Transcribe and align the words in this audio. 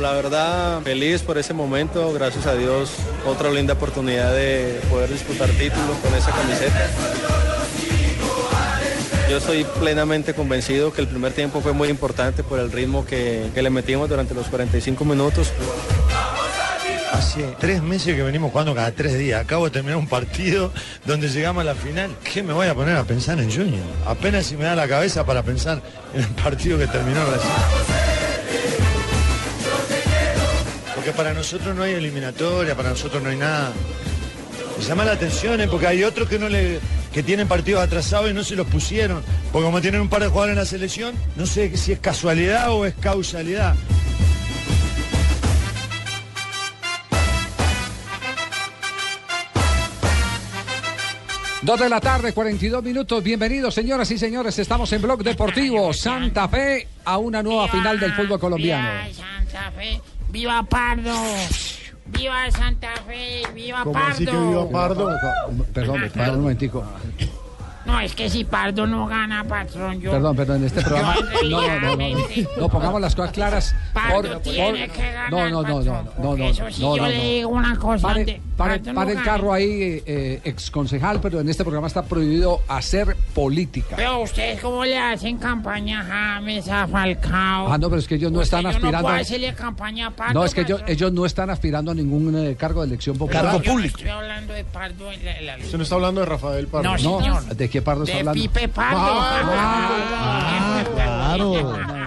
La 0.00 0.12
verdad, 0.12 0.80
feliz 0.80 1.20
por 1.20 1.36
ese 1.36 1.52
momento, 1.52 2.10
gracias 2.14 2.46
a 2.46 2.54
Dios, 2.54 2.90
otra 3.26 3.50
linda 3.50 3.74
oportunidad 3.74 4.32
de 4.32 4.80
poder 4.88 5.10
disputar 5.10 5.46
títulos 5.50 5.98
con 6.02 6.14
esa 6.14 6.30
camiseta. 6.30 6.88
Yo 9.28 9.36
estoy 9.36 9.64
plenamente 9.78 10.32
convencido 10.32 10.90
que 10.90 11.02
el 11.02 11.06
primer 11.06 11.34
tiempo 11.34 11.60
fue 11.60 11.74
muy 11.74 11.88
importante 11.88 12.42
por 12.42 12.60
el 12.60 12.72
ritmo 12.72 13.04
que, 13.04 13.50
que 13.54 13.60
le 13.60 13.68
metimos 13.68 14.08
durante 14.08 14.32
los 14.32 14.46
45 14.46 15.04
minutos. 15.04 15.52
Hace 17.12 17.54
tres 17.58 17.82
meses 17.82 18.16
que 18.16 18.22
venimos 18.22 18.50
jugando 18.50 18.74
cada 18.74 18.90
tres 18.92 19.18
días. 19.18 19.42
Acabo 19.42 19.66
de 19.66 19.70
terminar 19.70 19.98
un 19.98 20.08
partido 20.08 20.72
donde 21.04 21.28
llegamos 21.28 21.60
a 21.60 21.64
la 21.64 21.74
final. 21.74 22.16
¿Qué 22.24 22.42
me 22.42 22.54
voy 22.54 22.68
a 22.68 22.74
poner 22.74 22.96
a 22.96 23.04
pensar 23.04 23.38
en 23.38 23.50
Junior? 23.52 23.84
Apenas 24.06 24.46
si 24.46 24.56
me 24.56 24.64
da 24.64 24.74
la 24.74 24.88
cabeza 24.88 25.26
para 25.26 25.42
pensar 25.42 25.82
en 26.14 26.20
el 26.20 26.28
partido 26.42 26.78
que 26.78 26.86
terminó 26.86 27.20
recién. 27.26 28.17
Porque 30.98 31.12
para 31.12 31.32
nosotros 31.32 31.76
no 31.76 31.84
hay 31.84 31.92
eliminatoria, 31.92 32.74
para 32.74 32.90
nosotros 32.90 33.22
no 33.22 33.28
hay 33.28 33.36
nada. 33.36 33.72
Me 34.76 34.84
llama 34.84 35.04
la 35.04 35.12
atención, 35.12 35.60
¿eh? 35.60 35.68
porque 35.68 35.86
hay 35.86 36.02
otros 36.02 36.28
que 36.28 36.40
no 36.40 36.48
le 36.48 36.80
que 37.12 37.22
tienen 37.22 37.46
partidos 37.46 37.84
atrasados 37.84 38.28
y 38.28 38.34
no 38.34 38.42
se 38.42 38.56
los 38.56 38.66
pusieron. 38.66 39.22
Porque 39.52 39.64
como 39.64 39.80
tienen 39.80 40.00
un 40.00 40.08
par 40.08 40.22
de 40.22 40.26
jugadores 40.26 40.54
en 40.54 40.58
la 40.58 40.64
selección, 40.66 41.14
no 41.36 41.46
sé 41.46 41.76
si 41.76 41.92
es 41.92 42.00
casualidad 42.00 42.72
o 42.72 42.84
es 42.84 42.94
causalidad. 42.94 43.76
Dos 51.62 51.78
de 51.78 51.88
la 51.88 52.00
tarde, 52.00 52.32
42 52.32 52.82
minutos. 52.82 53.22
Bienvenidos, 53.22 53.72
señoras 53.72 54.10
y 54.10 54.18
señores. 54.18 54.58
Estamos 54.58 54.92
en 54.92 55.02
Blog 55.02 55.22
Deportivo 55.22 55.92
Santa 55.92 56.48
Fe 56.48 56.88
a 57.04 57.18
una 57.18 57.40
nueva 57.40 57.68
final 57.68 58.00
del 58.00 58.14
fútbol 58.14 58.40
colombiano. 58.40 58.88
Viva 59.04 59.14
Santa 59.14 59.70
Fe, 59.70 60.00
viva 60.30 60.62
Pardo. 60.64 61.12
Viva 62.06 62.50
Santa 62.50 62.88
Fe, 63.06 63.42
viva 63.54 63.84
Pardo. 63.84 64.70
Pardo? 64.70 65.08
Perdón, 65.74 66.10
perdón, 66.14 66.34
un 66.36 66.40
momentico. 66.42 66.84
No, 67.84 68.00
es 68.00 68.14
que 68.14 68.28
si 68.28 68.44
Pardo 68.44 68.86
no 68.86 69.06
gana, 69.06 69.44
patrón, 69.44 70.00
yo. 70.00 70.10
Perdón, 70.10 70.36
perdón, 70.36 70.56
en 70.58 70.64
este 70.64 70.82
programa. 70.82 71.14
Yo, 71.42 71.48
No, 71.60 71.80
no, 71.80 71.80
no, 71.80 71.96
no. 71.96 72.18
No, 72.58 72.68
pongamos 72.68 73.00
las 73.00 73.14
cosas 73.14 73.32
claras. 73.32 73.74
Pardo 73.94 74.40
tiene 74.40 74.88
que 74.88 75.12
ganar. 75.12 75.30
No, 75.30 75.48
no, 75.48 75.62
no, 75.62 75.82
no, 75.82 75.92
patrón, 75.92 76.10
no, 76.22 76.36
no. 76.36 76.44
Eso 76.44 76.64
sí, 76.70 76.82
no, 76.82 76.96
yo 76.96 77.02
no, 77.02 77.08
le 77.08 77.16
no. 77.16 77.22
digo 77.22 77.48
una 77.50 77.76
cosa. 77.76 78.08
Pare, 78.08 78.24
de- 78.24 78.42
no 78.58 78.94
pare 78.94 79.12
el 79.12 79.22
carro 79.22 79.52
ahí, 79.52 80.02
eh, 80.04 80.40
ex 80.44 80.70
concejal, 80.70 81.20
pero 81.20 81.40
en 81.40 81.48
este 81.48 81.62
programa 81.64 81.86
está 81.86 82.02
prohibido 82.04 82.60
hacer 82.68 83.16
política. 83.34 83.94
Pero 83.96 84.20
ustedes, 84.22 84.60
¿cómo 84.60 84.84
le 84.84 84.98
hacen 84.98 85.38
campaña 85.38 86.00
a 86.00 86.34
James, 86.36 86.68
a 86.68 86.86
Falcao? 86.88 87.72
Ah, 87.72 87.78
no, 87.78 87.88
pero 87.88 88.00
es 88.00 88.08
que 88.08 88.16
ellos 88.16 88.32
no 88.32 88.42
están 88.42 88.66
Usted, 88.66 88.76
aspirando. 88.76 88.98
No 89.02 89.08
a- 89.08 89.10
puedo 89.12 89.22
hacerle 89.22 89.54
campaña 89.54 90.06
a 90.08 90.10
Pardo. 90.10 90.34
No, 90.34 90.44
es 90.44 90.54
que 90.54 90.62
ellos, 90.62 90.82
ellos 90.86 91.12
no 91.12 91.24
están 91.26 91.50
aspirando 91.50 91.90
a 91.92 91.94
ningún 91.94 92.36
eh, 92.36 92.56
cargo 92.56 92.80
de 92.82 92.88
elección 92.88 93.16
popular. 93.16 93.60
Yo 93.62 93.74
no 93.74 93.84
estoy 93.84 94.08
hablando 94.08 94.52
de 94.52 94.64
Pardo. 94.64 95.12
en 95.12 95.24
la- 95.24 95.40
la- 95.40 95.56
no 95.58 95.82
está 95.82 95.94
hablando 95.94 96.20
de 96.20 96.26
Rafael 96.26 96.66
Pardo. 96.66 96.84
No, 96.84 96.96
No, 96.98 97.20
señor. 97.20 97.44
¿de 97.56 97.68
qué 97.70 97.82
Pardo 97.82 98.02
está 98.04 98.14
De 98.14 98.20
hablando? 98.20 98.42
Pipe 98.42 98.68
Pardo. 98.68 98.98
Ah, 99.00 100.84
claro. 100.94 101.97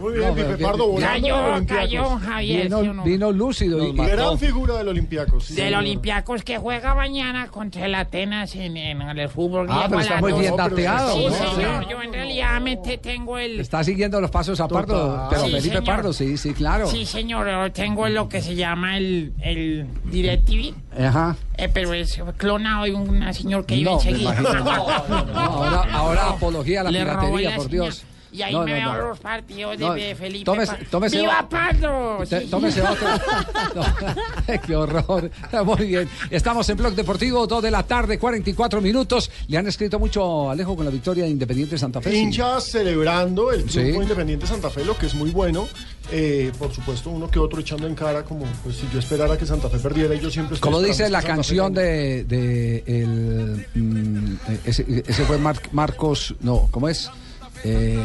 Muy 0.00 0.14
bien, 0.14 0.34
Pipe 0.34 0.56
Pardo, 0.58 0.94
Cayó, 0.96 1.36
cayó, 1.66 2.18
Javier. 2.18 2.62
Vino, 2.64 2.80
¿sí 2.82 2.88
no? 2.88 3.02
vino 3.04 3.32
lúcido. 3.32 3.84
y- 3.86 3.90
y- 3.90 4.38
figura 4.38 4.76
del 4.78 4.88
Olympiacos. 4.88 5.54
Del 5.54 5.74
Olympiacos 5.74 6.42
que 6.42 6.58
juega 6.58 6.94
mañana 6.94 7.48
contra 7.48 7.86
el 7.86 7.94
Atenas 7.94 8.54
en, 8.54 8.76
en 8.76 9.02
el 9.02 9.28
fútbol 9.28 9.66
Ah, 9.70 9.86
pero 9.88 10.00
está 10.00 10.20
muy 10.20 10.32
bien 10.34 10.56
dateado. 10.56 11.12
Sí, 11.14 11.24
¿no? 11.26 11.32
señor, 11.32 11.84
Sí. 11.84 11.90
yo 11.90 12.02
en 12.02 12.12
realidad 12.12 12.60
me 12.60 12.76
te- 12.76 12.98
tengo 12.98 13.38
el... 13.38 13.60
Está 13.60 13.82
siguiendo 13.84 14.20
los 14.20 14.30
pasos 14.30 14.60
a 14.60 14.68
Pardo, 14.68 15.26
pero 15.30 15.42
Sí, 15.44 15.50
Felipe 15.50 15.68
señor. 15.68 15.84
Pardo, 15.84 16.12
sí, 16.12 16.36
sí, 16.36 16.52
claro. 16.54 16.86
Sí, 16.86 17.04
señor, 17.06 17.48
yo 17.48 17.72
tengo 17.72 18.08
lo 18.08 18.28
que 18.28 18.40
se 18.42 18.54
llama 18.54 18.96
el, 18.96 19.32
el 19.40 19.86
DirecTV, 20.04 20.74
Ajá. 21.04 21.36
eh, 21.56 21.68
pero 21.72 21.92
es 21.94 22.20
clonado 22.36 22.84
de 22.84 22.94
un 22.94 23.34
señor 23.34 23.66
que 23.66 23.74
vive 23.76 23.90
No, 23.90 23.96
me 24.02 24.10
enseguida. 24.10 24.36
ahora, 25.34 25.82
ahora 25.92 26.28
apología 26.30 26.80
a 26.80 26.84
la 26.84 26.90
piratería, 26.90 27.56
por 27.56 27.70
señal. 27.70 27.92
Y 28.30 28.42
ahí 28.42 28.52
No, 28.52 28.64
me 28.64 28.72
no, 28.72 28.76
veo 28.76 28.92
no. 29.02 29.08
los 29.08 29.18
partidos 29.20 29.78
de, 29.78 29.84
No, 29.86 29.94
de 29.94 30.14
Felipe 30.14 30.44
tómese- 30.50 30.86
tómese- 30.90 31.18
¡Viva 31.20 31.48
Pardo! 31.48 32.24
Sí, 32.26 32.46
Tómese 32.50 32.82
otro. 32.82 33.08
No, 33.74 34.62
qué 34.66 34.76
horror. 34.76 35.30
Muy 35.64 35.86
bien. 35.86 36.08
Estamos 36.30 36.68
en 36.68 36.76
Blog 36.76 36.94
Deportivo, 36.94 37.46
2 37.46 37.62
de 37.62 37.70
la 37.70 37.82
tarde, 37.84 38.18
44 38.18 38.80
minutos. 38.80 39.30
Le 39.48 39.58
han 39.58 39.66
escrito 39.66 39.98
mucho 39.98 40.50
Alejo 40.50 40.76
con 40.76 40.84
la 40.84 40.90
victoria 40.90 41.24
de 41.24 41.30
Independiente 41.30 41.78
Santa 41.78 42.00
Fe. 42.00 42.10
Sí. 42.10 42.16
hinchas 42.18 42.64
celebrando 42.64 43.50
el 43.52 43.64
triunfo 43.64 43.98
Sí. 43.98 44.02
Independiente 44.02 44.46
Santa 44.46 44.70
Fe, 44.70 44.84
lo 44.84 44.96
que 44.96 45.06
es 45.06 45.14
muy 45.14 45.30
bueno. 45.30 45.66
Eh, 46.10 46.52
por 46.58 46.72
supuesto, 46.72 47.10
uno 47.10 47.30
que 47.30 47.38
otro 47.38 47.60
echando 47.60 47.86
en 47.86 47.94
cara, 47.94 48.24
como 48.24 48.44
pues 48.64 48.76
si 48.76 48.88
yo 48.92 48.98
esperara 48.98 49.36
que 49.36 49.44
Santa 49.46 49.68
Fe 49.68 49.78
perdiera, 49.78 50.14
yo 50.14 50.30
siempre 50.30 50.54
estoy 50.54 50.70
Como 50.70 50.82
dice 50.82 51.08
la 51.10 51.20
Santa 51.20 51.34
canción 51.34 51.74
de, 51.74 52.24
de 52.24 52.82
el, 52.86 53.66
mm, 53.74 54.36
ese, 54.64 55.04
ese 55.06 55.24
fue 55.24 55.36
Mar- 55.38 55.60
Marcos, 55.72 56.34
no, 56.40 56.68
¿cómo 56.70 56.88
es? 56.88 57.10
Eh, 57.64 57.98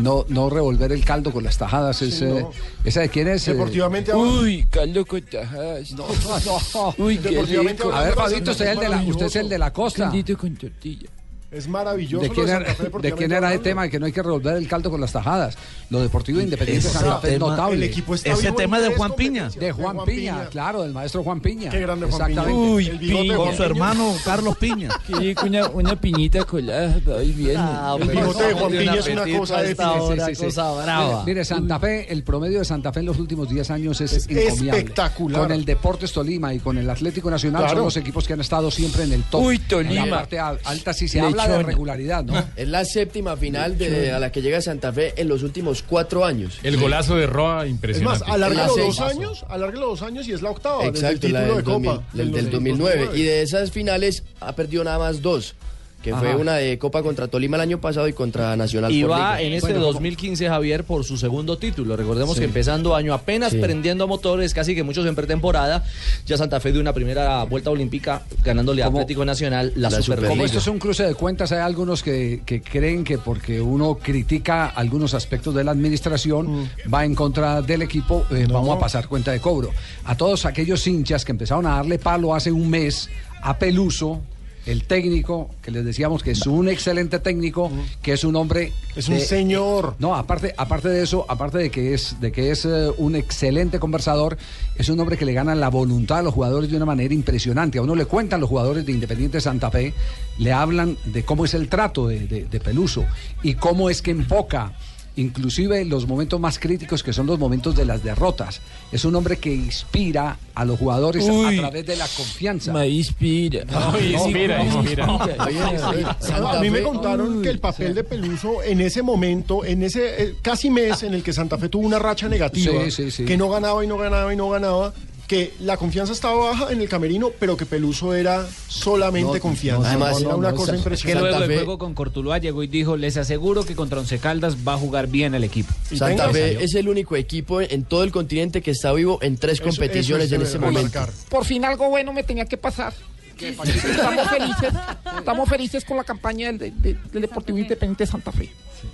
no, 0.00 0.24
no 0.28 0.50
revolver 0.50 0.92
el 0.92 1.04
caldo 1.04 1.32
con 1.32 1.42
las 1.44 1.56
tajadas. 1.58 2.02
es, 2.02 2.14
Sí, 2.18 2.24
eh, 2.24 2.40
no. 2.42 2.50
¿Esa 2.84 3.00
de 3.00 3.08
quién 3.08 3.28
es? 3.28 3.46
Eh, 3.48 3.52
Deportivamente 3.52 4.12
hablando- 4.12 4.40
Uy, 4.42 4.66
caldo 4.70 5.06
con 5.06 5.22
tajadas. 5.22 5.92
no, 5.92 6.06
no. 6.06 6.94
Uy, 7.04 7.18
qué 7.18 7.30
Deportivamente 7.30 7.82
rico. 7.84 7.94
A 7.94 8.02
ver, 8.02 8.14
Fabito, 8.14 8.50
usted 8.50 8.66
es 8.66 8.72
el 8.72 8.78
de 8.80 8.88
la, 8.88 9.02
usted 9.02 9.26
es 9.26 9.36
el 9.36 9.48
de 9.48 9.58
la 9.58 9.72
costa. 9.72 10.04
Caldito 10.04 10.36
con 10.36 10.54
tortilla. 10.56 11.08
Es 11.50 11.66
maravilloso. 11.66 12.22
¿De 12.22 12.28
lo 12.28 12.34
quién, 12.34 12.46
de 12.46 12.52
era, 12.52 12.66
Santa 12.66 12.90
Fe, 12.90 12.98
de 13.00 13.12
quién 13.14 13.32
era 13.32 13.54
el 13.54 13.60
tema 13.60 13.82
de 13.84 13.90
que 13.90 13.98
no 13.98 14.04
hay 14.04 14.12
que 14.12 14.22
revolver 14.22 14.56
el 14.56 14.68
caldo 14.68 14.90
con 14.90 15.00
las 15.00 15.12
tajadas? 15.12 15.56
Lo 15.88 16.00
deportivo 16.02 16.40
independiente 16.42 16.86
de 16.88 16.92
Santa 16.92 17.20
Fe 17.20 17.34
es 17.34 17.40
notable. 17.40 17.76
El 17.76 17.82
equipo 17.84 18.14
está 18.14 18.32
Ese 18.32 18.48
en 18.48 18.54
tema 18.56 18.78
de 18.80 18.94
Juan 18.94 19.14
Piña. 19.14 19.48
de 19.48 19.72
Juan, 19.72 19.96
Piña, 20.04 20.46
claro, 20.50 20.82
del 20.82 20.92
maestro 20.92 21.22
Juan 21.22 21.40
Piña. 21.40 21.70
Qué 21.70 21.80
grande 21.80 22.04
Juan 22.06 22.26
Piña. 22.28 22.42
Exactamente. 22.42 22.70
Uy, 22.70 22.84
de 23.28 23.34
con 23.34 23.46
su 23.46 23.52
Piña. 23.56 23.64
hermano 23.66 24.14
Carlos 24.26 24.58
Piña. 24.58 24.88
Qué 25.06 25.14
rico, 25.14 25.46
una, 25.46 25.68
una 25.68 25.96
piñita 25.98 26.44
colada, 26.44 26.94
ahí 27.18 27.32
bien. 27.32 27.58
El 28.02 28.08
bigote 28.08 28.44
de 28.48 28.52
Juan 28.52 28.70
Piña 28.70 28.94
es 28.96 29.06
una 29.08 29.38
cosa 29.38 29.62
de 29.62 29.74
Sí, 29.74 30.34
sí, 30.34 30.50
sí. 30.50 30.60
Mire, 30.60 31.16
mire, 31.24 31.44
Santa 31.46 31.78
Fe, 31.78 32.12
el 32.12 32.24
promedio 32.24 32.58
de 32.58 32.64
Santa 32.66 32.92
Fe 32.92 33.00
en 33.00 33.06
los 33.06 33.18
últimos 33.18 33.48
10 33.48 33.70
años 33.70 33.98
es, 34.02 34.12
Es 34.12 34.26
encomiable. 34.28 34.80
espectacular. 34.80 35.40
Con 35.42 35.52
el 35.52 35.64
Deportes 35.64 36.12
Tolima 36.12 36.52
y 36.52 36.58
con 36.58 36.76
el 36.76 36.90
Atlético 36.90 37.30
Nacional 37.30 37.62
Claro. 37.62 37.76
son 37.78 37.84
los 37.86 37.96
equipos 37.96 38.26
que 38.26 38.34
han 38.34 38.40
estado 38.42 38.70
siempre 38.70 39.04
en 39.04 39.12
el 39.14 39.22
top. 39.24 39.42
Uy, 39.44 39.56
En 39.56 39.62
Tolima. 39.68 40.04
la 40.06 40.10
parte 40.18 40.38
al- 40.38 40.60
alta 40.64 40.92
sí 40.92 41.08
se 41.08 41.20
habla 41.20 41.37
de 41.44 41.48
Lechona. 41.50 41.66
regularidad, 41.68 42.24
¿no? 42.24 42.44
Es 42.56 42.68
la 42.68 42.84
séptima 42.84 43.36
final 43.36 43.76
de, 43.78 44.12
a 44.12 44.18
la 44.18 44.32
que 44.32 44.42
llega 44.42 44.60
Santa 44.60 44.92
Fe 44.92 45.14
en 45.16 45.28
los 45.28 45.42
últimos 45.42 45.82
cuatro 45.82 46.24
años. 46.24 46.58
El 46.62 46.76
golazo 46.78 47.16
de 47.16 47.26
Roa, 47.26 47.64
Es 47.64 47.70
impresionante. 47.70 48.20
más, 48.20 48.28
alárgalo 48.34 48.76
dos 48.76 49.00
años, 49.00 49.44
alárgalo 49.48 49.86
dos 49.88 50.02
años 50.02 50.26
y 50.28 50.32
es 50.32 50.42
la 50.42 50.50
octava 50.50 50.84
desde 50.90 51.06
el 51.08 51.14
Exacto, 51.16 51.28
la 51.28 51.40
título 51.40 51.54
del, 51.56 51.64
de 51.64 51.70
2000 51.70 51.90
Copa. 51.90 52.06
del, 52.12 52.32
del 52.32 52.50
2009. 52.50 53.08
Y 53.14 53.22
de 53.22 53.42
esas 53.42 53.70
finales 53.70 54.24
ha 54.40 54.54
perdido 54.54 54.84
nada 54.84 54.98
más 54.98 55.22
dos. 55.22 55.54
Que 56.02 56.14
fue 56.14 56.36
una 56.36 56.54
de 56.54 56.78
Copa 56.78 57.02
contra 57.02 57.26
Tolima 57.28 57.56
el 57.56 57.62
año 57.62 57.80
pasado 57.80 58.06
y 58.06 58.12
contra 58.12 58.56
Nacional 58.56 58.92
Y 58.92 59.02
por 59.02 59.10
va 59.10 59.36
Liga. 59.36 59.42
en 59.42 59.52
este 59.54 59.72
2015 59.74 60.48
Javier 60.48 60.84
por 60.84 61.04
su 61.04 61.16
segundo 61.16 61.58
título. 61.58 61.96
Recordemos 61.96 62.34
Sí. 62.34 62.40
que 62.40 62.44
empezando 62.44 62.94
año 62.94 63.12
apenas 63.12 63.50
Sí. 63.52 63.58
prendiendo 63.58 64.06
motores, 64.06 64.54
casi 64.54 64.74
que 64.76 64.84
muchos 64.84 65.04
en 65.06 65.16
pretemporada, 65.16 65.84
ya 66.24 66.36
Santa 66.36 66.60
Fe 66.60 66.70
dio 66.72 66.80
una 66.80 66.92
primera 66.92 67.42
vuelta 67.44 67.70
olímpica 67.70 68.22
ganándole 68.44 68.82
a 68.82 68.86
Atlético 68.86 69.24
Nacional 69.24 69.72
la, 69.74 69.90
Superliga. 69.90 70.28
Como 70.30 70.44
esto 70.44 70.58
es 70.58 70.66
un 70.68 70.78
cruce 70.78 71.02
de 71.04 71.14
cuentas, 71.14 71.50
hay 71.52 71.58
algunos 71.58 72.02
que, 72.02 72.42
que 72.46 72.62
creen 72.62 73.02
que 73.02 73.18
porque 73.18 73.60
uno 73.60 73.96
critica 74.00 74.66
algunos 74.66 75.14
aspectos 75.14 75.54
de 75.54 75.64
la 75.64 75.72
administración, 75.72 76.70
va 76.92 77.04
en 77.04 77.14
contra 77.16 77.60
del 77.60 77.82
equipo, 77.82 78.24
eh, 78.30 78.46
vamos 78.48 78.76
a 78.76 78.78
pasar 78.78 79.08
cuenta 79.08 79.32
de 79.32 79.40
cobro. 79.40 79.70
A 80.04 80.16
todos 80.16 80.46
aquellos 80.46 80.86
hinchas 80.86 81.24
que 81.24 81.32
empezaron 81.32 81.66
a 81.66 81.70
darle 81.76 81.98
palo 81.98 82.34
hace 82.34 82.52
un 82.52 82.70
mes 82.70 83.10
a 83.42 83.58
Peluso, 83.58 84.20
el 84.70 84.84
técnico, 84.84 85.50
que 85.62 85.70
les 85.70 85.84
decíamos 85.84 86.22
que 86.22 86.32
es 86.32 86.46
un 86.46 86.68
excelente 86.68 87.18
técnico, 87.18 87.70
que 88.02 88.12
es 88.12 88.22
un 88.24 88.36
hombre... 88.36 88.72
Es 88.94 89.08
un 89.08 89.18
señor. 89.20 89.94
No, 89.98 90.14
aparte, 90.14 90.52
aparte 90.56 90.88
de 90.88 91.02
eso, 91.02 91.24
aparte 91.28 91.58
de 91.58 91.70
que 91.70 91.94
es, 91.94 92.20
de 92.20 92.32
que 92.32 92.50
es 92.50 92.64
eh, 92.64 92.90
un 92.98 93.14
excelente 93.14 93.78
conversador, 93.78 94.36
es 94.76 94.88
un 94.88 94.98
hombre 95.00 95.16
que 95.16 95.24
le 95.24 95.32
gana 95.32 95.54
la 95.54 95.68
voluntad 95.70 96.18
a 96.18 96.22
los 96.22 96.34
jugadores 96.34 96.70
de 96.70 96.76
una 96.76 96.84
manera 96.86 97.14
impresionante. 97.14 97.78
A 97.78 97.82
uno 97.82 97.94
le 97.94 98.04
cuentan 98.06 98.40
los 98.40 98.48
jugadores 98.50 98.84
de 98.84 98.92
Independiente 98.92 99.40
Santa 99.40 99.70
Fe, 99.70 99.94
le 100.38 100.52
hablan 100.52 100.96
de 101.04 101.24
cómo 101.24 101.44
es 101.44 101.54
el 101.54 101.68
trato 101.68 102.08
de, 102.08 102.26
de- 102.26 102.44
de 102.44 102.60
Peluso 102.60 103.04
y 103.42 103.54
cómo 103.54 103.88
es 103.88 104.02
que 104.02 104.10
enfoca 104.10 104.72
inclusive 105.18 105.84
los 105.84 106.06
momentos 106.06 106.38
más 106.40 106.58
críticos 106.58 107.02
que 107.02 107.12
son 107.12 107.26
los 107.26 107.38
momentos 107.38 107.74
de 107.76 107.84
las 107.84 108.02
derrotas. 108.02 108.60
Es 108.92 109.04
un 109.04 109.14
hombre 109.16 109.36
que 109.38 109.52
inspira 109.52 110.38
a 110.54 110.64
los 110.64 110.78
jugadores 110.78 111.24
Uy. 111.28 111.56
a 111.58 111.60
través 111.60 111.86
de 111.86 111.96
la 111.96 112.06
confianza. 112.08 112.72
Me 112.72 112.88
inspira. 112.88 113.64
No, 113.64 113.98
inspira, 114.00 114.64
inspira. 114.64 115.06
A 115.06 116.60
mí 116.60 116.70
me 116.70 116.82
contaron 116.82 117.42
que 117.42 117.50
el 117.50 117.58
papel 117.58 117.94
de 117.94 118.04
Peluso 118.04 118.62
en 118.62 118.80
ese 118.80 119.02
momento, 119.02 119.64
en 119.64 119.82
ese 119.82 120.22
eh, 120.22 120.34
casi 120.42 120.70
mes 120.70 121.02
en 121.02 121.14
el 121.14 121.22
que 121.22 121.32
Santa 121.32 121.58
Fe 121.58 121.68
tuvo 121.68 121.86
una 121.86 121.98
racha 121.98 122.28
negativa, 122.28 122.72
Sí, 122.84 122.90
sí, 122.90 123.10
sí. 123.10 123.24
que 123.24 123.36
no 123.36 123.48
ganaba 123.48 123.84
y 123.84 123.86
no 123.86 123.96
ganaba 123.98 124.32
y 124.32 124.36
no 124.36 124.48
ganaba, 124.50 124.92
que 125.28 125.52
la 125.60 125.76
confianza 125.76 126.12
estaba 126.14 126.36
baja 126.36 126.72
en 126.72 126.80
el 126.80 126.88
camerino, 126.88 127.30
pero 127.38 127.56
que 127.56 127.66
Peluso 127.66 128.14
era 128.14 128.48
solamente 128.66 129.34
No, 129.34 129.40
confianza. 129.40 129.82
no, 129.82 129.88
Además, 129.88 130.20
era 130.22 130.30
no, 130.30 130.36
una 130.38 130.50
no, 130.50 130.56
cosa 130.56 130.72
Que 130.72 130.78
impresionante. 130.78 131.28
luego 131.28 131.40
del 131.46 131.54
juego 131.58 131.78
con 131.78 131.94
Cortuluá 131.94 132.38
llegó 132.38 132.62
y 132.62 132.66
dijo, 132.66 132.96
les 132.96 133.16
aseguro 133.18 133.64
que 133.64 133.76
contra 133.76 134.00
Once 134.00 134.18
Caldas 134.18 134.56
va 134.66 134.72
a 134.74 134.78
jugar 134.78 135.06
bien 135.06 135.34
el 135.34 135.44
equipo. 135.44 135.72
Santa 135.94 136.30
Fe 136.30 136.64
es 136.64 136.74
el 136.74 136.88
único 136.88 137.14
equipo 137.14 137.60
en 137.60 137.84
todo 137.84 138.02
el 138.04 138.10
continente 138.10 138.62
que 138.62 138.70
está 138.70 138.92
vivo 138.92 139.18
en 139.22 139.36
tres 139.36 139.60
competiciones 139.60 140.32
en 140.32 140.42
este 140.42 140.58
momento. 140.58 140.98
Por 141.28 141.44
fin 141.44 141.64
algo 141.64 141.90
bueno 141.90 142.12
me 142.14 142.22
tenía 142.24 142.46
que 142.46 142.56
pasar. 142.56 142.94
Estamos 143.40 144.28
felices, 144.28 144.72
estamos 145.18 145.48
felices 145.48 145.84
con 145.84 145.96
la 145.96 146.04
campaña 146.04 146.52
del, 146.52 146.80
de- 146.82 146.94
del 147.12 147.22
Deportivo 147.22 147.58
Independiente 147.58 148.04
de 148.04 148.10
Santa 148.10 148.32
Fe. 148.32 148.50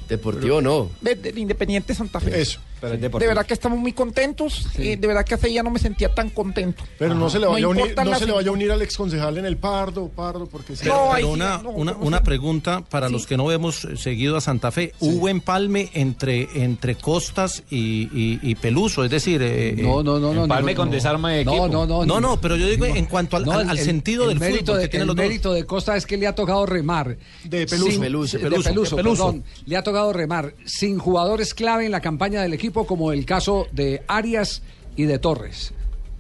Deportivo 0.08 0.61
no. 0.61 0.91
De- 1.00 1.14
del 1.14 1.38
Independiente 1.38 1.94
Santa 1.94 2.20
Fe. 2.20 2.41
Eso. 2.41 2.61
Pero 2.81 2.94
es 2.94 3.00
De 3.00 3.08
verdad 3.26 3.46
que 3.46 3.55
estamos 3.55 3.79
muy 3.79 3.93
contentos. 3.94 4.67
eh, 4.79 4.99
de 4.99 5.06
verdad 5.06 5.25
que 5.25 5.35
hace 5.35 5.50
ya 5.50 5.62
no 5.62 5.70
me 5.70 5.79
sentía 5.79 6.14
tan 6.14 6.29
contento. 6.29 6.85
Pero 6.99 7.14
no 7.14 7.31
se 7.31 7.38
le 7.38 7.46
vaya, 7.46 7.64
a 7.64 7.69
unir, 7.70 7.94
no 7.96 8.19
se 8.19 8.26
le 8.26 8.32
vaya 8.32 8.50
a 8.50 8.52
unir 8.52 8.70
al 8.73 8.82
exconcejal 8.82 9.38
en 9.38 9.46
el 9.46 9.56
Pardo, 9.56 10.08
Pardo, 10.08 10.46
porque 10.46 10.76
sí. 10.76 10.81
Pero, 10.85 11.08
pero 11.14 11.31
una, 11.31 11.58
una, 11.64 11.93
una 11.94 12.23
pregunta 12.23 12.82
para 12.82 13.08
los 13.08 13.26
que 13.26 13.38
no 13.38 13.50
hemos 13.50 13.87
eh, 13.87 13.96
seguido 13.96 14.37
a 14.37 14.43
Santa 14.43 14.70
Fe. 14.70 14.93
¿Hubo 15.00 15.31
empalme 15.31 15.91
entre, 15.94 16.62
entre 16.62 16.96
Costas 16.96 17.62
y, 17.70 18.08
y- 18.12 18.38
y 18.43 18.55
Peluso? 18.56 19.02
Es 19.05 19.11
decir... 19.11 19.41
eh, 19.43 19.76
No, 19.79 20.02
no, 20.02 20.19
no, 20.19 20.35
no. 20.35 20.43
Empalme 20.43 20.73
no, 20.75 20.76
con 20.76 20.88
no. 20.88 20.94
desarme 20.94 21.37
de 21.38 21.44
No, 21.46 21.52
equipo. 21.52 21.69
no, 21.69 21.87
no. 21.87 22.05
No, 22.05 22.20
no, 22.20 22.38
pero 22.38 22.56
yo 22.56 22.67
digo 22.69 22.85
en 22.85 23.06
cuanto 23.06 23.37
al, 23.38 23.44
No, 23.46 23.52
al- 23.52 23.62
el- 23.62 23.70
al 23.70 23.79
el- 23.79 23.85
sentido 23.85 24.31
el 24.31 24.33
del 24.38 24.50
mérito 24.50 24.72
fútbol 24.72 24.81
de, 24.82 24.90
que 24.90 24.96
el 24.98 25.14
mérito 25.14 25.52
de 25.52 25.64
Costa 25.66 25.96
es 25.96 26.06
que 26.06 26.16
le 26.16 26.26
ha 26.26 26.34
tocado 26.34 26.66
remar. 26.66 27.16
De 27.44 27.66
Peluso. 27.66 27.90
Sin- 27.90 28.00
Peluso, 28.00 28.38
de 28.38 28.42
Peluso, 28.44 28.69
Peluso, 28.70 28.96
de 28.96 29.02
Peluso. 29.02 29.26
perdón. 29.26 29.44
Le 29.66 29.76
ha 29.76 29.82
tocado 29.82 30.12
remar 30.12 30.54
sin 30.64 30.98
jugadores 30.98 31.54
clave 31.54 31.86
en 31.86 31.92
la 31.92 32.00
campaña 32.00 32.42
del 32.42 32.52
equipo, 32.52 32.86
como 32.86 33.12
el 33.12 33.25
caso 33.26 33.66
de 33.72 34.02
Arias 34.08 34.62
y 34.96 35.04
de 35.04 35.19
Torres. 35.19 35.72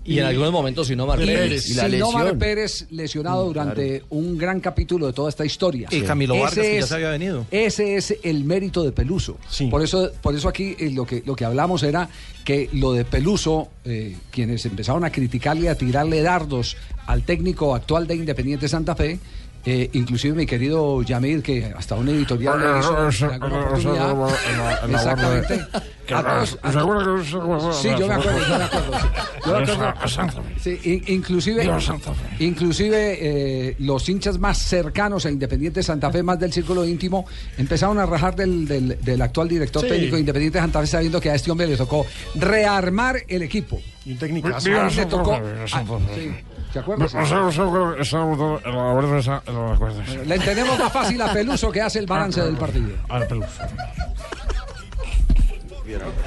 Y 0.06 0.18
en 0.18 0.26
algunos 0.26 0.52
momentos 0.52 0.86
sin 0.86 1.00
Omar 1.00 1.20
Y 1.22 1.26
Pérez. 1.26 1.68
Y 1.70 1.74
la 1.74 1.88
sin 1.88 2.02
Omar 2.02 2.22
lesión. 2.24 2.38
Pérez 2.38 2.86
lesionado 2.90 3.46
durante 3.46 4.02
un 4.10 4.36
gran 4.36 4.60
capítulo 4.60 5.06
de 5.06 5.12
toda 5.14 5.28
esta 5.30 5.44
historia. 5.46 5.88
Y 5.90 6.02
Camilo 6.02 6.34
Vargas, 6.34 6.52
Ese 6.58 6.62
que 6.62 6.74
ya 6.74 6.78
es- 6.80 6.86
se 6.88 6.94
había 6.94 7.10
venido. 7.10 7.46
Ese 7.50 7.96
es 7.96 8.16
el 8.22 8.44
mérito 8.44 8.82
de 8.84 8.92
Peluso. 8.92 9.38
Por 9.70 9.82
eso, 9.82 10.10
por 10.20 10.34
eso 10.34 10.48
aquí 10.48 10.76
eh, 10.78 10.90
lo 10.90 11.06
que, 11.06 11.22
lo 11.24 11.34
que 11.34 11.44
hablamos 11.44 11.82
era 11.82 12.08
que 12.44 12.68
lo 12.72 12.92
de 12.92 13.04
Peluso, 13.06 13.68
eh, 13.84 14.14
quienes 14.30 14.66
empezaron 14.66 15.04
a 15.04 15.10
criticarle, 15.10 15.68
a 15.70 15.74
tirarle 15.74 16.20
dardos 16.20 16.76
al 17.06 17.22
técnico 17.22 17.74
actual 17.74 18.06
de 18.06 18.14
Independiente 18.16 18.68
Santa 18.68 18.94
Fe, 18.94 19.18
eh, 19.66 19.88
inclusive 19.94 20.34
mi 20.34 20.46
querido 20.46 21.02
Yamir, 21.02 21.42
que 21.42 21.72
hasta 21.76 21.94
un 21.94 22.08
editorial 22.08 22.58
le 22.60 22.78
hizo 22.78 23.26
en 23.26 23.32
alguna 23.42 23.60
oportunidad. 23.66 24.14
Exactamente. 24.90 25.60
A 26.12 26.22
todos- 26.22 26.58
a 26.62 26.70
todos- 26.70 27.76
Sí, 27.80 27.88
yo 27.98 28.06
me 28.06 28.14
acuerdo, 28.14 28.38
yo 28.46 28.58
me 28.58 28.64
acuerdo. 28.64 28.92
sí. 28.92 29.08
Yo 29.46 29.78
me 29.78 29.86
acuerdo. 29.86 30.42
Sí, 30.62 30.80
in- 30.84 31.04
inclusive, 31.14 31.64
inclusive 32.40 33.18
eh, 33.20 33.76
los 33.78 34.06
hinchas 34.08 34.38
más 34.38 34.58
cercanos 34.58 35.24
a 35.26 35.30
Independiente 35.30 35.82
Santa 35.82 36.10
Fe, 36.10 36.22
más 36.22 36.38
del 36.38 36.52
círculo 36.52 36.84
íntimo, 36.84 37.26
empezaron 37.56 37.98
a 37.98 38.06
rajar 38.06 38.36
del, 38.36 38.66
del- 38.68 38.98
del 39.00 39.22
actual 39.22 39.48
director 39.48 39.82
Sí. 39.82 39.88
técnico 39.88 40.16
de 40.16 40.20
Independiente 40.20 40.58
Santa 40.58 40.80
Fe, 40.80 40.86
sabiendo 40.88 41.20
que 41.20 41.30
a 41.30 41.34
este 41.36 41.50
hombre 41.50 41.66
le 41.66 41.76
tocó 41.76 42.04
rearmar 42.34 43.16
el 43.28 43.42
equipo. 43.42 43.80
Y 44.04 44.12
un 44.12 44.18
él 44.22 44.96
le 44.96 45.06
tocó. 45.06 45.32
ah, 45.32 45.82
sí, 46.14 46.30
¿Se 46.74 46.80
acuerda? 46.80 47.06
Le 50.26 50.34
entendemos 50.34 50.76
más 50.76 50.92
fácil 50.92 51.22
a 51.22 51.32
Peluso 51.32 51.70
que 51.70 51.80
hace 51.80 52.00
el 52.00 52.06
balance 52.06 52.40
del 52.42 52.56
partido. 52.56 52.88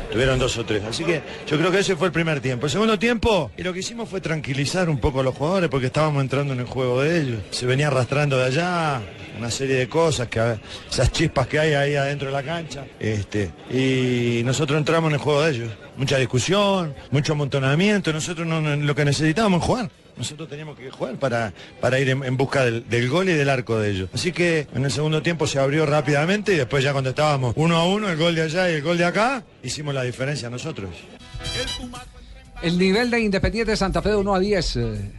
Tuvieron 0.10 0.40
dos 0.40 0.58
o 0.58 0.64
tres. 0.66 0.86
Así 0.86 1.04
que 1.04 1.22
yo 1.46 1.58
creo 1.58 1.70
que 1.70 1.80
ese 1.80 1.98
fue 1.98 2.08
el 2.08 2.14
primer 2.14 2.40
tiempo. 2.40 2.68
El 2.68 2.72
segundo 2.72 2.98
tiempo, 2.98 3.52
y 3.58 3.64
lo 3.64 3.74
que 3.74 3.80
hicimos 3.80 4.08
fue 4.08 4.22
tranquilizar 4.22 4.90
un 4.90 5.00
poco 5.00 5.20
a 5.20 5.24
los 5.24 5.36
jugadores 5.36 5.70
porque 5.70 5.88
estábamos 5.88 6.22
entrando 6.22 6.54
en 6.54 6.62
el 6.62 6.66
juego 6.66 7.02
de 7.02 7.20
ellos. 7.20 7.40
Se 7.52 7.66
venía 7.66 7.88
arrastrando 7.88 8.38
de 8.38 8.46
allá 8.46 9.02
una 9.38 9.52
serie 9.52 9.76
de 9.76 9.90
cosas, 9.90 10.30
que 10.30 10.60
esas 10.90 11.12
chispas 11.12 11.48
que 11.48 11.60
hay 11.60 11.74
ahí 11.74 11.96
adentro 11.96 12.28
de 12.28 12.34
la 12.34 12.44
cancha. 12.44 12.86
Este, 13.02 13.52
y 13.70 14.44
nosotros 14.46 14.78
entramos 14.80 15.10
en 15.10 15.16
el 15.16 15.20
juego 15.20 15.42
de 15.42 15.52
ellos. 15.52 15.74
Mucha 15.98 16.18
discusión, 16.18 16.96
mucho 17.12 17.34
amontonamiento. 17.34 18.14
Nosotros 18.14 18.48
no, 18.48 18.62
no- 18.62 18.78
lo 18.78 18.96
que 18.96 19.04
necesitábamos 19.04 19.60
es 19.60 19.66
jugar. 19.68 19.90
Nosotros 20.18 20.50
teníamos 20.50 20.78
que 20.78 20.90
jugar 20.90 21.16
para, 21.16 21.54
para 21.80 22.00
ir 22.00 22.10
en, 22.10 22.38
busca 22.38 22.66
del, 22.66 23.10
gol 23.10 23.30
y 23.30 23.34
del 23.34 23.50
arco 23.50 23.80
de 23.80 23.92
ellos. 23.92 24.10
Así 24.14 24.32
que 24.32 24.68
en 24.74 24.84
el 24.84 24.92
segundo 24.92 25.22
tiempo 25.22 25.48
se 25.48 25.60
abrió 25.60 25.86
rápidamente 25.86 26.54
y 26.54 26.58
después 26.58 26.84
ya 26.84 26.92
cuando 26.92 27.12
estábamos 27.12 27.54
uno 27.56 27.78
a 27.78 27.86
uno, 27.86 28.10
el 28.10 28.18
gol 28.18 28.36
de 28.36 28.42
allá 28.44 28.70
y 28.72 28.76
el 28.76 28.82
gol 28.82 28.98
de 28.98 29.06
acá, 29.06 29.44
hicimos 29.64 29.94
la 29.94 30.04
diferencia 30.04 30.50
nosotros. 30.50 30.90
El 32.62 32.78
nivel 32.78 33.12
de 33.12 33.20
Independiente 33.20 33.78
Santa 33.78 34.02
Fe 34.02 34.10
de 34.10 34.16
1 34.16 34.34
a 34.34 34.40
10 34.40 34.76
eh, 34.76 34.82
eh, 34.82 35.12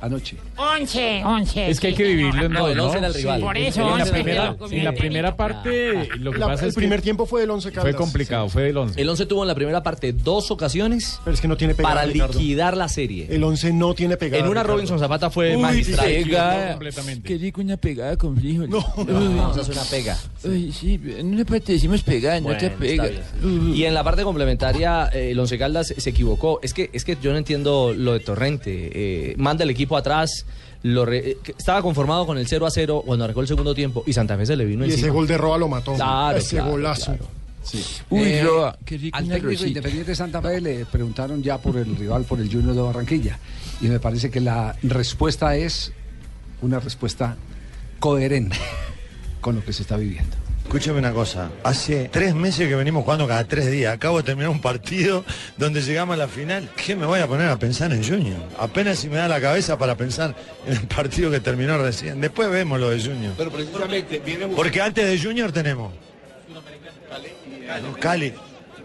anoche. 0.00 0.36
11, 0.56 1.22
11. 1.24 1.70
Es 1.70 1.80
que 1.80 1.88
hay 1.88 1.94
que 1.94 2.04
vivirlo 2.04 2.44
en 2.46 2.52
No, 2.52 2.60
dos, 2.60 2.70
el 2.94 3.00
¿no? 3.02 3.06
el 3.08 3.14
rival. 3.14 3.40
Por 3.40 3.56
eso, 3.58 3.90
en 3.92 3.98
la 3.98 4.04
primera, 4.06 4.56
en 4.70 4.84
la 4.84 4.92
primera 4.92 5.36
parte, 5.36 6.08
lo 6.18 6.32
que 6.32 6.38
La- 6.38 6.46
pasa 6.48 6.62
el 6.64 6.68
es 6.70 6.74
que 6.74 6.80
primer 6.80 7.02
tiempo 7.02 7.26
fue 7.26 7.40
del 7.42 7.50
11 7.50 7.70
fue 7.72 7.94
complicado, 7.94 8.48
fue 8.48 8.62
del 8.64 8.76
11. 8.76 9.00
El 9.00 9.08
11 9.08 9.26
tuvo 9.26 9.42
en 9.42 9.48
la 9.48 9.54
primera 9.54 9.82
parte 9.82 10.12
dos 10.12 10.50
ocasiones 10.50 11.20
Pero 11.24 11.34
es 11.34 11.40
que 11.40 11.48
no 11.48 11.56
tiene 11.56 11.74
pegada, 11.74 11.94
para 11.94 12.06
Ricardo. 12.06 12.38
liquidar 12.38 12.76
la 12.76 12.88
serie. 12.88 13.26
El 13.30 13.42
11 13.44 13.72
no 13.72 13.94
tiene 13.94 14.16
pegada. 14.16 14.38
En 14.42 14.44
una 14.50 14.60
Ricardo. 14.60 14.74
Robinson 14.74 14.98
Zapata 14.98 15.30
fue 15.30 15.56
Uy, 15.56 15.62
magistral. 15.62 16.06
sí, 16.08 16.24
Pegada. 16.24 16.70
completamente. 16.72 17.28
Qué 17.28 17.38
rico 17.38 17.60
una 17.60 17.76
pegada 17.76 18.16
con 18.16 18.36
frijoles. 18.36 18.70
No. 18.70 18.84
Vamos 18.96 19.56
a 19.56 19.60
hacer 19.60 19.74
una 19.74 19.84
pega. 19.84 20.18
Ay, 20.44 20.72
sí, 20.72 21.00
en 21.16 21.34
una 21.34 21.44
parte 21.44 21.72
decimos 21.72 22.02
pegada, 22.02 22.36
en 22.36 22.44
otra 22.46 22.58
Bueno, 22.76 22.78
pega. 22.78 23.10
Y 23.74 23.84
en 23.84 23.94
la 23.94 24.02
parte 24.04 24.22
complementaria, 24.22 25.08
eh, 25.12 25.30
el 25.30 25.38
Once 25.38 25.56
Caldas 25.58 25.94
se 25.96 26.10
equivocó. 26.10 26.60
Es 26.62 26.74
que, 26.74 26.90
es 26.92 27.04
que 27.04 27.16
yo 27.22 27.32
no 27.32 27.38
entiendo 27.38 27.92
lo 27.96 28.12
de 28.14 28.20
Torrente. 28.20 28.90
Eh, 28.94 29.34
manda 29.36 29.59
el 29.64 29.70
equipo 29.70 29.96
atrás. 29.96 30.44
Lo 30.82 31.04
re- 31.04 31.32
eh, 31.32 31.36
estaba 31.58 31.82
conformado 31.82 32.24
con 32.26 32.38
el 32.38 32.46
0 32.46 32.66
a 32.66 32.70
0 32.70 33.02
cuando 33.04 33.24
arrancó 33.24 33.42
el 33.42 33.48
segundo 33.48 33.74
tiempo 33.74 34.02
y 34.06 34.12
Santa 34.14 34.36
Fe 34.38 34.46
se 34.46 34.56
le 34.56 34.64
vino 34.64 34.86
Y 34.86 34.90
ese 34.92 35.10
gol 35.10 35.26
de 35.26 35.36
Roa 35.36 35.58
lo 35.58 35.68
mató. 35.68 35.94
Claro, 35.94 36.38
Ese 36.38 36.56
claro, 36.56 36.70
golazo. 36.70 37.04
claro. 37.16 37.26
Uy, 38.08 38.22
Eh, 38.22 38.42
Roa, 38.42 38.78
qué 38.86 38.96
rico 38.96 39.18
Al 39.18 39.24
técnico 39.28 39.46
rosita. 39.48 39.68
Independiente 39.68 40.14
Santa 40.14 40.40
Fe 40.40 40.60
le 40.62 40.86
preguntaron 40.86 41.42
ya 41.42 41.58
por 41.58 41.76
el 41.76 41.94
rival, 41.96 42.24
por 42.24 42.40
el 42.40 42.50
Junior 42.50 42.74
de 42.74 42.80
Barranquilla. 42.80 43.38
Y 43.82 43.88
me 43.88 44.00
parece 44.00 44.30
que 44.30 44.40
la 44.40 44.74
respuesta 44.82 45.54
es 45.54 45.92
una 46.62 46.80
respuesta 46.80 47.36
coherente 47.98 48.56
con 49.42 49.56
lo 49.56 49.64
que 49.64 49.74
se 49.74 49.82
está 49.82 49.98
viviendo. 49.98 50.36
Escúchame 50.70 51.00
una 51.00 51.12
cosa, 51.12 51.50
hace 51.64 52.08
tres 52.12 52.32
meses 52.32 52.68
que 52.68 52.76
venimos 52.76 53.02
jugando 53.02 53.26
cada 53.26 53.42
tres 53.42 53.68
días. 53.72 53.92
Acabo 53.92 54.18
de 54.18 54.22
terminar 54.22 54.50
un 54.50 54.60
partido 54.60 55.24
donde 55.56 55.82
llegamos 55.82 56.14
a 56.14 56.16
la 56.16 56.28
final. 56.28 56.70
¿Qué 56.76 56.94
me 56.94 57.06
voy 57.06 57.18
a 57.18 57.26
poner 57.26 57.48
a 57.48 57.58
pensar 57.58 57.92
en 57.92 58.04
Junior? 58.04 58.36
Apenas 58.56 59.00
si 59.00 59.08
me 59.08 59.16
da 59.16 59.26
la 59.26 59.40
cabeza 59.40 59.76
para 59.76 59.96
pensar 59.96 60.32
en 60.64 60.74
el 60.74 60.86
partido 60.86 61.28
que 61.28 61.40
terminó 61.40 61.76
recién. 61.76 62.20
Después 62.20 62.48
vemos 62.52 62.78
lo 62.78 62.90
de 62.90 63.00
Junior. 63.00 63.34
Pero 63.36 63.50
precisamente 63.50 64.20
viene 64.20 64.46
Porque 64.46 64.80
antes 64.80 65.04
de 65.04 65.18
Junior 65.18 65.50
tenemos 65.50 65.92
No, 66.48 67.92
Cali. 67.98 68.32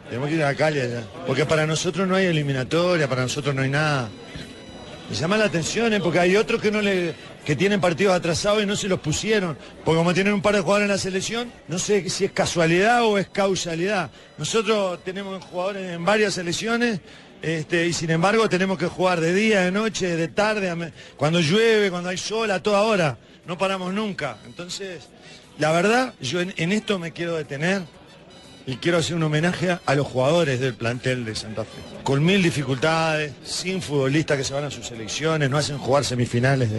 Tenemos 0.09 0.29
que 0.29 0.35
ir 0.37 0.43
a 0.43 0.55
Cali 0.55 0.79
allá. 0.79 1.03
Porque 1.27 1.45
para 1.45 1.67
nosotros 1.67 2.07
no 2.07 2.15
hay 2.15 2.25
eliminatoria, 2.25 3.07
para 3.07 3.21
nosotros 3.21 3.53
no 3.53 3.61
hay 3.61 3.69
nada. 3.69 4.09
Me 5.07 5.15
llama 5.15 5.37
la 5.37 5.45
atención, 5.45 5.93
¿eh? 5.93 5.99
porque 5.99 6.17
hay 6.17 6.35
otros 6.35 6.59
que 6.59 6.71
no 6.71 6.81
le, 6.81 7.13
que 7.45 7.55
tienen 7.55 7.79
partidos 7.79 8.15
atrasados 8.15 8.63
y 8.63 8.65
no 8.65 8.75
se 8.75 8.87
los 8.87 8.99
pusieron. 8.99 9.57
Porque 9.83 9.97
como 9.97 10.13
tienen 10.13 10.33
un 10.33 10.41
par 10.41 10.55
de 10.55 10.61
jugadores 10.61 10.85
en 10.85 10.91
la 10.91 10.97
selección, 10.97 11.51
no 11.67 11.77
sé 11.77 12.09
si 12.09 12.25
es 12.25 12.31
casualidad 12.31 13.03
o 13.03 13.17
es 13.17 13.29
causalidad. 13.29 14.09
Nosotros 14.37 15.03
tenemos 15.03 15.43
jugadores 15.45 15.91
en 15.93 16.03
varias 16.03 16.33
selecciones 16.33 16.99
este, 17.41 17.85
y 17.85 17.93
sin 17.93 18.09
embargo 18.09 18.49
tenemos 18.49 18.79
que 18.79 18.87
jugar 18.87 19.21
de 19.21 19.33
día, 19.33 19.61
de 19.61 19.71
noche, 19.71 20.17
de 20.17 20.27
tarde, 20.27 20.91
cuando 21.15 21.39
llueve, 21.39 21.91
cuando 21.91 22.09
hay 22.09 22.17
sol, 22.17 22.49
a 22.49 22.63
toda 22.63 22.81
hora. 22.81 23.17
No 23.45 23.57
paramos 23.57 23.93
nunca. 23.93 24.39
Entonces, 24.47 25.03
la 25.59 25.71
verdad, 25.71 26.15
yo 26.19 26.41
en 26.41 26.71
esto 26.71 26.97
me 26.97 27.11
quiero 27.11 27.35
detener 27.35 27.83
y 28.67 28.77
quiero 28.77 28.97
hacer 28.97 29.15
un 29.15 29.23
homenaje 29.23 29.77
a, 29.85 29.95
los 29.95 30.07
jugadores 30.07 30.59
del 30.59 30.73
plantel 30.73 31.23
de 31.23 31.35
Santa 31.35 31.63
Fe. 31.63 31.69
Con 32.03 32.23
mil 32.23 32.41
dificultades, 32.41 33.33
sin 33.43 33.81
futbolistas 33.81 34.37
que 34.37 34.43
se 34.43 34.53
van 34.53 34.63
a 34.63 34.71
sus 34.71 34.87
selecciones, 34.87 35.49
no 35.49 35.57
hacen 35.57 35.77
jugar 35.77 36.03
semifinales 36.03 36.69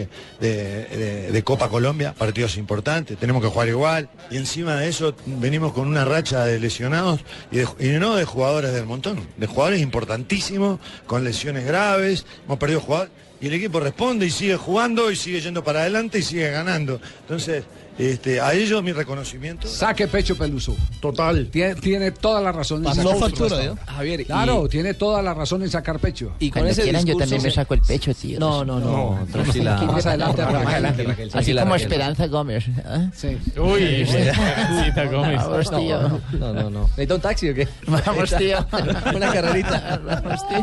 de, 0.40 1.42
Copa 1.44 1.68
Colombia, 1.68 2.12
partidos 2.12 2.56
importantes, 2.56 3.16
tenemos 3.18 3.40
que 3.42 3.48
jugar 3.48 3.68
igual. 3.68 4.08
Y 4.30 4.36
encima 4.36 4.74
de 4.76 4.88
eso 4.88 5.14
venimos 5.26 5.72
con 5.72 5.86
una 5.86 6.04
racha 6.04 6.44
de 6.44 6.58
lesionados 6.58 7.20
y, 7.52 7.60
y 7.60 7.98
no 7.98 8.16
de 8.16 8.24
jugadores 8.24 8.72
del 8.72 8.86
montón, 8.86 9.20
de 9.36 9.46
jugadores 9.46 9.80
importantísimos, 9.80 10.80
con 11.06 11.22
lesiones 11.22 11.64
graves, 11.64 12.26
hemos 12.44 12.58
perdido 12.58 12.80
jugadores. 12.80 13.12
Y 13.40 13.48
el 13.48 13.54
equipo 13.54 13.80
responde 13.80 14.26
y 14.26 14.30
sigue 14.30 14.56
jugando 14.56 15.10
y 15.10 15.16
sigue 15.16 15.40
yendo 15.40 15.62
para 15.62 15.80
adelante 15.80 16.18
y 16.18 16.22
sigue 16.22 16.50
ganando. 16.50 17.00
Entonces, 17.20 17.64
este, 17.98 18.40
a 18.40 18.52
ellos 18.54 18.82
mi 18.82 18.92
reconocimiento. 18.92 19.66
Saque 19.68 20.06
pecho 20.08 20.36
Peluso. 20.36 20.74
Total. 21.00 21.48
Tiene, 21.50 21.74
tiene 21.76 22.10
toda 22.10 22.40
la 22.40 22.52
razón 22.52 22.78
en 22.78 22.84
Pasó 22.84 23.02
sacar 23.02 23.18
factura, 23.18 23.56
pecho. 23.58 23.72
¿eh? 23.72 23.76
Javier, 23.86 24.20
y- 24.20 24.24
Claro, 24.26 24.68
tiene 24.68 24.94
toda 24.94 25.22
la 25.22 25.34
razón 25.34 25.62
en 25.62 25.70
sacar 25.70 25.98
pecho. 25.98 26.32
Y 26.38 26.50
con 26.50 26.66
ese 26.66 26.84
discurso- 26.84 27.66
el 27.70 27.80
pecho, 27.80 28.14
tío. 28.14 28.38
No, 28.38 28.64
no, 28.64 28.78
no, 28.80 29.26
tranquila. 29.32 29.80
Más 29.82 30.04
adelante, 30.06 30.42
Más 30.42 30.52
Raquel. 30.52 30.68
adelante, 30.68 31.04
Raquel. 31.04 31.30
Así 31.32 31.52
como 31.54 31.64
Raquel. 31.72 31.82
Esperanza 31.82 32.26
Gómez. 32.26 32.64
¿eh? 32.68 33.10
Sí. 33.14 33.38
Uy, 33.58 34.06
Cita 34.84 35.04
Gómez. 35.10 35.40
Vamos, 35.42 35.70
tío. 35.70 36.20
No, 36.38 36.52
no, 36.52 36.70
no. 36.70 36.82
¿Necesita 36.88 37.14
un 37.14 37.20
taxi 37.20 37.50
o 37.50 37.54
qué? 37.54 37.68
Vamos, 37.86 38.34
tío. 38.36 38.66
Una 39.14 39.32
carrerita. 39.32 40.00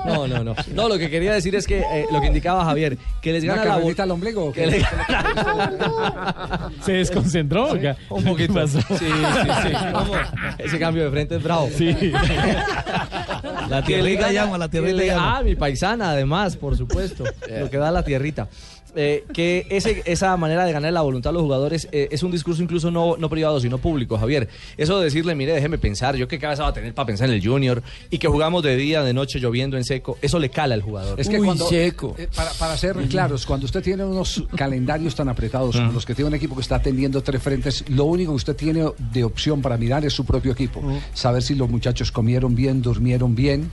No, 0.05 0.27
no, 0.27 0.43
no. 0.43 0.55
No, 0.73 0.87
lo 0.89 0.97
que 0.97 1.09
quería 1.09 1.33
decir 1.33 1.55
es 1.55 1.65
que 1.67 1.79
eh, 1.79 2.05
lo 2.11 2.21
que 2.21 2.27
indicaba 2.27 2.63
Javier, 2.65 2.97
que 3.21 3.33
les 3.33 3.43
¿Una 3.43 3.55
gana 3.55 3.65
la 3.69 3.75
carrerita 3.75 4.03
al 4.03 4.11
ombligo? 4.11 4.45
o 4.45 4.51
que 4.53 4.61
qué? 4.61 4.67
le- 4.67 4.85
¿Se 6.85 6.91
desconcentró? 7.23 7.79
qué? 7.79 7.95
Un 8.09 8.23
poquito. 8.23 8.67
Sí, 8.67 8.79
sí, 8.81 8.97
sí. 8.97 9.73
¿Cómo? 9.91 10.13
Ese 10.57 10.79
cambio 10.79 11.05
de 11.05 11.11
frente 11.11 11.35
es 11.35 11.43
bravo. 11.43 11.69
Sí. 11.75 11.95
La 13.69 13.81
tierrita 13.83 14.31
llama, 14.31 14.57
la 14.57 14.69
tierrita 14.69 15.03
llama. 15.03 15.37
Ah, 15.37 15.43
mi 15.43 15.55
paisana, 15.55 16.11
además, 16.11 16.57
por 16.57 16.77
supuesto. 16.77 17.23
Lo 17.49 17.69
que 17.69 17.77
da 17.77 17.91
la 17.91 18.03
tierrita. 18.03 18.47
Eh, 18.95 19.23
que 19.33 19.65
ese, 19.69 20.03
esa 20.05 20.38
manera 20.38 20.65
de 20.65 20.71
ganar 20.71 20.93
la 20.93 21.01
voluntad 21.01 21.31
de 21.31 21.35
los 21.35 21.43
jugadores 21.43 21.88
eh, 21.91 22.09
es 22.12 22.21
un 22.21 22.31
discurso 22.31 22.62
incluso 22.62 22.91
no, 22.91 23.17
no 23.17 23.29
privado, 23.29 23.59
sino 23.59 23.77
público, 23.77 24.17
Javier. 24.17 24.47
Eso 24.77 25.00
de 25.00 25.05
decirle, 25.05 25.33
mire, 25.35 25.53
déjeme 25.53 25.77
pensar, 25.77 26.15
yo 26.15 26.27
qué 26.27 26.38
cabeza 26.38 26.63
va 26.63 26.69
a 26.69 26.73
tener 26.73 26.93
para 26.93 27.07
pensar 27.07 27.29
en 27.29 27.35
el 27.35 27.45
Junior 27.45 27.81
y 28.09 28.19
que 28.19 28.27
jugamos 28.27 28.62
de 28.63 28.77
día, 28.77 29.03
de 29.03 29.13
noche, 29.13 29.39
lloviendo 29.39 29.77
en 29.77 29.83
seco, 29.83 30.17
eso 30.21 30.38
le 30.39 30.50
cala 30.50 30.75
al 30.75 30.81
jugador. 30.81 31.19
Es 31.19 31.27
que 31.27 31.39
cuando, 31.39 31.67
eh, 31.71 31.93
para, 32.35 32.51
para 32.53 32.77
ser 32.77 32.95
claros, 33.07 33.45
cuando 33.45 33.65
usted 33.65 33.81
tiene 33.81 34.03
unos 34.05 34.43
calendarios 34.55 35.15
tan 35.15 35.29
apretados 35.29 35.75
como 35.75 35.91
los 35.91 36.05
que 36.05 36.13
tiene 36.13 36.29
un 36.29 36.35
equipo 36.35 36.55
que 36.55 36.62
está 36.62 36.75
atendiendo 36.75 37.21
tres 37.21 37.41
frentes, 37.41 37.83
lo 37.89 38.05
único 38.05 38.31
que 38.31 38.38
usted 38.38 38.55
tiene 38.55 38.85
de 39.12 39.23
opción 39.23 39.62
para 39.62 39.77
mirar 39.77 40.05
es 40.05 40.13
su 40.13 40.25
propio 40.25 40.51
equipo. 40.51 40.83
Saber 41.13 41.41
si 41.41 41.55
los 41.55 41.69
muchachos 41.69 42.12
comieron 42.12 42.55
bien, 42.55 42.81
durmieron 42.81 43.35
bien, 43.35 43.71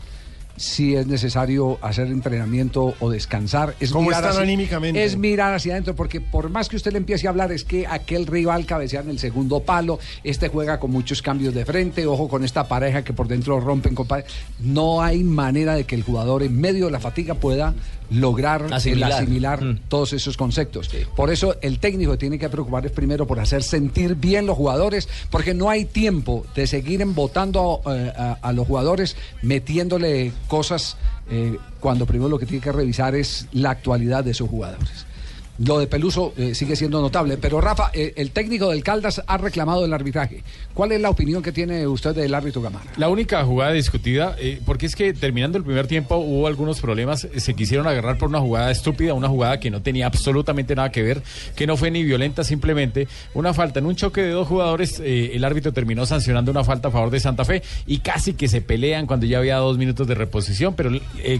si 0.56 0.94
es 0.94 1.06
necesario 1.06 1.78
hacer 1.82 2.08
entrenamiento 2.08 2.94
o 3.00 3.10
descansar. 3.10 3.74
Es 3.80 3.92
¿Cómo 3.92 4.04
mirar 4.08 4.20
están 4.20 4.30
hacia- 4.32 4.42
anímicamente? 4.42 5.02
Es 5.04 5.16
mirar 5.16 5.54
hacia 5.54 5.72
adentro, 5.72 5.94
porque 5.94 6.20
por 6.20 6.50
más 6.50 6.68
que 6.68 6.76
usted 6.76 6.92
le 6.92 6.98
empiece 6.98 7.26
a 7.26 7.30
hablar, 7.30 7.50
es 7.52 7.64
que 7.64 7.86
aquel 7.86 8.26
rival 8.26 8.66
cabecea 8.66 9.00
en 9.00 9.10
el 9.10 9.18
segundo 9.18 9.60
palo, 9.60 9.98
este 10.24 10.48
juega 10.48 10.78
con 10.78 10.90
muchos 10.90 11.22
cambios 11.22 11.54
de 11.54 11.64
frente, 11.64 12.06
ojo 12.06 12.28
con 12.28 12.44
esta 12.44 12.68
pareja 12.68 13.02
que 13.04 13.12
por 13.12 13.28
dentro 13.28 13.58
rompen, 13.60 13.94
compadre. 13.94 14.24
No 14.58 15.02
hay 15.02 15.24
manera 15.24 15.74
de 15.74 15.84
que 15.84 15.94
el 15.94 16.02
jugador 16.02 16.42
en 16.42 16.60
medio 16.60 16.86
de 16.86 16.90
la 16.92 17.00
fatiga 17.00 17.34
pueda 17.34 17.74
lograr 18.10 18.66
el 18.66 18.72
Asimilar. 18.72 19.12
asimilar 19.12 19.60
todos 19.88 20.12
esos 20.12 20.36
conceptos. 20.36 20.90
Por 21.16 21.30
eso 21.30 21.56
el 21.62 21.78
técnico 21.78 22.18
tiene 22.18 22.38
que 22.38 22.48
preocuparse 22.48 22.90
primero 22.90 23.26
por 23.26 23.40
hacer 23.40 23.62
sentir 23.62 24.14
bien 24.16 24.46
los 24.46 24.56
jugadores, 24.56 25.08
porque 25.30 25.54
no 25.54 25.70
hay 25.70 25.84
tiempo 25.84 26.44
de 26.54 26.66
seguir 26.66 27.00
embotando 27.02 27.80
eh, 27.86 28.12
a, 28.16 28.38
a 28.42 28.52
los 28.52 28.66
jugadores, 28.66 29.16
metiéndole 29.42 30.32
cosas 30.48 30.96
eh, 31.30 31.56
cuando 31.78 32.06
primero 32.06 32.28
lo 32.28 32.38
que 32.38 32.46
tiene 32.46 32.62
que 32.62 32.72
revisar 32.72 33.14
es 33.14 33.46
la 33.52 33.70
actualidad 33.70 34.24
de 34.24 34.34
sus 34.34 34.48
jugadores. 34.50 35.06
Lo 35.62 35.78
de 35.78 35.86
Peluso 35.86 36.32
eh, 36.38 36.54
sigue 36.54 36.74
siendo 36.74 37.02
notable, 37.02 37.36
pero 37.36 37.60
Rafa, 37.60 37.90
eh, 37.92 38.14
el 38.16 38.30
técnico 38.30 38.70
del 38.70 38.82
Caldas 38.82 39.22
ha 39.26 39.36
reclamado 39.36 39.84
el 39.84 39.92
arbitraje. 39.92 40.42
¿Cuál 40.72 40.92
es 40.92 41.02
la 41.02 41.10
opinión 41.10 41.42
que 41.42 41.52
tiene 41.52 41.86
usted 41.86 42.14
del 42.14 42.34
árbitro 42.34 42.62
Gamara? 42.62 42.90
La 42.96 43.10
única 43.10 43.44
jugada 43.44 43.72
discutida, 43.72 44.34
eh, 44.38 44.58
porque 44.64 44.86
es 44.86 44.96
que 44.96 45.12
terminando 45.12 45.58
el 45.58 45.64
primer 45.64 45.86
tiempo 45.86 46.16
hubo 46.16 46.46
algunos 46.46 46.80
problemas, 46.80 47.28
se 47.36 47.54
quisieron 47.54 47.86
agarrar 47.86 48.16
por 48.16 48.30
una 48.30 48.40
jugada 48.40 48.70
estúpida, 48.70 49.12
una 49.12 49.28
jugada 49.28 49.60
que 49.60 49.70
no 49.70 49.82
tenía 49.82 50.06
absolutamente 50.06 50.74
nada 50.74 50.90
que 50.90 51.02
ver, 51.02 51.22
que 51.54 51.66
no 51.66 51.76
fue 51.76 51.90
ni 51.90 52.04
violenta, 52.04 52.42
simplemente 52.42 53.06
una 53.34 53.52
falta. 53.52 53.80
En 53.80 53.84
un 53.84 53.96
choque 53.96 54.22
de 54.22 54.30
dos 54.30 54.48
jugadores, 54.48 54.98
el 55.04 55.44
árbitro 55.44 55.74
terminó 55.74 56.06
sancionando 56.06 56.50
una 56.50 56.64
falta 56.64 56.88
a 56.88 56.90
favor 56.90 57.10
de 57.10 57.20
Santa 57.20 57.44
Fe 57.44 57.62
y 57.86 57.98
casi 57.98 58.32
que 58.32 58.48
se 58.48 58.62
pelean 58.62 59.06
cuando 59.06 59.26
ya 59.26 59.36
había 59.36 59.56
dos 59.56 59.76
minutos 59.76 60.06
de 60.06 60.14
reposición, 60.14 60.72
pero 60.74 60.90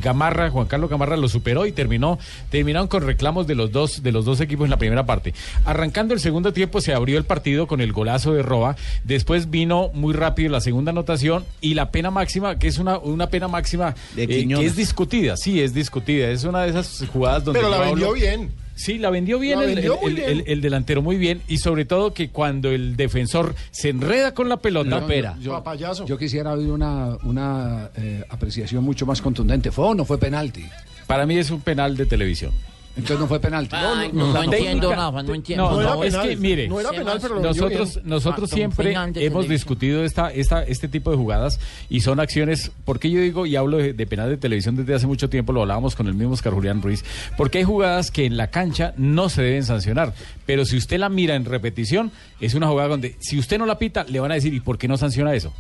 Gamarra, 0.03 0.51
Juan 0.51 0.67
Carlos 0.67 0.91
Gamarra 0.91 1.17
lo 1.17 1.29
superó 1.31 1.65
y 1.65 1.73
terminó, 1.73 2.19
terminaron 2.51 2.87
con 2.87 3.03
reclamos 3.03 3.47
de 3.47 3.55
los 3.55 3.73
dos, 3.73 4.03
los 4.13 4.25
dos 4.25 4.41
equipos 4.41 4.65
en 4.65 4.71
la 4.71 4.77
primera 4.79 5.05
parte. 5.07 5.35
Arrancando 5.65 6.15
el 6.15 6.21
segundo 6.21 6.53
tiempo 6.53 6.81
se 6.81 6.93
abrió 6.95 7.19
el 7.19 7.25
partido 7.25 7.67
con 7.67 7.81
el 7.81 7.93
golazo 7.93 8.33
de 8.35 8.43
Roa, 8.43 8.77
después 9.05 9.51
vino 9.51 9.91
muy 9.95 10.15
rápido 10.15 10.51
la 10.51 10.61
segunda 10.61 10.91
anotación 10.91 11.45
y 11.61 11.75
la 11.75 11.91
pena 11.91 12.11
máxima, 12.11 12.59
que 12.59 12.69
es 12.69 12.79
una, 12.79 12.99
una 12.99 13.29
pena 13.29 13.49
máxima 13.49 13.95
De 14.15 14.25
eh, 14.25 14.47
que 14.49 14.67
es 14.67 14.77
discutida, 14.77 15.37
sí, 15.37 15.61
es 15.61 15.75
discutida, 15.75 16.29
es 16.31 16.45
una 16.45 16.63
de 16.63 16.71
esas 16.71 17.05
jugadas 17.13 17.45
donde... 17.45 17.61
Pero 17.61 17.71
la 17.71 17.79
vendió 17.79 18.09
hablo- 18.09 18.15
bien. 18.15 18.51
Sí, 18.75 18.97
la 18.97 19.11
vendió 19.11 19.39
bien, 19.39 19.59
La 19.59 19.67
el, 19.67 19.75
vendió 19.75 19.95
el- 19.97 20.01
muy 20.01 20.11
el- 20.11 20.17
bien. 20.17 20.31
el- 20.31 20.45
el 20.47 20.61
delantero 20.63 21.03
muy 21.03 21.17
bien 21.19 21.43
y 21.49 21.59
sobre 21.59 21.85
todo 21.85 22.15
que 22.15 22.31
cuando 22.31 22.71
el 22.71 22.97
defensor 22.97 23.55
se 23.73 23.91
enreda 23.91 24.33
con 24.33 24.49
la 24.49 24.57
pelota, 24.57 25.07
Yo, 25.07 25.37
yo- 25.39 26.07
yo 26.07 26.17
quisiera 26.17 26.53
oír 26.53 26.71
una, 26.71 27.17
una 27.25 27.91
eh, 27.97 28.25
apreciación 28.31 28.83
mucho 28.83 29.05
más 29.05 29.21
contundente. 29.21 29.71
¿Fue 29.71 29.85
o 29.85 29.95
no 29.95 30.07
fue 30.07 30.17
penalti? 30.17 30.65
Para 31.07 31.27
mí 31.27 31.37
es 31.37 31.51
un 31.51 31.61
penal 31.61 31.95
de 31.97 32.07
televisión. 32.07 32.53
Entonces 32.97 33.21
no 33.21 33.29
fue 33.29 33.39
penalti. 33.41 33.75
No, 34.13 34.33
no 34.33 34.43
entiendo, 34.43 34.91
Rafa, 34.91 35.23
no 35.23 35.35
entiendo. 35.35 35.65
No, 35.65 35.71
No 35.71 35.77
no, 35.77 36.03
era 36.03 36.07
es 36.07 36.13
penal, 36.15 36.29
que 36.29 36.37
mire, 36.37 36.69
no 36.69 36.81
era 36.81 36.91
penal, 36.91 37.19
pero 37.23 37.35
lo 37.37 37.41
vendió 37.41 37.69
nosotros, 38.05 38.51
Ah, 38.53 38.55
siempre 38.55 38.95
hemos 39.15 39.49
discutido 39.49 40.05
esta, 40.05 40.31
esta, 40.31 40.65
este 40.65 40.89
tipo 40.89 41.11
de 41.11 41.17
jugadas 41.17 41.61
y 41.89 42.01
son 42.01 42.19
acciones, 42.21 42.73
porque 42.85 43.11
yo 43.11 43.21
digo 43.21 43.47
y 43.47 43.55
hablo 43.57 43.79
de, 43.79 43.93
de 43.93 44.07
penal 44.07 44.29
de 44.29 44.37
televisión 44.37 44.77
desde 44.77 44.95
hace 44.95 45.07
mucho 45.07 45.31
tiempo, 45.31 45.53
lo 45.53 45.63
hablábamos 45.63 45.95
con 45.95 46.09
el 46.09 46.15
mismo 46.15 46.33
Oscar 46.35 46.53
Julián 46.53 46.83
Ruiz, 46.83 47.05
porque 47.37 47.59
hay 47.59 47.65
jugadas 47.65 48.11
que 48.11 48.27
en 48.27 48.37
la 48.37 48.49
cancha 48.49 48.93
no 48.97 49.29
se 49.29 49.43
deben 49.43 49.65
sancionar, 49.65 50.13
pero 50.45 50.65
si 50.65 50.77
usted 50.77 50.99
la 50.99 51.09
mira 51.09 51.37
en 51.37 51.45
repetición, 51.45 52.11
es 52.41 52.55
una 52.55 52.67
jugada 52.67 52.89
donde 52.89 53.17
si 53.21 53.39
usted 53.39 53.59
no 53.59 53.67
la 53.67 53.79
pita, 53.79 54.05
le 54.05 54.19
van 54.21 54.33
a 54.33 54.35
decir, 54.35 54.53
¿y 54.53 54.61
por 54.61 54.79
qué 54.79 54.89
no 54.89 54.97
sanciona 54.97 55.33
eso? 55.33 55.53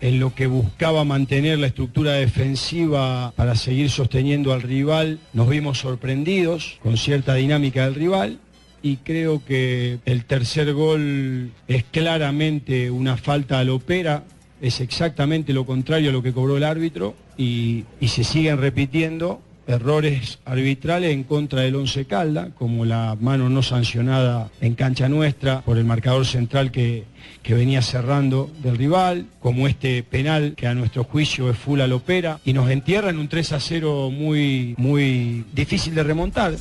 En 0.00 0.20
lo 0.20 0.34
que 0.34 0.46
buscaba 0.46 1.04
mantener 1.04 1.58
la 1.58 1.68
estructura 1.68 2.12
defensiva 2.12 3.32
para 3.36 3.54
seguir 3.54 3.90
sosteniendo 3.90 4.52
al 4.52 4.62
rival, 4.62 5.18
nos 5.32 5.48
vimos 5.48 5.78
sorprendidos 5.78 6.78
con 6.82 6.96
cierta 6.96 7.34
dinámica 7.34 7.84
del 7.84 7.94
rival 7.94 8.38
y 8.82 8.96
creo 8.96 9.42
que 9.44 9.98
el 10.04 10.26
tercer 10.26 10.74
gol 10.74 11.52
es 11.68 11.84
claramente 11.84 12.90
una 12.90 13.16
falta 13.16 13.58
al 13.58 13.70
opera, 13.70 14.24
es 14.60 14.80
exactamente 14.80 15.52
lo 15.52 15.64
contrario 15.64 16.10
a 16.10 16.12
lo 16.12 16.22
que 16.22 16.34
cobró 16.34 16.56
el 16.56 16.64
árbitro 16.64 17.14
y, 17.36 17.84
y 18.00 18.08
se 18.08 18.24
siguen 18.24 18.58
repitiendo 18.58 19.40
errores 19.66 20.38
arbitrales 20.44 21.12
en 21.12 21.24
contra 21.24 21.62
del 21.62 21.76
Once 21.76 22.04
Calda, 22.04 22.48
como 22.58 22.84
la 22.84 23.16
mano 23.20 23.48
no 23.48 23.62
sancionada 23.62 24.50
en 24.60 24.74
cancha 24.74 25.08
nuestra 25.08 25.60
por 25.62 25.78
el 25.78 25.84
marcador 25.84 26.26
central 26.26 26.70
que, 26.70 27.04
que 27.42 27.54
venía 27.54 27.80
cerrando 27.82 28.50
del 28.62 28.76
rival, 28.76 29.26
como 29.40 29.66
este 29.68 30.02
penal 30.02 30.54
que 30.56 30.66
a 30.66 30.74
nuestro 30.74 31.04
juicio 31.04 31.50
es 31.50 31.56
full 31.56 31.80
al 31.80 31.92
opera 31.92 32.40
y 32.44 32.52
nos 32.52 32.70
entierra 32.70 33.10
en 33.10 33.18
un 33.18 33.28
3 33.28 33.52
a 33.52 33.60
0 33.60 34.10
muy, 34.10 34.74
muy 34.76 35.44
difícil 35.54 35.94
de 35.94 36.02
remontar. 36.02 36.54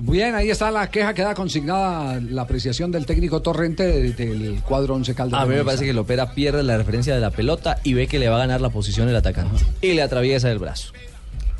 Bien, 0.00 0.36
ahí 0.36 0.48
está 0.48 0.70
la 0.70 0.88
queja, 0.88 1.12
queda 1.12 1.34
consignada 1.34 2.20
la 2.20 2.42
apreciación 2.42 2.92
del 2.92 3.04
técnico 3.04 3.42
Torrente 3.42 3.82
de- 3.84 4.12
del 4.12 4.60
cuadro 4.62 4.94
Once 4.94 5.12
Caldas. 5.12 5.40
A 5.42 5.46
mí 5.46 5.56
me 5.56 5.64
parece 5.64 5.84
que. 5.84 5.92
Lopera 5.92 6.34
pierde 6.34 6.62
la 6.62 6.76
referencia 6.76 7.12
de 7.16 7.20
la 7.20 7.30
pelota 7.32 7.78
y 7.82 7.94
ve 7.94 8.06
que 8.06 8.20
le 8.20 8.28
va 8.28 8.36
a 8.36 8.38
ganar 8.38 8.60
la 8.60 8.68
posición 8.70 9.08
el 9.08 9.16
atacante. 9.16 9.64
Y 9.82 9.94
le 9.94 10.02
atraviesa 10.02 10.52
el 10.52 10.60
brazo 10.60 10.92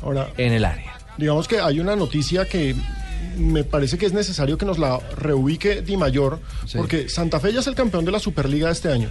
Ahora, 0.01 0.29
en 0.37 0.53
el 0.53 0.65
área. 0.65 0.97
digamos 1.17 1.47
que 1.47 1.59
hay 1.59 1.79
una 1.79 1.95
noticia 1.95 2.45
que 2.45 2.75
me 3.37 3.63
parece 3.63 3.97
que 3.97 4.05
es 4.05 4.13
necesario 4.13 4.57
que 4.57 4.65
nos 4.65 4.77
la 4.77 4.99
reubique 5.17 5.81
Di 5.81 5.97
Mayor, 5.97 6.39
porque 6.75 7.09
Santa 7.09 7.39
Fe 7.39 7.53
ya 7.53 7.59
es 7.59 7.67
el 7.67 7.75
campeón 7.75 8.05
de 8.05 8.11
la 8.11 8.19
Superliga 8.19 8.67
de 8.67 8.73
este 8.73 8.91
año. 8.91 9.09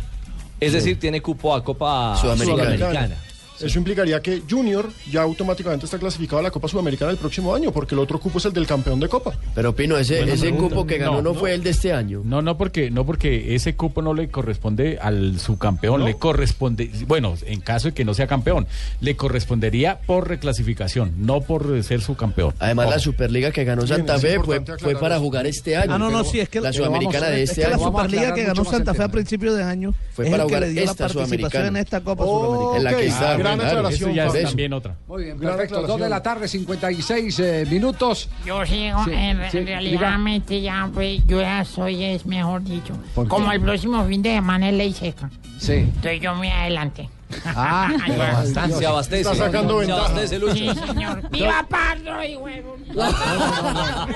Es 0.61 0.73
decir, 0.73 0.99
tiene 0.99 1.23
cupo 1.23 1.55
a 1.55 1.63
Copa 1.63 2.17
Sudamericana. 2.21 2.77
Sudamericana. 2.77 3.17
Eso 3.61 3.79
implicaría 3.79 4.21
que 4.21 4.43
Junior 4.49 4.89
ya 5.11 5.23
automáticamente 5.23 5.85
está 5.87 5.99
clasificado 5.99 6.39
a 6.41 6.43
la 6.43 6.51
Copa 6.51 6.69
Sudamericana 6.69 7.11
el 7.11 7.17
próximo 7.19 7.55
año, 7.55 7.73
porque 7.73 7.95
el 7.95 7.99
otro 8.01 8.19
cupo 8.21 8.39
es 8.39 8.45
el 8.45 8.53
del 8.53 8.67
campeón 8.67 9.01
de 9.01 9.09
Copa. 9.09 9.33
Pero 9.55 9.75
Pino, 9.75 9.97
ese, 9.99 10.21
ese 10.33 10.53
cupo 10.53 10.87
que 10.87 10.99
ganó 10.99 11.23
no, 11.23 11.35
fue 11.35 11.55
el 11.55 11.63
de 11.63 11.71
este 11.71 11.93
año. 11.93 12.23
No, 12.25 12.43
no 12.43 12.57
porque, 12.57 12.91
no 12.91 13.05
porque 13.05 13.55
ese 13.55 13.75
cupo 13.75 14.03
no 14.03 14.15
le 14.15 14.29
corresponde 14.31 14.99
al 15.01 15.39
subcampeón, 15.41 16.05
le 16.05 16.15
corresponde, 16.15 16.91
bueno, 17.07 17.35
en 17.47 17.61
caso 17.61 17.89
de 17.89 17.95
que 17.95 18.05
no 18.05 18.15
sea 18.15 18.27
campeón, 18.27 18.67
le 19.01 19.17
correspondería 19.17 19.99
por 20.07 20.29
reclasificación, 20.29 21.15
no 21.19 21.41
por 21.41 21.83
ser 21.83 22.01
subcampeón. 22.01 22.55
Además, 22.59 22.91
la. 22.91 22.99
Superliga 22.99 23.51
que 23.51 23.65
ganó 23.65 23.87
Santa 23.87 24.19
Fe 24.19 24.39
fue, 24.41 24.61
fue 24.79 24.95
para 24.97 25.19
jugar 25.19 25.47
este 25.47 25.77
año. 25.77 25.95
Ah, 25.95 25.99
no, 25.99 26.11
no, 26.11 26.25
sí, 26.25 26.41
es 26.41 26.49
que 26.49 26.61
la 26.61 26.71
vamos 26.71 26.77
Sudamericana 26.77 27.29
de 27.29 27.43
es 27.43 27.51
este 27.51 27.63
que 27.63 27.69
la 27.69 27.75
año. 27.77 27.85
Superliga 27.85 28.35
que 28.35 28.45
ganó 28.45 28.65
Santa 28.65 28.93
Fe 28.95 29.03
a 29.05 29.09
principios 29.09 29.57
de 29.57 29.63
año 29.63 29.95
Fue 30.13 30.27
para 30.27 30.43
el 30.43 30.49
que 30.49 30.55
jugar 30.55 30.61
le 30.63 30.69
dio 30.71 30.85
la 30.85 30.91
esta 30.91 31.05
participación 31.05 31.27
Sudamericana. 31.29 31.69
en 31.69 31.77
esta 31.77 32.01
Copa 32.03 32.25
Oh, 32.27 32.39
Sudamericana. 32.75 32.77
En 32.79 32.85
la 32.85 32.97
que 33.01 33.07
está, 33.07 33.37
gran 33.57 33.59
claro. 33.59 33.79
aclaración, 33.79 34.11
Eso 34.11 34.17
ya 34.17 34.27
es 34.27 34.43
también 34.45 34.73
otra. 34.73 34.95
Muy 35.07 35.25
bien, 35.25 35.39
Gran 35.39 35.57
perfecto. 35.57 35.87
Dos 35.87 36.01
de 36.01 36.09
la 36.09 36.23
tarde, 36.23 36.49
56 36.49 37.39
eh, 37.41 37.67
minutos. 37.71 38.29
Yo 38.45 38.65
sigo, 38.67 39.05
Sí, 39.05 39.11
en, 39.13 39.51
sí, 39.51 39.59
en 39.59 39.65
diga. 39.65 39.81
realidad 39.81 40.19
ya, 40.49 40.91
pues, 40.93 41.27
yo 41.27 41.41
ya 41.41 41.65
soy, 41.65 42.05
es 42.05 42.27
mejor 42.27 42.63
dicho, 42.65 42.95
como 43.29 43.53
el 43.53 43.61
próximo 43.61 44.05
fin 44.07 44.23
de 44.23 44.35
semana 44.35 44.69
es 44.69 44.75
ley 44.75 44.93
seca. 44.93 45.31
Sí. 45.59 45.73
Entonces 45.75 46.21
yo 46.21 46.35
me 46.35 46.53
adelante. 46.53 47.09
Ah, 47.45 47.91
bastante. 48.19 48.79
Se 48.79 48.87
abastece. 48.87 49.21
Está 49.31 49.35
sacando 49.35 49.75
Se 49.75 49.81
ventaja. 49.87 50.07
abastece, 50.07 50.39
Lucho. 50.39 50.55
Sí, 50.55 50.71
señor. 50.87 51.29
¡Viva 51.31 51.67
Pardo 51.69 52.25
y 52.25 52.37
huevo! 52.37 52.77
Mañana 52.95 54.07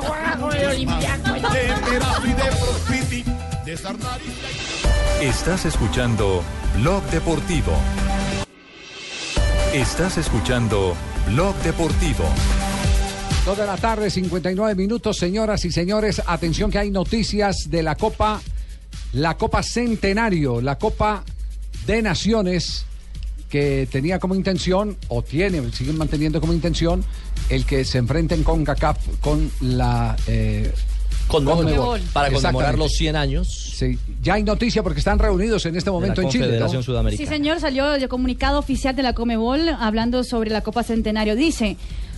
juega 0.00 0.36
con 0.40 0.56
el 0.56 0.66
Olimpiaco. 0.66 1.34
Estás 5.24 5.64
escuchando 5.64 6.42
Blog 6.76 7.02
Deportivo. 7.04 7.72
Estás 9.72 10.18
escuchando 10.18 10.94
Blog 11.28 11.56
Deportivo. 11.62 12.24
Dos 13.46 13.56
de 13.56 13.64
la 13.64 13.78
tarde, 13.78 14.10
59 14.10 14.74
minutos, 14.74 15.16
señoras 15.16 15.64
y 15.64 15.72
señores. 15.72 16.20
Atención 16.26 16.70
que 16.70 16.76
hay 16.76 16.90
noticias 16.90 17.70
de 17.70 17.82
la 17.82 17.94
Copa, 17.94 18.42
la 19.14 19.38
Copa 19.38 19.62
Centenario, 19.62 20.60
la 20.60 20.76
Copa 20.76 21.24
de 21.86 22.02
Naciones, 22.02 22.84
que 23.48 23.88
tenía 23.90 24.18
como 24.18 24.34
intención, 24.34 24.94
o 25.08 25.22
tiene, 25.22 25.72
siguen 25.72 25.96
manteniendo 25.96 26.38
como 26.38 26.52
intención, 26.52 27.02
el 27.48 27.64
que 27.64 27.86
se 27.86 27.96
enfrenten 27.96 28.42
con 28.42 28.62
CACAF 28.62 28.98
con 29.22 29.50
la... 29.62 30.18
Eh, 30.26 30.70
Conmebol. 31.28 31.64
Conmebol. 31.64 32.00
Para 32.12 32.30
conmemorar 32.30 32.78
los 32.78 32.92
100 32.92 33.16
años. 33.16 33.48
Sí, 33.74 33.98
ya 34.22 34.34
hay 34.34 34.42
noticia 34.42 34.82
porque 34.82 34.98
están 35.00 35.18
reunidos 35.18 35.66
en 35.66 35.76
este 35.76 35.90
momento 35.90 36.20
en 36.20 36.28
Chile. 36.28 36.58
¿no? 36.58 37.10
Sí, 37.10 37.26
señor, 37.26 37.60
salió 37.60 37.94
el 37.94 38.08
comunicado 38.08 38.58
oficial 38.58 38.94
de 38.94 39.02
la 39.02 39.12
Comebol 39.14 39.68
hablando 39.68 40.22
sobre 40.24 40.50
la 40.50 40.60
Copa 40.60 40.82
Centenario. 40.82 41.34
Dice, 41.34 41.76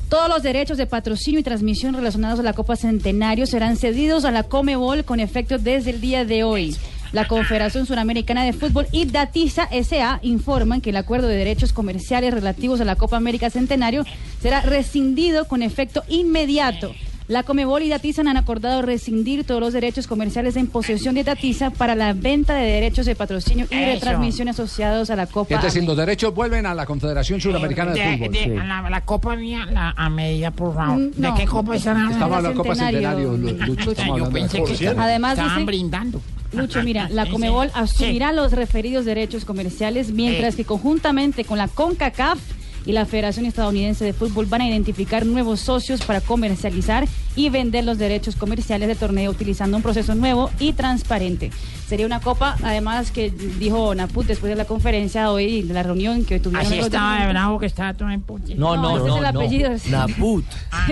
todos 0.09 0.29
los 0.29 0.43
derechos 0.43 0.79
de 0.79 0.87
patrocinio 0.87 1.41
y 1.41 1.43
transmisión 1.43 1.95
relacionados 1.95 2.39
a 2.39 2.43
la 2.43 2.53
Copa 2.53 2.77
Centenario 2.77 3.47
serán 3.47 3.77
cedidos 3.77 4.25
a 4.25 4.31
la 4.31 4.45
Comebol 4.45 5.05
con 5.05 5.19
efecto 5.19 5.59
desde 5.59 5.91
el 5.91 6.01
día 6.01 6.25
de 6.25 6.45
hoy. 6.45 6.77
La 7.13 7.27
Confederación 7.27 7.87
Suramericana 7.87 8.45
de 8.45 8.53
Fútbol 8.53 8.87
y 8.93 9.07
Datiza 9.07 9.65
S.A. 9.71 10.19
informan 10.23 10.81
que 10.81 10.91
el 10.91 10.97
acuerdo 10.97 11.29
de 11.29 11.37
derechos 11.37 11.73
comerciales 11.73 12.35
relativos 12.35 12.81
a 12.81 12.85
la 12.85 12.97
Copa 12.97 13.17
América 13.17 13.49
Centenario 13.49 14.05
será 14.43 14.61
rescindido 14.61 15.47
con 15.47 15.63
efecto 15.63 16.03
inmediato. 16.09 16.93
La 17.29 17.43
Comebol 17.43 17.83
y 17.83 17.89
Datiza 17.89 18.21
han 18.21 18.37
acordado 18.37 18.83
rescindir 18.83 19.43
todos 19.45 19.61
los 19.61 19.73
derechos 19.73 20.07
comerciales 20.07 20.55
en 20.55 20.69
posesión 20.69 21.17
de 21.17 21.25
Datiza 21.25 21.71
para 21.71 21.97
la 21.97 22.13
venta 22.13 22.55
de 22.55 22.65
derechos 22.71 23.05
de 23.05 23.17
patrocinio 23.17 23.67
y 23.69 23.75
Eso. 23.75 23.95
retransmisión 23.95 24.49
asociados 24.49 25.11
a 25.11 25.17
la 25.17 25.27
Copa 25.27 25.57
Es 25.57 25.61
decir, 25.63 25.79
América. 25.81 25.91
los 25.91 25.97
derechos 26.07 26.33
vuelven 26.35 26.67
a 26.67 26.75
la 26.75 26.87
Confederación 26.87 27.41
Suramericana 27.41 27.93
de, 27.93 28.01
de, 28.01 28.17
Fútbol. 28.19 28.33
de- 28.33 28.57
la, 28.65 28.89
la 28.89 29.01
copa 29.01 29.35
mía, 29.35 29.67
la, 29.69 29.91
a 29.97 30.09
medida, 30.09 30.53
por 30.53 30.73
favor. 30.75 30.99
Mm, 30.99 31.11
¿De 31.21 31.35
qué 31.37 31.47
copa 31.47 31.75
están 31.75 31.97
hablando? 31.97 32.13
Estamos 32.15 32.37
hablando 32.37 32.49
de 32.63 32.69
Copa 32.69 32.75
Centenario, 32.77 33.33
Lu- 33.33 33.37
Lucho, 33.49 33.67
Lucho, 33.67 33.91
estamos 33.91 33.97
yo 34.07 34.13
hablando 34.13 34.27
de 34.31 34.41
pensé 34.41 34.59
Copa 34.59 34.71
que 34.71 34.77
Centenario. 34.77 35.03
Además, 35.03 35.33
estaban 35.33 35.55
dice- 35.55 35.67
brindando. 35.67 36.23
Lucho, 36.53 36.83
mira, 36.85 37.09
la 37.11 37.27
Comebol 37.29 37.67
sí. 37.67 37.73
asumirá 37.75 38.31
los 38.33 38.53
referidos 38.53 39.05
derechos 39.05 39.45
comerciales, 39.45 40.13
mientras 40.13 40.55
Eh. 40.55 40.59
que 40.59 40.65
conjuntamente 40.65 41.45
con 41.45 41.59
la 41.59 41.67
CONCACAF 41.67 42.39
y 42.87 42.93
la 42.93 43.05
Federación 43.05 43.45
Estadounidense 43.45 44.05
de 44.05 44.13
Fútbol 44.13 44.47
van 44.47 44.63
a 44.63 44.69
identificar 44.69 45.27
nuevos 45.27 45.61
socios 45.61 46.03
para 46.05 46.21
comercializar 46.21 47.07
y 47.35 47.51
vender 47.51 47.85
los 47.85 47.99
derechos 47.99 48.37
comerciales 48.37 48.89
del 48.89 48.97
torneo 48.97 49.31
utilizando 49.31 49.77
un 49.77 49.83
proceso 49.83 50.15
nuevo 50.15 50.51
y 50.59 50.73
transparente. 50.73 51.51
Sería 51.87 52.07
una 52.07 52.21
copa, 52.21 52.57
además 52.63 53.11
que 53.11 53.31
dijo 53.31 53.95
Naput 53.95 54.27
después 54.27 54.51
de 54.51 54.57
la 54.57 54.65
conferencia 54.65 55.31
hoy, 55.31 55.63
de 55.63 55.75
la 55.75 55.83
reunión 55.83 56.25
que 56.25 56.41
tuvieron 56.41 56.67
Así 56.67 56.79
estaba 56.79 57.21
de 57.21 57.29
bravo 57.29 57.59
que 57.59 57.67
estaba 57.67 57.95
todo 57.95 58.11
en. 58.11 58.25
No, 58.57 58.77
no, 58.77 58.99
ese 58.99 59.09
es 59.09 59.17
el 59.17 59.25
apellido. 59.25 59.71
Naput. 59.91 60.45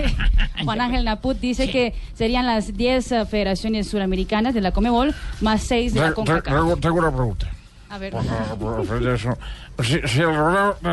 Juan 0.63 0.81
Ángel 0.81 1.05
Naput 1.05 1.37
dice 1.39 1.69
que 1.69 1.93
serían 2.13 2.45
las 2.45 2.75
10 2.75 3.11
eh, 3.11 3.25
federaciones 3.25 3.87
suramericanas 3.87 4.53
de 4.53 4.61
la 4.61 4.71
Comebol 4.71 5.13
más 5.41 5.63
6 5.63 5.93
de 5.93 5.99
la 5.99 6.13
CONCACAF. 6.13 6.79
Tengo 6.79 6.99
una 6.99 7.11
pregunta. 7.11 7.54
A 7.95 7.97
ver. 7.97 8.13
De 8.13 8.19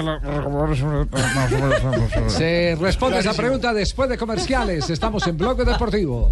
la 0.02 0.18
recomendación 0.20 2.30
Se 2.30 2.76
responde 2.80 3.18
esa 3.18 3.34
pregunta 3.34 3.74
después 3.74 4.08
de 4.08 4.16
comerciales. 4.16 4.88
Estamos 4.88 5.26
en 5.26 5.36
Bloque 5.36 5.64
Deportivo. 5.64 6.30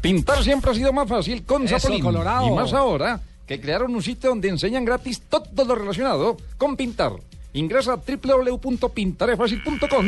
Pintar 0.00 0.42
siempre 0.42 0.72
ha 0.72 0.74
sido 0.74 0.92
más 0.92 1.08
fácil 1.08 1.44
con 1.44 1.62
Eso, 1.62 1.78
Zapolín. 1.78 2.02
Colorado. 2.02 2.48
Y 2.48 2.50
más 2.50 2.72
ahora 2.72 3.20
que 3.46 3.60
crearon 3.60 3.94
un 3.94 4.02
sitio 4.02 4.30
donde 4.30 4.48
enseñan 4.48 4.84
gratis 4.84 5.22
todo 5.28 5.64
lo 5.64 5.76
relacionado 5.76 6.36
con 6.58 6.76
pintar. 6.76 7.12
Ingresa 7.52 7.92
a 7.92 7.96
www.pintarefacil.com 7.96 10.06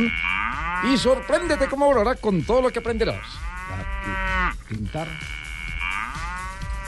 y 0.92 0.96
sorpréndete 0.96 1.68
como 1.68 1.84
Aurora 1.84 2.16
con 2.16 2.42
todo 2.42 2.62
lo 2.62 2.70
que 2.70 2.80
aprenderás. 2.80 3.24
Pintar. 4.68 5.06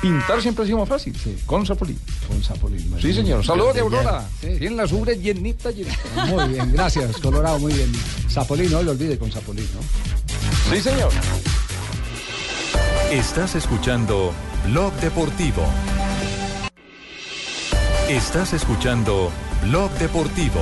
Pintar 0.01 0.43
siempre 0.43 0.65
ha 0.65 0.67
sido 0.67 0.79
más 0.79 0.89
fácil. 0.89 1.15
Con 1.47 1.65
Zapolín. 1.67 1.99
Con 2.29 2.43
Zapolín. 2.43 2.95
Sí, 3.01 3.13
señor. 3.13 3.45
Saludos 3.45 3.75
de 3.75 3.83
Bien. 3.83 3.95
Aurora. 3.95 4.29
Tienen 4.41 4.77
las 4.77 4.93
ubres 4.93 5.21
llenitas, 5.21 5.75
llenitas. 5.75 5.99
Muy 6.29 6.49
bien, 6.49 6.73
gracias, 6.73 7.17
Colorado, 7.19 7.59
muy 7.59 7.73
bien. 7.73 7.93
Zapolín, 8.29 8.71
no 8.71 8.83
lo 8.83 8.93
olvide 8.93 9.19
con 9.19 9.31
Zapolín, 9.33 9.69
¿no? 9.75 10.75
Sí, 10.75 10.81
señor. 10.83 11.11
Estás 13.11 13.55
escuchando 13.55 14.33
Blog 14.67 14.93
Deportivo. 14.95 15.63
Estás 18.09 18.53
escuchando 18.53 19.31
Blog 19.63 19.91
Deportivo. 19.93 20.61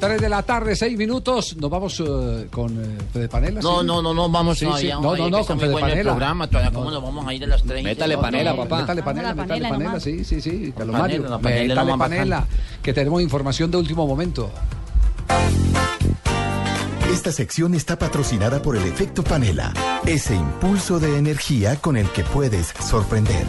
3 0.00 0.20
de 0.20 0.28
la 0.28 0.42
tarde, 0.42 0.74
6 0.74 0.96
minutos. 0.96 1.56
Nos 1.58 1.70
vamos 1.70 2.00
eh, 2.00 2.48
con 2.50 2.72
eh, 2.82 2.98
Fede 3.12 3.28
Panela. 3.28 3.60
No, 3.60 3.80
¿sí? 3.80 3.86
no, 3.86 4.00
no, 4.02 4.14
no, 4.14 4.28
vamos 4.30 4.58
Sí, 4.58 4.64
todavía. 4.64 4.96
sí. 4.96 5.02
No, 5.02 5.14
no, 5.16 5.28
no, 5.30 5.44
con 5.44 5.60
Fede 5.60 5.74
el 5.74 5.80
Panela. 5.80 6.10
programa, 6.10 6.46
todavía, 6.48 6.70
¿cómo 6.72 6.84
No. 6.86 6.90
nos 6.92 7.02
vamos 7.02 7.26
a 7.28 7.34
ir 7.34 7.40
de 7.40 7.46
las 7.46 7.62
30? 7.62 7.88
Métale 7.88 8.14
No, 8.16 8.20
panela, 8.22 8.50
no, 8.52 8.56
papá. 8.56 8.80
Métale 8.80 9.02
panela, 9.02 9.34
métale 9.34 9.68
panela 9.68 10.00
sí, 10.00 10.24
sí, 10.24 10.40
sí. 10.40 10.72
Carlos 10.76 10.96
panela, 10.98 11.38
métale 11.38 11.98
panela, 11.98 12.46
que 12.82 12.92
tenemos 12.92 13.20
información 13.22 13.70
de 13.70 13.76
último 13.76 14.06
momento. 14.06 14.50
Esta 17.12 17.32
sección 17.32 17.74
está 17.74 17.98
patrocinada 17.98 18.62
por 18.62 18.76
el 18.76 18.84
efecto 18.84 19.22
panela, 19.24 19.72
ese 20.06 20.34
impulso 20.34 20.98
de 21.00 21.18
energía 21.18 21.76
con 21.76 21.96
el 21.96 22.08
que 22.10 22.22
puedes 22.24 22.68
sorprender. 22.88 23.44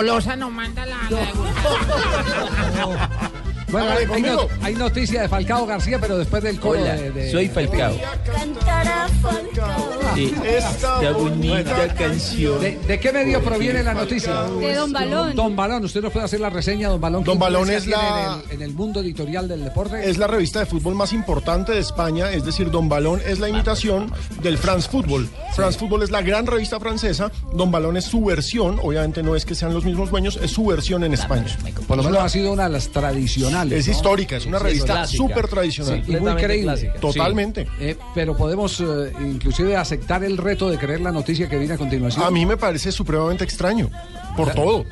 Golosa 0.00 0.34
nos 0.34 0.50
manda 0.50 0.86
la... 0.86 0.96
la 1.10 1.20
Bueno, 3.70 3.90
hay, 3.92 4.06
hay 4.14 4.22
no- 4.22 4.48
hay 4.62 4.74
noticia 4.74 5.20
de 5.22 5.28
Falcao 5.28 5.66
García, 5.66 5.98
pero 6.00 6.16
después 6.16 6.42
del 6.42 6.58
coro 6.58 6.80
Hola, 6.80 6.94
de, 6.94 7.10
de- 7.12 7.30
soy 7.30 7.48
Falcao. 7.50 7.92
Cantará 8.24 9.06
Falcao. 9.20 9.89
Sí, 10.14 10.32
esta 10.44 11.12
bonita 11.12 11.94
canción. 11.94 12.60
¿De, 12.60 12.78
de 12.78 13.00
qué 13.00 13.12
medio 13.12 13.42
proviene 13.42 13.82
la 13.82 13.94
noticia? 13.94 14.42
De 14.42 14.74
Don 14.74 14.92
Balón. 14.92 15.34
Don 15.36 15.56
Balón, 15.56 15.84
usted 15.84 16.02
nos 16.02 16.12
puede 16.12 16.24
hacer 16.26 16.40
la 16.40 16.50
reseña, 16.50 16.88
Don 16.88 17.00
Balón. 17.00 17.24
Don 17.24 17.36
¿Qué 17.38 17.40
Balón 17.44 17.70
es 17.70 17.86
la- 17.86 18.40
En 18.44 18.50
el, 18.50 18.56
en 18.56 18.62
el 18.62 18.74
mundo 18.74 19.00
editorial 19.00 19.46
del 19.48 19.64
deporte. 19.64 20.08
Es 20.08 20.18
la 20.18 20.26
revista 20.26 20.60
de 20.60 20.66
fútbol 20.66 20.94
más 20.94 21.12
importante 21.12 21.72
de 21.72 21.78
España, 21.78 22.30
es 22.32 22.44
decir, 22.44 22.70
Don 22.70 22.88
Balón 22.88 23.20
es 23.26 23.38
la 23.38 23.48
imitación 23.48 24.12
del 24.42 24.58
France 24.58 24.88
Football. 24.90 25.28
France 25.54 25.78
Football 25.78 26.02
es 26.02 26.10
la 26.10 26.22
gran 26.22 26.46
revista 26.46 26.80
francesa, 26.80 27.30
Don 27.52 27.70
Balón 27.70 27.96
es 27.96 28.04
su 28.04 28.24
versión, 28.24 28.78
obviamente 28.82 29.22
no 29.22 29.36
es 29.36 29.44
que 29.44 29.54
sean 29.54 29.72
los 29.74 29.84
mismos 29.84 30.10
dueños, 30.10 30.38
es 30.42 30.50
su 30.50 30.64
versión 30.66 31.04
en 31.04 31.14
España. 31.14 31.46
Por 31.86 31.96
lo 31.96 32.02
menos 32.02 32.18
ha 32.20 32.28
sido 32.28 32.52
una 32.52 32.64
de 32.64 32.70
las 32.70 32.88
tradicionales. 32.88 33.80
Es 33.80 33.86
¿no? 33.88 33.92
histórica, 33.92 34.36
es 34.36 34.46
una 34.46 34.58
Sí, 34.58 34.64
revista 34.64 35.06
súper 35.06 35.48
tradicional. 35.48 36.02
Y 36.06 36.16
muy 36.16 36.34
creíble. 36.34 36.62
clásica. 36.64 36.94
Totalmente. 37.00 37.66
Eh, 37.80 37.96
pero 38.14 38.36
podemos 38.36 38.80
eh, 38.80 39.12
inclusive 39.20 39.76
aceptar 39.76 39.99
el 40.08 40.36
reto 40.36 40.68
de 40.68 40.78
creer 40.78 41.00
la 41.00 41.12
noticia 41.12 41.48
que 41.48 41.58
viene 41.58 41.74
a 41.74 41.78
continuación. 41.78 42.24
A 42.24 42.30
mí 42.30 42.44
me 42.44 42.56
parece 42.56 42.92
supremamente 42.92 43.44
extraño, 43.44 43.90
por 44.36 44.52
todo. 44.52 44.84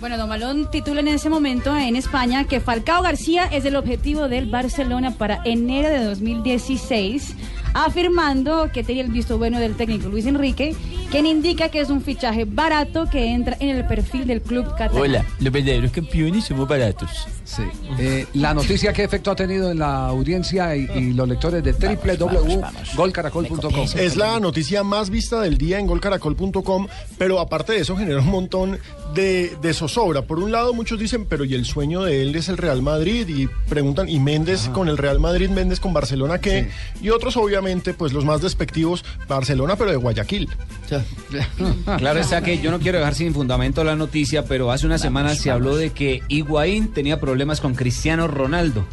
Bueno, 0.00 0.18
Don 0.18 0.28
Balón 0.28 0.68
titula 0.70 1.00
en 1.00 1.08
ese 1.08 1.30
momento 1.30 1.76
en 1.76 1.94
España 1.94 2.44
que 2.44 2.58
Falcao 2.58 3.02
García 3.02 3.44
es 3.44 3.64
el 3.64 3.76
objetivo 3.76 4.28
del 4.28 4.50
Barcelona 4.50 5.12
para 5.12 5.40
enero 5.44 5.88
de 5.88 6.02
2016, 6.04 7.36
afirmando 7.74 8.70
que 8.72 8.82
tenía 8.84 9.02
el 9.02 9.10
visto 9.10 9.38
bueno 9.38 9.58
del 9.60 9.74
técnico 9.74 10.08
Luis 10.08 10.26
Enrique, 10.26 10.74
quien 11.10 11.26
indica 11.26 11.68
que 11.68 11.80
es 11.80 11.90
un 11.90 12.02
fichaje 12.02 12.44
barato 12.44 13.08
que 13.10 13.32
entra 13.32 13.56
en 13.60 13.70
el 13.70 13.86
perfil 13.86 14.26
del 14.26 14.42
club 14.42 14.66
catalán. 14.76 15.02
Hola, 15.02 15.24
los 15.40 15.52
verdaderos 15.52 15.92
campeones 15.92 16.44
somos 16.44 16.68
baratos. 16.68 17.10
Sí. 17.44 17.62
Eh, 17.98 18.26
la 18.34 18.54
noticia 18.54 18.92
que 18.92 19.04
efecto 19.04 19.30
ha 19.30 19.36
tenido 19.36 19.70
en 19.70 19.78
la 19.78 20.06
audiencia 20.06 20.74
y, 20.76 20.88
y 20.94 21.12
los 21.12 21.28
lectores 21.28 21.62
de 21.62 21.72
www.golcaracol.com. 21.72 23.86
Es 23.96 24.16
la 24.16 24.40
noticia 24.40 24.82
más 24.84 25.10
vista 25.10 25.40
del 25.40 25.58
día 25.58 25.78
en 25.78 25.86
golcaracol.com, 25.86 26.86
pero 27.18 27.40
aparte 27.40 27.72
de 27.72 27.80
eso 27.80 27.96
genera 27.96 28.20
un 28.20 28.30
montón 28.30 28.78
de, 29.14 29.56
de 29.60 29.74
zozobra. 29.74 30.22
Por 30.22 30.38
un 30.38 30.52
lado, 30.52 30.72
muchos 30.72 30.98
dicen, 30.98 31.26
pero 31.26 31.44
¿y 31.44 31.54
el 31.54 31.64
sueño 31.64 32.02
de 32.02 32.22
él 32.22 32.34
es 32.36 32.48
el 32.48 32.56
Real 32.56 32.80
Madrid? 32.80 33.28
Y 33.28 33.48
preguntan, 33.68 34.08
¿y 34.08 34.18
Méndez 34.18 34.68
con 34.68 34.88
el 34.88 34.96
Real 34.96 35.20
Madrid, 35.20 35.50
Méndez 35.50 35.80
con 35.80 35.92
Barcelona 35.92 36.38
qué? 36.38 36.70
Y 37.02 37.10
otros, 37.10 37.36
obviamente, 37.36 37.61
pues 37.94 38.12
los 38.12 38.24
más 38.24 38.40
despectivos, 38.40 39.04
Barcelona, 39.28 39.76
pero 39.76 39.90
de 39.90 39.96
Guayaquil. 39.96 40.48
Claro 41.96 42.20
está 42.20 42.42
que 42.42 42.60
yo 42.60 42.70
no 42.70 42.78
quiero 42.78 42.98
dejar 42.98 43.14
sin 43.14 43.32
fundamento 43.32 43.82
la 43.84 43.96
noticia, 43.96 44.44
pero 44.44 44.70
hace 44.70 44.86
unas 44.86 45.00
semanas 45.00 45.38
se 45.38 45.50
habló 45.50 45.76
de 45.76 45.90
que 45.90 46.22
Higuaín 46.28 46.92
tenía 46.92 47.18
problemas 47.18 47.60
con 47.60 47.74
Cristiano 47.74 48.28
Ronaldo. 48.28 48.84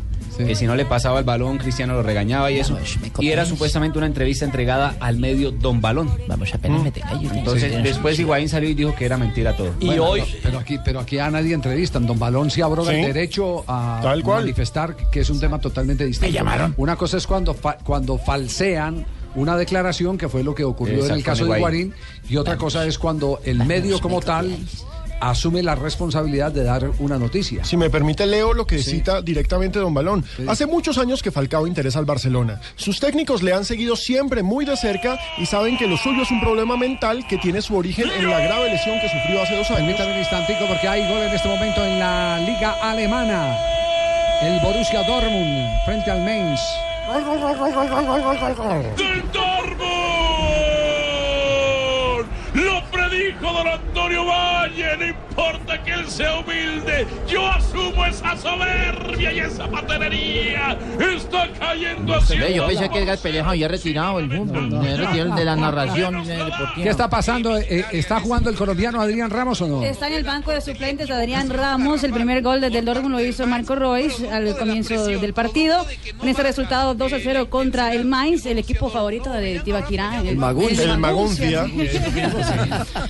Que 0.48 0.56
si 0.56 0.66
no 0.66 0.76
le 0.76 0.86
pasaba 0.86 1.20
el 1.20 1.26
balón, 1.26 1.58
Cristiano 1.58 1.94
lo 1.94 2.02
regañaba 2.04 2.50
y 2.52 2.60
eso. 2.60 2.78
Y 3.20 3.30
era 3.30 3.46
supuestamente 3.46 3.98
una 3.98 4.08
entrevista 4.08 4.46
entregada 4.46 4.96
al 5.00 5.18
medio 5.18 5.52
Don 5.52 5.82
Balón. 5.82 6.10
Vamos, 6.28 6.54
apenas 6.54 6.82
me 6.84 6.92
tenga 6.92 7.20
yo. 7.20 7.30
Entonces, 7.34 7.84
después 7.84 8.18
Higuaín 8.20 8.48
salió 8.50 8.70
y 8.70 8.74
dijo 8.74 8.96
que 8.96 9.06
era 9.06 9.18
mentira 9.18 9.56
todo. 9.56 9.72
Bueno, 9.82 10.16
no, 10.18 10.24
pero 10.42 10.60
aquí, 10.60 10.78
pero 10.84 11.00
aquí 11.00 11.20
a 11.20 11.30
nadie 11.30 11.54
entrevistan. 11.54 12.06
Don 12.08 12.18
Balón 12.18 12.50
se 12.50 12.64
abroga 12.64 12.92
Sí. 12.92 13.00
el 13.00 13.14
derecho 13.14 13.64
a 13.68 14.00
Tal 14.02 14.24
cual. 14.24 14.42
manifestar 14.42 14.96
que 15.12 15.20
es 15.22 15.30
un 15.30 15.40
tema 15.40 15.60
totalmente 15.60 16.06
distinto. 16.06 16.34
llamaron. 16.34 16.74
Una 16.78 16.96
cosa 16.96 17.18
es 17.18 17.28
cuando, 17.28 17.54
fa- 17.54 17.78
cuando 17.84 18.18
falsean 18.18 19.06
una 19.36 19.56
declaración, 19.58 20.18
que 20.18 20.28
fue 20.30 20.44
lo 20.44 20.56
que 20.56 20.64
ocurrió 20.64 21.06
en 21.06 21.12
el 21.16 21.24
caso 21.24 21.44
de 21.44 21.48
Higuaín. 21.50 21.62
Guarín, 21.62 21.94
y 22.30 22.38
otra 22.38 22.58
cosa 22.58 22.86
es 22.86 22.98
cuando 22.98 23.40
el 23.44 23.58
medio 23.66 24.00
como 24.00 24.22
tal 24.22 24.58
asume 25.20 25.64
la 25.64 25.76
responsabilidad 25.76 26.52
de 26.52 26.64
dar 26.64 26.90
una 27.00 27.18
noticia. 27.18 27.64
Si 27.64 27.78
me 27.78 27.90
permite, 27.90 28.26
leo 28.26 28.54
lo 28.54 28.66
que 28.66 28.80
cita 28.80 29.22
directamente 29.22 29.80
Don 29.80 29.94
Balón. 29.94 30.26
Hace 30.48 30.66
muchos 30.66 30.98
años 30.98 31.22
que 31.22 31.32
Falcao 31.32 31.68
interesa 31.68 32.00
al 32.00 32.06
Barcelona. 32.06 32.60
Sus 32.76 33.00
técnicos 33.00 33.44
le 33.44 33.54
han 33.54 33.66
seguido 33.66 33.96
siempre 33.96 34.44
muy 34.44 34.66
de 34.66 34.78
cerca 34.78 35.20
y 35.38 35.46
saben 35.46 35.78
que 35.78 35.88
lo 35.88 35.98
suyo 35.98 36.24
es 36.24 36.32
un 36.32 36.42
problema 36.42 36.78
mental 36.78 37.26
que 37.28 37.38
tiene 37.38 37.62
su 37.62 37.76
origen 37.76 38.10
en 38.10 38.30
la 38.30 38.40
grave 38.40 38.70
lesión 38.70 39.00
que 39.00 39.10
sufrió 39.10 39.42
hace 39.42 39.56
dos 39.56 39.70
años. 39.72 39.80
Permítame 39.80 40.14
un 40.14 40.20
instantico 40.20 40.66
porque 40.68 40.88
hay 40.88 41.08
gol 41.10 41.22
en 41.22 41.34
este 41.34 41.48
momento 41.48 41.84
en 41.84 42.00
la 42.00 42.40
Liga 42.40 42.76
Alemana. 42.82 43.58
El 44.42 44.60
Borussia 44.62 45.04
Dortmund 45.04 45.68
frente 45.86 46.12
al 46.12 46.24
Mainz. 46.24 46.62
¡Del 48.98 49.24
Dortmund! 49.34 49.89
Predijo 53.20 53.52
don 53.52 53.68
Antonio 53.68 54.26
Valle, 54.26 54.98
no 54.98 55.06
importa 55.08 55.84
que 55.84 55.92
él 55.92 56.08
sea 56.08 56.40
humilde, 56.40 57.06
yo 57.28 57.46
asumo 57.48 58.06
esa 58.06 58.38
soberbia 58.38 59.34
y 59.34 59.40
esa 59.40 59.68
patenería. 59.70 60.78
Está 61.18 61.52
cayendo 61.60 62.16
así. 62.16 62.38
Ve, 62.38 62.54
Yo 62.54 62.66
pensé 62.66 62.90
que 62.90 63.00
Edgar 63.00 63.18
Pellejo 63.18 63.50
había 63.50 63.68
retirado 63.68 64.20
el 64.20 64.32
fútbol, 64.32 64.70
me 64.70 64.96
retiró 64.96 65.36
de 65.36 65.44
la 65.44 65.58
narración 65.58 66.16
eh, 66.16 66.38
deportiva. 66.38 66.74
¿Qué 66.76 66.90
está 66.90 67.10
pasando? 67.10 67.58
Eh, 67.58 67.86
¿Está 67.92 68.22
jugando 68.22 68.50
el 68.50 68.56
colombiano 68.56 69.02
Adrián 69.02 69.30
Ramos 69.30 69.60
o 69.62 69.68
no? 69.68 69.84
Está 69.84 70.08
en 70.08 70.14
el 70.14 70.24
banco 70.24 70.52
de 70.52 70.62
suplentes 70.62 71.12
Adrián 71.12 71.50
Ramos. 71.50 72.04
El 72.06 72.14
primer 72.14 72.42
gol 72.42 72.62
desde 72.62 72.80
el 72.80 72.86
Dortmund 72.86 73.16
lo 73.16 73.22
hizo 73.22 73.46
Marco 73.48 73.76
Royce 73.76 74.32
al 74.32 74.56
comienzo 74.56 75.08
del 75.08 75.34
partido. 75.34 75.86
Con 76.18 76.30
este 76.30 76.44
resultado 76.44 76.96
2 76.96 77.14
a 77.14 77.20
0 77.22 77.50
contra 77.50 77.94
el 77.94 78.06
Mainz, 78.06 78.46
el 78.46 78.60
equipo 78.60 78.90
favorito 78.90 79.30
de 79.30 79.60
Tibaquirá. 79.60 80.22
El 80.22 80.38
Maguncia. 80.38 80.84
El 80.84 80.98
Maguncia. 80.98 81.66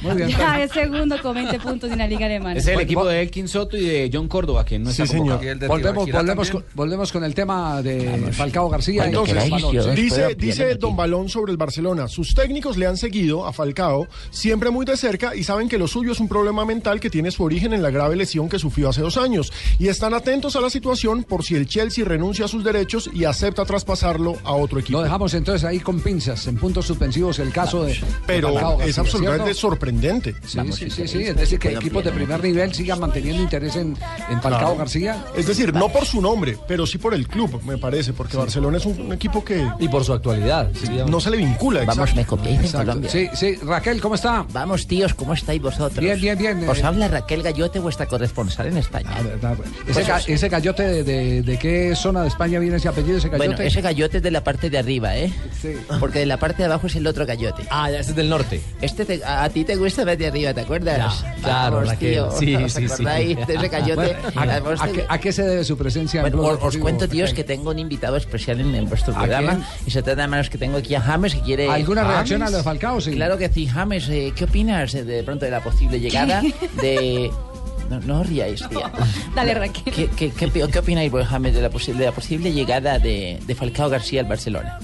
Muy 0.01 0.15
bien. 0.15 0.29
Ya 0.29 0.63
es 0.63 0.71
segundo 0.71 1.21
con 1.21 1.35
20 1.35 1.59
puntos 1.59 1.91
en 1.91 1.97
la 1.97 2.07
Liga 2.07 2.25
Alemana. 2.25 2.59
Es 2.59 2.67
el 2.67 2.79
equipo 2.79 3.05
de 3.05 3.21
Elkin 3.21 3.47
Soto 3.47 3.77
y 3.77 3.85
de 3.85 4.09
John 4.11 4.27
Córdoba, 4.27 4.65
que 4.65 4.79
no 4.79 4.89
está 4.89 5.05
convocado. 5.07 5.67
Volvemos, 5.67 6.11
volvemos, 6.11 6.51
con, 6.51 6.65
volvemos 6.73 7.11
con 7.11 7.23
el 7.23 7.33
tema 7.33 7.81
de 7.81 8.31
Falcao 8.31 8.69
García. 8.69 9.05
Entonces, 9.05 9.49
balones. 9.49 9.95
dice, 9.95 10.35
dice 10.35 10.75
Don 10.75 10.95
Balón 10.95 11.29
sobre 11.29 11.51
el 11.51 11.57
Barcelona, 11.57 12.07
sus 12.07 12.33
técnicos 12.33 12.77
le 12.77 12.87
han 12.87 12.97
seguido 12.97 13.45
a 13.45 13.53
Falcao 13.53 14.07
siempre 14.29 14.69
muy 14.69 14.85
de 14.85 14.97
cerca 14.97 15.35
y 15.35 15.43
saben 15.43 15.67
que 15.67 15.77
lo 15.77 15.87
suyo 15.87 16.11
es 16.11 16.19
un 16.19 16.27
problema 16.27 16.65
mental 16.65 16.99
que 16.99 17.09
tiene 17.09 17.31
su 17.31 17.43
origen 17.43 17.73
en 17.73 17.81
la 17.81 17.89
grave 17.89 18.15
lesión 18.15 18.49
que 18.49 18.59
sufrió 18.59 18.89
hace 18.89 19.01
dos 19.01 19.17
años 19.17 19.51
y 19.77 19.87
están 19.87 20.13
atentos 20.13 20.55
a 20.55 20.61
la 20.61 20.69
situación 20.69 21.23
por 21.23 21.43
si 21.43 21.55
el 21.55 21.67
Chelsea 21.67 22.05
renuncia 22.05 22.45
a 22.45 22.47
sus 22.47 22.63
derechos 22.63 23.09
y 23.13 23.25
acepta 23.25 23.65
traspasarlo 23.65 24.37
a 24.43 24.53
otro 24.53 24.79
equipo. 24.79 24.97
Lo 24.97 25.03
dejamos 25.03 25.33
entonces 25.33 25.63
ahí 25.65 25.79
con 25.79 25.99
pinzas, 25.99 26.47
en 26.47 26.57
puntos 26.57 26.85
suspensivos, 26.85 27.39
el 27.39 27.51
caso 27.51 27.83
de. 27.83 27.93
de 27.93 28.01
Pero 28.25 28.53
Falcao 28.53 28.73
es 28.73 28.77
García, 28.79 29.01
absolutamente 29.01 29.43
¿cierto? 29.45 29.59
sorprendente. 29.59 29.88
Sí, 30.45 30.59
sí, 30.71 30.89
sí, 30.89 31.07
sí, 31.07 31.23
Es 31.23 31.35
decir, 31.35 31.59
que 31.59 31.73
equipos 31.73 32.03
de 32.03 32.11
primer 32.11 32.43
nivel 32.43 32.73
sigan 32.73 32.99
manteniendo 32.99 33.41
interés 33.41 33.75
en, 33.75 33.97
en 34.29 34.41
Falcao 34.41 34.59
Claro. 34.59 34.75
García. 34.77 35.25
Es 35.35 35.47
decir, 35.47 35.73
no 35.73 35.89
por 35.89 36.05
su 36.05 36.21
nombre, 36.21 36.57
pero 36.67 36.85
sí 36.85 36.97
por 36.97 37.13
el 37.13 37.27
club, 37.27 37.61
me 37.63 37.77
parece, 37.77 38.13
porque 38.13 38.37
Barcelona 38.37 38.77
es 38.77 38.85
un, 38.85 38.99
un 39.01 39.13
equipo 39.13 39.43
que... 39.43 39.67
Y 39.79 39.87
por 39.87 40.03
su 40.03 40.13
actualidad. 40.13 40.69
No 41.07 41.19
se 41.19 41.29
le 41.31 41.37
vincula, 41.37 41.83
Vamos, 41.85 42.15
me 42.15 42.25
copiáis 42.25 42.59
en. 42.73 42.79
Colombia. 42.79 43.09
Sí, 43.09 43.29
sí, 43.33 43.55
Raquel, 43.63 44.01
¿cómo 44.01 44.15
está? 44.15 44.45
Vamos, 44.51 44.85
tíos, 44.87 45.13
¿cómo 45.13 45.33
estáis 45.33 45.61
vosotros? 45.61 45.99
Bien, 46.03 46.19
bien, 46.19 46.37
bien. 46.37 46.67
Os 46.69 46.79
Eh, 46.79 46.83
habla 46.83 47.07
Raquel 47.07 47.41
Gallote, 47.43 47.79
vuestra 47.79 48.05
corresponsal 48.05 48.67
en 48.67 48.77
España. 48.77 49.09
Ese, 49.87 50.03
ca- 50.03 50.21
ese 50.27 50.49
gallote 50.49 50.83
de, 50.83 51.03
de- 51.03 51.41
de 51.41 51.57
qué 51.59 51.95
zona 51.95 52.21
de 52.23 52.27
España 52.27 52.59
viene 52.59 52.77
ese 52.77 52.87
apellido, 52.87 53.17
ese 53.17 53.29
gallote? 53.29 53.47
Bueno, 53.47 53.61
ese 53.63 53.81
gallote 53.81 54.17
es 54.17 54.23
de 54.23 54.31
la 54.31 54.43
parte 54.43 54.69
de 54.69 54.77
arriba, 54.77 55.17
¿eh? 55.17 55.31
Porque 55.99 56.19
de 56.19 56.25
la 56.25 56.37
parte 56.37 56.57
de 56.63 56.65
abajo 56.65 56.87
es 56.87 56.95
el 56.95 57.05
otro 57.07 57.25
gallote. 57.25 57.63
Ah, 57.69 57.89
ya, 57.91 57.99
ese 57.99 58.11
es 58.11 58.15
del 58.15 58.29
norte. 58.29 58.61
Este 58.81 59.05
te- 59.05 59.23
a, 59.23 59.43
a 59.43 59.49
ti 59.49 59.63
te 59.63 59.75
gusta 59.79 60.03
ver 60.03 60.17
de 60.17 60.27
arriba, 60.27 60.53
¿te 60.53 60.61
acuerdas? 60.61 61.21
Ya, 61.23 61.33
claro, 61.41 61.75
Vamos, 61.77 61.89
Raquel. 61.89 62.11
tío, 62.13 62.31
Sí, 62.31 62.55
¿os 62.55 62.71
sí, 62.73 62.87
sí. 62.87 63.03
de 63.03 63.31
ese 63.55 63.67
gallote? 63.69 64.15
Bueno, 64.35 64.51
¿a, 64.53 64.83
a 64.83 64.87
qué, 64.89 65.05
a 65.07 65.17
qué 65.17 65.33
se 65.33 65.43
debe 65.43 65.63
su 65.63 65.77
presencia? 65.77 66.19
en 66.19 66.23
Bueno, 66.23 66.37
Blog 66.37 66.59
os, 66.63 66.75
os 66.75 66.77
cuento, 66.77 67.07
tíos, 67.09 67.33
que 67.33 67.43
tengo 67.43 67.71
un 67.71 67.79
invitado 67.79 68.15
especial 68.17 68.59
en, 68.61 68.75
en 68.75 68.87
vuestro 68.87 69.13
¿A 69.15 69.17
programa. 69.19 69.51
quién? 69.55 69.65
Y 69.87 69.91
se 69.91 70.03
trata 70.03 70.21
de 70.21 70.27
manos 70.27 70.49
que 70.49 70.57
tengo 70.57 70.77
aquí 70.77 70.93
a 70.95 71.01
James, 71.01 71.33
que 71.35 71.41
quiere... 71.41 71.69
¿Alguna 71.69 72.01
¿James? 72.01 72.15
reacción 72.15 72.43
a 72.43 72.49
lo 72.49 72.57
de 72.57 72.63
Falcao? 72.63 73.01
Sí. 73.01 73.11
Claro 73.11 73.37
que 73.37 73.49
sí, 73.49 73.67
James, 73.67 74.07
eh, 74.09 74.33
¿qué 74.35 74.43
opinas 74.43 74.93
eh, 74.95 75.03
de 75.03 75.23
pronto 75.23 75.45
de 75.45 75.51
la 75.51 75.61
posible 75.63 75.99
llegada 75.99 76.41
de... 76.81 77.31
No, 77.89 77.99
no 78.01 78.21
os 78.21 78.27
riáis, 78.27 78.61
tía. 78.69 78.91
Dale, 79.33 79.51
Raquel. 79.55 79.91
¿Qué, 79.91 80.07
qué, 80.15 80.29
qué, 80.29 80.49
qué 80.71 80.77
opináis 80.79 81.11
vos, 81.11 81.25
James, 81.25 81.55
de 81.55 81.61
la, 81.63 81.71
posible, 81.71 82.01
de 82.01 82.05
la 82.05 82.11
posible 82.11 82.51
llegada 82.53 82.99
de, 82.99 83.39
de 83.47 83.55
Falcao 83.55 83.89
García 83.89 84.21
al 84.21 84.27
Barcelona? 84.27 84.77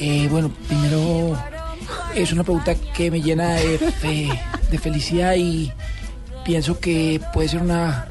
Eh, 0.00 0.26
bueno, 0.30 0.50
primero 0.68 1.36
es 2.22 2.32
una 2.32 2.42
pregunta 2.44 2.74
que 2.74 3.10
me 3.10 3.20
llena 3.22 3.54
de, 3.54 4.28
de 4.70 4.78
felicidad 4.78 5.34
y 5.36 5.72
pienso 6.44 6.78
que 6.80 7.20
puede 7.32 7.48
ser 7.48 7.60
una 7.62 8.08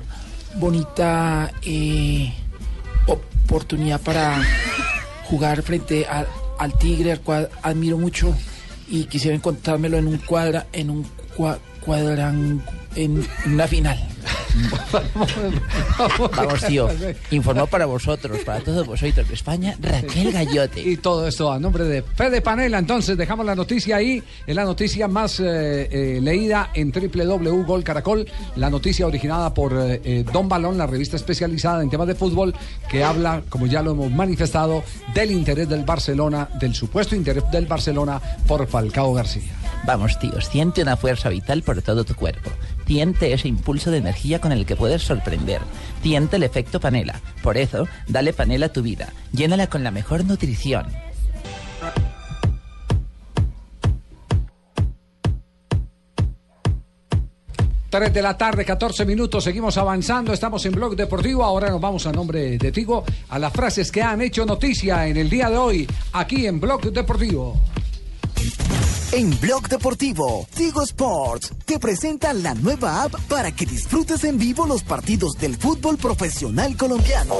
bonita 0.56 1.52
eh, 1.63 2.34
oportunidad 3.06 4.00
para 4.02 4.41
jugar 5.26 5.62
frente 5.62 6.06
al 6.08 6.74
Tigre, 6.80 7.12
al 7.12 7.22
cual 7.22 7.50
admiro 7.62 7.98
mucho 7.98 8.36
y 8.88 9.06
quisiera 9.06 9.36
encontrármelo 9.36 9.98
en 9.98 10.08
un 10.08 10.17
cuadra, 10.17 10.67
en 10.74 10.89
un 10.89 11.06
cua- 11.38 11.60
cuadran, 11.82 12.63
en 12.96 13.26
una 13.46 13.67
final. 13.67 13.98
Vamos, 16.36 16.63
tío. 16.65 16.89
Informó 17.31 17.67
para 17.67 17.86
vosotros, 17.86 18.39
para 18.45 18.60
todos 18.62 18.86
vosotros 18.86 19.27
de 19.27 19.33
España, 19.33 19.75
Raquel 19.79 20.31
Gallote. 20.31 20.81
Y 20.81 20.97
todo 20.97 21.27
esto 21.27 21.51
a 21.51 21.60
nombre 21.60 21.83
de 21.86 22.01
Fede 22.01 22.41
Panela. 22.41 22.79
Entonces 22.79 23.17
dejamos 23.17 23.45
la 23.45 23.55
noticia 23.55 23.97
ahí. 23.97 24.23
Es 24.45 24.55
la 24.55 24.63
noticia 24.63 25.07
más 25.07 25.39
eh, 25.39 25.45
eh, 25.91 26.19
leída 26.21 26.71
en 26.73 26.91
www.gol 26.91 27.83
Caracol. 27.83 28.27
La 28.55 28.69
noticia 28.69 29.07
originada 29.07 29.53
por 29.53 29.73
eh, 29.77 30.25
Don 30.31 30.49
Balón, 30.49 30.77
la 30.77 30.88
revista 30.88 31.15
especializada 31.15 31.81
en 31.81 31.89
temas 31.89 32.07
de 32.07 32.15
fútbol, 32.15 32.53
que 32.89 33.03
habla, 33.03 33.43
como 33.49 33.67
ya 33.67 33.81
lo 33.81 33.91
hemos 33.91 34.12
manifestado, 34.12 34.83
del 35.13 35.31
interés 35.31 35.69
del 35.69 35.83
Barcelona, 35.83 36.49
del 36.60 36.73
supuesto 36.73 37.15
interés 37.15 37.43
del 37.51 37.65
Barcelona 37.65 38.21
por 38.47 38.67
Falcao 38.67 39.13
García. 39.13 39.66
Vamos, 39.85 40.19
tíos, 40.19 40.45
siente 40.47 40.81
una 40.81 40.97
fuerza 40.97 41.29
vital 41.29 41.63
por 41.63 41.81
todo 41.81 42.03
tu 42.03 42.15
cuerpo. 42.15 42.49
Siente 42.85 43.33
ese 43.33 43.47
impulso 43.47 43.91
de 43.91 43.97
energía 43.97 44.39
con 44.39 44.51
el 44.51 44.65
que 44.65 44.75
puedes 44.75 45.01
sorprender. 45.01 45.61
Siente 46.01 46.35
el 46.35 46.43
efecto 46.43 46.79
panela. 46.79 47.21
Por 47.41 47.57
eso, 47.57 47.87
dale 48.07 48.33
panela 48.33 48.67
a 48.67 48.73
tu 48.73 48.81
vida. 48.81 49.13
Llénala 49.31 49.67
con 49.67 49.83
la 49.83 49.91
mejor 49.91 50.25
nutrición. 50.25 50.87
Tres 57.89 58.13
de 58.13 58.21
la 58.21 58.37
tarde, 58.37 58.65
14 58.65 59.05
minutos, 59.05 59.45
seguimos 59.45 59.77
avanzando, 59.77 60.33
estamos 60.33 60.65
en 60.65 60.73
Blog 60.73 60.95
Deportivo, 60.97 61.43
ahora 61.43 61.69
nos 61.69 61.79
vamos 61.79 62.05
a 62.05 62.11
nombre 62.11 62.57
de 62.57 62.71
Tigo 62.71 63.05
a 63.29 63.39
las 63.39 63.53
frases 63.53 63.91
que 63.93 64.01
han 64.01 64.21
hecho 64.21 64.45
noticia 64.45 65.07
en 65.07 65.15
el 65.15 65.29
día 65.29 65.49
de 65.49 65.57
hoy, 65.57 65.87
aquí 66.11 66.45
en 66.47 66.59
Blog 66.59 66.91
Deportivo. 66.91 67.59
En 69.13 69.39
Blog 69.39 69.70
Deportivo, 69.70 70.46
Tigo 70.54 70.82
Sports 70.84 71.54
te 71.65 71.80
presenta 71.80 72.34
la 72.34 72.54
nueva 72.54 73.04
app 73.04 73.15
para 73.30 73.54
que 73.54 73.65
disfrutes 73.65 74.26
en 74.26 74.38
vivo 74.38 74.67
los 74.67 74.84
partidos 74.84 75.38
del 75.38 75.56
fútbol 75.56 75.98
profesional 75.98 76.76
colombiano. 76.76 77.38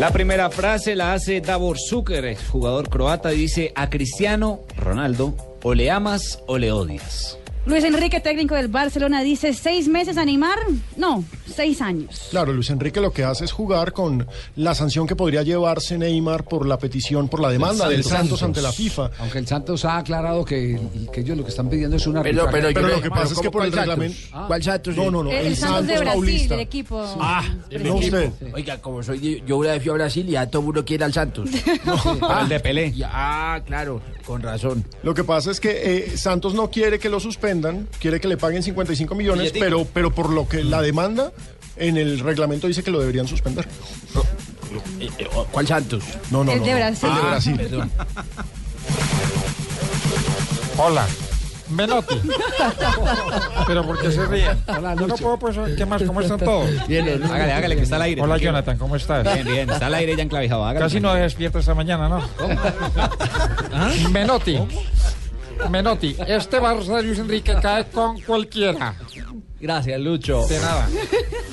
La 0.00 0.10
primera 0.10 0.50
frase 0.50 0.96
la 0.96 1.12
hace 1.12 1.40
Davor 1.40 1.78
Zucker, 1.78 2.36
jugador 2.50 2.88
croata, 2.88 3.28
dice 3.28 3.72
a 3.76 3.88
Cristiano 3.88 4.60
Ronaldo, 4.76 5.36
o 5.62 5.72
le 5.72 5.92
amas 5.92 6.40
o 6.48 6.58
le 6.58 6.72
odias. 6.72 7.39
Luis 7.66 7.84
Enrique, 7.84 8.20
técnico 8.20 8.54
del 8.54 8.68
Barcelona, 8.68 9.22
dice 9.22 9.52
seis 9.52 9.86
meses 9.86 10.16
a 10.16 10.24
Neymar. 10.24 10.58
No, 10.96 11.22
seis 11.54 11.80
años. 11.82 12.28
Claro, 12.30 12.52
Luis 12.54 12.70
Enrique 12.70 13.00
lo 13.02 13.12
que 13.12 13.22
hace 13.22 13.44
es 13.44 13.52
jugar 13.52 13.92
con 13.92 14.26
la 14.56 14.74
sanción 14.74 15.06
que 15.06 15.14
podría 15.14 15.42
llevarse 15.42 15.98
Neymar 15.98 16.44
por 16.44 16.66
la 16.66 16.78
petición, 16.78 17.28
por 17.28 17.40
la 17.40 17.50
demanda 17.50 17.86
del 17.88 18.02
Santos, 18.02 18.42
ante 18.42 18.62
la 18.62 18.72
FIFA. 18.72 19.10
Aunque 19.18 19.38
el 19.38 19.46
Santos 19.46 19.84
ha 19.84 19.98
aclarado 19.98 20.42
que, 20.44 20.80
que 21.12 21.20
ellos 21.20 21.36
lo 21.36 21.44
que 21.44 21.50
están 21.50 21.68
pidiendo 21.68 21.96
es 21.96 22.06
una 22.06 22.22
Pero, 22.22 22.44
arbitraje. 22.48 22.74
pero, 22.74 22.88
lo 22.88 23.02
que 23.02 23.10
pasa 23.10 23.34
es 23.34 23.38
que 23.40 23.50
por 23.50 23.64
el 23.64 23.72
reglamento. 23.72 24.16
¿Cuál 24.46 24.62
Santos? 24.62 24.96
No, 24.96 25.10
no, 25.10 25.22
no. 25.24 25.30
El, 25.30 25.46
El, 25.48 25.56
Santos 25.56 25.86
de 25.86 25.98
Brasil, 25.98 26.12
Paulista. 26.12 26.54
el 26.54 26.60
equipo. 26.60 27.16
Ah, 27.20 27.44
No 27.84 27.94
usted. 27.96 28.30
Oiga, 28.54 28.78
como 28.80 29.02
soy 29.02 29.42
yo 29.46 29.58
una 29.58 29.72
vez 29.72 29.82
fui 29.82 29.90
a 29.90 29.94
Brasil 29.94 30.26
y 30.28 30.32
ya 30.32 30.46
todo 30.48 30.60
el 30.60 30.66
mundo 30.66 30.84
quiere 30.84 31.04
al 31.04 31.12
Santos. 31.12 31.50
Para 32.20 32.40
el 32.42 32.48
de 32.48 32.58
Pelé. 32.60 32.86
Y- 32.96 33.02
ah, 33.04 33.60
claro, 33.66 34.00
con 34.26 34.40
razón. 34.42 34.84
Lo 35.02 35.12
que 35.14 35.24
pasa 35.24 35.50
es 35.50 35.60
que 35.60 35.70
eh, 36.12 36.16
Santos 36.16 36.54
no 36.54 36.70
quiere 36.70 36.98
que 36.98 37.08
lo 37.10 37.20
suspendan, 37.50 37.88
quiere 37.98 38.20
que 38.20 38.28
le 38.28 38.36
paguen 38.36 38.62
55 38.62 39.14
millones, 39.14 39.52
pero, 39.52 39.84
pero 39.84 40.12
por 40.14 40.30
lo 40.30 40.48
que 40.48 40.62
la 40.62 40.80
demanda 40.80 41.32
en 41.76 41.96
el 41.96 42.20
reglamento 42.20 42.66
dice 42.68 42.82
que 42.84 42.90
lo 42.92 43.00
deberían 43.00 43.26
suspender. 43.26 43.66
¿Cuál 45.50 45.66
Santos? 45.66 46.04
No, 46.30 46.44
no, 46.44 46.52
El 46.52 46.60
no, 46.60 46.64
de. 46.64 46.74
Brasil. 46.74 47.08
El 47.08 47.14
de 47.16 47.20
Ah, 47.20 47.26
Brasil. 47.28 47.56
perdón. 47.56 47.90
Hola. 50.78 51.06
Menotti. 51.70 52.16
Pero 53.66 53.84
¿por 53.86 54.00
qué 54.00 54.10
se 54.10 54.26
ríen? 54.26 54.58
Hola, 54.66 54.94
Yo 54.96 55.06
no 55.06 55.16
puedo, 55.16 55.38
pues, 55.38 55.56
¿qué 55.76 55.86
más? 55.86 56.02
¿Cómo 56.02 56.20
están 56.20 56.38
todos? 56.38 56.68
Hágale, 56.88 57.52
hágale, 57.52 57.76
que 57.76 57.82
está 57.82 57.96
al 57.96 58.02
aire. 58.02 58.20
Hola, 58.22 58.34
tranquilo. 58.34 58.50
Jonathan, 58.52 58.78
¿cómo 58.78 58.96
estás? 58.96 59.22
Bien, 59.34 59.44
bien, 59.46 59.70
está 59.70 59.86
al 59.86 59.94
aire 59.94 60.16
ya 60.16 60.22
enclavijado. 60.22 60.64
hágale, 60.64 60.84
Casi 60.86 60.98
no 61.00 61.14
despierto 61.14 61.58
esta 61.60 61.74
mañana, 61.74 62.08
¿no? 62.08 62.22
Menotti. 64.10 64.60
Menotti, 65.68 66.16
este 66.26 66.60
Barça 66.60 66.96
de 66.96 67.02
Luis 67.02 67.18
Enrique 67.18 67.54
cae 67.60 67.84
con 67.86 68.20
cualquiera. 68.20 68.94
Gracias, 69.60 70.00
Lucho. 70.00 70.46
De 70.46 70.58
nada. 70.58 70.88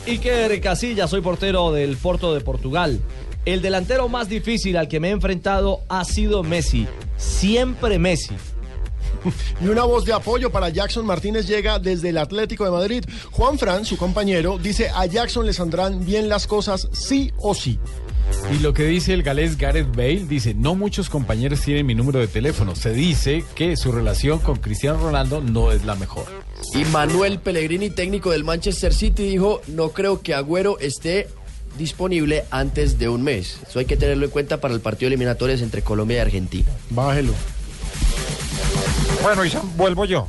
Iker 0.08 0.62
Casillas, 0.62 1.10
soy 1.10 1.22
portero 1.22 1.72
del 1.72 1.98
Porto 1.98 2.34
de 2.34 2.42
Portugal. 2.42 3.00
El 3.46 3.62
delantero 3.62 4.08
más 4.10 4.30
difícil 4.30 4.78
al 4.78 4.88
que 4.88 5.00
me 5.00 5.10
he 5.10 5.12
enfrentado 5.12 5.82
ha 5.90 6.04
sido 6.06 6.44
Messi. 6.44 6.88
Siempre 7.18 8.00
Messi. 8.00 8.36
Y 9.62 9.68
una 9.68 9.84
voz 9.84 10.06
de 10.06 10.14
apoyo 10.14 10.52
para 10.52 10.70
Jackson 10.70 11.06
Martínez 11.06 11.48
llega 11.48 11.80
desde 11.80 12.10
el 12.10 12.18
Atlético 12.18 12.66
de 12.66 12.72
Madrid. 12.72 13.04
Juan 13.32 13.58
Fran, 13.58 13.86
su 13.86 13.98
compañero, 13.98 14.58
dice 14.58 14.90
a 14.94 15.06
Jackson 15.06 15.46
le 15.46 15.54
saldrán 15.54 16.06
bien 16.06 16.30
las 16.30 16.48
cosas 16.48 16.88
sí 16.92 17.32
o 17.38 17.54
sí. 17.54 17.80
Y 18.54 18.60
lo 18.60 18.74
que 18.74 18.84
dice 18.86 19.14
el 19.14 19.24
galés 19.24 19.58
Gareth 19.58 19.94
Bale, 19.96 20.26
dice, 20.26 20.54
no 20.54 20.74
muchos 20.76 21.10
compañeros 21.10 21.62
tienen 21.62 21.86
mi 21.86 21.96
número 21.96 22.20
de 22.20 22.28
teléfono. 22.28 22.76
Se 22.76 22.92
dice 22.94 23.44
que 23.56 23.76
su 23.76 23.92
relación 23.92 24.40
con 24.40 24.58
Cristiano 24.58 25.00
Ronaldo 25.00 25.42
no 25.42 25.72
es 25.72 25.84
la 25.86 25.96
mejor. 25.96 26.26
Y 26.74 26.86
Manuel 26.86 27.40
Pellegrini, 27.40 27.90
técnico 27.90 28.32
del 28.32 28.44
Manchester 28.46 28.94
City, 28.94 29.24
dijo, 29.30 29.62
no 29.68 29.90
creo 29.90 30.22
que 30.22 30.34
Agüero 30.34 30.80
esté 30.80 31.28
disponible 31.78 32.46
antes 32.50 32.98
de 32.98 33.10
un 33.10 33.22
mes. 33.22 33.60
Eso 33.68 33.80
hay 33.80 33.86
que 33.86 33.98
tenerlo 33.98 34.26
en 34.26 34.32
cuenta 34.32 34.60
para 34.62 34.74
el 34.74 34.80
partido 34.80 35.08
eliminatorios 35.08 35.62
entre 35.62 35.82
Colombia 35.82 36.18
y 36.18 36.20
Argentina. 36.22 36.70
Bájelo. 36.90 37.34
Bueno, 39.24 39.44
y 39.46 39.50
San- 39.50 39.76
vuelvo 39.78 40.06
yo. 40.06 40.28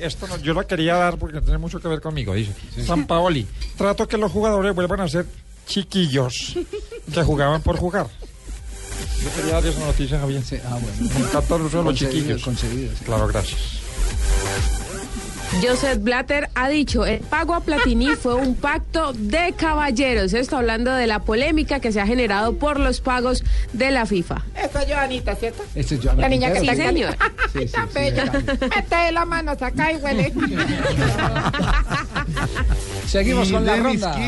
Esto 0.00 0.26
no- 0.26 0.36
yo 0.38 0.52
lo 0.52 0.66
quería 0.66 0.94
dar 0.96 1.16
porque 1.18 1.40
tiene 1.40 1.58
mucho 1.58 1.80
que 1.80 1.88
ver 1.88 2.00
conmigo. 2.00 2.34
Dice 2.34 2.52
San 2.84 3.06
Paoli, 3.06 3.46
trato 3.78 4.06
que 4.06 4.18
los 4.18 4.30
jugadores 4.30 4.74
vuelvan 4.74 5.00
a 5.00 5.08
ser 5.08 5.24
chiquillos 5.66 6.56
que 7.12 7.22
jugaban 7.22 7.60
por 7.62 7.76
jugar. 7.76 8.06
Yo 9.22 9.30
quería 9.34 9.52
dar 9.54 9.66
esa 9.66 9.80
noticia, 9.80 10.18
Javier. 10.18 10.42
ah, 10.64 10.78
bueno. 10.80 11.82
Los 11.84 11.94
chiquillos. 11.98 12.42
concedido, 12.42 12.92
sí. 12.98 13.04
Claro, 13.04 13.28
gracias. 13.28 13.60
Joseph 15.62 16.02
Blatter 16.02 16.50
ha 16.54 16.68
dicho, 16.68 17.06
el 17.06 17.20
pago 17.20 17.54
a 17.54 17.60
Platini 17.60 18.14
fue 18.16 18.34
un 18.34 18.56
pacto 18.56 19.12
de 19.14 19.54
caballeros. 19.56 20.34
Esto 20.34 20.56
hablando 20.58 20.92
de 20.92 21.06
la 21.06 21.20
polémica 21.20 21.80
que 21.80 21.92
se 21.92 22.00
ha 22.00 22.06
generado 22.06 22.58
por 22.58 22.78
los 22.78 23.00
pagos 23.00 23.42
de 23.72 23.90
la 23.90 24.04
FIFA. 24.06 24.42
Esta 24.54 24.82
es 24.82 24.88
Joanita, 24.92 25.34
¿cierto? 25.36 25.62
Este 25.74 25.94
es 25.94 26.00
Joana 26.02 26.20
La 26.22 26.28
niña 26.28 26.52
que 26.52 26.58
está 26.58 26.74
Sí, 26.74 26.82
señor. 26.82 27.16
sí, 27.52 27.58
sí, 27.60 27.66
tan 27.68 27.88
sí, 27.88 27.94
bella. 27.98 28.32
sí. 28.32 28.38
Mete 28.76 29.12
la 29.12 29.24
mano, 29.24 29.56
saca 29.58 29.92
y 29.92 29.96
huele. 29.96 30.32
Seguimos 33.06 33.48
Y 33.48 33.52
con 33.52 33.64
la 33.64 33.76
ronda. 33.76 34.18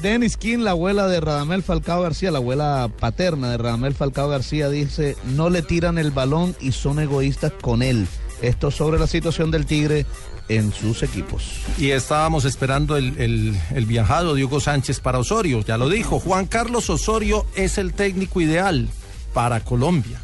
Dennis 0.00 0.36
King, 0.36 0.58
la 0.58 0.70
abuela 0.72 1.06
de 1.08 1.20
Radamel 1.20 1.62
Falcao 1.62 2.02
García, 2.02 2.30
la 2.30 2.38
abuela 2.38 2.90
paterna 3.00 3.50
de 3.50 3.58
Radamel 3.58 3.94
Falcao 3.94 4.28
García, 4.28 4.68
dice, 4.68 5.16
no 5.34 5.50
le 5.50 5.62
tiran 5.62 5.98
el 5.98 6.10
balón 6.10 6.56
y 6.60 6.72
son 6.72 6.98
egoístas 7.00 7.52
con 7.60 7.82
él. 7.82 8.06
Esto 8.42 8.70
sobre 8.70 8.98
la 8.98 9.06
situación 9.06 9.50
del 9.50 9.66
Tigre 9.66 10.06
en 10.48 10.72
sus 10.72 11.02
equipos. 11.02 11.44
Y 11.78 11.90
estábamos 11.90 12.44
esperando 12.44 12.96
el, 12.96 13.18
el- 13.18 13.58
el 13.74 13.86
viajado 13.86 14.34
Diego 14.34 14.60
Sánchez 14.60 15.00
para 15.00 15.18
Osorio, 15.18 15.60
ya 15.64 15.78
lo 15.78 15.88
dijo. 15.88 16.20
Juan 16.20 16.46
Carlos 16.46 16.90
Osorio 16.90 17.46
es 17.54 17.78
el 17.78 17.94
técnico 17.94 18.40
ideal 18.40 18.88
para 19.32 19.60
Colombia. 19.60 20.20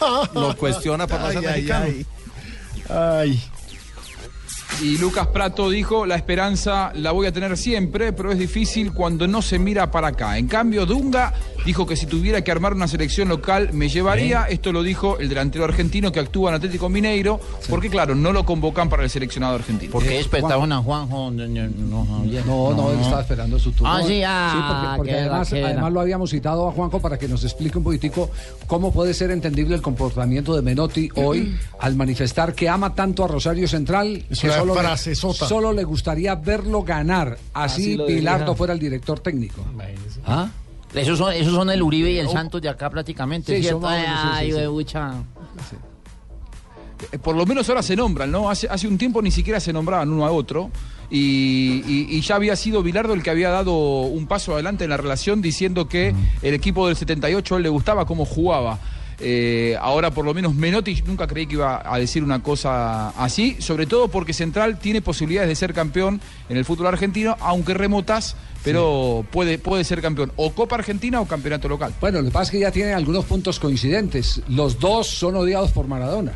Lo 0.34 0.54
cuestiona 0.58 1.06
para 1.06 1.28
Ay, 1.28 1.32
ser 1.36 1.46
ay, 1.48 1.54
mexicano. 1.54 1.84
ay. 1.86 2.06
Ay. 2.90 3.42
Y 4.82 4.98
Lucas 4.98 5.28
Prato 5.28 5.70
dijo, 5.70 6.04
la 6.04 6.16
esperanza 6.16 6.92
la 6.94 7.12
voy 7.12 7.26
a 7.26 7.32
tener 7.32 7.56
siempre, 7.56 8.12
pero 8.12 8.30
es 8.30 8.38
difícil 8.38 8.92
cuando 8.92 9.26
no 9.26 9.40
se 9.40 9.58
mira 9.58 9.90
para 9.90 10.08
acá. 10.08 10.36
En 10.36 10.48
cambio, 10.48 10.84
Dunga 10.84 11.32
dijo 11.66 11.84
que 11.84 11.96
si 11.96 12.06
tuviera 12.06 12.42
que 12.42 12.52
armar 12.52 12.74
una 12.74 12.86
selección 12.86 13.28
local 13.28 13.70
me 13.72 13.88
llevaría. 13.88 14.44
Esto 14.44 14.72
lo 14.72 14.84
dijo 14.84 15.18
el 15.18 15.28
delantero 15.28 15.64
argentino 15.64 16.12
que 16.12 16.20
actúa 16.20 16.50
en 16.50 16.56
Atlético 16.56 16.88
Mineiro, 16.88 17.40
porque 17.68 17.90
claro, 17.90 18.14
no 18.14 18.32
lo 18.32 18.46
convocan 18.46 18.88
para 18.88 19.02
el 19.02 19.10
seleccionado 19.10 19.56
argentino. 19.56 19.90
¿Por 19.90 20.04
qué 20.04 20.10
despertaban 20.10 20.70
a 20.72 20.78
Juanjo? 20.78 21.30
No, 21.32 21.46
No, 21.46 22.74
no, 22.74 22.92
él 22.92 23.00
estaba 23.00 23.20
esperando 23.20 23.58
su 23.58 23.72
turno. 23.72 23.92
Ah, 23.92 24.02
sí, 24.06 24.22
ah, 24.24 24.52
Sí, 24.52 24.58
porque, 24.68 24.96
porque 24.96 25.20
además, 25.20 25.52
además 25.52 25.92
lo 25.92 26.00
habíamos 26.00 26.30
citado 26.30 26.68
a 26.68 26.72
Juanjo 26.72 27.00
para 27.00 27.18
que 27.18 27.26
nos 27.26 27.42
explique 27.42 27.76
un 27.76 27.84
poquitico 27.84 28.30
cómo 28.68 28.92
puede 28.92 29.12
ser 29.12 29.32
entendible 29.32 29.74
el 29.74 29.82
comportamiento 29.82 30.54
de 30.54 30.62
Menotti 30.62 31.08
hoy 31.16 31.56
al 31.80 31.96
manifestar 31.96 32.54
que 32.54 32.68
ama 32.68 32.94
tanto 32.94 33.24
a 33.24 33.28
Rosario 33.28 33.66
Central 33.66 34.24
Es 34.30 34.40
que 34.40 34.50
solo 34.50 34.80
le, 34.80 35.14
solo 35.16 35.72
le 35.72 35.82
gustaría 35.82 36.36
verlo 36.36 36.84
ganar, 36.84 37.36
así, 37.52 37.94
Así 37.94 37.98
Pilardo 38.06 38.54
fuera 38.54 38.72
el 38.72 38.78
director 38.78 39.18
técnico. 39.18 39.64
¿Ah? 40.24 40.48
Esos 40.94 41.18
son, 41.18 41.32
esos 41.32 41.52
son 41.54 41.68
el 41.70 41.82
Uribe 41.82 42.10
y 42.12 42.18
el 42.18 42.28
Santos 42.28 42.62
de 42.62 42.68
acá 42.68 42.88
prácticamente, 42.90 43.52
Ay, 44.34 44.46
sí, 44.46 44.52
sí. 44.52 44.56
huevucha. 44.56 45.12
Eh, 47.12 47.18
Por 47.18 47.36
lo 47.36 47.44
menos 47.44 47.68
ahora 47.68 47.82
se 47.82 47.94
nombran, 47.96 48.30
¿no? 48.30 48.48
Hace, 48.48 48.68
hace 48.70 48.88
un 48.88 48.96
tiempo 48.96 49.20
ni 49.20 49.30
siquiera 49.30 49.60
se 49.60 49.72
nombraban 49.72 50.10
uno 50.10 50.24
a 50.26 50.30
otro. 50.30 50.70
Y, 51.08 51.82
y- 51.86 52.06
y 52.16 52.20
ya 52.20 52.34
había 52.34 52.56
sido 52.56 52.82
Bilardo 52.82 53.14
el 53.14 53.22
que 53.22 53.30
había 53.30 53.50
dado 53.50 53.72
un 54.00 54.26
paso 54.26 54.54
adelante 54.54 54.84
en 54.84 54.90
la 54.90 54.96
relación 54.96 55.40
diciendo 55.40 55.86
que 55.88 56.14
el 56.42 56.54
equipo 56.54 56.86
del 56.88 56.96
78 56.96 57.54
a 57.54 57.58
él 57.58 57.62
le 57.62 57.68
gustaba 57.68 58.06
cómo 58.06 58.24
jugaba. 58.24 58.78
Eh, 59.18 59.76
ahora 59.80 60.10
por 60.10 60.26
lo 60.26 60.34
menos 60.34 60.54
Menotti 60.54 61.02
nunca 61.06 61.26
creí 61.26 61.46
que 61.46 61.54
iba 61.54 61.82
a 61.84 61.98
decir 61.98 62.22
una 62.22 62.42
cosa 62.42 63.10
así, 63.10 63.56
sobre 63.60 63.86
todo 63.86 64.08
porque 64.08 64.32
Central 64.32 64.78
tiene 64.78 65.00
posibilidades 65.00 65.48
de 65.48 65.54
ser 65.54 65.72
campeón 65.72 66.20
en 66.48 66.56
el 66.56 66.64
fútbol 66.64 66.88
argentino, 66.88 67.36
aunque 67.40 67.72
remotas, 67.72 68.36
pero 68.62 69.24
puede, 69.30 69.58
puede 69.58 69.84
ser 69.84 70.02
campeón 70.02 70.32
o 70.36 70.52
Copa 70.52 70.76
Argentina 70.76 71.20
o 71.20 71.26
campeonato 71.26 71.68
local. 71.68 71.94
Bueno, 72.00 72.18
lo 72.18 72.24
que 72.24 72.30
pasa 72.30 72.44
es 72.44 72.50
que 72.50 72.60
ya 72.60 72.70
tienen 72.70 72.94
algunos 72.94 73.24
puntos 73.24 73.58
coincidentes. 73.58 74.42
Los 74.48 74.78
dos 74.78 75.06
son 75.06 75.36
odiados 75.36 75.72
por 75.72 75.86
Maradona. 75.86 76.32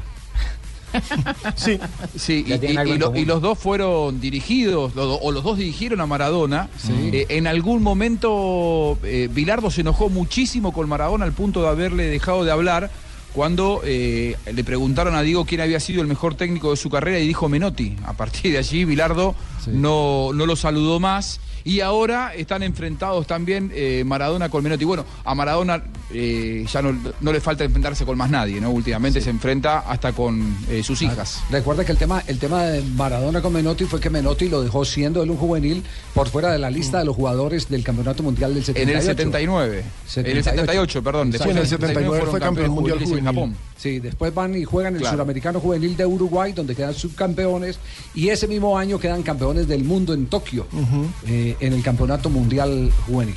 Sí, 1.57 1.79
Sí, 2.17 2.45
y, 2.47 2.73
lo- 2.99 3.13
los 3.25 3.43
dos 3.43 3.59
fueron 3.59 4.21
dirigidos, 4.21 4.95
lo- 4.95 5.15
o 5.17 5.33
los 5.33 5.45
dos 5.45 5.59
dirigieron 5.59 6.01
a 6.01 6.07
Maradona. 6.07 6.69
Sí. 6.79 6.93
Eh, 7.13 7.27
en 7.31 7.47
algún 7.47 7.83
momento, 7.83 8.99
eh, 9.05 9.29
Bilardo 9.33 9.71
se 9.71 9.83
enojó 9.83 10.09
muchísimo 10.09 10.73
con 10.73 10.89
Maradona 10.89 11.25
al 11.25 11.33
punto 11.33 11.63
de 11.63 11.69
haberle 11.69 12.05
dejado 12.07 12.45
de 12.45 12.51
hablar 12.51 12.91
cuando 13.33 13.81
eh, 13.85 14.37
le 14.53 14.65
preguntaron 14.65 15.15
a 15.15 15.23
Diego 15.23 15.45
quién 15.45 15.61
había 15.61 15.79
sido 15.79 16.03
el 16.03 16.09
mejor 16.09 16.35
técnico 16.35 16.71
de 16.71 16.77
su 16.77 16.91
carrera 16.91 17.19
y 17.21 17.27
dijo 17.29 17.49
Menotti. 17.49 17.95
A 18.05 18.13
partir 18.15 18.53
de 18.53 18.59
allí, 18.59 18.85
Bilardo 18.85 19.35
no, 19.69 20.31
no 20.35 20.47
lo 20.47 20.57
saludó 20.57 20.99
más. 21.01 21.41
Y 21.65 21.81
ahora 21.81 22.35
están 22.35 22.63
enfrentados 22.63 23.27
también 23.27 23.71
eh, 23.75 24.03
Maradona 24.07 24.49
con 24.49 24.63
Menotti. 24.63 24.85
Bueno, 24.85 25.05
a 25.25 25.35
Maradona 25.35 25.83
eh, 26.13 26.65
ya 26.71 26.83
no, 26.83 26.97
no 27.21 27.33
le 27.33 27.41
falta 27.41 27.65
enfrentarse 27.65 28.05
con 28.05 28.17
más 28.17 28.31
nadie, 28.31 28.61
¿no? 28.61 28.71
Últimamente 28.71 29.21
se 29.21 29.31
enfrenta 29.31 29.81
hasta 29.81 30.13
con 30.13 30.57
eh, 30.69 30.83
sus 30.83 31.03
hijas. 31.03 31.43
Recuerda 31.51 31.85
que 31.85 31.93
el 31.93 31.99
tema, 31.99 32.23
el 32.27 32.39
tema 32.39 32.65
de 32.65 32.83
Maradona 32.83 33.41
con 33.43 33.53
Menotti 33.53 33.85
fue 33.85 34.01
que 34.01 34.11
Menotti 34.11 34.49
lo 34.49 34.63
dejó 34.63 34.85
siendo 34.85 35.23
él 35.23 35.31
un 35.31 35.37
juvenil 35.37 35.83
por 36.15 36.29
fuera 36.29 36.51
de 36.53 36.59
la 36.59 36.71
lista 36.71 36.99
de 36.99 37.05
los 37.05 37.15
jugadores 37.17 37.69
del 37.69 37.83
Campeonato 37.85 38.23
Mundial 38.23 38.55
del 38.55 38.65
78. 38.65 38.91
En 38.91 38.97
el 38.97 39.03
79. 39.05 39.85
En 40.17 40.27
el 40.37 40.45
78, 40.45 41.03
perdón. 41.03 41.31
Después 41.31 41.51
en 41.53 41.59
el 41.59 41.67
79 41.69 42.21
fueron 42.25 42.41
campeones 42.41 42.73
juveniles 42.73 43.11
en 43.11 43.25
Japón. 43.25 43.57
Sí, 43.77 43.99
después 43.99 44.35
van 44.35 44.55
y 44.57 44.65
juegan 44.65 44.95
el 44.95 45.01
Claro. 45.01 45.15
Suramericano 45.17 45.61
Juvenil 45.61 45.97
de 45.97 46.05
Uruguay, 46.05 46.53
donde 46.53 46.75
quedan 46.75 46.93
subcampeones, 46.95 47.79
y 48.15 48.29
ese 48.29 48.47
mismo 48.47 48.77
año 48.77 48.99
quedan 48.99 49.23
campeones 49.23 49.67
del 49.69 49.85
mundo 49.85 50.13
en 50.13 50.27
Tokio, 50.27 50.67
eh, 51.51 51.57
en 51.61 51.73
el 51.73 51.83
Campeonato 51.83 52.31
Mundial 52.31 52.91
Juvenil. 53.07 53.37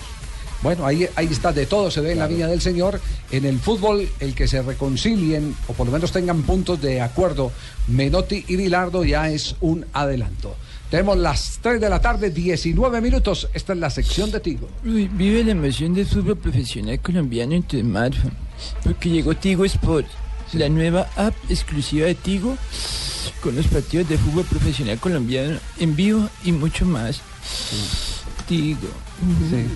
Bueno, 0.62 0.86
ahí, 0.86 1.06
ahí 1.18 1.28
está, 1.30 1.52
de 1.52 1.66
todo 1.66 1.92
se 1.92 2.00
ve 2.00 2.14
en 2.14 2.20
la 2.20 2.28
Viña 2.28 2.48
del 2.48 2.62
Señor. 2.62 3.02
En 3.32 3.44
el 3.44 3.60
fútbol, 3.60 4.08
el 4.22 4.34
que 4.34 4.48
se 4.48 4.62
reconcilien, 4.62 5.54
o 5.68 5.74
por 5.74 5.88
lo 5.88 5.92
menos 5.92 6.14
tengan 6.14 6.44
puntos 6.44 6.82
de 6.82 7.02
acuerdo, 7.02 7.52
Menotti 7.88 8.46
y 8.48 8.56
Bilardo 8.56 9.04
ya 9.04 9.30
es 9.30 9.58
un 9.60 9.86
adelanto. 9.92 10.56
Tenemos 10.90 11.18
las 11.18 11.60
3 11.62 11.82
de 11.82 11.90
la 11.90 12.00
tarde, 12.00 12.30
19 12.30 13.02
minutos. 13.02 13.50
Esta 13.54 13.74
es 13.74 13.80
la 13.80 13.90
sección 13.90 14.32
de 14.32 14.40
Tigo. 14.40 14.70
Uy, 14.86 15.10
vive 15.10 15.44
la 15.44 15.52
emoción 15.52 15.94
del 15.94 16.06
fútbol 16.06 16.38
profesional 16.38 17.00
colombiano 17.00 17.56
en 17.56 17.64
tu 17.64 17.78
smartphone. 17.80 18.34
Porque 18.84 19.10
llegó 19.10 19.36
Tigo 19.36 19.66
Sport, 19.66 20.08
la 20.54 20.70
nueva 20.70 21.10
app 21.18 21.34
exclusiva 21.50 22.06
de 22.06 22.16
Tigo 22.16 22.56
con 23.42 23.56
los 23.56 23.68
partidos 23.68 24.08
de 24.08 24.18
fútbol 24.18 24.46
profesional 24.46 24.98
colombiano 25.00 25.58
en 25.80 25.96
vivo 25.96 26.30
y 26.46 26.52
mucho 26.52 26.86
más. 26.86 27.22
Tigo. 28.48 28.90
Uy, 29.22 29.70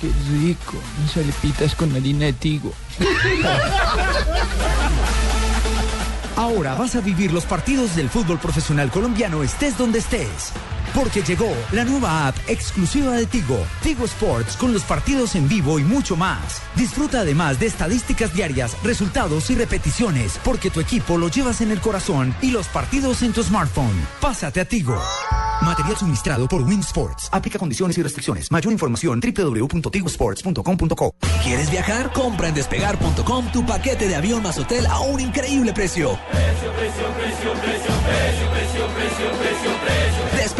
Qué 0.00 0.10
rico. 0.40 0.78
Unas 0.98 1.16
arepitas 1.16 1.74
con 1.74 1.94
harina 1.94 2.26
de 2.26 2.32
Tigo. 2.32 2.72
Ahora 6.36 6.74
vas 6.74 6.96
a 6.96 7.00
vivir 7.02 7.32
los 7.32 7.44
partidos 7.44 7.96
del 7.96 8.08
fútbol 8.08 8.38
profesional 8.38 8.90
colombiano 8.90 9.42
estés 9.42 9.76
donde 9.76 9.98
estés. 9.98 10.52
Porque 10.94 11.22
llegó 11.22 11.52
la 11.72 11.84
nueva 11.84 12.28
app 12.28 12.36
exclusiva 12.48 13.16
de 13.16 13.26
Tigo, 13.26 13.64
Tigo 13.82 14.04
Sports, 14.04 14.56
con 14.56 14.72
los 14.72 14.82
partidos 14.82 15.34
en 15.34 15.48
vivo 15.48 15.78
y 15.78 15.84
mucho 15.84 16.16
más. 16.16 16.60
Disfruta 16.76 17.20
además 17.20 17.60
de 17.60 17.66
estadísticas 17.66 18.34
diarias, 18.34 18.76
resultados 18.82 19.50
y 19.50 19.54
repeticiones, 19.54 20.38
porque 20.44 20.70
tu 20.70 20.80
equipo 20.80 21.18
lo 21.18 21.28
llevas 21.28 21.60
en 21.60 21.70
el 21.70 21.80
corazón 21.80 22.34
y 22.42 22.50
los 22.50 22.66
partidos 22.68 23.22
en 23.22 23.32
tu 23.32 23.42
smartphone. 23.42 24.06
Pásate 24.20 24.60
a 24.60 24.64
Tigo. 24.64 25.00
Material 25.62 25.96
suministrado 25.96 26.48
por 26.48 26.62
Win 26.62 26.80
Sports. 26.80 27.28
Aplica 27.32 27.58
condiciones 27.58 27.96
y 27.98 28.02
restricciones. 28.02 28.50
Mayor 28.50 28.72
información 28.72 29.20
www.tigosports.com.co. 29.20 31.14
¿Quieres 31.44 31.70
viajar? 31.70 32.12
Compra 32.12 32.48
en 32.48 32.54
despegar.com 32.54 33.52
tu 33.52 33.64
paquete 33.66 34.08
de 34.08 34.16
avión 34.16 34.42
más 34.42 34.58
hotel 34.58 34.86
a 34.86 35.00
un 35.00 35.20
increíble 35.20 35.72
precio. 35.72 36.18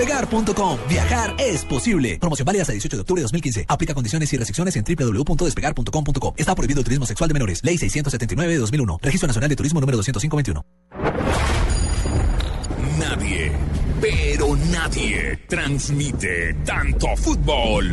Despegar.com. 0.01 0.79
Viajar 0.89 1.35
es 1.39 1.63
posible. 1.67 2.19
Promoción 2.19 2.47
válida 2.47 2.63
hasta 2.63 2.73
18 2.73 2.97
de 2.97 3.01
octubre 3.03 3.21
de 3.21 3.25
2015. 3.25 3.67
Aplica 3.69 3.93
condiciones 3.93 4.33
y 4.33 4.37
restricciones 4.39 4.75
en 4.77 4.85
www.despegar.com.co. 4.85 6.35
Está 6.39 6.55
prohibido 6.55 6.81
el 6.81 6.85
turismo 6.85 7.05
sexual 7.05 7.29
de 7.29 7.35
menores. 7.35 7.63
Ley 7.63 7.77
679 7.77 8.55
de 8.55 8.59
2001. 8.61 8.99
Registro 9.03 9.27
Nacional 9.27 9.51
de 9.51 9.57
Turismo 9.57 9.79
número 9.79 9.99
20521. 9.99 10.65
Nadie, 12.99 13.53
pero 14.01 14.57
nadie 14.73 15.39
transmite 15.47 16.55
tanto 16.65 17.15
fútbol. 17.17 17.87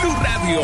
Blue 0.00 0.16
Radio 0.20 0.60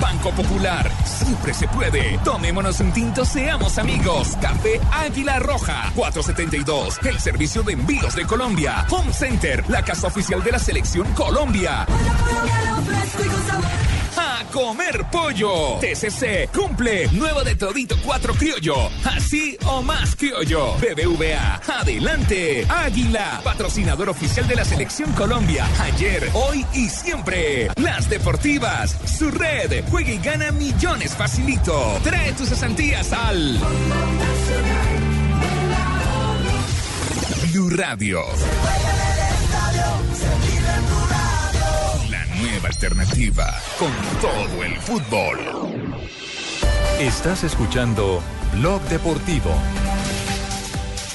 Banco 0.00 0.30
Popular. 0.30 0.90
Siempre 1.04 1.54
se 1.54 1.68
puede. 1.68 2.18
Tomémonos 2.24 2.80
un 2.80 2.92
tinto, 2.92 3.24
seamos 3.24 3.78
amigos. 3.78 4.36
Café 4.40 4.80
Águila 4.92 5.38
Roja 5.38 5.92
472. 5.94 6.98
El 7.04 7.20
servicio 7.20 7.62
de 7.62 7.74
envíos 7.74 8.14
de 8.14 8.26
Colombia. 8.26 8.86
Home 8.90 9.12
Center, 9.12 9.64
la 9.68 9.82
casa 9.82 10.08
oficial 10.08 10.42
de 10.42 10.52
la 10.52 10.58
selección 10.58 11.06
Colombia. 11.14 11.86
A 14.16 14.44
comer 14.52 15.04
pollo. 15.10 15.78
TCC 15.80 16.48
cumple. 16.52 17.08
Nuevo 17.12 17.42
de 17.42 17.54
todito 17.56 17.96
4 18.04 18.34
criollo. 18.34 18.90
Así 19.04 19.56
o 19.66 19.82
más 19.82 20.14
criollo. 20.16 20.74
BBVA. 20.74 21.60
Adelante. 21.66 22.66
Águila. 22.68 23.40
Patrocinador 23.42 24.08
oficial 24.10 24.46
de 24.46 24.56
la 24.56 24.64
selección 24.64 25.12
Colombia. 25.12 25.66
Ayer, 25.80 26.28
hoy 26.34 26.64
y 26.74 26.88
siempre. 26.88 27.68
Las 27.76 28.08
deportivas. 28.08 28.96
Su 29.18 29.30
red. 29.30 29.84
Juega 29.90 30.12
y 30.12 30.18
gana 30.18 30.52
millones 30.52 31.14
facilito. 31.14 31.98
Trae 32.02 32.32
tus 32.32 32.48
cesantías 32.48 33.12
al. 33.12 33.58
Blue 37.52 37.70
Radio. 37.70 38.22
Alternativa 42.84 43.46
con 43.78 43.90
todo 44.20 44.62
el 44.62 44.76
fútbol. 44.76 45.38
Estás 47.00 47.42
escuchando 47.42 48.22
Blog 48.52 48.82
Deportivo. 48.88 49.54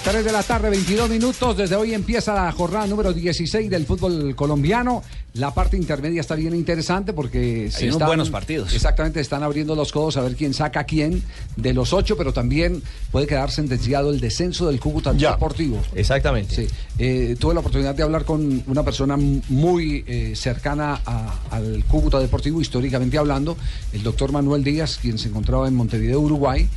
3 0.03 0.25
de 0.25 0.31
la 0.31 0.41
tarde, 0.41 0.71
22 0.71 1.07
minutos. 1.11 1.57
Desde 1.57 1.75
hoy 1.75 1.93
empieza 1.93 2.33
la 2.33 2.51
jornada 2.51 2.87
número 2.87 3.13
16 3.13 3.69
del 3.69 3.85
fútbol 3.85 4.35
colombiano. 4.35 5.03
La 5.35 5.53
parte 5.53 5.77
intermedia 5.77 6.21
está 6.21 6.33
bien 6.35 6.55
interesante 6.55 7.13
porque 7.13 7.69
Hay 7.77 7.89
unos 7.89 8.07
buenos 8.07 8.29
partidos. 8.31 8.73
Exactamente, 8.73 9.19
están 9.19 9.43
abriendo 9.43 9.75
los 9.75 9.91
codos 9.91 10.17
a 10.17 10.21
ver 10.21 10.35
quién 10.35 10.55
saca 10.55 10.79
a 10.81 10.83
quién 10.85 11.21
de 11.55 11.73
los 11.73 11.93
ocho, 11.93 12.17
pero 12.17 12.33
también 12.33 12.81
puede 13.11 13.27
quedar 13.27 13.51
sentenciado 13.51 14.09
el 14.09 14.19
descenso 14.19 14.67
del 14.67 14.79
Cúcuta 14.79 15.13
Deportivo. 15.33 15.79
Exactamente. 15.93 16.55
Sí. 16.55 16.67
Eh, 16.97 17.35
tuve 17.39 17.53
la 17.53 17.59
oportunidad 17.59 17.93
de 17.93 18.01
hablar 18.03 18.25
con 18.25 18.63
una 18.65 18.83
persona 18.83 19.17
muy 19.17 20.03
eh, 20.07 20.33
cercana 20.35 20.99
a- 21.05 21.35
al 21.51 21.83
Cúcuta 21.87 22.19
Deportivo, 22.19 22.59
históricamente 22.59 23.17
hablando, 23.19 23.55
el 23.93 24.01
doctor 24.01 24.31
Manuel 24.31 24.63
Díaz, 24.63 24.97
quien 24.99 25.19
se 25.19 25.27
encontraba 25.29 25.67
en 25.67 25.75
Montevideo, 25.75 26.19
Uruguay. 26.19 26.67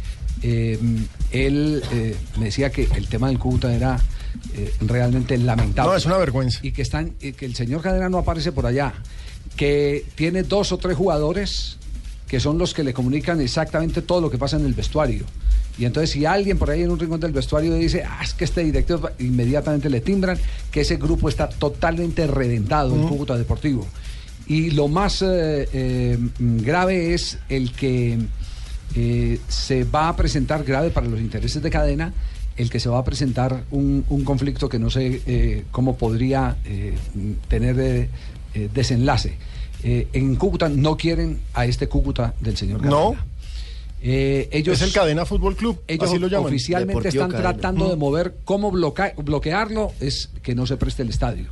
Eh, 0.42 0.78
él 1.30 1.82
eh, 1.92 2.16
me 2.38 2.46
decía 2.46 2.70
que 2.70 2.88
el 2.96 3.06
tema 3.08 3.28
del 3.28 3.38
Cúcuta 3.38 3.72
era 3.74 3.98
eh, 4.54 4.72
realmente 4.80 5.36
lamentable. 5.38 5.90
No, 5.90 5.96
es 5.96 6.06
una 6.06 6.18
vergüenza. 6.18 6.60
Y 6.62 6.72
que, 6.72 6.82
están, 6.82 7.12
y 7.20 7.32
que 7.32 7.46
el 7.46 7.54
señor 7.54 7.82
Cadena 7.82 8.08
no 8.08 8.18
aparece 8.18 8.52
por 8.52 8.66
allá, 8.66 8.94
que 9.56 10.04
tiene 10.14 10.42
dos 10.42 10.72
o 10.72 10.78
tres 10.78 10.96
jugadores 10.96 11.78
que 12.32 12.40
son 12.40 12.56
los 12.56 12.72
que 12.72 12.82
le 12.82 12.94
comunican 12.94 13.42
exactamente 13.42 14.00
todo 14.00 14.22
lo 14.22 14.30
que 14.30 14.38
pasa 14.38 14.56
en 14.56 14.64
el 14.64 14.72
vestuario. 14.72 15.26
Y 15.76 15.84
entonces 15.84 16.10
si 16.10 16.24
alguien 16.24 16.56
por 16.56 16.70
ahí 16.70 16.80
en 16.80 16.90
un 16.90 16.98
rincón 16.98 17.20
del 17.20 17.32
vestuario 17.32 17.74
dice, 17.74 18.04
ah, 18.04 18.20
es 18.22 18.32
que 18.32 18.44
este 18.44 18.64
director, 18.64 19.04
va-", 19.04 19.12
inmediatamente 19.18 19.90
le 19.90 20.00
timbran 20.00 20.38
que 20.70 20.80
ese 20.80 20.96
grupo 20.96 21.28
está 21.28 21.50
totalmente 21.50 22.26
reventado 22.26 22.94
en 22.94 23.06
Cúcuta 23.06 23.36
Deportivo. 23.36 23.86
Y 24.46 24.70
lo 24.70 24.88
más 24.88 25.20
eh, 25.20 25.68
eh, 25.74 26.18
grave 26.38 27.12
es 27.12 27.38
el 27.50 27.72
que 27.72 28.18
eh, 28.94 29.38
se 29.48 29.84
va 29.84 30.08
a 30.08 30.16
presentar 30.16 30.64
grave 30.64 30.88
para 30.88 31.08
los 31.08 31.20
intereses 31.20 31.62
de 31.62 31.70
cadena, 31.70 32.14
el 32.56 32.70
que 32.70 32.80
se 32.80 32.88
va 32.88 32.98
a 32.98 33.04
presentar 33.04 33.64
un, 33.70 34.04
un 34.08 34.24
conflicto 34.24 34.68
que 34.68 34.78
no 34.78 34.90
sé 34.90 35.22
eh, 35.26 35.64
cómo 35.70 35.96
podría 35.96 36.56
eh, 36.64 36.94
tener 37.48 37.78
eh, 37.80 38.08
eh, 38.54 38.68
desenlace. 38.72 39.36
Eh, 39.84 40.06
en 40.12 40.36
Cúcuta 40.36 40.68
no 40.68 40.96
quieren 40.96 41.40
a 41.54 41.64
este 41.66 41.88
Cúcuta 41.88 42.34
del 42.40 42.56
señor 42.56 42.78
Cadena. 42.80 42.96
No. 42.96 43.14
Eh, 44.04 44.48
ellos, 44.50 44.80
es 44.80 44.88
el 44.88 44.92
Cadena 44.92 45.24
Fútbol 45.24 45.54
Club, 45.56 45.80
ellos 45.86 46.08
así 46.10 46.18
lo 46.18 46.26
llaman. 46.26 46.46
oficialmente 46.48 46.92
Deportivo 46.94 47.24
están 47.24 47.30
Cadena. 47.30 47.52
tratando 47.52 47.88
de 47.88 47.96
Mm. 47.96 47.98
mover 48.00 48.34
cómo 48.44 48.70
bloca- 48.72 49.14
bloquearlo 49.16 49.92
es 50.00 50.28
que 50.42 50.54
no 50.56 50.66
se 50.66 50.76
preste 50.76 51.02
el 51.02 51.08
estadio 51.10 51.46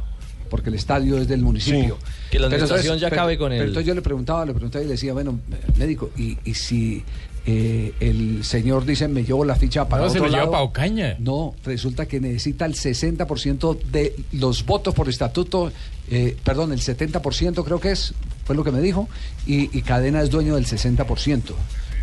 porque 0.49 0.69
el 0.69 0.75
estadio 0.75 1.17
es 1.17 1.29
del 1.29 1.43
municipio 1.43 1.97
Sí. 2.01 2.07
Que 2.33 2.39
la 2.41 2.47
administración 2.49 2.99
ya 2.99 3.09
pero- 3.09 3.23
acabe 3.23 3.39
con 3.39 3.51
pero 3.51 3.63
el- 3.63 3.69
entonces 3.69 3.87
yo 3.87 3.95
le 3.95 4.03
preguntaba 4.03 4.45
le 4.45 4.53
preguntaba 4.53 4.83
y 4.85 4.89
le 4.89 4.95
decía 4.95 5.13
bueno 5.13 5.39
médico 5.79 6.11
y, 6.17 6.39
y 6.45 6.55
si 6.55 7.05
eh, 7.47 7.95
el 8.01 8.45
señor 8.45 8.85
dice 8.85 9.09
me 9.09 9.25
llevo 9.25 9.45
la 9.45 9.55
ficha 9.55 9.89
para 9.89 10.05
No, 10.05 10.11
se 10.11 10.19
otro 10.19 10.31
lo 10.31 10.37
lado?" 10.37 10.63
Ocaña. 10.63 11.17
no 11.19 11.55
resulta 11.65 12.07
que 12.07 12.21
necesita 12.21 12.67
el 12.67 12.75
60% 12.75 13.81
de 13.91 14.15
los 14.33 14.65
votos 14.67 14.95
por 14.95 15.09
estatuto 15.09 15.73
eh, 16.11 16.37
perdón 16.45 16.73
el 16.73 16.81
70% 16.81 17.65
creo 17.65 17.81
que 17.81 17.93
es 17.93 18.15
fue 18.45 18.57
lo 18.57 18.65
que 18.65 18.73
me 18.73 18.81
dijo 18.81 19.09
y, 19.47 19.77
y 19.77 19.83
Cadena 19.83 20.23
es 20.23 20.31
dueño 20.31 20.57
del 20.57 20.67
60% 20.67 21.55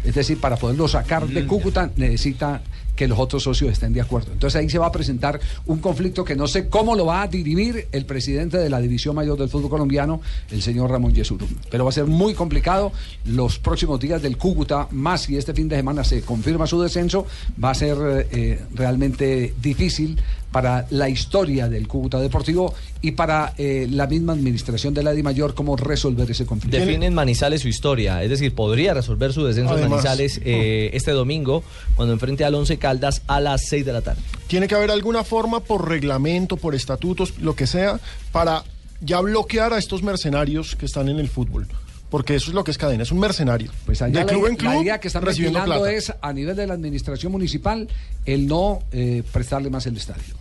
es 0.04 0.16
decir, 0.16 0.40
para 0.40 0.56
poderlo 0.56 0.88
sacar 0.88 1.28
de 1.28 1.46
Cúcuta 1.46 1.92
necesita 1.98 2.62
que 2.98 3.08
los 3.08 3.18
otros 3.18 3.44
socios 3.44 3.72
estén 3.72 3.94
de 3.94 4.02
acuerdo. 4.02 4.34
Entonces 4.34 4.60
ahí 4.60 4.70
se 4.70 4.80
va 4.80 4.88
a 4.88 4.92
presentar 4.92 5.40
un 5.68 5.78
conflicto 5.78 6.26
que 6.26 6.36
no 6.36 6.48
sé 6.48 6.68
cómo 6.68 6.96
lo 6.96 7.06
va 7.06 7.22
a 7.22 7.28
dirimir 7.28 7.88
el 7.94 8.06
presidente 8.06 8.58
de 8.58 8.70
la 8.70 8.82
División 8.82 9.16
Mayor 9.16 9.38
del 9.38 9.48
Fútbol 9.48 9.70
Colombiano, 9.70 10.20
el 10.52 10.62
señor 10.62 10.92
Ramón 10.92 11.14
Yesurum. 11.14 11.48
Pero 11.70 11.86
va 11.86 11.92
a 11.92 11.94
ser 11.94 12.06
muy 12.06 12.34
complicado 12.34 12.92
los 13.24 13.60
próximos 13.60 14.00
días 14.00 14.22
del 14.22 14.38
Cúcuta, 14.38 14.88
más 14.92 15.22
si 15.22 15.38
este 15.38 15.54
fin 15.54 15.70
de 15.70 15.78
semana 15.78 16.04
se 16.04 16.22
confirma 16.22 16.66
su 16.68 16.82
descenso, 16.82 17.28
va 17.64 17.70
a 17.70 17.76
ser 17.76 18.28
eh, 18.32 18.62
realmente 18.74 19.54
difícil 19.62 20.18
para 20.52 20.88
la 20.90 21.10
historia 21.10 21.68
del 21.68 21.88
Cúcuta 21.88 22.20
Deportivo 22.20 22.74
y 23.02 23.12
para 23.12 23.54
eh, 23.58 23.88
la 23.90 24.08
misma 24.08 24.34
administración 24.34 24.94
de 24.94 25.04
la 25.04 25.12
Di 25.12 25.24
Mayor 25.24 25.54
cómo 25.54 25.76
resolver 25.76 26.30
ese 26.30 26.46
conflicto. 26.46 26.78
Define 26.78 27.06
en 27.06 27.14
Manizales 27.14 27.62
su 27.62 27.68
historia, 27.68 28.24
es 28.24 28.30
decir, 28.30 28.54
podría 28.54 28.94
resolver 28.94 29.34
su 29.34 29.44
descenso 29.44 29.74
en 29.74 29.80
Además, 29.80 30.04
Manizales 30.04 30.42
eh, 30.44 30.92
este 30.94 31.12
domingo 31.12 31.64
cuando 31.96 32.14
enfrente 32.14 32.46
al 32.46 32.56
Once 32.56 32.78
Caldas 32.78 33.22
a 33.28 33.40
las 33.40 33.68
6 33.68 33.86
de 33.86 33.94
la 33.94 34.02
tarde. 34.02 34.22
Tiene 34.48 34.68
que 34.68 34.76
haber 34.76 34.92
alguna 34.92 35.24
forma 35.24 35.60
por 35.60 35.88
reglamento, 35.88 36.58
por 36.58 36.76
estatutos, 36.76 37.40
lo 37.40 37.56
que 37.56 37.68
sea, 37.68 38.00
para 38.32 38.64
ya 39.02 39.20
bloquear 39.20 39.74
a 39.74 39.78
estos 39.78 40.02
mercenarios 40.02 40.76
que 40.76 40.86
están 40.86 41.10
en 41.10 41.20
el 41.20 41.30
fútbol. 41.30 41.68
Porque 42.10 42.36
eso 42.36 42.52
es 42.52 42.56
lo 42.56 42.64
que 42.64 42.72
es 42.72 42.78
cadena, 42.78 43.04
es 43.04 43.12
un 43.12 43.20
mercenario. 43.20 43.72
Pues 43.86 44.02
allá 44.02 44.20
de 44.20 44.26
la, 44.26 44.32
club 44.32 44.46
en 44.46 44.52
la 44.54 44.58
club, 44.58 44.82
idea 44.82 45.00
que 45.00 45.08
están 45.08 45.24
recibiendo 45.24 45.64
plata. 45.64 45.92
es, 45.92 46.14
a 46.22 46.34
nivel 46.34 46.56
de 46.56 46.68
la 46.68 46.74
administración 46.74 47.32
municipal, 47.32 47.88
el 48.26 48.48
no 48.48 48.80
eh, 48.92 49.24
prestarle 49.32 49.70
más 49.70 49.86
el 49.88 49.98
estadio. 49.98 50.36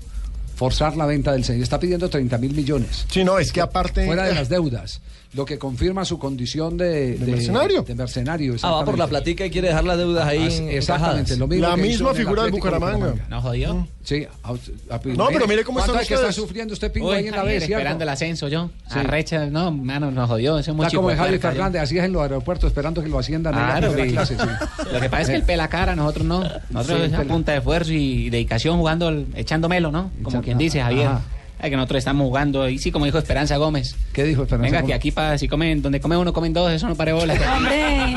Forzar 0.54 0.96
la 0.96 1.06
venta 1.06 1.32
del 1.32 1.44
CEN. 1.44 1.62
Está 1.62 1.78
pidiendo 1.78 2.08
30 2.08 2.38
mil 2.38 2.54
millones. 2.54 3.04
Sí, 3.10 3.24
no, 3.24 3.38
es 3.38 3.52
que 3.52 3.60
aparte... 3.60 4.06
Fuera 4.06 4.24
de 4.24 4.34
las 4.34 4.48
deudas. 4.48 5.00
Lo 5.34 5.44
que 5.44 5.58
confirma 5.58 6.04
su 6.04 6.18
condición 6.18 6.76
de, 6.78 7.18
de- 7.18 7.26
mercenario. 7.32 7.82
De 7.82 7.94
mercenario, 7.94 8.54
Ah, 8.62 8.70
va 8.70 8.84
por 8.84 8.96
la 8.96 9.06
platica 9.06 9.44
y 9.44 9.50
quiere 9.50 9.68
dejar 9.68 9.84
las 9.84 9.98
deudas 9.98 10.26
ahí. 10.26 10.48
Ah, 10.50 10.54
en- 10.56 10.68
Exactamente, 10.70 11.36
lo 11.36 11.46
mismo 11.46 11.66
La 11.68 11.76
misma 11.76 12.14
figura 12.14 12.42
de 12.42 12.48
Atlético 12.48 12.66
Bucaramanga. 12.74 13.14
¿No 13.28 13.42
jodió? 13.42 13.86
Sí. 14.02 14.24
a- 14.44 14.50
a- 14.50 15.00
No, 15.04 15.26
pero 15.32 15.46
mire 15.48 15.64
cómo 15.64 15.78
¿Cuánto 15.78 15.92
están 15.92 16.02
es 16.02 16.08
que 16.08 16.14
está 16.14 16.32
sufriendo 16.32 16.72
usted, 16.74 16.92
Pingo, 16.92 17.08
Uy, 17.10 17.16
ahí 17.16 17.26
en 17.26 17.32
la 17.34 17.42
¿cierto? 17.66 17.74
esperando 17.80 18.04
el 18.04 18.08
ascenso 18.08 18.48
yo. 18.48 18.70
Sí. 18.90 18.98
Arrecha, 19.00 19.46
no, 19.46 19.72
mano, 19.72 20.10
nos 20.10 20.28
jodió. 20.28 20.58
Ese 20.58 20.70
Está 20.70 20.82
mucho 20.84 20.96
como 20.98 21.08
Javi. 21.08 21.38
Fernández, 21.38 21.82
así 21.82 21.98
es 21.98 22.04
en 22.04 22.12
los 22.12 22.22
aeropuertos, 22.22 22.68
esperando 22.68 23.02
que 23.02 23.08
lo 23.08 23.18
la 23.50 23.66
Claro, 23.80 23.92
primera 23.92 24.24
sí. 24.26 24.34
clase. 24.36 24.36
sí. 24.36 24.86
Lo 24.92 25.00
que 25.00 25.10
pasa 25.10 25.22
es 25.22 25.28
que 25.30 25.34
el 25.36 25.42
pela 25.42 25.68
cara, 25.68 25.96
nosotros 25.96 26.24
no. 26.24 26.44
Nosotros 26.70 27.00
Sí, 27.00 27.06
es 27.06 27.14
a 27.14 27.24
punta 27.24 27.52
de 27.52 27.58
esfuerzo 27.58 27.92
y 27.92 28.30
dedicación 28.30 28.78
jugando, 28.78 29.12
echando 29.34 29.68
melo, 29.68 29.90
¿no? 29.90 30.10
Como 30.22 30.40
quien 30.40 30.56
dice, 30.56 30.80
Javier. 30.80 31.10
Es 31.58 31.70
que 31.70 31.76
nosotros 31.76 31.98
estamos 31.98 32.26
jugando, 32.26 32.68
y 32.68 32.78
sí, 32.78 32.92
como 32.92 33.06
dijo 33.06 33.16
Esperanza 33.18 33.56
Gómez. 33.56 33.96
¿Qué 34.12 34.24
dijo 34.24 34.42
Esperanza 34.42 34.66
Venga, 34.66 34.80
Gómez? 34.82 34.88
que 34.90 34.94
aquí 34.94 35.10
para 35.10 35.38
si 35.38 35.48
comen, 35.48 35.80
donde 35.80 36.00
come 36.00 36.16
uno, 36.16 36.32
comen 36.32 36.52
dos, 36.52 36.70
eso 36.70 36.86
no 36.86 36.94
pare 36.94 37.12
bola. 37.14 37.34
Hombre. 37.56 38.14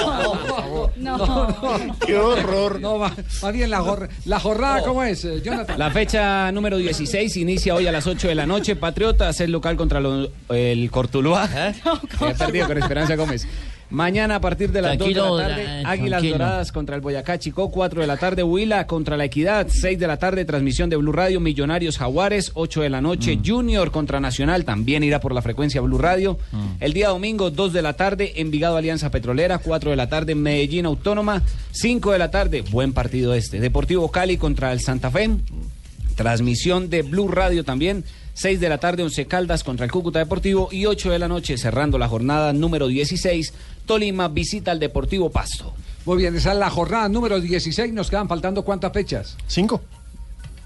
No. 0.00 0.90
No, 0.96 1.16
no. 1.18 1.96
¡Qué 2.06 2.16
horror! 2.16 2.80
No, 2.80 2.98
va, 2.98 3.12
va 3.42 3.50
bien 3.50 3.70
la, 3.70 3.80
jor- 3.80 4.08
la 4.24 4.40
jornada, 4.40 4.82
¿cómo 4.82 5.02
es, 5.02 5.24
eh, 5.24 5.40
Jonathan? 5.42 5.78
La 5.78 5.90
fecha 5.90 6.50
número 6.52 6.76
16 6.76 7.36
inicia 7.36 7.74
hoy 7.74 7.86
a 7.86 7.92
las 7.92 8.06
8 8.06 8.28
de 8.28 8.34
la 8.34 8.46
noche. 8.46 8.76
Patriotas 8.76 9.40
es 9.40 9.48
local 9.48 9.76
contra 9.76 10.00
lo- 10.00 10.28
el 10.50 10.90
Cortuluá. 10.90 11.48
Se 12.18 12.24
ha 12.24 12.34
perdido 12.34 12.66
con 12.66 12.78
Esperanza 12.78 13.16
Gómez. 13.16 13.46
Mañana 13.90 14.36
a 14.36 14.40
partir 14.40 14.70
de 14.70 14.82
las 14.82 14.96
Tranquilo, 14.96 15.26
2 15.26 15.38
de 15.38 15.42
la 15.42 15.48
tarde, 15.48 15.64
eh, 15.64 15.82
Águilas 15.84 16.20
tranquilo. 16.20 16.38
Doradas 16.38 16.72
contra 16.72 16.94
el 16.94 17.00
Boyacá 17.02 17.38
Chico, 17.40 17.70
4 17.70 18.00
de 18.00 18.06
la 18.06 18.16
tarde, 18.16 18.42
Huila 18.44 18.86
contra 18.86 19.16
la 19.16 19.24
Equidad, 19.24 19.66
6 19.68 19.98
de 19.98 20.06
la 20.06 20.16
tarde, 20.16 20.44
transmisión 20.44 20.88
de 20.90 20.96
Blue 20.96 21.10
Radio, 21.12 21.40
Millonarios 21.40 21.98
Jaguares, 21.98 22.52
8 22.54 22.82
de 22.82 22.90
la 22.90 23.00
noche, 23.00 23.36
Mm. 23.36 23.42
Junior 23.44 23.90
contra 23.90 24.20
Nacional, 24.20 24.64
también 24.64 25.02
irá 25.02 25.20
por 25.20 25.34
la 25.34 25.42
frecuencia 25.42 25.80
Blue 25.80 25.98
Radio. 25.98 26.38
El 26.78 26.92
día 26.92 27.08
domingo, 27.08 27.50
2 27.50 27.72
de 27.72 27.82
la 27.82 27.94
tarde, 27.94 28.34
Envigado 28.36 28.76
Alianza 28.76 29.10
Petrolera, 29.10 29.58
4 29.58 29.90
de 29.90 29.96
la 29.96 30.08
tarde, 30.08 30.34
Medellín 30.36 30.86
Autónoma, 30.86 31.42
5 31.72 32.12
de 32.12 32.18
la 32.18 32.30
tarde, 32.30 32.62
buen 32.70 32.92
partido 32.92 33.34
este, 33.34 33.58
Deportivo 33.58 34.10
Cali 34.10 34.36
contra 34.36 34.72
el 34.72 34.80
Santa 34.80 35.10
Fe. 35.10 35.30
Transmisión 36.16 36.90
de 36.90 37.02
Blue 37.02 37.28
Radio 37.28 37.64
también. 37.64 38.04
6 38.34 38.60
de 38.60 38.68
la 38.68 38.78
tarde, 38.78 39.02
Once 39.02 39.26
Caldas 39.26 39.64
contra 39.64 39.84
el 39.84 39.92
Cúcuta 39.92 40.18
Deportivo. 40.18 40.68
Y 40.70 40.86
8 40.86 41.10
de 41.10 41.18
la 41.18 41.28
noche, 41.28 41.58
cerrando 41.58 41.98
la 41.98 42.08
jornada 42.08 42.52
número 42.52 42.86
16, 42.88 43.52
Tolima 43.86 44.28
visita 44.28 44.70
al 44.70 44.78
Deportivo 44.80 45.30
Pasto. 45.30 45.72
Muy 46.06 46.18
bien, 46.18 46.34
esa 46.36 46.52
es 46.52 46.58
la 46.58 46.70
jornada 46.70 47.08
número 47.08 47.40
16. 47.40 47.92
Nos 47.92 48.08
quedan 48.10 48.28
faltando 48.28 48.62
cuántas 48.64 48.92
fechas? 48.92 49.36
Cinco. 49.46 49.82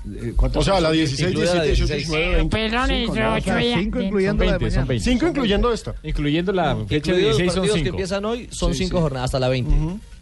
Eh, 0.07 0.35
¿cuántas 0.37 0.61
O 0.61 0.65
sea, 0.65 0.81
la 0.81 0.89
son? 0.89 0.97
16, 0.99 1.31
Incluida 1.31 1.55
la 1.55 1.63
17, 1.63 1.95
18, 1.95 1.95
16. 1.95 2.09
19, 2.09 2.37
20. 2.37 2.57
Perdón, 2.57 2.87
Cinco, 2.89 3.09
entre 3.13 3.23
¿no? 3.25 3.35
ocho 3.35 3.59
y 3.59 3.75
Cinco 3.83 3.99
de- 3.99 4.05
incluyendo 4.05 4.45
la 4.45 4.53
de 4.53 4.59
20, 4.59 4.71
son 4.71 4.77
mañana. 4.81 4.89
20. 4.89 5.11
Cinco 5.11 5.27
incluyendo 5.29 5.73
esta. 5.73 5.95
Incluyendo 6.03 6.53
la 6.53 6.77
fecha 6.87 6.97
Incluidos 7.11 7.29
los 7.31 7.39
16 7.39 7.53
son 7.53 7.61
partidos 7.63 7.75
que 7.77 7.83
5. 7.85 7.89
empiezan 7.97 8.25
hoy, 8.27 8.49
son 8.53 8.73
Sí, 8.75 8.85
5 8.85 8.97
sí. 8.99 9.03
jornadas 9.03 9.25
hasta 9.29 9.41
la 9.41 9.49
20. 9.49 9.75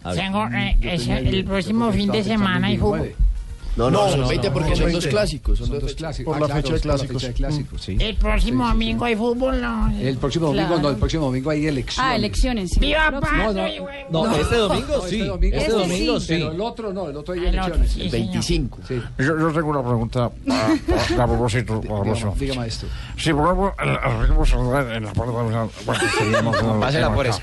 A 0.05 0.13
ver. 0.13 0.19
Tengo, 0.25 0.47
eh, 0.49 0.77
ese- 0.83 1.19
el 1.19 1.45
próximo 1.45 1.91
fin 1.93 2.11
de 2.13 2.23
semana 2.25 2.69
hay 2.69 2.79
fútbol. 2.79 3.13
No, 3.77 3.91
no, 3.91 4.03
No, 4.05 4.11
son 4.11 4.21
no, 4.21 4.29
20 4.29 4.47
no, 4.49 4.53
porque 4.53 4.69
no, 4.71 4.77
son 4.77 4.85
20. 4.87 5.01
dos 5.01 5.07
clásicos. 5.11 5.59
Son 5.59 5.67
Son 5.67 5.75
dos 5.77 5.83
dos 5.89 5.95
clásicos. 5.97 6.33
Por 6.33 6.37
Ah, 6.37 6.41
la 6.41 6.47
claro, 6.47 6.61
fecha 6.63 6.71
de 6.73 6.77
es 6.77 6.83
por 6.83 6.89
la 6.91 6.95
clásicos. 6.97 7.23
fecha 7.23 7.29
de 7.33 7.35
clásicos, 7.35 7.83
sí. 7.83 7.97
El 8.01 8.17
próximo 8.17 8.65
Sí, 8.65 8.69
sí, 8.69 8.73
domingo 8.73 9.05
hay 9.05 9.17
fútbol, 9.17 9.61
¿no? 9.63 9.91
El 9.99 10.17
próximo 10.19 10.47
domingo, 10.49 10.67
Claro. 10.69 10.83
no, 10.83 10.91
el 10.91 10.97
próximo 10.97 11.25
domingo 11.27 11.51
hay 11.51 11.67
elecciones. 11.67 12.13
Ah, 12.13 12.17
elecciones. 12.17 12.71
sí. 12.71 12.81
¡Viva. 12.81 13.11
Pasto 13.21 13.53
no. 13.55 13.69
y 13.69 13.81
huevo! 13.81 14.09
No, 14.11 14.37
este 14.37 14.57
domingo 14.57 14.87
No, 14.89 15.01
sí. 15.09 15.15
este 15.17 15.27
domingo, 15.27 15.57
Este 15.57 15.67
Este 15.67 15.73
domingo 15.73 16.21
sí. 16.21 16.27
sí. 16.27 16.33
Pero 16.35 16.53
el 16.53 16.61
otro 16.61 16.93
no, 16.93 17.09
el 17.09 17.17
otro 17.17 17.35
hay 17.35 17.47
Ah, 17.47 17.49
elecciones. 17.49 17.91
sí, 17.93 18.03
El 18.03 18.11
señor. 18.11 18.27
25. 18.33 18.79
Sí. 18.89 19.03
Yo, 19.19 19.39
yo 19.39 19.53
tengo 19.53 19.69
una 19.71 19.83
pregunta 19.83 20.25
a, 20.25 20.31
a, 21.21 21.23
a 21.23 21.27
propósito. 21.27 21.75
A 21.79 21.81
propósito. 21.81 22.35
Dígame, 22.39 22.67
esto. 22.67 22.87
Si 23.17 23.33
ponemos 23.33 23.73
el, 23.81 23.89
en 23.89 25.05
la 25.05 25.13
parte 25.13 25.33
de 25.33 26.31
la 26.31 26.79
Pásela 26.81 27.15
por 27.15 27.27
acá. 27.27 27.37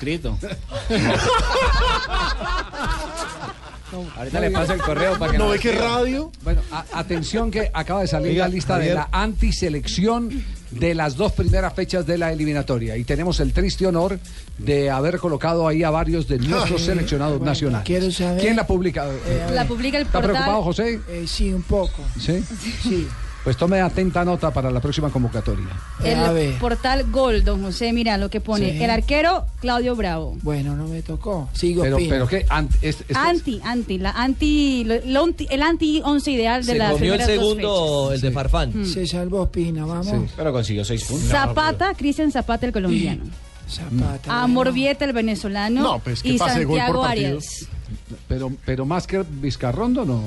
Ahorita 4.16 4.40
le 4.40 4.50
paso 4.50 4.72
el 4.74 4.80
correo 4.80 5.18
para 5.18 5.32
que 5.32 5.38
¿No 5.38 5.48
ve 5.48 5.58
qué 5.58 5.70
escriba. 5.70 5.88
radio? 5.98 6.32
Bueno, 6.42 6.60
a- 6.72 6.84
atención 6.94 7.50
que 7.50 7.70
acaba 7.72 8.00
de 8.02 8.06
salir 8.08 8.36
la 8.38 8.48
lista 8.48 8.78
de 8.78 8.94
la 8.94 9.08
antiselección 9.12 10.30
de 10.70 10.94
las 10.94 11.16
dos 11.16 11.32
primeras 11.32 11.74
fechas 11.74 12.06
de 12.06 12.16
la 12.16 12.32
eliminatoria. 12.32 12.96
Y 12.96 13.04
tenemos 13.04 13.40
el 13.40 13.52
triste 13.52 13.86
honor 13.86 14.18
de 14.58 14.90
haber 14.90 15.18
colocado 15.18 15.66
ahí 15.66 15.82
a 15.82 15.90
varios 15.90 16.28
de 16.28 16.38
nuestros 16.38 16.82
seleccionados 16.82 17.40
nacionales. 17.40 17.86
quiero 17.86 18.10
saber- 18.10 18.40
¿Quién 18.40 18.56
la 18.56 18.66
publica? 18.66 19.06
La 19.52 19.64
publica 19.66 19.96
el 19.98 20.04
¿Está 20.06 20.20
portal. 20.20 20.30
preocupado, 20.32 20.62
José? 20.62 21.00
Eh, 21.08 21.24
sí, 21.26 21.52
un 21.52 21.62
poco. 21.62 22.02
¿Sí? 22.18 22.42
Sí. 22.82 23.08
Pues 23.42 23.56
tome 23.56 23.80
atenta 23.80 24.22
nota 24.22 24.50
para 24.50 24.70
la 24.70 24.80
próxima 24.80 25.08
convocatoria. 25.08 25.66
El 26.04 26.52
portal 26.58 27.10
Gol, 27.10 27.42
don 27.42 27.62
José, 27.62 27.90
mira 27.94 28.18
lo 28.18 28.28
que 28.28 28.40
pone. 28.42 28.72
Sí. 28.72 28.82
El 28.84 28.90
arquero, 28.90 29.46
Claudio 29.60 29.96
Bravo. 29.96 30.36
Bueno, 30.42 30.76
no 30.76 30.86
me 30.86 31.00
tocó. 31.00 31.48
Sigo 31.54 31.82
Pero, 31.82 31.96
pero 32.06 32.26
¿qué? 32.28 32.46
Ant- 32.48 32.68
es- 32.82 33.02
es- 33.08 33.16
Anti, 33.16 33.58
anti, 33.64 33.96
la 33.96 34.10
anti, 34.10 34.84
lo- 34.84 35.00
lo 35.06 35.24
anti- 35.24 35.46
el 35.50 35.62
anti 35.62 36.02
once 36.04 36.30
ideal 36.30 36.64
de 36.66 36.72
Se 36.74 36.78
comió 36.90 37.14
el 37.14 37.22
segundo, 37.22 38.10
el 38.12 38.20
de 38.20 38.30
Mm. 38.30 38.34
Farfán. 38.34 38.84
Se 38.86 39.06
salvó 39.06 39.46
Pina, 39.50 39.86
vamos. 39.86 40.30
Pero 40.36 40.52
consiguió 40.52 40.84
seis 40.84 41.02
puntos. 41.04 41.28
Zapata, 41.30 41.94
Cristian 41.94 42.30
Zapata, 42.30 42.66
el 42.66 42.72
colombiano. 42.72 43.24
Zapata. 43.66 44.42
A 44.42 44.46
Morbieta, 44.48 45.04
el 45.06 45.12
venezolano. 45.14 45.80
No, 45.82 45.98
pues, 46.00 46.22
que 46.22 46.30
y 46.30 46.38
pase 46.38 46.64
gol 46.64 46.76
por 46.76 46.76
Santiago 46.78 47.02
partido. 47.02 47.26
Arias. 47.38 47.66
pero, 48.28 48.52
pero 48.66 48.84
más 48.84 49.06
que 49.06 49.24
Vizcarrondo, 49.28 50.04
no. 50.04 50.20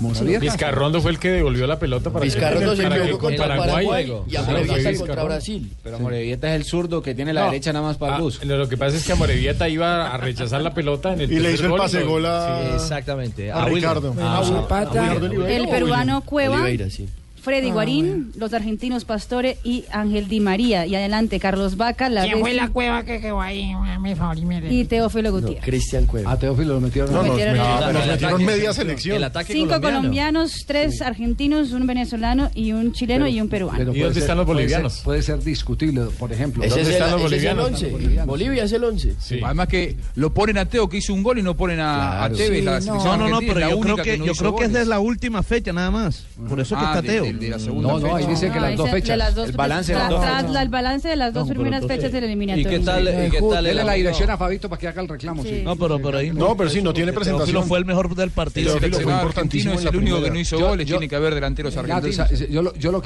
Moravieta. 0.00 0.40
Vizcarrondo 0.40 1.00
fue 1.00 1.10
el 1.10 1.18
que 1.18 1.30
devolvió 1.30 1.66
la 1.66 1.78
pelota 1.78 2.10
para 2.10 2.24
Vizcarrondo 2.24 2.70
que, 2.72 2.76
se 2.76 2.86
equivocó 2.86 3.18
con 3.18 3.36
contra 3.36 3.46
Paraguay. 3.56 3.86
Paraguay 3.86 4.04
y 4.28 4.36
a 4.36 4.40
Claro, 4.44 4.52
Morevieta 4.58 4.90
fue 4.98 5.06
contra. 5.06 5.24
Brasil. 5.24 5.72
Pero 5.82 5.98
Morevieta 6.00 6.48
es 6.50 6.56
el 6.56 6.64
zurdo 6.64 7.02
que 7.02 7.14
tiene 7.14 7.32
la 7.32 7.40
No. 7.40 7.46
derecha 7.50 7.72
nada 7.72 7.86
más 7.86 7.96
para 7.96 8.14
el 8.16 8.18
Ah, 8.20 8.22
bus. 8.22 8.44
Lo 8.44 8.68
que 8.68 8.76
pasa 8.76 8.96
es 8.96 9.04
que 9.06 9.12
a 9.12 9.16
Morevieta 9.16 9.68
iba 9.68 10.08
a 10.12 10.16
rechazar 10.18 10.60
la 10.62 10.74
pelota 10.74 11.12
en 11.14 11.22
el 11.22 11.32
Y 11.32 11.38
le 11.40 11.52
hizo 11.52 11.66
el 11.66 11.72
pase 11.74 12.02
gol 12.02 12.26
a- 12.26 12.60
Sí, 12.68 12.74
Exactamente. 12.74 13.50
a 13.50 13.64
William. 13.66 13.74
Ricardo. 13.74 14.14
Zapata. 14.14 15.10
a 15.12 15.14
William. 15.14 15.46
El 15.46 15.68
peruano 15.68 16.20
Cueva. 16.22 16.56
Oliveira, 16.56 16.90
sí. 16.90 17.08
Freddy 17.46 17.70
Ah, 17.70 17.74
Guarín, 17.74 18.32
los 18.36 18.52
argentinos 18.52 19.04
Pastore 19.04 19.56
y 19.62 19.84
Ángel 19.92 20.26
Di 20.26 20.40
María. 20.40 20.84
Y 20.84 20.96
adelante, 20.96 21.38
Carlos 21.38 21.76
Vaca, 21.76 22.08
la 22.08 22.24
¿Quién 22.24 22.40
fue 22.40 22.54
la 22.54 22.68
cueva 22.70 23.04
que 23.04 23.20
quedó 23.20 23.40
ahí? 23.40 23.70
Mi 24.00 24.16
favor, 24.16 24.36
y 24.36 24.44
mire. 24.44 24.74
y 24.74 24.84
Teófilo 24.84 25.30
Gutiérrez. 25.30 25.62
Cristian 25.64 26.06
Cueva. 26.06 26.32
A 26.32 26.36
Teófilo 26.38 26.74
lo 26.74 26.80
metieron. 26.80 27.12
No, 27.12 27.22
nos 27.22 27.30
metieron 27.30 27.56
nos 27.56 28.02
el 28.04 28.10
metieron 28.10 28.44
media 28.44 28.72
selección. 28.72 29.16
El 29.18 29.22
ataque 29.24 29.52
Cinco 29.52 29.68
colombiano. 29.68 29.98
colombianos, 30.00 30.64
tres 30.66 31.00
argentinos, 31.02 31.70
un 31.70 31.86
venezolano 31.86 32.50
y 32.52 32.72
un 32.72 32.92
chileno 32.92 33.28
y 33.28 33.40
un 33.40 33.48
peruano. 33.48 33.78
Pero 33.78 33.90
¿Y 33.90 33.94
puede 33.94 34.02
dónde 34.04 34.14
ser- 34.14 34.22
están 34.24 34.36
los 34.38 34.46
puede 34.46 34.56
bolivianos? 34.58 34.92
ser- 34.94 35.04
Puede 35.04 35.22
ser, 35.22 35.38
discutible, 35.44 36.02
por 36.18 36.32
ejemplo. 36.32 36.64
Ese 36.64 36.70
¿Dónde 36.70 36.82
es 36.82 36.88
el, 36.88 36.94
están 36.94 37.10
los 37.12 37.20
es 37.32 37.44
el 37.44 37.54
bolivianos? 37.56 37.82
11. 37.82 38.24
Bolivia 38.26 38.64
es 38.64 38.72
el 38.72 38.82
11. 38.84 39.14
Sí. 39.20 39.40
Además 39.40 39.68
que 39.68 39.96
lo 40.16 40.34
ponen 40.34 40.58
a 40.58 40.64
Teo 40.64 40.88
que 40.88 40.96
hizo 40.96 41.14
un 41.14 41.22
gol 41.22 41.38
y 41.38 41.42
no 41.44 41.56
ponen 41.56 41.78
a. 41.80 42.28
Tevez, 42.36 42.58
Sí, 42.58 42.62
la 42.64 42.72
no. 42.74 42.80
selección 42.82 43.18
No, 43.20 43.28
no, 43.28 43.40
no, 43.40 43.46
pero 43.46 43.60
yo 43.70 43.78
creo 43.80 43.96
que, 43.96 44.18
no 44.18 44.24
yo 44.26 44.32
hizo 44.32 44.40
creo 44.42 44.56
que 44.56 44.64
es 44.64 44.72
de 44.72 44.84
la 44.84 44.98
última 44.98 45.44
fecha 45.44 45.72
nada 45.72 45.92
más. 45.92 46.26
Por 46.48 46.58
eso 46.58 46.74
que 46.76 46.82
Ah, 46.84 46.94
está 46.96 47.02
Teo. 47.02 47.24
De- 47.38 47.44
de 47.46 47.50
la 47.50 47.58
segunda 47.58 47.88
No, 47.92 47.98
no, 48.00 48.14
ahí 48.16 48.22
fecha. 48.24 48.30
dice 48.30 48.46
que 48.48 48.54
No, 48.54 48.60
las 48.60 48.70
ese 48.70 48.76
dos 48.76 48.86
de 48.86 48.92
fechas. 48.92 49.18
las 49.18 49.34
dos 49.34 49.48
El 49.48 49.56
balance 49.56 49.92
de 49.92 49.98
las 49.98 50.08
dos 50.10 50.20
tras 50.20 50.50
la- 50.50 50.62
el 50.62 50.68
balance 50.68 51.08
de 51.08 51.16
las 51.16 51.32
dos 51.34 51.48
primeras 51.48 51.86
fechas 51.86 52.12
del 52.12 52.24
¿Y 52.24 52.26
eliminatorio. 52.26 52.70
qué 52.70 52.78
tal? 52.80 53.02
¿Y 53.02 53.30
qué 53.30 53.38
tal? 53.40 53.64
Dele 53.64 53.80
el- 53.80 53.86
la 53.86 53.92
dirección 53.94 54.30
a 54.30 54.36
Fabito 54.36 54.68
para 54.68 54.80
que 54.80 54.88
haga 54.88 55.02
el 55.02 55.08
reclamo. 55.08 55.42
Sí. 55.42 55.48
Sí. 55.50 55.62
No, 55.62 55.76
pero, 55.76 56.00
pero 56.00 56.18
ahí 56.18 56.30
No, 56.30 56.56
pero 56.56 56.70
sí, 56.70 56.82
no 56.82 56.92
tiene 56.92 57.12
Teófilo 57.12 57.36
presentación. 57.36 57.68
fue 57.68 57.78
el 57.78 57.84
mejor 57.84 58.14
del 58.14 58.30
partido. 58.30 58.72
Teófilo 58.78 59.00
fue 59.00 59.12
importantísimo 59.12 59.74
es 59.74 59.84
el 59.84 59.96
único 59.96 60.22
que 60.22 60.30
no 60.30 60.38
hizo 60.38 60.58
Yo- 60.58 60.68
goles, 60.68 60.86
tiene 60.86 61.08
que 61.08 61.16
haber 61.16 61.34
delanteros 61.34 61.76
argentinos. 61.76 62.30
yo, 62.50 62.92
lo, 62.92 63.02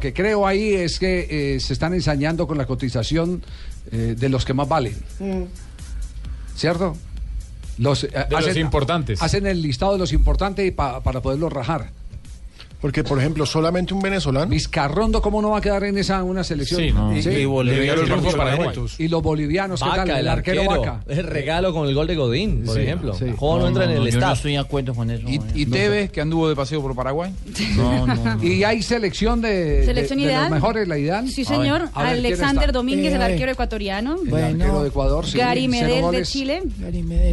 que 0.00 0.12
creo 0.12 0.46
ahí 0.46 0.72
es 0.74 0.98
que 0.98 1.26
eh, 1.56 1.60
se 1.60 1.72
están 1.72 1.94
ensañando 1.94 2.46
con 2.46 2.58
la 2.58 2.66
cotización 2.66 3.42
eh, 3.90 4.14
de 4.18 4.28
los 4.28 4.44
que 4.44 4.54
más 4.54 4.68
valen. 4.68 4.94
¿Cierto? 6.54 6.96
Los, 7.78 8.04
eh, 8.04 8.10
los 8.30 8.56
importantes. 8.56 9.22
Hacen 9.22 9.46
el 9.46 9.62
listado 9.62 9.92
de 9.92 9.98
los 9.98 10.12
importantes 10.12 10.66
y 10.66 10.70
pa- 10.70 11.02
para 11.02 11.20
poderlos 11.20 11.52
rajar. 11.52 11.90
Porque, 12.82 13.04
por 13.04 13.18
ejemplo, 13.18 13.46
solamente 13.46 13.94
un 13.94 14.02
venezolano. 14.02 14.50
Vizcarrondo, 14.50 15.22
¿cómo 15.22 15.40
no 15.40 15.50
va 15.50 15.58
a 15.58 15.60
quedar 15.60 15.84
en 15.84 15.96
esa 15.96 16.22
una 16.24 16.42
selección? 16.44 16.80
Sí, 16.80 16.90
no. 16.92 17.14
Sí. 17.22 17.30
Y 17.30 17.44
Bolivia, 17.44 17.94
el 17.94 18.04
grupo 18.06 18.32
Paraguay. 18.36 18.70
Y 18.98 19.06
los 19.08 19.22
bolivianos, 19.22 19.80
¿qué 19.80 19.88
Vaca, 19.88 20.04
tal? 20.04 20.18
el, 20.18 20.28
arquero, 20.28 20.64
Vaca. 20.66 21.00
El 21.08 21.24
regalo 21.24 21.72
con 21.72 21.88
el 21.88 21.94
gol 21.94 22.08
de 22.08 22.16
Godín, 22.16 22.64
por 22.64 22.74
Sí, 22.74 22.82
ejemplo. 22.82 23.14
sí. 23.14 23.24
El 23.26 23.34
juego 23.36 23.60
no, 23.60 23.68
entra 23.68 23.84
en 23.84 23.90
el 23.92 24.18
no 24.18 24.32
estoy 24.32 24.52
de 24.52 24.58
acuerdo 24.58 24.94
con 24.94 25.10
eso. 25.10 25.28
¿Y, 25.28 25.36
eh. 25.36 25.40
y 25.54 25.66
Tevez, 25.66 26.10
que 26.10 26.20
anduvo 26.20 26.48
de 26.48 26.56
paseo 26.56 26.82
por 26.82 26.94
Paraguay? 26.96 27.32
No, 27.76 28.06
no. 28.06 28.42
Y 28.44 28.64
hay 28.64 28.82
selección 28.82 29.40
de, 29.40 29.84
Selección 29.84 30.18
de- 30.18 30.24
de 30.26 30.32
ideal. 30.32 30.42
los 30.44 30.50
mejores, 30.50 30.88
la 30.88 30.98
ideal. 30.98 31.28
Sí, 31.28 31.44
señor. 31.44 31.88
A 31.94 32.02
ver, 32.02 32.12
¿quién 32.14 32.26
Alexander? 32.26 32.72
Domínguez, 32.72 33.12
Eh, 33.12 33.16
el 33.16 33.22
arquero 33.22 33.52
ecuatoriano. 33.52 34.16
El 34.24 34.28
Bueno. 34.28 34.46
arquero 34.48 34.82
de 34.82 34.88
Ecuador, 34.88 35.24
sí. 35.26 35.38
Gary 35.38 35.68
Medel 35.68 36.10
de. 36.10 36.22
Chile. 36.24 36.62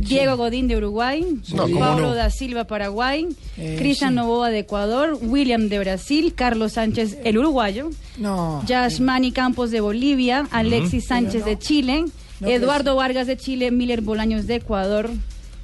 Diego 0.04 0.38
Godín 0.38 0.68
de 0.68 0.78
Uruguay. 0.78 1.26
No, 1.54 1.64
¿cómo 1.64 1.80
Pablo 1.80 2.10
no? 2.10 2.16
da 2.16 2.30
Silva, 2.30 2.66
Paraguay. 2.66 3.28
Eh, 3.58 3.76
Cristian. 3.80 4.14
Novoa 4.14 4.50
de 4.52 4.60
Ecuador. 4.60 5.18
William 5.40 5.70
de 5.70 5.80
Brasil. 5.80 6.34
Carlos 6.36 6.74
Sánchez, 6.74 7.18
el 7.24 7.38
uruguayo. 7.38 7.90
No. 8.18 8.62
Yashmani 8.68 9.32
Campos 9.32 9.72
de 9.72 9.80
Bolivia. 9.80 10.48
Alexis 10.52 11.06
Sánchez 11.06 11.46
de 11.46 11.58
Chile. 11.58 12.06
No, 12.42 12.48
Eduardo 12.50 12.96
Vargas 12.96 13.26
de 13.28 13.38
Chile. 13.38 13.72
Miller 13.72 14.02
Bolaños 14.02 14.48
de 14.48 14.56
Ecuador. 14.56 15.10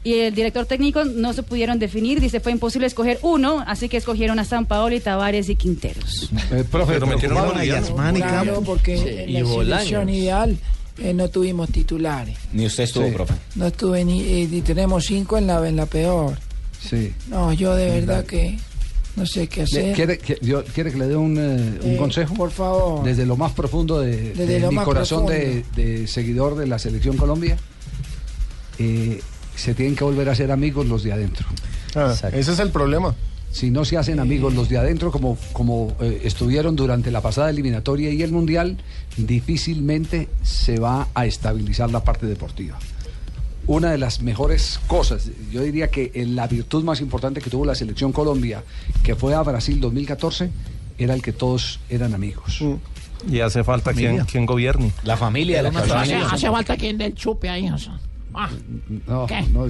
Y 0.06 0.14
el 0.20 0.34
director 0.36 0.66
técnico 0.66 1.04
no 1.04 1.34
se 1.34 1.44
pudieron 1.44 1.78
definir. 1.80 2.22
Dice, 2.22 2.40
fue 2.40 2.52
imposible 2.54 2.88
escoger 2.88 3.20
uno, 3.24 3.64
así 3.68 3.90
que 3.90 3.98
escogieron 3.98 4.38
a 4.40 4.46
San 4.46 4.66
Paolo 4.66 4.96
y 4.96 5.00
Tavares 5.02 5.50
y 5.50 5.56
Quinteros. 5.56 6.30
Eh, 6.52 6.64
profe, 6.72 6.94
Pero 6.94 7.08
metieron 7.08 7.58
a 7.58 7.66
Yasmani 7.66 8.22
Campos. 8.22 8.64
porque 8.66 9.24
en 9.24 9.30
Y 9.30 9.34
la 9.34 9.44
Bolaños. 9.44 9.66
selección 9.82 10.10
ideal 10.10 10.58
eh, 11.00 11.14
no 11.14 11.28
tuvimos 11.30 11.70
titulares. 11.70 12.38
Ni 12.54 12.66
usted 12.68 12.84
estuvo, 12.84 13.08
Sí. 13.08 13.14
profe. 13.14 13.34
No 13.56 13.66
estuve 13.68 14.06
ni... 14.06 14.22
eh, 14.22 14.48
y 14.50 14.62
tenemos 14.62 15.04
cinco 15.06 15.38
en 15.38 15.48
la, 15.48 15.68
en 15.68 15.76
la 15.76 15.86
peor. 15.88 16.38
Sí. 16.80 17.12
No, 17.28 17.52
yo 17.52 17.74
de 17.76 17.90
verdad 17.90 18.26
que 18.26 18.60
no 19.16 19.26
sé 19.26 19.48
qué 19.48 19.62
hacer. 19.64 19.94
¿Quiere, 19.96 20.18
que, 20.18 20.38
yo- 20.42 20.64
¿Quiere 20.66 20.92
que 20.92 20.98
le 20.98 21.08
dé 21.08 21.16
un, 21.16 21.38
eh, 21.38 21.80
un 21.84 21.92
Eh, 21.94 21.98
consejo? 21.98 22.34
Por 22.34 22.52
favor. 22.52 23.04
Desde 23.04 23.26
lo 23.26 23.38
más 23.38 23.52
profundo 23.54 24.00
de, 24.00 24.34
Desde 24.34 24.46
de 24.46 24.60
lo 24.60 24.70
mi 24.70 24.76
más 24.76 24.86
corazón 24.86 25.26
de, 25.26 25.64
profundo. 25.64 25.70
de 25.76 26.08
seguidor 26.08 26.56
de 26.56 26.68
la 26.68 26.80
Selección 26.80 27.16
Colombia, 27.18 27.58
eh, 28.80 29.22
se 29.56 29.74
tienen 29.74 29.96
que 29.96 30.04
volver 30.04 30.28
a 30.30 30.36
ser 30.36 30.52
amigos 30.52 30.86
los 30.86 31.04
de 31.04 31.14
adentro. 31.14 31.46
Ah, 31.96 32.14
ese 32.34 32.52
es 32.54 32.60
el 32.60 32.70
problema. 32.72 33.16
Si 33.52 33.72
no 33.72 33.86
se 33.86 33.96
hacen 33.98 34.20
amigos 34.20 34.54
los 34.54 34.68
de 34.68 34.78
adentro, 34.78 35.12
como, 35.12 35.38
como 35.54 35.96
eh, 36.02 36.22
estuvieron 36.26 36.76
durante 36.76 37.10
la 37.10 37.22
pasada 37.22 37.50
eliminatoria 37.50 38.10
y 38.10 38.22
el 38.22 38.34
Mundial, 38.34 38.78
difícilmente 39.16 40.28
se 40.44 40.78
va 40.78 41.08
a 41.14 41.26
estabilizar 41.26 41.90
la 41.90 42.04
parte 42.04 42.26
deportiva. 42.26 42.78
Una 43.68 43.92
de 43.92 43.98
las 43.98 44.22
mejores 44.22 44.80
cosas, 44.88 45.30
yo 45.52 45.62
diría 45.64 45.90
que 45.90 46.12
la 46.28 46.48
virtud 46.48 46.84
más 46.84 47.02
importante 47.02 47.42
que 47.42 47.50
tuvo 47.50 47.66
la 47.66 47.74
selección 47.76 48.12
Colombia, 48.12 48.64
que 49.04 49.16
fue 49.16 49.34
a 49.34 49.42
Brasil 49.42 49.80
2014, 49.80 50.50
era 50.98 51.14
el 51.14 51.22
que 51.22 51.34
todos 51.34 51.80
eran 51.90 52.14
amigos. 52.14 52.62
Y 53.30 53.40
hace 53.40 53.64
falta 53.64 53.94
quien, 53.94 54.20
quien 54.26 54.46
gobierne. 54.46 54.92
La 55.04 55.18
familia 55.18 55.58
de 55.58 55.72
la 55.72 55.80
Hace, 55.80 55.90
familia. 55.90 56.28
hace 56.30 56.50
falta 56.52 56.78
quien 56.78 56.98
del 56.98 57.16
chupe 57.16 57.50
ahí. 57.50 57.68
o 57.70 57.78
sea. 57.78 57.98
Ah, 58.36 58.50
No, 59.08 59.26
¿Qué? 59.26 59.42
no. 59.52 59.66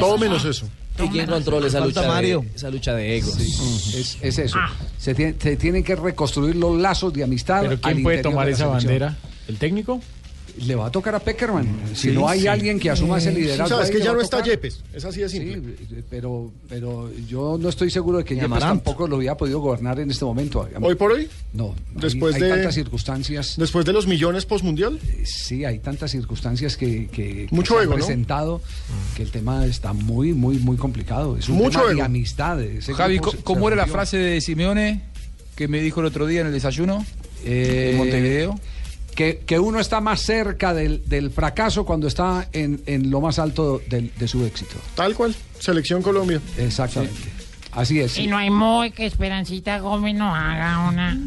Todo 0.00 0.18
menos 0.18 0.44
eso. 0.44 0.66
¿Y 1.04 1.08
quién 1.10 1.26
controla 1.26 1.68
esa 1.68 1.78
lucha, 1.78 2.08
Mario. 2.08 2.40
de, 2.40 2.56
esa 2.56 2.70
lucha 2.70 2.92
de 2.94 3.18
egos? 3.18 3.38
Es, 3.38 4.18
es 4.20 4.38
eso. 4.38 4.58
Se, 4.98 5.14
tiene- 5.14 5.36
se 5.38 5.56
tienen 5.56 5.84
que 5.84 5.94
reconstruir 5.94 6.56
los 6.56 6.76
lazos 6.76 7.12
de 7.12 7.22
amistad. 7.22 7.60
Pero 7.60 7.72
al 7.74 7.80
¿quién 7.80 8.02
puede 8.02 8.18
tomar 8.22 8.48
esa 8.48 8.66
bandera? 8.66 9.16
¿El 9.46 9.58
técnico? 9.58 10.00
Le 10.66 10.74
va 10.74 10.86
a 10.86 10.90
tocar 10.90 11.14
a 11.14 11.18
Peckerman. 11.20 11.66
Si 11.94 12.08
Sí, 12.08 12.14
no 12.14 12.28
hay 12.28 12.40
sí. 12.40 12.46
alguien 12.48 12.78
que 12.80 12.90
asuma 12.90 13.18
ese 13.18 13.32
liderazgo. 13.32 13.68
sabes 13.76 13.90
ahí 13.90 13.96
que 13.96 14.02
ya 14.04 14.12
no 14.12 14.20
está. 14.20 14.42
Yepes. 14.42 14.82
Es 14.92 15.04
así 15.04 15.20
de 15.20 15.28
simple. 15.28 15.62
Sí, 15.88 15.96
pero, 16.10 16.50
pero 16.68 17.10
yo 17.28 17.58
no 17.60 17.68
estoy 17.68 17.90
seguro 17.90 18.18
de 18.18 18.24
que 18.24 18.34
Yepes 18.34 18.58
tampoco 18.58 19.06
lo 19.08 19.16
hubiera 19.16 19.36
podido 19.36 19.60
gobernar 19.60 19.98
en 20.00 20.10
este 20.10 20.24
momento. 20.24 20.68
Hoy 20.80 20.94
por 20.94 21.12
hoy, 21.12 21.28
No, 21.52 21.74
no, 21.94 22.00
Después 22.00 22.34
hay, 22.36 22.42
hay 22.42 22.48
de- 22.48 22.54
tantas 22.56 22.74
circunstancias. 22.74 23.54
después 23.56 23.84
de 23.84 23.92
los 23.92 24.06
millones 24.06 24.44
postmundial, 24.46 24.98
Sí, 25.24 25.64
hay 25.64 25.78
tantas 25.78 26.10
circunstancias 26.10 26.76
que, 26.76 27.06
que, 27.08 27.46
que 27.46 27.48
Mucho 27.50 27.74
se 27.78 27.84
han 27.84 27.92
presentado 27.92 28.60
que 29.16 29.22
el 29.22 29.30
tema 29.30 29.64
está 29.66 29.92
muy, 29.92 30.32
muy, 30.32 30.58
muy 30.58 30.76
complicado. 30.76 31.36
Es 31.36 31.48
un 31.48 31.56
Mucho 31.56 31.78
tema 31.80 31.86
de 31.90 31.92
ego. 31.94 32.04
amistad. 32.04 32.60
ese 32.62 32.94
Javi, 32.94 33.18
¿cómo 33.18 33.68
era 33.68 33.76
la 33.76 33.86
frase 33.86 34.16
de 34.18 34.40
Simeone 34.40 35.02
que 35.56 35.68
me 35.68 35.80
dijo 35.80 36.00
el 36.00 36.06
otro 36.06 36.26
día 36.26 36.40
en 36.42 36.46
el 36.48 36.52
desayuno 36.52 37.04
Eh, 37.44 37.90
en 37.92 37.96
Montevideo? 37.98 38.58
Que, 39.18 39.40
que 39.44 39.58
uno 39.58 39.80
está 39.80 40.00
más 40.00 40.20
cerca 40.20 40.72
del, 40.72 41.02
del 41.08 41.32
fracaso 41.32 41.84
cuando 41.84 42.06
está 42.06 42.48
en, 42.52 42.80
en 42.86 43.10
lo 43.10 43.20
más 43.20 43.40
alto 43.40 43.82
del- 43.88 44.12
de 44.16 44.28
su 44.28 44.44
éxito. 44.46 44.76
tal 44.94 45.14
cual. 45.16 45.34
Selección 45.58 46.02
Colombia. 46.02 46.40
Exactamente. 46.56 47.28
Así 47.72 47.98
es. 47.98 48.16
Y 48.16 48.28
no 48.28 48.36
hay 48.38 48.48
modo 48.50 48.88
que 48.92 49.06
Esperancita 49.06 49.80
Gómez 49.80 50.14
nos 50.14 50.32
haga 50.36 50.88
una, 50.88 51.18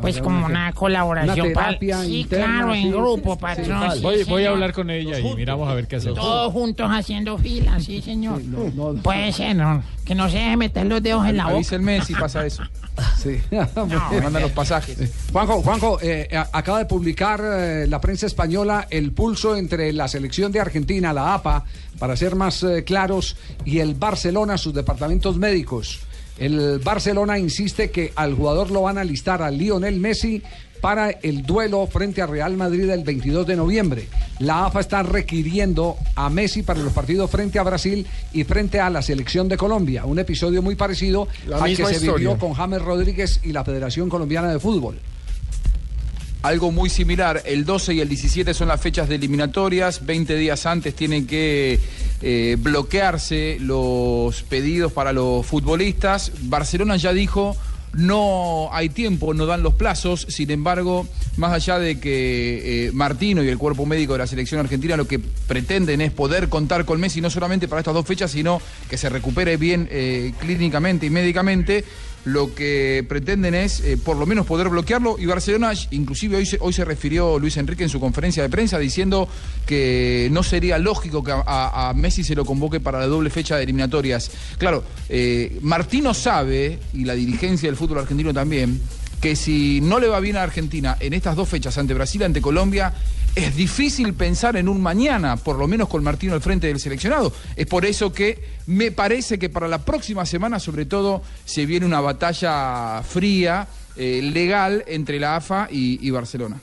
pues 0.00 0.18
como 0.20 0.46
una 0.46 0.72
colaboración. 0.72 1.46
una 1.46 1.60
terapia 1.60 2.02
sí, 2.02 2.20
interna, 2.20 2.46
claro, 2.46 2.72
sí. 2.74 2.78
en 2.80 2.90
grupo, 2.92 3.34
Sí, 3.34 3.40
patrón. 3.40 3.92
sí, 3.94 4.00
voy, 4.02 4.24
voy 4.24 4.44
a 4.44 4.50
hablar 4.50 4.72
con 4.72 4.90
ella 4.90 5.18
y 5.18 5.34
miramos 5.34 5.68
a 5.68 5.74
ver 5.74 5.86
qué 5.86 5.96
hacemos. 5.96 6.18
Todos 6.18 6.52
juntos 6.52 6.88
haciendo 6.90 7.38
fila, 7.38 7.78
sí, 7.80 8.00
señor. 8.02 8.40
Puede 9.02 9.32
ser, 9.32 9.56
¿no? 9.56 9.82
Que 10.04 10.14
no 10.14 10.28
se 10.28 10.36
deje 10.38 10.56
meter 10.56 10.86
los 10.86 11.02
dedos 11.02 11.26
en 11.26 11.36
la 11.36 11.44
boca. 11.44 11.56
Avísenme 11.56 12.00
si 12.02 12.14
pasa 12.14 12.44
eso. 12.46 12.62
Sí. 13.22 13.38
Me 13.50 14.20
mandan 14.22 14.40
los 14.42 14.52
pasajes. 14.52 15.12
Juanjo, 15.30 15.60
Juanjo 15.60 15.98
eh, 16.00 16.28
a- 16.34 16.48
acaba 16.52 16.78
de 16.78 16.86
publicar 16.86 17.42
eh, 17.44 17.86
la 17.86 18.00
prensa 18.00 18.24
española 18.26 18.86
el 18.88 19.12
pulso 19.12 19.54
entre 19.56 19.92
la 19.92 20.08
selección 20.08 20.50
de 20.50 20.60
Argentina, 20.60 21.12
la 21.12 21.34
APA, 21.34 21.64
para 21.98 22.16
ser 22.16 22.36
más 22.36 22.62
eh, 22.62 22.84
claros, 22.84 23.36
y 23.66 23.80
el 23.80 23.94
Barcelona, 23.96 24.56
sus 24.56 24.72
departamentos 24.72 25.36
médicos. 25.36 26.00
El 26.38 26.80
Barcelona 26.80 27.38
insiste 27.38 27.90
que 27.90 28.12
al 28.14 28.34
jugador 28.34 28.70
lo 28.70 28.82
van 28.82 28.98
a 28.98 29.04
listar 29.04 29.42
a 29.42 29.50
Lionel 29.50 29.98
Messi 30.00 30.42
para 30.80 31.10
el 31.10 31.42
duelo 31.42 31.86
frente 31.86 32.20
a 32.20 32.26
Real 32.26 32.56
Madrid 32.56 32.88
el 32.90 33.02
22 33.02 33.46
de 33.46 33.56
noviembre. 33.56 34.08
La 34.38 34.66
AFA 34.66 34.80
está 34.80 35.02
requiriendo 35.02 35.96
a 36.14 36.28
Messi 36.28 36.62
para 36.62 36.80
los 36.80 36.92
partidos 36.92 37.30
frente 37.30 37.58
a 37.58 37.62
Brasil 37.62 38.06
y 38.32 38.44
frente 38.44 38.78
a 38.80 38.90
la 38.90 39.02
selección 39.02 39.48
de 39.48 39.56
Colombia. 39.56 40.04
Un 40.04 40.18
episodio 40.18 40.62
muy 40.62 40.74
parecido 40.74 41.26
La 41.46 41.56
al 41.56 41.74
que 41.74 41.86
se 41.86 41.98
vivió 41.98 42.38
con 42.38 42.52
James 42.52 42.82
Rodríguez 42.82 43.40
y 43.42 43.52
la 43.52 43.64
Federación 43.64 44.08
Colombiana 44.08 44.52
de 44.52 44.58
Fútbol. 44.58 44.98
Algo 46.46 46.70
muy 46.70 46.90
similar, 46.90 47.42
el 47.44 47.64
12 47.64 47.94
y 47.94 48.00
el 48.00 48.08
17 48.08 48.54
son 48.54 48.68
las 48.68 48.80
fechas 48.80 49.08
de 49.08 49.16
eliminatorias, 49.16 50.06
20 50.06 50.36
días 50.36 50.64
antes 50.64 50.94
tienen 50.94 51.26
que 51.26 51.80
eh, 52.22 52.56
bloquearse 52.60 53.56
los 53.58 54.44
pedidos 54.44 54.92
para 54.92 55.12
los 55.12 55.44
futbolistas. 55.44 56.30
Barcelona 56.42 56.98
ya 56.98 57.12
dijo, 57.12 57.56
no 57.94 58.68
hay 58.70 58.90
tiempo, 58.90 59.34
no 59.34 59.46
dan 59.46 59.64
los 59.64 59.74
plazos, 59.74 60.24
sin 60.28 60.52
embargo, 60.52 61.08
más 61.36 61.52
allá 61.52 61.80
de 61.80 61.98
que 61.98 62.86
eh, 62.86 62.92
Martino 62.92 63.42
y 63.42 63.48
el 63.48 63.58
cuerpo 63.58 63.84
médico 63.84 64.12
de 64.12 64.20
la 64.20 64.28
selección 64.28 64.60
argentina 64.60 64.96
lo 64.96 65.08
que 65.08 65.18
pretenden 65.18 66.00
es 66.00 66.12
poder 66.12 66.48
contar 66.48 66.84
con 66.84 67.00
Messi 67.00 67.20
no 67.20 67.28
solamente 67.28 67.66
para 67.66 67.80
estas 67.80 67.94
dos 67.94 68.06
fechas, 68.06 68.30
sino 68.30 68.60
que 68.88 68.98
se 68.98 69.08
recupere 69.08 69.56
bien 69.56 69.88
eh, 69.90 70.32
clínicamente 70.38 71.06
y 71.06 71.10
médicamente, 71.10 71.84
lo 72.26 72.54
que 72.54 73.04
pretenden 73.08 73.54
es 73.54 73.80
eh, 73.80 73.96
por 73.96 74.16
lo 74.16 74.26
menos 74.26 74.46
poder 74.46 74.68
bloquearlo 74.68 75.16
y 75.18 75.26
Barcelona 75.26 75.72
inclusive 75.92 76.36
hoy 76.36 76.44
se, 76.44 76.58
hoy 76.60 76.72
se 76.72 76.84
refirió 76.84 77.38
Luis 77.38 77.56
Enrique 77.56 77.84
en 77.84 77.88
su 77.88 78.00
conferencia 78.00 78.42
de 78.42 78.48
prensa 78.48 78.78
diciendo 78.80 79.28
que 79.64 80.28
no 80.32 80.42
sería 80.42 80.76
lógico 80.78 81.22
que 81.22 81.30
a, 81.32 81.42
a- 81.46 81.94
Messi 81.94 82.24
se 82.24 82.34
lo 82.34 82.44
convoque 82.44 82.80
para 82.80 82.98
la 82.98 83.06
doble 83.06 83.30
fecha 83.30 83.56
de 83.56 83.62
eliminatorias. 83.62 84.30
Claro, 84.58 84.82
eh, 85.08 85.58
Martino 85.62 86.12
sabe, 86.14 86.78
y 86.92 87.04
la 87.04 87.14
dirigencia 87.14 87.68
del 87.68 87.76
fútbol 87.76 87.98
argentino 88.00 88.34
también, 88.34 88.80
que 89.20 89.36
si 89.36 89.80
no 89.80 89.98
le 89.98 90.08
va 90.08 90.20
bien 90.20 90.36
a 90.36 90.42
Argentina 90.42 90.96
en 91.00 91.12
estas 91.12 91.36
dos 91.36 91.48
fechas 91.48 91.78
ante 91.78 91.94
Brasil 91.94 92.22
ante 92.22 92.40
Colombia, 92.40 92.92
es 93.34 93.54
difícil 93.54 94.14
pensar 94.14 94.56
en 94.56 94.68
un 94.68 94.80
mañana, 94.80 95.36
por 95.36 95.58
lo 95.58 95.68
menos 95.68 95.88
con 95.88 96.02
Martino 96.02 96.34
al 96.34 96.40
frente 96.40 96.68
del 96.68 96.80
seleccionado. 96.80 97.32
Es 97.54 97.66
por 97.66 97.84
eso 97.84 98.12
que 98.12 98.42
me 98.66 98.92
parece 98.92 99.38
que 99.38 99.50
para 99.50 99.68
la 99.68 99.84
próxima 99.84 100.24
semana, 100.24 100.58
sobre 100.58 100.86
todo, 100.86 101.22
se 101.44 101.66
viene 101.66 101.84
una 101.84 102.00
batalla 102.00 103.02
fría, 103.02 103.68
eh, 103.96 104.20
legal, 104.22 104.84
entre 104.86 105.20
la 105.20 105.36
AFA 105.36 105.68
y 105.70 106.10
Barcelona. 106.10 106.60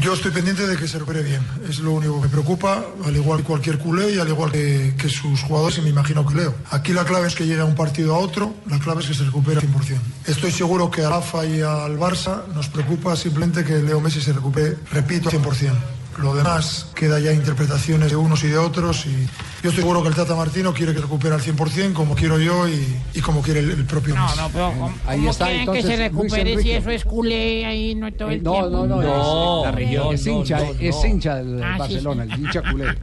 Yo 0.00 0.14
estoy 0.14 0.32
pendiente 0.32 0.66
de 0.66 0.76
que 0.76 0.88
se 0.88 0.98
recupere 0.98 1.22
bien. 1.22 1.40
Es 1.68 1.78
lo 1.78 1.92
único 1.92 2.20
que 2.20 2.28
preocupa, 2.28 2.84
al 3.04 3.14
igual 3.14 3.38
que 3.38 3.44
cualquier 3.44 3.78
culé 3.78 4.14
y 4.14 4.18
al 4.18 4.28
igual 4.28 4.50
que, 4.50 5.08
sus 5.08 5.42
jugadores 5.42 5.78
y 5.78 5.82
me 5.82 5.90
imagino 5.90 6.26
que 6.26 6.34
Leo. 6.34 6.54
Aquí 6.70 6.92
la 6.92 7.04
clave 7.04 7.28
es 7.28 7.36
que 7.36 7.46
llegue 7.46 7.60
a 7.60 7.64
un 7.64 7.76
partido 7.76 8.16
a 8.16 8.18
otro, 8.18 8.54
la 8.68 8.80
clave 8.80 9.02
es 9.02 9.06
que 9.06 9.14
se 9.14 9.24
recupere 9.24 9.60
al 9.60 9.68
100%. 9.68 9.98
Estoy 10.26 10.50
seguro 10.50 10.90
que 10.90 11.04
a 11.04 11.10
Rafa 11.10 11.46
y 11.46 11.60
al 11.60 11.96
Barça 11.96 12.44
nos 12.54 12.68
preocupa 12.68 13.14
simplemente 13.14 13.64
que 13.64 13.78
Leo 13.78 14.00
Messi 14.00 14.20
se 14.20 14.32
recupere, 14.32 14.76
repito, 14.90 15.28
al 15.28 15.36
100%. 15.36 15.74
Lo 16.18 16.34
demás 16.34 16.88
queda 16.94 17.20
ya 17.20 17.32
interpretaciones 17.32 18.10
de 18.10 18.16
unos 18.16 18.42
y 18.42 18.48
de 18.48 18.58
otros 18.58 19.06
y 19.06 19.28
Yo 19.62 19.68
estoy 19.68 19.82
seguro 19.82 20.02
que 20.02 20.08
el 20.08 20.14
Tata 20.14 20.34
Martino 20.34 20.72
quiere 20.72 20.94
que 20.94 21.00
recupere 21.00 21.34
al 21.34 21.42
100% 21.42 21.92
como 21.92 22.14
quiero 22.14 22.38
yo 22.40 22.66
y, 22.66 22.96
y 23.12 23.20
como 23.20 23.42
quiere 23.42 23.60
el, 23.60 23.70
el 23.72 23.84
propio 23.84 24.14
No, 24.14 24.34
no, 24.36 24.48
pero 24.50 24.68
¿cómo, 24.70 24.94
Ahí 25.06 25.18
cómo 25.18 25.30
está, 25.30 25.44
quieren 25.44 25.60
entonces, 25.60 25.84
que 25.84 25.90
se 25.90 25.96
recupere 26.02 26.62
si 26.62 26.70
eso 26.70 26.90
es 26.90 27.04
culé 27.04 27.66
ahí 27.66 27.94
no 27.94 28.10
todo 28.10 28.30
el 28.30 28.42
No, 28.42 28.52
tiempo? 28.52 28.70
no, 28.70 28.86
no, 28.86 29.02
No, 29.02 29.58
es, 29.60 29.64
la 29.66 29.72
región, 29.72 30.14
es 30.14 30.26
hincha, 30.26 30.60
no, 30.60 30.72
es 30.80 31.04
hincha 31.04 31.34
del 31.36 31.62
Ah, 31.62 31.76
Barcelona, 31.78 32.24
sí. 32.24 32.32
el 32.32 32.40
hincha 32.40 32.62
culé. 32.70 32.84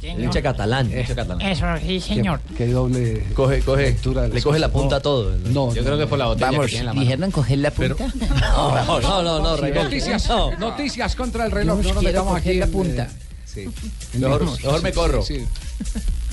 Sí. 0.00 0.06
El 0.06 0.24
hincha 0.24 0.42
catalán, 0.42 0.90
hincha 0.90 1.14
catalán. 1.14 1.40
Eso, 1.40 1.64
sí, 1.86 2.00
señor. 2.00 2.40
Qué, 2.50 2.54
qué 2.54 2.66
doble 2.72 3.24
Coge, 3.34 3.60
coge, 3.60 3.82
lectura 3.84 4.28
le 4.28 4.42
coge 4.42 4.58
la 4.58 4.68
punta 4.68 4.96
a 4.96 5.00
todo. 5.00 5.30
No, 5.46 5.72
Yo 5.74 5.80
no, 5.82 5.86
creo 5.86 5.98
que 5.98 6.06
por 6.06 6.18
la 6.18 6.26
botella 6.26 6.46
Vamos, 6.50 6.66
que 6.66 6.70
tiene 6.72 6.80
en 6.80 6.86
la 6.86 6.92
mano. 6.92 7.00
¿dijeron 7.02 7.30
coger 7.30 7.58
la 7.58 7.70
punta? 7.70 8.04
No, 8.40 9.00
no, 9.00 9.22
no, 9.22 9.40
no, 9.40 9.56
noticias, 9.56 10.28
No. 10.28 10.56
noticias 10.58 11.14
contra 11.16 11.46
el 11.46 11.50
reloj. 11.52 11.82
No 11.84 11.94
nos 11.94 12.02
metamos 12.02 12.36
aquí 12.36 12.54
la 12.54 12.66
en, 12.66 12.72
punta. 12.72 13.04
eh, 13.04 13.08
sí. 13.46 14.18
Mejor- 14.18 14.82
me 14.82 14.92
corro. 14.92 15.22
Sí, 15.22 15.44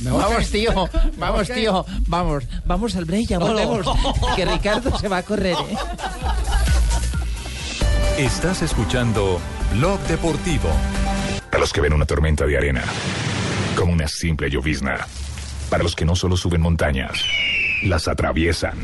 Vamos, 0.02 0.50
tío, 0.52 0.90
vamos, 1.18 1.50
tío, 1.50 1.86
vamos, 2.08 2.44
vamos 2.66 2.96
al 2.96 3.06
break, 3.06 3.28
ya 3.28 3.40
volvemos. 3.40 3.86
Que 4.36 4.46
Ricardo 4.46 4.98
se 4.98 5.08
va 5.08 5.18
a 5.18 5.24
correr, 5.24 5.56
¿eh? 5.56 5.78
Estás 8.18 8.62
escuchando 8.62 9.40
Blog 9.74 10.00
Deportivo. 10.02 10.70
Para 11.50 11.62
los 11.62 11.74
que 11.74 11.82
ven 11.82 11.94
una 11.94 12.06
tormenta 12.06 12.46
de 12.46 12.58
arena, 12.58 12.84
como 13.76 13.94
una 13.94 14.08
simple 14.08 14.50
llovizna. 14.50 15.08
Para 15.70 15.84
los 15.84 15.96
que 15.96 16.06
no 16.06 16.16
solo 16.16 16.38
suben 16.38 16.62
montañas, 16.62 17.24
las 17.84 18.08
atraviesan. 18.08 18.78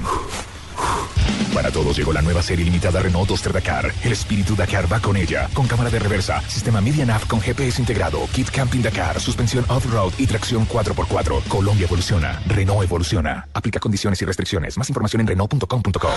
Para 1.53 1.71
todos 1.71 1.95
llegó 1.95 2.11
la 2.11 2.21
nueva 2.21 2.41
serie 2.41 2.65
limitada 2.65 2.99
Renault 2.99 3.29
Duster 3.29 3.53
Dakar. 3.53 3.93
El 4.03 4.11
espíritu 4.11 4.55
Dakar 4.55 4.91
va 4.91 4.99
con 4.99 5.15
ella, 5.15 5.49
con 5.53 5.67
cámara 5.67 5.89
de 5.89 5.99
reversa, 5.99 6.41
sistema 6.47 6.81
Media 6.81 7.05
Nav 7.05 7.27
con 7.27 7.39
GPS 7.39 7.79
integrado, 7.79 8.27
kit 8.33 8.49
camping 8.49 8.81
Dakar, 8.81 9.19
suspensión 9.19 9.63
off-road 9.69 10.13
y 10.17 10.25
tracción 10.25 10.67
4x4. 10.67 11.43
Colombia 11.47 11.85
evoluciona, 11.85 12.41
Renault 12.47 12.83
evoluciona. 12.83 13.47
Aplica 13.53 13.79
condiciones 13.79 14.21
y 14.21 14.25
restricciones. 14.25 14.77
Más 14.77 14.89
información 14.89 15.21
en 15.21 15.27
Renault.com.co. 15.27 16.09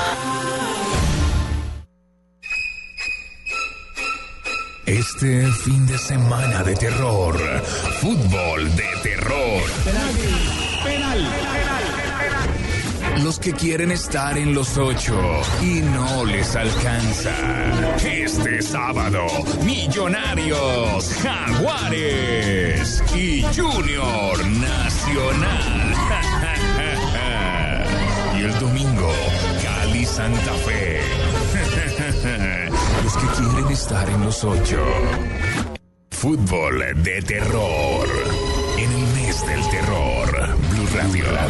Este 4.86 5.50
fin 5.64 5.84
de 5.86 5.98
semana 5.98 6.62
de 6.62 6.76
terror, 6.76 7.36
fútbol 8.00 8.76
de 8.76 8.88
terror. 9.02 9.62
Los 13.22 13.38
que 13.38 13.52
quieren 13.52 13.90
estar 13.90 14.36
en 14.36 14.54
los 14.54 14.76
ocho 14.76 15.18
y 15.62 15.80
no 15.80 16.24
les 16.24 16.54
alcanza. 16.54 17.34
Este 17.98 18.62
sábado, 18.62 19.26
Millonarios, 19.64 21.14
Jaguares 21.22 23.02
y 23.14 23.42
Junior 23.42 24.46
Nacional. 24.46 25.94
y 28.38 28.42
el 28.42 28.58
domingo, 28.60 29.12
Cali 29.62 30.04
Santa 30.04 30.52
Fe. 30.54 31.00
Los 33.04 33.16
que 33.16 33.26
quieren 33.42 33.68
estar 33.72 34.08
en 34.08 34.24
los 34.24 34.44
ocho. 34.44 34.84
Fútbol 36.10 37.02
de 37.02 37.22
terror. 37.22 38.08
En 38.78 38.90
el 38.90 39.06
mes 39.14 39.46
del 39.46 39.70
terror. 39.70 40.56
Blue 40.70 40.86
Radio. 40.94 41.24
La 41.32 41.46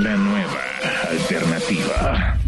La 0.00 0.16
nueva 0.16 0.58
alternativa. 1.10 2.38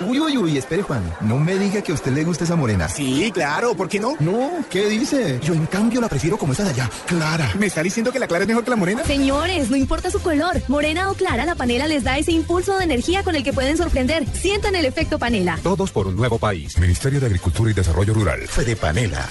Uy, 0.00 0.18
uy, 0.18 0.38
uy, 0.38 0.56
espere, 0.56 0.80
Juan. 0.80 1.02
No 1.20 1.38
me 1.38 1.58
diga 1.58 1.82
que 1.82 1.92
a 1.92 1.94
usted 1.94 2.12
le 2.12 2.24
gusta 2.24 2.44
esa 2.44 2.56
morena. 2.56 2.88
Sí, 2.88 3.30
claro, 3.30 3.76
¿por 3.76 3.90
qué 3.90 4.00
no? 4.00 4.14
No, 4.20 4.64
¿qué 4.70 4.88
dice? 4.88 5.38
Yo 5.42 5.52
en 5.52 5.66
cambio 5.66 6.00
la 6.00 6.08
prefiero 6.08 6.38
como 6.38 6.54
esa 6.54 6.64
de 6.64 6.70
allá, 6.70 6.88
clara. 7.06 7.52
¿Me 7.58 7.66
está 7.66 7.82
diciendo 7.82 8.10
que 8.10 8.18
la 8.18 8.26
clara 8.26 8.44
es 8.44 8.48
mejor 8.48 8.64
que 8.64 8.70
la 8.70 8.76
morena? 8.76 9.04
Señores, 9.04 9.68
no 9.68 9.76
importa 9.76 10.10
su 10.10 10.18
color, 10.20 10.62
morena 10.68 11.10
o 11.10 11.14
clara, 11.14 11.44
la 11.44 11.56
panela 11.56 11.86
les 11.86 12.04
da 12.04 12.16
ese 12.16 12.32
impulso 12.32 12.78
de 12.78 12.84
energía 12.84 13.22
con 13.22 13.36
el 13.36 13.44
que 13.44 13.52
pueden 13.52 13.76
sorprender. 13.76 14.26
Sientan 14.26 14.76
el 14.76 14.86
efecto 14.86 15.18
panela. 15.18 15.58
Todos 15.62 15.90
por 15.90 16.06
un 16.06 16.16
nuevo 16.16 16.38
país. 16.38 16.78
Ministerio 16.78 17.20
de 17.20 17.26
Agricultura 17.26 17.70
y 17.70 17.74
Desarrollo 17.74 18.14
Rural. 18.14 18.48
Fede 18.48 18.76
Panela. 18.76 19.28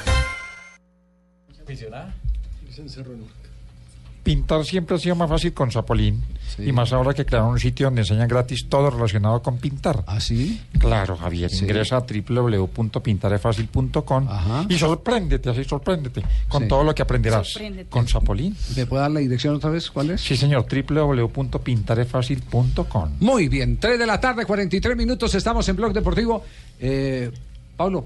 Pintar 4.26 4.66
siempre 4.66 4.96
ha 4.96 5.00
sido 5.00 5.16
más 5.16 5.30
fácil 5.30 5.54
con 5.54 5.70
Zapolín. 5.72 6.24
Y 6.58 6.72
más 6.72 6.92
ahora 6.94 7.14
que 7.14 7.26
crearon 7.26 7.50
un 7.52 7.60
sitio 7.60 7.86
donde 7.88 8.02
enseñan 8.02 8.28
gratis 8.28 8.68
todo 8.68 8.90
relacionado 8.90 9.40
con 9.44 9.58
pintar. 9.60 10.04
¿Ah, 10.08 10.20
sí? 10.20 10.60
Claro, 10.80 11.16
Javier. 11.16 11.52
Ingresa 11.54 11.98
a 11.98 12.00
www.pintarefacil.com 12.02 14.28
y 14.68 14.78
sorpréndete, 14.80 15.50
así 15.52 15.64
sorpréndete, 15.64 16.24
con 16.48 16.64
Sí. 16.64 16.68
todo 16.70 16.84
lo 16.84 16.96
que 16.96 17.04
aprenderás 17.04 17.54
con 17.90 18.08
Zapolín. 18.08 18.56
¿Me 18.76 18.88
puede 18.88 19.02
dar 19.04 19.12
la 19.12 19.20
dirección 19.20 19.54
otra 19.56 19.70
vez? 19.70 19.92
¿Cuál 19.92 20.10
es? 20.12 20.22
Sí, 20.22 20.36
señor, 20.36 20.66
www.pintarefacil.com. 20.90 23.10
Muy 23.20 23.48
bien, 23.48 23.78
3 23.78 24.00
de 24.00 24.08
la 24.08 24.20
tarde, 24.20 24.44
43 24.46 24.98
minutos, 24.98 25.36
estamos 25.36 25.70
en 25.70 25.76
Blog 25.76 25.94
Deportivo. 25.94 26.44
Eh, 26.80 27.30
Pablo, 27.78 28.06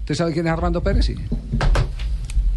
¿usted 0.00 0.16
sabe 0.16 0.32
quién 0.32 0.46
es 0.48 0.52
Armando 0.52 0.82
Pérez? 0.82 1.12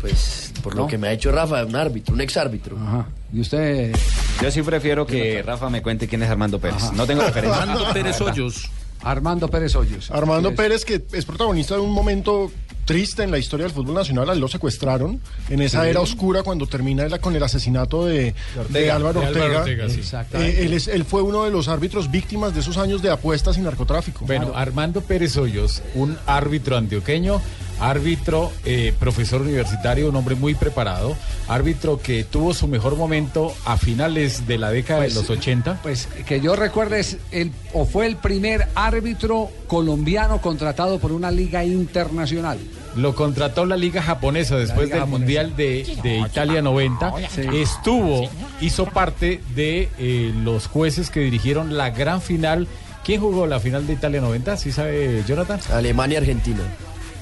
Pues 0.04 0.52
por 0.62 0.76
¿No? 0.76 0.82
lo 0.82 0.88
que 0.88 0.98
me 0.98 1.08
ha 1.08 1.14
hecho 1.14 1.32
Rafa, 1.32 1.64
un 1.64 1.78
árbitro, 1.78 2.14
un 2.14 2.20
exárbitro. 2.20 2.78
Ajá. 2.78 3.06
¿Y 3.32 3.40
usted? 3.40 3.96
Yo 4.42 4.52
sí 4.52 4.62
prefiero 4.62 5.06
que 5.08 5.42
Rafa 5.42 5.70
me 5.70 5.82
cuente 5.82 6.10
quién 6.10 6.22
es 6.24 6.30
Armando 6.30 6.60
Pérez. 6.60 6.92
No 6.94 7.08
tengo 7.08 7.22
referencia. 7.24 7.62
Armando 7.64 7.94
Pérez 7.94 8.20
Hoyos. 8.20 8.70
Armando 9.02 9.48
Pérez 9.48 9.74
Hoyos. 9.78 10.12
Armando 10.12 10.50
¿Quién 10.50 10.58
Pérez, 10.58 10.84
que 10.84 11.02
es 11.14 11.24
protagonista 11.26 11.76
de 11.76 11.80
un 11.82 11.92
momento 11.92 12.52
triste 12.84 13.24
en 13.24 13.32
la 13.32 13.38
historia 13.38 13.66
del 13.66 13.74
fútbol 13.74 13.96
nacional, 13.96 14.30
a 14.30 14.34
él 14.34 14.40
lo 14.40 14.50
secuestraron 14.50 15.22
en 15.50 15.62
esa 15.62 15.84
Sí. 15.84 15.90
era 15.90 16.02
oscura 16.02 16.44
cuando 16.44 16.68
termina 16.68 17.08
la- 17.08 17.20
con 17.20 17.34
el 17.34 17.42
asesinato 17.42 18.06
de, 18.06 18.36
de 18.70 18.92
Álvaro 18.92 19.22
de 19.22 19.28
Álvaro 19.28 19.60
Ortega. 19.62 19.86
Ortega, 19.86 19.90
sí. 19.90 20.02
Eh, 20.38 20.64
él, 20.66 20.74
es- 20.74 20.90
él 20.90 21.06
fue 21.06 21.22
uno 21.22 21.46
de 21.46 21.52
los 21.52 21.70
árbitros 21.70 22.12
víctimas 22.12 22.54
de 22.54 22.60
esos 22.60 22.78
años 22.78 23.02
de 23.02 23.10
apuestas 23.10 23.58
y 23.58 23.62
narcotráfico. 23.62 24.26
Bueno, 24.26 24.52
Armando 24.54 25.00
Pérez 25.00 25.38
Hoyos, 25.38 25.82
un 25.96 26.18
árbitro 26.26 26.76
antioqueño, 26.78 27.42
árbitro, 27.90 28.52
eh, 28.66 28.94
profesor 28.98 29.42
universitario, 29.42 30.10
un 30.10 30.16
hombre 30.16 30.36
muy 30.36 30.56
preparado, 30.56 31.16
árbitro 31.48 32.00
que 32.00 32.24
tuvo 32.24 32.54
su 32.54 32.68
mejor 32.68 32.96
momento 32.96 33.54
a 33.66 33.78
finales 33.78 34.48
de 34.48 34.58
la 34.58 34.72
década 34.72 35.02
Pues, 35.02 35.14
de 35.14 35.22
los 35.22 35.30
80. 35.30 35.80
Pues 35.84 36.08
que 36.26 36.40
yo 36.40 36.56
recuerde, 36.56 37.00
es 37.02 37.18
el, 37.32 37.52
o 37.74 37.86
fue 37.86 38.06
el 38.08 38.16
primer 38.16 38.68
árbitro 38.76 39.50
colombiano 39.68 40.40
contratado 40.42 41.00
por 41.00 41.12
una 41.12 41.30
liga 41.30 41.66
internacional. 41.66 42.58
Lo 42.96 43.16
contrató 43.16 43.66
la 43.66 43.76
liga 43.76 44.02
japonesa 44.02 44.56
después 44.56 44.86
liga 44.86 44.98
del 44.98 45.06
japonesa. 45.06 45.20
Mundial 45.20 45.56
de, 45.56 45.98
de 46.04 46.20
Italia 46.20 46.62
90. 46.62 47.14
Sí. 47.30 47.42
Estuvo, 47.56 48.30
hizo 48.62 48.86
parte 48.86 49.42
de 49.56 49.90
eh, 49.98 50.32
los 50.44 50.68
jueces 50.68 51.10
que 51.10 51.20
dirigieron 51.20 51.76
la 51.76 51.90
gran 51.90 52.22
final. 52.22 52.68
¿Quién 53.04 53.20
jugó 53.20 53.48
la 53.48 53.60
final 53.60 53.86
de 53.88 53.94
Italia 53.94 54.22
90? 54.22 54.56
¿Sí 54.58 54.72
sabe 54.72 55.24
Jonathan? 55.28 55.60
Alemania-Argentina. 55.74 56.62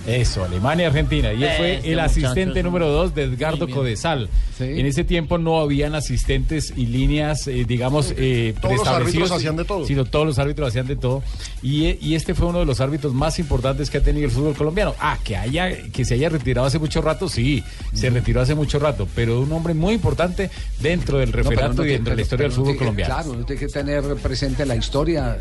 Eso, 0.08 0.44
Alemania-Argentina. 0.44 1.32
Y 1.34 1.44
él 1.44 1.50
fue 1.58 1.82
el 1.92 2.00
asistente 2.00 2.64
número 2.64 2.88
dos 2.90 3.14
de 3.14 3.24
Edgardo. 3.24 3.70
Codesal. 3.70 4.30
Sí. 4.58 4.64
En 4.66 4.86
ese 4.86 5.04
tiempo 5.04 5.38
no 5.38 5.60
habían 5.60 5.96
asistentes 5.96 6.74
y 6.76 6.88
líneas, 6.88 7.48
eh, 7.48 7.66
digamos, 7.68 8.14
eh, 8.18 8.54
Todos 8.62 8.78
los 8.78 8.88
árbitros 8.88 9.32
hacían 9.32 9.56
de 9.56 9.66
todo. 9.66 9.86
Sino 9.86 10.06
todos 10.06 10.26
los 10.26 10.40
árbitros 10.40 10.70
hacían 10.70 10.88
de 10.88 10.96
todo. 10.96 11.24
Y, 11.62 11.86
eh, 11.86 11.98
y 12.02 12.16
este 12.16 12.34
fue 12.34 12.48
uno 12.48 12.60
de 12.60 12.66
los 12.66 12.82
árbitros 12.82 13.14
más 13.14 13.38
importantes 13.40 13.90
que 13.90 14.00
ha 14.00 14.04
tenido 14.04 14.26
el 14.26 14.32
fútbol 14.32 14.56
colombiano. 14.56 14.96
Ah, 15.00 15.18
que 15.24 15.38
haya, 15.38 15.72
que 15.92 16.04
se 16.06 16.16
haya 16.16 16.30
retirado 16.30 16.66
hace 16.68 16.80
mucho 16.80 17.02
rato, 17.02 17.30
sí, 17.30 17.64
se 17.94 18.10
retiró 18.10 18.42
hace 18.42 18.56
mucho 18.56 18.80
rato, 18.80 19.08
pero 19.16 19.40
un 19.42 19.52
hombre 19.52 19.74
muy 19.74 19.94
importante 19.94 20.50
dentro 20.80 21.20
del 21.20 21.30
No, 21.32 21.38
referato 21.38 21.74
no 21.76 21.86
y 21.86 21.90
dentro 21.92 22.12
de 22.12 22.16
la 22.18 22.22
historia 22.24 22.44
del 22.46 22.52
fútbol 22.52 22.66
tiene- 22.68 22.80
colombiano. 22.80 23.14
Claro, 23.16 23.32
uno 23.32 23.46
tiene 23.46 23.60
que 23.60 23.68
tener 23.68 24.04
presente 24.16 24.66
la 24.66 24.76
historia. 24.76 25.38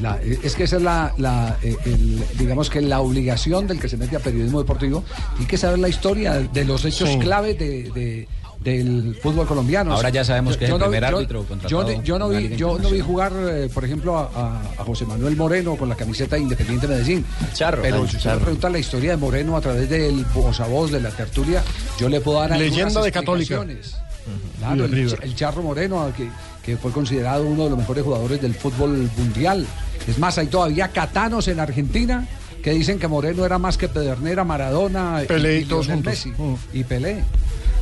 La- 0.00 0.18
es 0.22 0.54
que 0.54 0.64
esa 0.64 0.76
es 0.76 0.82
la, 0.82 1.12
la, 1.18 1.58
eh, 1.62 1.76
el- 1.84 2.22
digamos 2.38 2.70
que 2.70 2.80
la 2.80 3.00
obligación 3.00 3.66
del 3.66 3.78
que 3.78 3.89
se 3.90 3.96
mete 3.96 4.16
a 4.16 4.20
periodismo 4.20 4.60
deportivo. 4.60 5.04
Tiene 5.36 5.46
que 5.50 5.58
saber 5.58 5.78
la 5.78 5.88
historia 5.88 6.34
de 6.40 6.64
los 6.64 6.84
hechos 6.84 7.08
Sí. 7.08 7.18
clave 7.18 7.54
de, 7.54 7.90
de- 7.90 8.28
del 8.60 9.16
fútbol 9.22 9.46
colombiano. 9.46 9.94
Ahora 9.94 10.10
ya 10.10 10.22
sabemos 10.22 10.54
que 10.58 10.66
es 10.66 10.70
el 10.70 10.78
no- 10.78 10.84
primer 10.84 11.00
yo- 11.00 11.16
árbitro 11.16 11.40
Yo, 11.42 11.48
contratado 11.48 12.02
yo 12.02 12.18
no 12.18 12.28
vi, 12.28 12.56
yo 12.56 12.78
no 12.78 12.90
vi 12.90 13.00
jugar, 13.00 13.32
eh, 13.34 13.70
por 13.72 13.84
ejemplo, 13.86 14.18
a, 14.18 14.60
José 14.84 15.06
Manuel 15.06 15.34
Moreno 15.34 15.76
con 15.76 15.88
la 15.88 15.94
camiseta 15.96 16.36
de 16.36 16.42
Independiente 16.42 16.86
Medellín. 16.86 17.24
Charro, 17.54 17.80
Pero 17.82 18.06
si 18.06 18.16
usted 18.18 18.36
pregunta 18.38 18.68
la 18.68 18.78
historia 18.78 19.12
de 19.12 19.16
Moreno 19.16 19.56
a 19.56 19.62
través 19.62 19.88
del 19.88 20.26
voz 20.34 20.60
a 20.60 20.66
voz, 20.66 20.90
de 20.92 21.00
la 21.00 21.08
tertulia, 21.10 21.62
yo 21.98 22.08
le 22.10 22.20
puedo 22.20 22.38
dar 22.40 22.50
Leyenda 22.58 23.00
de 23.02 23.10
Católica. 23.10 23.64
Claro, 24.58 24.86
de 24.88 25.00
el, 25.22 25.34
Charro 25.34 25.62
Moreno, 25.62 26.12
que, 26.14 26.28
que 26.62 26.76
fue 26.76 26.92
considerado 26.92 27.44
uno 27.44 27.64
de 27.64 27.70
los 27.70 27.78
mejores 27.78 28.04
jugadores 28.04 28.42
del 28.42 28.54
fútbol 28.54 29.10
mundial. 29.16 29.66
Es 30.06 30.18
más, 30.18 30.36
hay 30.36 30.48
todavía 30.48 30.88
catanos 30.88 31.48
en 31.48 31.60
Argentina 31.60 32.26
que 32.62 32.70
dicen 32.72 32.98
que 32.98 33.08
Moreno 33.08 33.44
era 33.44 33.58
más 33.58 33.76
que 33.78 33.88
Pedernera, 33.88 34.44
Maradona 34.44 35.22
Pelé 35.26 35.58
y 35.58 35.62
y 35.62 35.64
todos 35.64 35.86
juntos. 35.86 36.04
Messi. 36.12 36.32
Y 36.72 36.84
Pelé. 36.84 37.22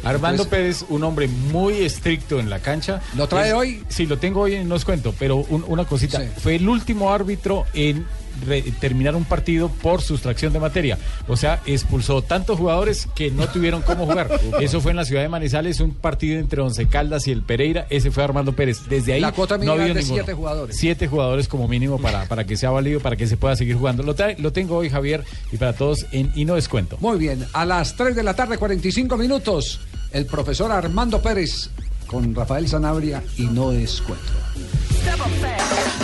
Armando 0.05 0.45
Pues- 0.45 0.49
Pérez, 0.49 0.85
un 0.91 1.03
hombre 1.03 1.27
muy 1.27 1.75
estricto 1.83 2.39
en 2.39 2.49
la 2.49 2.61
cancha. 2.61 3.01
¿Lo 3.17 3.27
trae 3.27 3.49
Es- 3.49 3.55
hoy? 3.55 3.83
Sí, 3.89 4.07
lo 4.07 4.17
tengo 4.19 4.43
hoy, 4.43 4.63
no 4.65 4.77
os 4.77 4.85
cuento, 4.85 5.13
pero 5.19 5.37
un- 5.39 5.65
una 5.67 5.85
cosita. 5.85 6.21
Sí. 6.21 6.29
Fue 6.41 6.55
el 6.57 6.69
último 6.69 7.13
árbitro 7.13 7.65
en 7.75 8.07
re- 8.47 8.63
terminar 8.81 9.15
un 9.17 9.25
partido 9.25 9.69
por 9.69 10.03
sustracción 10.03 10.53
de 10.53 10.61
materia. 10.61 10.99
O 11.27 11.37
sea, 11.37 11.61
expulsó 11.67 12.23
tantos 12.23 12.59
jugadores 12.59 13.09
que 13.15 13.31
no 13.31 13.47
tuvieron 13.49 13.83
cómo 13.83 14.07
jugar. 14.07 14.29
Eso 14.61 14.81
fue 14.81 14.91
en 14.93 14.97
la 14.97 15.05
ciudad 15.05 15.23
de 15.23 15.29
Manizales, 15.29 15.81
un 15.81 15.93
partido 15.95 16.39
entre 16.39 16.61
Once 16.61 16.87
Caldas 16.87 17.27
y 17.29 17.33
el 17.33 17.43
Pereira. 17.43 17.87
Ese 17.91 18.11
fue 18.11 18.25
Armando 18.25 18.53
Pérez. 18.55 18.81
Desde 18.89 19.15
ahí 19.15 19.21
La 19.21 19.33
cuota 19.33 19.57
no 19.59 19.73
ha 19.73 19.75
es 19.77 19.81
habido 19.81 19.95
de 19.95 20.01
ninguno. 20.01 20.15
siete 20.17 20.35
jugadores. 20.35 20.77
Siete 20.77 21.07
jugadores 21.09 21.49
como 21.49 21.69
mínimo 21.69 21.99
para, 22.01 22.25
para 22.27 22.45
que 22.45 22.57
sea 22.57 22.71
válido, 22.71 23.01
para 23.01 23.17
que 23.17 23.27
se 23.27 23.37
pueda 23.37 23.57
seguir 23.57 23.77
jugando. 23.77 24.03
Lo, 24.03 24.15
tengo 24.53 24.77
hoy, 24.77 24.91
Javier, 24.91 25.25
y 25.53 25.57
para 25.57 25.73
todos 25.73 26.07
en 26.13 26.33
Y 26.35 26.45
no 26.45 26.55
descuento. 26.55 26.97
Muy 27.01 27.19
bien, 27.19 27.47
a 27.53 27.65
las 27.65 27.97
3 27.97 28.15
de 28.17 28.23
la 28.23 28.35
tarde, 28.35 28.59
45 28.59 29.17
minutos, 29.17 29.81
el 30.13 30.27
profesor 30.27 30.73
Armando 30.73 31.21
Pérez 31.23 31.71
con 32.07 32.35
Rafael 32.35 32.67
Sanabria 32.69 33.23
y 33.37 33.43
no 33.47 33.73
es 33.73 34.01
cuento. 34.01 34.25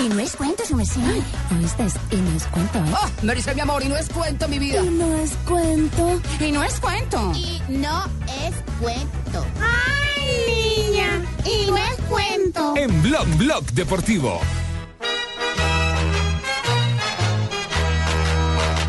Y 0.02 0.08
no 0.08 0.20
es 0.20 0.36
cuento, 0.36 0.64
su 0.66 0.76
merced. 0.76 1.00
¿Oíste? 1.58 1.86
Y 2.10 2.16
no 2.16 2.36
es 2.36 2.44
cuento, 2.46 2.78
¿eh? 2.78 2.92
Oh, 2.92 3.24
me 3.24 3.34
dice 3.34 3.54
mi 3.54 3.60
amor, 3.60 3.82
y 3.82 3.88
no 3.88 3.96
es 3.96 4.08
cuento, 4.08 4.48
mi 4.48 4.58
vida. 4.58 4.82
Y 4.82 4.90
no 4.90 5.16
es 5.18 5.32
cuento. 5.46 6.20
Y 6.40 6.52
no 6.52 6.62
es 6.62 6.80
cuento. 6.80 7.32
Y 7.34 7.60
no 7.68 8.04
es 8.28 8.54
cuento. 8.80 9.46
¡Ay, 9.60 10.86
niña! 10.88 11.22
Y 11.44 11.70
no 11.70 11.76
es 11.76 11.96
cuento. 12.08 12.74
En 12.76 13.02
Blog 13.02 13.26
Blog 13.38 13.64
Deportivo. 13.72 14.40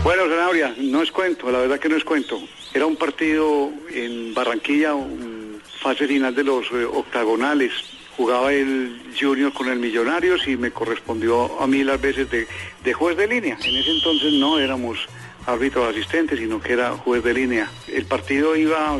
Bueno, 0.03 0.23
Zanabria, 0.29 0.75
no 0.77 1.01
es 1.01 1.11
cuento, 1.11 1.49
la 1.49 1.59
verdad 1.59 1.79
que 1.79 1.89
no 1.89 1.95
es 1.95 2.03
cuento. 2.03 2.39
Era 2.73 2.85
un 2.85 2.95
partido 2.95 3.71
en 3.91 4.33
Barranquilla, 4.35 4.93
un 4.93 5.59
fase 5.81 6.07
final 6.07 6.35
de 6.35 6.43
los 6.43 6.65
eh, 6.71 6.85
octagonales. 6.85 7.71
Jugaba 8.17 8.53
el 8.53 9.01
Junior 9.19 9.51
con 9.51 9.67
el 9.67 9.79
Millonarios 9.79 10.47
y 10.47 10.55
me 10.55 10.71
correspondió 10.71 11.61
a 11.61 11.67
mí 11.67 11.83
las 11.83 11.99
veces 11.99 12.29
de, 12.29 12.93
juez 12.93 13.17
de 13.17 13.27
línea. 13.27 13.57
En 13.63 13.75
ese 13.75 13.91
entonces 13.91 14.33
no 14.33 14.57
éramos 14.57 14.99
árbitros 15.45 15.89
asistentes, 15.89 16.39
sino 16.39 16.61
que 16.61 16.73
era 16.73 16.91
juez 16.91 17.23
de 17.23 17.33
línea. 17.33 17.69
El 17.87 18.05
partido 18.05 18.55
iba 18.55 18.97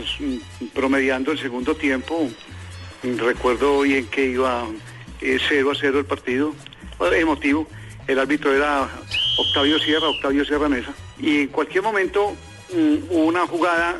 promediando 0.73 1.31
el 1.31 1.39
segundo 1.39 1.75
tiempo. 1.75 2.29
Recuerdo 3.03 3.81
bien 3.81 4.07
que 4.07 4.25
iba 4.25 4.67
eh, 5.21 5.37
0 5.47 5.71
a 5.71 5.75
0 5.79 5.99
el 5.99 6.05
partido, 6.05 6.53
eh, 6.99 7.19
emotivo. 7.19 7.67
El 8.07 8.19
árbitro 8.19 8.53
era 8.53 8.89
Octavio 9.37 9.79
Sierra, 9.79 10.09
Octavio 10.09 10.43
Sierra 10.43 10.67
Mesa. 10.67 10.93
Y 11.17 11.41
en 11.41 11.47
cualquier 11.47 11.83
momento 11.83 12.35
mm, 12.73 12.95
hubo 13.09 13.25
una 13.25 13.47
jugada 13.47 13.97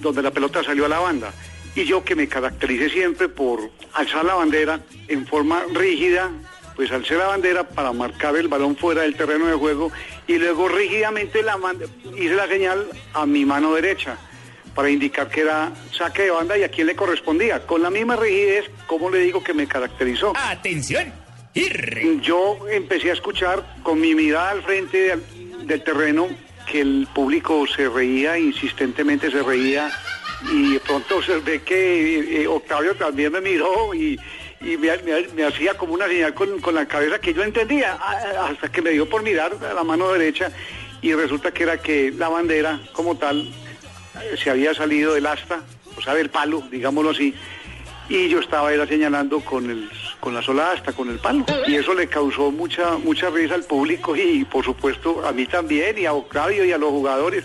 donde 0.00 0.22
la 0.22 0.30
pelota 0.30 0.64
salió 0.64 0.86
a 0.86 0.88
la 0.88 0.98
banda. 0.98 1.32
Y 1.74 1.84
yo 1.84 2.04
que 2.04 2.14
me 2.14 2.28
caractericé 2.28 2.90
siempre 2.90 3.28
por 3.28 3.70
alzar 3.94 4.24
la 4.24 4.34
bandera 4.34 4.80
en 5.08 5.26
forma 5.26 5.64
rígida, 5.72 6.30
pues 6.76 6.90
alcé 6.90 7.16
la 7.16 7.26
bandera 7.26 7.68
para 7.68 7.92
marcar 7.92 8.36
el 8.36 8.48
balón 8.48 8.76
fuera 8.76 9.02
del 9.02 9.14
terreno 9.14 9.46
de 9.46 9.54
juego 9.54 9.90
y 10.26 10.36
luego 10.38 10.68
rígidamente 10.68 11.42
la 11.42 11.58
hice 12.16 12.34
la 12.34 12.46
señal 12.46 12.86
a 13.14 13.26
mi 13.26 13.44
mano 13.44 13.74
derecha 13.74 14.18
para 14.74 14.90
indicar 14.90 15.28
que 15.28 15.42
era 15.42 15.72
saque 15.96 16.22
de 16.22 16.30
banda 16.30 16.56
y 16.56 16.62
a 16.62 16.68
quién 16.68 16.86
le 16.86 16.96
correspondía. 16.96 17.66
Con 17.66 17.82
la 17.82 17.90
misma 17.90 18.16
rigidez, 18.16 18.70
como 18.86 19.10
le 19.10 19.20
digo 19.20 19.42
que 19.42 19.54
me 19.54 19.66
caracterizó. 19.66 20.32
¡Atención! 20.36 21.12
Yo 22.22 22.66
empecé 22.70 23.10
a 23.10 23.12
escuchar 23.12 23.76
con 23.82 24.00
mi 24.00 24.14
mirada 24.14 24.50
al 24.50 24.62
frente 24.62 24.98
del, 24.98 25.66
del 25.66 25.84
terreno 25.84 26.28
que 26.70 26.80
el 26.80 27.06
público 27.14 27.66
se 27.66 27.88
reía, 27.88 28.38
insistentemente 28.38 29.30
se 29.30 29.42
reía, 29.42 29.90
y 30.50 30.78
pronto 30.80 31.22
se 31.22 31.38
ve 31.38 31.62
que 31.62 32.42
eh, 32.42 32.46
Octavio 32.46 32.94
también 32.96 33.32
me 33.32 33.40
miró 33.40 33.94
y, 33.94 34.18
y 34.60 34.76
me, 34.76 35.44
hacía 35.44 35.74
como 35.74 35.94
una 35.94 36.06
señal 36.06 36.34
con, 36.34 36.60
con 36.60 36.74
la 36.74 36.86
cabeza 36.86 37.20
que 37.20 37.34
yo 37.34 37.42
entendía, 37.42 37.94
hasta 37.94 38.70
que 38.70 38.82
me 38.82 38.90
dio 38.90 39.08
por 39.08 39.22
mirar 39.22 39.52
a 39.70 39.74
la 39.74 39.84
mano 39.84 40.12
derecha 40.12 40.50
y 41.00 41.14
resulta 41.14 41.52
que 41.52 41.64
era 41.64 41.78
que 41.78 42.12
la 42.12 42.28
bandera 42.28 42.80
como 42.92 43.16
tal 43.16 43.40
eh, 44.20 44.36
se 44.42 44.50
había 44.50 44.74
salido 44.74 45.14
del 45.14 45.26
asta, 45.26 45.62
o 45.96 46.00
sea, 46.00 46.14
del 46.14 46.30
palo, 46.30 46.62
digámoslo 46.70 47.10
así, 47.10 47.34
y 48.08 48.28
yo 48.28 48.40
estaba 48.40 48.72
era 48.72 48.86
señalando 48.86 49.40
con 49.40 49.70
el 49.70 49.90
con 50.20 50.34
la 50.34 50.42
sola 50.42 50.70
asta, 50.70 50.92
con 50.92 51.10
el 51.10 51.18
palo. 51.18 51.44
Y 51.66 51.74
eso 51.74 51.94
le 51.94 52.06
causó 52.06 52.52
mucha 52.52 52.96
mucha 52.98 53.28
risa 53.30 53.54
al 53.54 53.64
público 53.64 54.14
y 54.14 54.44
por 54.44 54.64
supuesto 54.64 55.26
a 55.26 55.32
mí 55.32 55.46
también 55.46 55.98
y 55.98 56.06
a 56.06 56.12
Octavio 56.12 56.64
y 56.64 56.70
a 56.72 56.78
los 56.78 56.90
jugadores. 56.90 57.44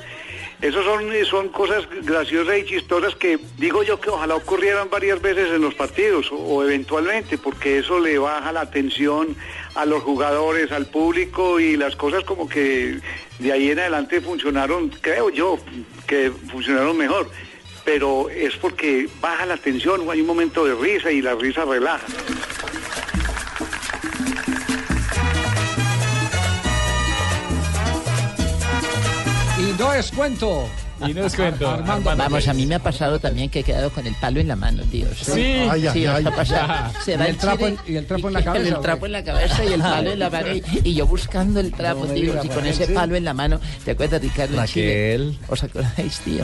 Esos 0.62 0.84
son, 0.86 1.06
son 1.26 1.50
cosas 1.50 1.88
graciosas 2.02 2.58
y 2.58 2.66
chistosas 2.66 3.16
que 3.16 3.38
digo 3.58 3.84
yo 3.84 4.00
que 4.00 4.10
ojalá 4.10 4.36
ocurrieran 4.36 4.90
varias 4.90 5.22
veces 5.22 5.52
en 5.52 5.62
los 5.62 5.76
partidos 5.76 6.32
o, 6.32 6.36
o 6.36 6.64
eventualmente, 6.64 7.38
porque 7.38 7.78
eso 7.78 8.00
le 8.00 8.18
baja 8.18 8.52
la 8.52 8.62
atención 8.62 9.36
a 9.76 9.86
los 9.86 10.02
jugadores, 10.02 10.72
al 10.72 10.88
público 10.88 11.60
y 11.60 11.78
las 11.78 11.96
cosas 11.96 12.24
como 12.24 12.50
que 12.50 13.00
de 13.38 13.52
ahí 13.52 13.70
en 13.70 13.80
adelante 13.80 14.20
funcionaron, 14.20 14.90
creo 15.02 15.30
yo, 15.30 15.60
que 16.08 16.32
funcionaron 16.52 16.98
mejor 16.98 17.30
pero 17.88 18.30
es 18.30 18.54
porque 18.58 19.08
baja 19.22 19.46
la 19.46 19.56
tensión, 19.56 20.02
hay 20.12 20.20
un 20.20 20.28
momento 20.28 20.66
de 20.66 20.76
risa 20.76 21.10
y 21.10 21.22
la 21.22 21.36
risa 21.36 21.64
relaja. 21.64 22.06
No 29.78 29.94
es 29.94 30.12
cuento. 30.12 30.68
Y 31.06 31.14
no 31.14 31.26
es 31.28 31.36
cuento. 31.36 31.70
Armando 31.70 32.16
Vamos, 32.16 32.48
a 32.48 32.54
mí 32.56 32.66
me 32.66 32.74
ha 32.74 32.80
pasado 32.80 33.20
también 33.20 33.52
que 33.52 33.60
he 33.60 33.64
quedado 33.64 33.92
con 33.92 34.08
el 34.08 34.16
palo 34.16 34.40
en 34.40 34.48
la 34.48 34.56
mano, 34.56 34.82
tío. 34.90 35.06
Sí. 35.14 35.42
Ay, 35.70 35.88
sí, 35.94 36.08
ay. 36.08 36.24
Ya. 36.24 36.92
Se 37.06 37.14
¿Y 37.14 37.18
va 37.18 37.26
el 37.28 37.38
trapo 37.38 37.68
en- 37.68 37.78
y 37.86 37.96
el 37.98 38.08
trapo 38.08 38.30
en 38.30 38.34
la 38.34 38.40
y- 38.42 38.44
cabeza, 38.44 38.76
El 38.76 38.82
trapo 38.82 39.06
en 39.06 39.12
la 39.12 39.24
cabeza 39.24 39.64
y 39.64 39.74
el 39.74 39.80
palo 39.82 40.12
en 40.12 40.18
la 40.20 40.30
mano. 40.32 40.48
Y, 40.56 40.64
y 40.84 40.94
yo 40.96 41.06
buscando 41.06 41.60
el 41.60 41.72
trapo, 41.72 42.06
No 42.08 42.14
tío. 42.14 42.32
diga, 42.34 42.42
Y 42.44 42.48
con 42.48 42.58
Raquel, 42.58 42.72
ese 42.72 42.88
sí. 42.88 42.94
palo 42.94 43.16
en 43.16 43.26
la 43.26 43.34
mano. 43.36 43.60
¿Te 43.86 43.92
acuerdas, 43.92 44.20
Ricardo? 44.24 44.54
Chile? 44.66 44.88
Raquel. 44.88 45.38
¿Os 45.50 45.64
acordáis, 45.64 46.20
tío? 46.22 46.44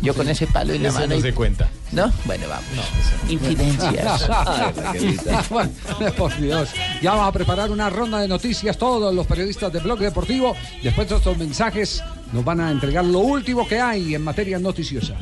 Yo 0.00 0.14
con 0.14 0.26
ese 0.26 0.46
palo 0.46 0.72
en 0.72 0.82
la 0.84 0.88
Eso 0.88 0.98
mano. 1.00 1.12
no 1.12 1.18
y- 1.18 1.22
se 1.22 1.34
cuenta. 1.34 1.68
¿No? 1.92 2.10
Bueno, 2.24 2.46
vamos. 2.48 2.86
Infidencias. 3.28 4.26
Bueno, 5.50 5.70
por 6.16 6.34
Dios. 6.40 6.70
Ya 7.02 7.10
vamos 7.12 7.28
a 7.28 7.32
preparar 7.32 7.70
una 7.70 7.90
ronda 7.90 8.20
de 8.20 8.28
noticias. 8.28 8.78
Todos 8.78 9.14
los 9.14 9.26
periodistas 9.26 9.70
de 9.72 9.80
Blog 9.80 9.98
Deportivo, 9.98 10.56
después 10.82 11.08
de 11.10 11.16
estos 11.16 11.36
mensajes, 11.36 12.02
nos 12.32 12.44
van 12.44 12.60
a 12.60 12.70
entregar 12.70 13.04
lo 13.04 13.20
último 13.20 13.66
que 13.66 13.80
hay 13.80 14.14
en 14.14 14.24
materia 14.24 14.58
noticiosa. 14.58 15.14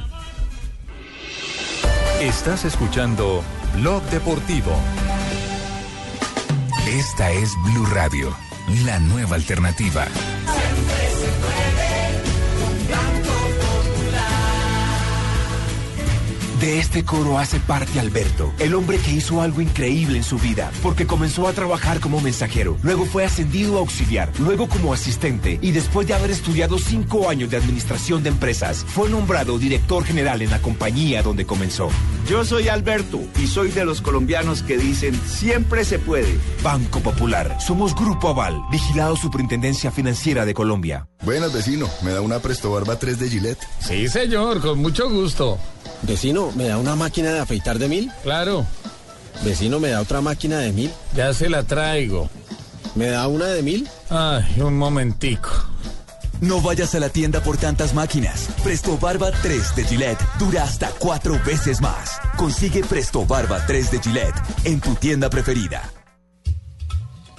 Estás 2.21 2.65
escuchando 2.65 3.43
Blog 3.77 4.03
Deportivo. 4.11 4.73
Esta 6.87 7.31
es 7.31 7.51
Blue 7.65 7.87
Radio, 7.87 8.35
la 8.85 8.99
nueva 8.99 9.37
alternativa. 9.37 10.07
De 16.61 16.79
este 16.79 17.07
coro 17.07 17.39
hace 17.39 17.59
parte 17.59 17.99
Alberto, 18.01 18.53
el 18.59 18.75
hombre 18.75 18.99
que 18.99 19.13
hizo 19.13 19.41
algo 19.41 19.63
increíble 19.63 20.19
en 20.19 20.23
su 20.23 20.39
vida, 20.39 20.71
porque 20.83 21.07
comenzó 21.07 21.49
a 21.49 21.55
trabajar 21.55 22.01
como 22.01 22.21
mensajero, 22.21 22.77
luego 22.83 23.07
fue 23.07 23.25
ascendido 23.25 23.77
a 23.77 23.79
auxiliar, 23.79 24.31
luego 24.39 24.69
como 24.69 24.93
asistente 24.93 25.59
y 25.63 25.71
después 25.71 26.07
de 26.07 26.13
haber 26.13 26.31
estudiado 26.31 26.79
cinco 26.79 27.31
años 27.31 27.49
de 27.49 27.57
administración 27.57 28.23
de 28.23 28.29
empresas, 28.29 28.85
fue 28.87 29.09
nombrado 29.09 29.59
director 29.59 30.05
general 30.05 30.43
en 30.43 30.51
la 30.51 30.61
compañía 30.61 31.23
donde 31.23 31.47
comenzó. 31.47 31.89
Yo 32.29 32.45
soy 32.45 32.69
Alberto 32.69 33.21
y 33.43 33.47
soy 33.47 33.71
de 33.71 33.87
los 33.87 34.03
colombianos 34.03 34.63
que 34.63 34.77
dicen 34.77 35.19
siempre 35.27 35.87
se 35.87 35.99
puede. 35.99 36.39
Banco 36.63 37.01
Popular, 37.01 37.57
somos 37.59 37.95
Grupo 37.95 38.29
Aval, 38.29 38.61
vigilado 38.71 39.17
Superintendencia 39.17 39.91
Financiera 39.91 40.45
de 40.45 40.53
Colombia. 40.53 41.09
Buenas, 41.23 41.55
vecino. 41.55 41.89
¿Me 42.03 42.13
da 42.13 42.21
una 42.21 42.39
Presto 42.39 42.71
Barba 42.71 42.99
3 42.99 43.19
de 43.19 43.29
Gillette? 43.31 43.67
Sí, 43.79 44.09
señor, 44.09 44.61
con 44.61 44.79
mucho 44.79 45.09
gusto. 45.09 45.59
Vecino, 46.03 46.51
¿me 46.53 46.69
da 46.69 46.79
una 46.79 46.97
máquina 46.97 47.31
de 47.33 47.41
afeitar 47.41 47.79
de 47.79 47.89
mil? 47.89 48.11
Claro. 48.23 48.67
Vecino, 49.45 49.81
¿me 49.81 49.91
da 49.91 50.01
otra 50.01 50.21
máquina 50.21 50.59
de 50.59 50.73
mil? 50.73 50.91
Ya 51.15 51.33
se 51.33 51.49
la 51.49 51.63
traigo. 51.63 52.29
¿Me 52.95 53.07
da 53.07 53.29
una 53.29 53.47
de 53.47 53.63
mil? 53.63 53.89
Ay, 54.09 54.61
un 54.61 54.77
momentico. 54.77 55.51
No 56.41 56.61
vayas 56.63 56.95
a 56.95 57.01
la 57.01 57.11
tienda 57.11 57.43
por 57.43 57.59
tantas 57.59 57.93
máquinas. 57.93 58.49
Presto 58.65 58.97
Barba 58.97 59.31
3 59.31 59.77
de 59.77 59.85
Gillette 59.85 60.25
dura 60.39 60.65
hasta 60.65 60.89
cuatro 60.99 61.39
veces 61.45 61.81
más. 61.83 62.19
Consigue 62.37 62.83
Presto 62.83 63.27
Barba 63.27 63.65
3 63.67 63.91
de 63.91 63.99
Gillette 64.01 64.43
en 64.65 64.81
tu 64.81 64.95
tienda 64.95 65.29
preferida. 65.29 65.91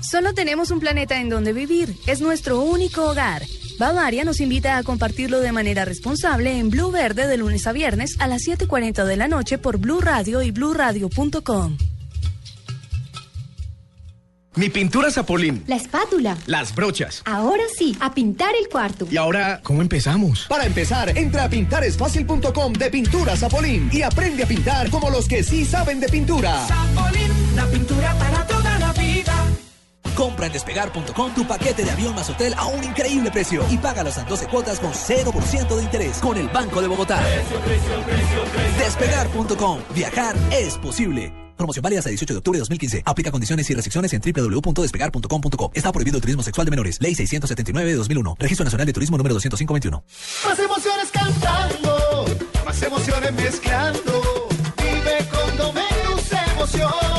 Solo 0.02 0.34
tenemos 0.34 0.72
un 0.72 0.80
planeta 0.80 1.20
en 1.20 1.30
donde 1.30 1.52
vivir. 1.52 1.96
Es 2.06 2.22
nuestro 2.22 2.62
único 2.62 3.10
hogar. 3.10 3.44
Bavaria 3.80 4.24
nos 4.24 4.40
invita 4.40 4.78
a 4.78 4.84
compartirlo 4.84 5.40
de 5.40 5.52
manera 5.52 5.86
responsable 5.86 6.58
en 6.58 6.70
Blue 6.70 6.92
Verde 6.92 7.28
de 7.28 7.38
lunes 7.38 7.68
a 7.68 7.72
viernes 7.72 8.16
a 8.20 8.28
las 8.28 8.42
7.40 8.44 9.06
de 9.06 9.18
la 9.18 9.28
noche 9.28 9.58
por 9.58 9.78
Blue 9.78 10.02
Radio 10.02 10.42
y 10.42 10.52
bluradio.com. 10.52 11.78
Mi 14.56 14.70
pintura 14.70 15.10
Zapolín. 15.10 15.64
La 15.66 15.78
espátula. 15.78 16.38
Las 16.46 16.76
brochas. 16.76 17.22
Ahora 17.24 17.64
sí, 17.74 17.96
a 18.02 18.14
pintar 18.14 18.54
el 18.62 18.68
cuarto. 18.68 19.08
Y 19.10 19.16
ahora, 19.16 19.62
¿cómo 19.64 19.82
empezamos? 19.82 20.46
Para 20.50 20.66
empezar, 20.66 21.18
entra 21.18 21.46
a 21.46 21.50
pintaresfacil.com 21.50 22.74
de 22.74 22.90
Pintura 22.90 23.38
Zapolín 23.38 23.90
y 23.94 24.02
aprende 24.02 24.44
a 24.44 24.48
pintar 24.48 24.90
como 24.90 25.10
los 25.10 25.28
que 25.30 25.42
sí 25.44 25.64
saben 25.64 26.02
de 26.02 26.10
pintura. 26.10 26.68
Zapolín, 26.68 27.32
la 27.56 27.66
pintura 27.68 28.14
para 28.20 28.46
toda 28.46 28.78
la 28.80 28.92
vida. 28.92 29.34
Compra 30.16 30.48
en 30.48 30.54
despegar.com 30.54 31.34
tu 31.34 31.46
paquete 31.46 31.84
de 31.84 31.92
avión 31.92 32.16
más 32.16 32.30
hotel 32.30 32.54
a 32.58 32.66
un 32.66 32.84
increíble 32.84 33.32
precio 33.32 33.64
y 33.70 33.78
págalos 33.78 34.18
en 34.18 34.26
12 34.26 34.48
cuotas 34.48 34.80
con 34.80 34.92
0% 34.92 35.76
de 35.76 35.84
interés 35.84 36.18
con 36.20 36.38
el 36.38 36.48
Banco 36.50 36.82
de 36.82 36.88
Bogotá. 36.88 37.22
Despegar.com. 38.78 39.80
Viajar 39.94 40.36
es 40.52 40.78
posible. 40.78 41.34
Promoción 41.62 41.84
válida 41.84 42.00
hasta 42.00 42.10
18 42.10 42.34
de 42.34 42.38
octubre 42.40 42.58
de 42.58 42.62
2015. 42.62 43.04
Aplica 43.06 43.30
condiciones 43.30 43.70
y 43.70 43.76
restricciones 43.76 44.12
en 44.14 44.22
www.despegar.com.co. 44.22 45.72
Está 45.76 45.92
prohibido 45.92 46.18
el 46.18 46.22
turismo 46.22 46.42
sexual 46.42 46.66
de 46.66 46.72
menores. 46.72 47.00
Ley 47.00 47.14
679 47.14 47.92
de 47.92 47.96
2001. 47.98 48.36
Registro 48.40 48.64
Nacional 48.64 48.88
de 48.88 48.94
Turismo 48.94 49.18
número 49.18 49.36
20521. 49.36 50.04
Más 50.48 50.60
emociones 50.60 51.12
cantando, 51.12 52.26
más 52.66 52.82
emociones 52.82 53.34
mezclando. 53.34 54.22
Vive 54.78 55.30
con 55.30 55.58
Domenus 55.58 56.32
emociones, 56.52 57.11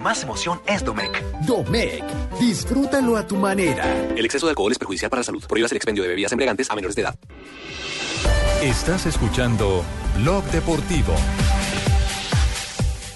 Más 0.00 0.22
emoción 0.22 0.60
es 0.66 0.84
Domec. 0.84 1.22
Domec. 1.46 2.04
Disfrútalo 2.38 3.16
a 3.16 3.26
tu 3.26 3.36
manera. 3.36 3.84
El 4.16 4.24
exceso 4.24 4.46
de 4.46 4.50
alcohol 4.50 4.72
es 4.72 4.78
perjudicial 4.78 5.10
para 5.10 5.20
la 5.20 5.24
salud. 5.24 5.44
Prohíbas 5.46 5.70
el 5.72 5.76
expendio 5.76 6.02
de 6.02 6.08
bebidas 6.10 6.32
embriagantes 6.32 6.70
a 6.70 6.74
menores 6.74 6.96
de 6.96 7.02
edad. 7.02 7.14
Estás 8.62 9.06
escuchando 9.06 9.84
Blog 10.16 10.44
Deportivo. 10.46 11.14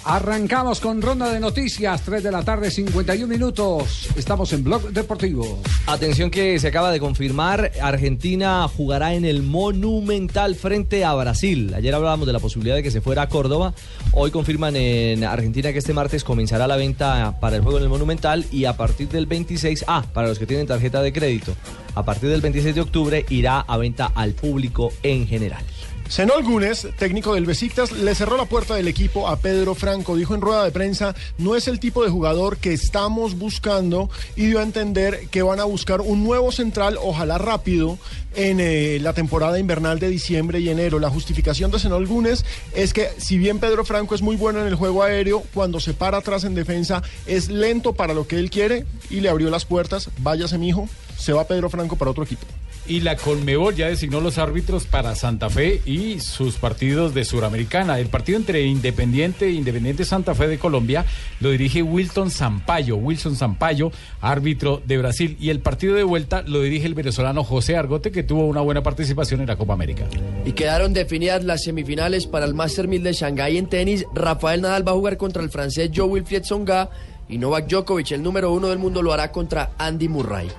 Arrancamos 0.04 0.80
con 0.80 1.00
ronda 1.00 1.32
de 1.32 1.38
noticias, 1.38 2.02
3 2.02 2.24
de 2.24 2.32
la 2.32 2.42
tarde, 2.42 2.72
51 2.72 3.28
minutos. 3.28 4.08
Estamos 4.16 4.52
en 4.52 4.64
Blog 4.64 4.90
Deportivo. 4.90 5.60
Atención 5.86 6.28
que 6.28 6.58
se 6.58 6.66
acaba 6.66 6.90
de 6.90 6.98
confirmar, 6.98 7.70
Argentina 7.80 8.66
jugará 8.66 9.14
en 9.14 9.24
el 9.24 9.44
Monumental 9.44 10.56
frente 10.56 11.04
a 11.04 11.14
Brasil. 11.14 11.72
Ayer 11.74 11.94
hablábamos 11.94 12.26
de 12.26 12.32
la 12.32 12.40
posibilidad 12.40 12.74
de 12.74 12.82
que 12.82 12.90
se 12.90 13.00
fuera 13.00 13.22
a 13.22 13.28
Córdoba. 13.28 13.74
Hoy 14.10 14.32
confirman 14.32 14.74
en 14.74 15.22
Argentina 15.22 15.72
que 15.72 15.78
este 15.78 15.92
martes 15.92 16.24
comenzará 16.24 16.66
la 16.66 16.76
venta 16.76 17.38
para 17.38 17.54
el 17.54 17.62
juego 17.62 17.78
en 17.78 17.84
el 17.84 17.90
Monumental 17.90 18.44
y 18.50 18.64
a 18.64 18.76
partir 18.76 19.08
del 19.08 19.26
26, 19.26 19.84
ah, 19.86 20.04
para 20.12 20.26
los 20.26 20.40
que 20.40 20.46
tienen 20.46 20.66
tarjeta 20.66 21.00
de 21.00 21.12
crédito, 21.12 21.54
a 21.94 22.04
partir 22.04 22.28
del 22.28 22.40
26 22.40 22.74
de 22.74 22.80
octubre 22.80 23.24
irá 23.28 23.60
a 23.60 23.76
venta 23.76 24.10
al 24.12 24.32
público 24.32 24.92
en 25.04 25.28
general. 25.28 25.64
Senol 26.12 26.44
Gunes, 26.44 26.86
técnico 26.98 27.32
del 27.32 27.46
Besiktas, 27.46 27.90
le 27.90 28.14
cerró 28.14 28.36
la 28.36 28.44
puerta 28.44 28.74
del 28.74 28.86
equipo 28.86 29.28
a 29.28 29.38
Pedro 29.38 29.74
Franco. 29.74 30.14
Dijo 30.14 30.34
en 30.34 30.42
rueda 30.42 30.62
de 30.62 30.70
prensa, 30.70 31.14
no 31.38 31.56
es 31.56 31.68
el 31.68 31.80
tipo 31.80 32.04
de 32.04 32.10
jugador 32.10 32.58
que 32.58 32.74
estamos 32.74 33.38
buscando 33.38 34.10
y 34.36 34.44
dio 34.44 34.58
a 34.58 34.62
entender 34.62 35.28
que 35.30 35.40
van 35.40 35.58
a 35.58 35.64
buscar 35.64 36.02
un 36.02 36.22
nuevo 36.22 36.52
central, 36.52 36.98
ojalá 37.00 37.38
rápido, 37.38 37.98
en 38.34 38.60
eh, 38.60 38.98
la 39.00 39.14
temporada 39.14 39.58
invernal 39.58 40.00
de 40.00 40.10
diciembre 40.10 40.60
y 40.60 40.68
enero. 40.68 40.98
La 40.98 41.08
justificación 41.08 41.70
de 41.70 41.78
Senol 41.78 42.06
Gunes 42.06 42.44
es 42.74 42.92
que 42.92 43.08
si 43.16 43.38
bien 43.38 43.58
Pedro 43.58 43.86
Franco 43.86 44.14
es 44.14 44.20
muy 44.20 44.36
bueno 44.36 44.60
en 44.60 44.66
el 44.66 44.74
juego 44.74 45.02
aéreo, 45.02 45.42
cuando 45.54 45.80
se 45.80 45.94
para 45.94 46.18
atrás 46.18 46.44
en 46.44 46.54
defensa 46.54 47.02
es 47.26 47.48
lento 47.48 47.94
para 47.94 48.12
lo 48.12 48.26
que 48.26 48.36
él 48.36 48.50
quiere 48.50 48.84
y 49.08 49.20
le 49.20 49.30
abrió 49.30 49.48
las 49.48 49.64
puertas. 49.64 50.10
Váyase, 50.18 50.58
mijo, 50.58 50.90
se 51.16 51.32
va 51.32 51.46
Pedro 51.46 51.70
Franco 51.70 51.96
para 51.96 52.10
otro 52.10 52.24
equipo. 52.24 52.46
Y 52.92 53.00
la 53.00 53.16
Conmebol 53.16 53.74
ya 53.74 53.88
designó 53.88 54.20
los 54.20 54.36
árbitros 54.36 54.84
para 54.84 55.14
Santa 55.14 55.48
Fe 55.48 55.80
y 55.86 56.20
sus 56.20 56.56
partidos 56.56 57.14
de 57.14 57.24
Suramericana. 57.24 57.98
El 57.98 58.08
partido 58.08 58.36
entre 58.36 58.66
Independiente 58.66 59.46
e 59.46 59.52
Independiente 59.52 60.04
Santa 60.04 60.34
Fe 60.34 60.46
de 60.46 60.58
Colombia 60.58 61.06
lo 61.40 61.48
dirige 61.48 61.82
Wilton 61.82 62.30
Sampaio. 62.30 62.96
Wilson 62.96 63.34
Sampaio, 63.34 63.92
árbitro 64.20 64.82
de 64.84 64.98
Brasil. 64.98 65.38
Y 65.40 65.48
el 65.48 65.60
partido 65.60 65.94
de 65.94 66.02
vuelta 66.02 66.42
lo 66.42 66.60
dirige 66.60 66.86
el 66.86 66.92
venezolano 66.92 67.44
José 67.44 67.78
Argote, 67.78 68.10
que 68.10 68.24
tuvo 68.24 68.44
una 68.44 68.60
buena 68.60 68.82
participación 68.82 69.40
en 69.40 69.46
la 69.46 69.56
Copa 69.56 69.72
América. 69.72 70.04
Y 70.44 70.52
quedaron 70.52 70.92
definidas 70.92 71.44
las 71.44 71.62
semifinales 71.62 72.26
para 72.26 72.44
el 72.44 72.52
Master 72.52 72.88
1000 72.88 73.04
de 73.04 73.12
Shanghái 73.14 73.56
en 73.56 73.68
tenis. 73.70 74.04
Rafael 74.14 74.60
Nadal 74.60 74.86
va 74.86 74.92
a 74.92 74.96
jugar 74.96 75.16
contra 75.16 75.42
el 75.42 75.48
francés 75.48 75.90
Joe 75.94 76.08
Wilfried 76.08 76.44
Songa 76.44 76.90
y 77.26 77.38
Novak 77.38 77.68
Djokovic, 77.68 78.12
el 78.12 78.22
número 78.22 78.52
uno 78.52 78.68
del 78.68 78.78
mundo, 78.78 79.00
lo 79.00 79.14
hará 79.14 79.32
contra 79.32 79.70
Andy 79.78 80.08
Murray. 80.08 80.50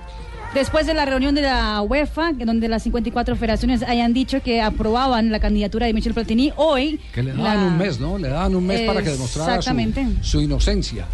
Después 0.54 0.86
de 0.86 0.94
la 0.94 1.04
reunión 1.04 1.34
de 1.34 1.42
la 1.42 1.82
UEFA, 1.82 2.32
donde 2.32 2.68
las 2.68 2.84
54 2.84 3.34
federaciones 3.34 3.82
hayan 3.82 4.12
dicho 4.14 4.40
que 4.40 4.62
aprobaban 4.62 5.32
la 5.32 5.40
candidatura 5.40 5.86
de 5.86 5.92
Michel 5.94 6.14
Platini, 6.14 6.52
hoy... 6.56 7.00
Que 7.12 7.24
le 7.24 7.32
daban 7.32 7.56
la- 7.60 7.66
un 7.66 7.76
mes, 7.78 7.98
¿no? 7.98 8.18
Le 8.18 8.28
daban 8.28 8.54
un 8.54 8.64
mes 8.64 8.82
para 8.82 9.02
que 9.02 9.10
demostrara 9.10 9.60
su, 10.22 10.40
inocencia. 10.40 11.06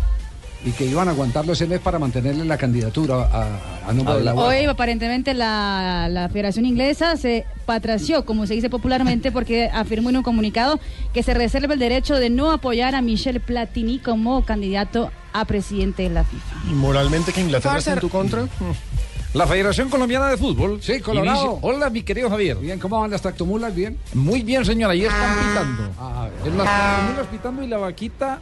Y 0.63 0.73
que 0.73 0.85
iban 0.85 1.09
a 1.09 1.13
aguantarlo 1.13 1.55
ese 1.55 1.67
mes 1.67 1.81
para 1.81 1.99
mantenerle 1.99 2.45
la 2.45 2.59
candidatura 2.59 3.15
a, 3.33 3.89
a 3.89 3.93
nombre 3.95 4.17
de 4.17 4.25
la 4.25 4.35
UEFA. 4.35 4.47
Hoy 4.47 4.65
aparentemente 4.67 5.33
la, 5.33 6.07
la 6.11 6.29
Federación 6.29 6.67
Inglesa 6.67 7.17
se 7.17 7.47
patració, 7.65 8.27
como 8.27 8.47
se 8.47 8.53
dice 8.53 8.69
popularmente, 8.69 9.33
porque 9.33 9.71
afirmó 9.73 10.11
en 10.11 10.19
un 10.19 10.23
comunicado 10.23 10.79
que 11.15 11.23
se 11.23 11.33
reserva 11.33 11.73
el 11.73 11.81
derecho 11.81 12.17
de 12.17 12.29
no 12.29 12.53
apoyar 12.53 12.95
a 12.95 13.01
Michel 13.01 13.41
Platini 13.41 14.01
como 14.01 14.45
candidato 14.45 15.11
a 15.33 15.47
presidente 15.47 16.03
de 16.03 16.11
la 16.11 16.25
FIFA. 16.25 16.57
¿Y 16.71 16.75
moralmente 16.75 17.33
que 17.33 17.41
Inglaterra 17.41 17.79
está 17.79 17.95
en 17.95 18.01
tu 18.01 18.11
contra? 18.11 18.47
La 19.35 19.47
Federación 19.47 19.89
Colombiana 19.89 20.29
de 20.29 20.37
Fútbol. 20.37 20.83
Sí, 20.83 21.01
Colorado. 21.01 21.53
inicia- 21.53 21.59
Hola, 21.69 21.89
mi 21.91 22.03
querido 22.03 22.29
Javier. 22.29 22.57
Bien, 22.57 22.79
¿cómo 22.81 23.01
van 23.01 23.11
las 23.13 23.23
tractomulas? 23.23 23.73
Bien. 23.75 23.97
Muy 24.15 24.43
bien, 24.43 24.65
señora. 24.65 24.93
Ahí 24.93 25.05
están 25.05 25.39
pitando. 25.39 25.91
Ah, 26.01 26.29
En 26.45 26.59
las 26.59 26.67
tractomulas 26.67 27.27
pitando 27.29 27.63
y 27.63 27.67
la 27.69 27.79
vaquita 27.79 28.41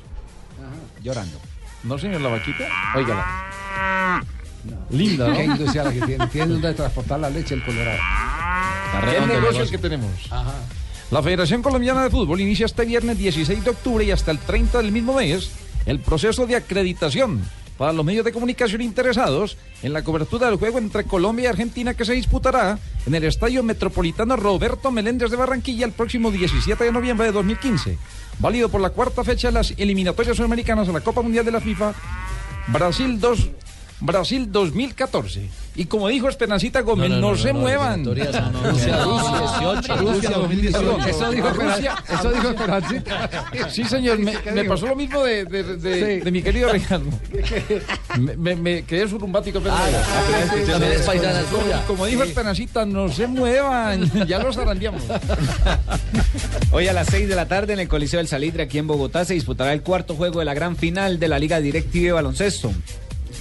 llorando. 1.02 1.38
¿No, 1.84 1.98
señor, 1.98 2.22
la 2.22 2.30
vaquita? 2.30 2.64
Óigala. 2.96 4.24
Linda, 4.90 5.28
¿no? 5.28 5.36
Qué 5.36 5.44
industria 5.44 5.84
la 5.84 5.92
que 5.92 6.00
tiene. 6.00 6.26
Tiene 6.28 6.52
donde 6.54 6.74
transportar 6.74 7.20
la 7.20 7.28
leche 7.30 7.54
el 7.54 7.62
Colorado. 7.64 7.98
¿Qué 9.10 9.26
negocio 9.26 9.62
el 9.62 9.70
que 9.70 9.78
tenemos? 9.78 10.10
La 11.10 11.22
Federación 11.22 11.62
Colombiana 11.62 12.02
de 12.02 12.10
Fútbol 12.10 12.40
inicia 12.40 12.64
este 12.66 12.84
viernes 12.86 13.18
16 13.18 13.62
de 13.62 13.70
octubre 13.70 14.04
y 14.04 14.10
hasta 14.10 14.30
el 14.30 14.38
30 14.38 14.78
del 14.78 14.90
mismo 14.92 15.14
mes 15.14 15.50
el 15.86 16.00
proceso 16.00 16.46
de 16.46 16.56
acreditación 16.56 17.42
para 17.78 17.92
los 17.92 18.04
medios 18.04 18.24
de 18.24 18.32
comunicación 18.32 18.82
interesados 18.82 19.56
en 19.82 19.92
la 19.92 20.02
cobertura 20.02 20.48
del 20.48 20.58
juego 20.58 20.78
entre 20.78 21.04
Colombia 21.04 21.44
y 21.44 21.46
Argentina 21.46 21.94
que 21.94 22.04
se 22.04 22.12
disputará 22.12 22.78
en 23.06 23.14
el 23.14 23.24
Estadio 23.24 23.62
Metropolitano 23.62 24.36
Roberto 24.36 24.90
Meléndez 24.90 25.30
de 25.30 25.36
Barranquilla 25.36 25.86
el 25.86 25.92
próximo 25.92 26.32
17 26.32 26.82
de 26.82 26.92
noviembre 26.92 27.26
de 27.26 27.32
2015. 27.32 27.96
Válido 28.40 28.68
por 28.68 28.80
la 28.80 28.90
cuarta 28.90 29.22
fecha 29.22 29.48
de 29.48 29.54
las 29.54 29.70
eliminatorias 29.76 30.36
sudamericanas 30.36 30.88
a 30.88 30.92
la 30.92 31.00
Copa 31.00 31.22
Mundial 31.22 31.44
de 31.44 31.52
la 31.52 31.60
FIFA 31.60 31.94
Brasil 32.66 33.20
2 33.20 33.48
Brasil 34.00 34.50
2014. 34.50 35.48
Y 35.74 35.84
como 35.84 36.08
dijo 36.08 36.28
Esperancita 36.28 36.80
Gómez, 36.80 37.10
no, 37.10 37.36
se 37.36 37.52
muevan. 37.52 38.02
no, 38.02 38.12
Rusia, 38.14 38.50
Rusia 39.04 39.40
18, 39.60 39.96
Rusia 39.96 40.30
2018. 40.30 40.98
Eso 41.08 41.30
dijo 41.30 41.48
Rusia. 41.50 41.94
Eso 42.12 42.30
dijo 42.32 42.48
Esperancita. 42.50 43.30
Sí, 43.70 43.84
señor, 43.84 44.18
me, 44.18 44.34
me 44.52 44.64
pasó 44.64 44.86
lo 44.86 44.96
mismo 44.96 45.22
de, 45.22 45.44
de- 45.44 45.62
de- 45.76 46.18
Sí. 46.18 46.24
de 46.24 46.30
mi 46.32 46.42
querido 46.42 46.72
Ricardo. 46.72 47.06
Me, 48.18 48.36
me, 48.36 48.56
me 48.56 48.82
quedé 48.84 49.06
es 50.94 51.02
paisana 51.02 51.42
como, 51.86 52.06
dijo 52.06 52.22
Esperancita, 52.24 52.84
no 52.84 53.08
se 53.08 53.26
muevan, 53.26 54.10
ya 54.26 54.38
los 54.40 54.56
zarandeamos. 54.56 55.02
Hoy 56.72 56.88
a 56.88 56.92
las 56.92 57.06
6 57.08 57.28
de 57.28 57.36
la 57.36 57.46
tarde 57.46 57.72
en 57.74 57.80
el 57.80 57.88
Coliseo 57.88 58.18
del 58.18 58.28
Salitre 58.28 58.64
aquí 58.64 58.78
en 58.78 58.86
Bogotá 58.86 59.24
se 59.24 59.34
disputará 59.34 59.72
el 59.72 59.82
cuarto 59.82 60.14
juego 60.14 60.40
de 60.40 60.44
la 60.44 60.54
gran 60.54 60.76
final 60.76 61.18
de 61.18 61.28
la 61.28 61.38
Liga 61.38 61.60
Directiva 61.60 62.06
de 62.06 62.12
Baloncesto. 62.12 62.72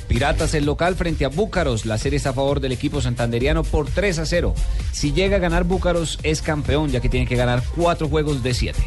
Piratas 0.07 0.53
el 0.53 0.65
local 0.65 0.95
frente 0.95 1.25
a 1.25 1.29
Búcaros. 1.29 1.85
La 1.85 1.97
serie 1.97 2.17
está 2.17 2.29
a 2.29 2.33
favor 2.33 2.59
del 2.59 2.71
equipo 2.71 3.01
santanderiano 3.01 3.63
por 3.63 3.87
3 3.89 4.19
a 4.19 4.25
0. 4.25 4.53
Si 4.91 5.11
llega 5.13 5.37
a 5.37 5.39
ganar 5.39 5.63
Búcaros 5.65 6.19
es 6.23 6.41
campeón 6.41 6.89
ya 6.91 6.99
que 7.01 7.09
tiene 7.09 7.27
que 7.27 7.35
ganar 7.35 7.61
cuatro 7.75 8.07
juegos 8.07 8.41
de 8.43 8.53
7. 8.53 8.79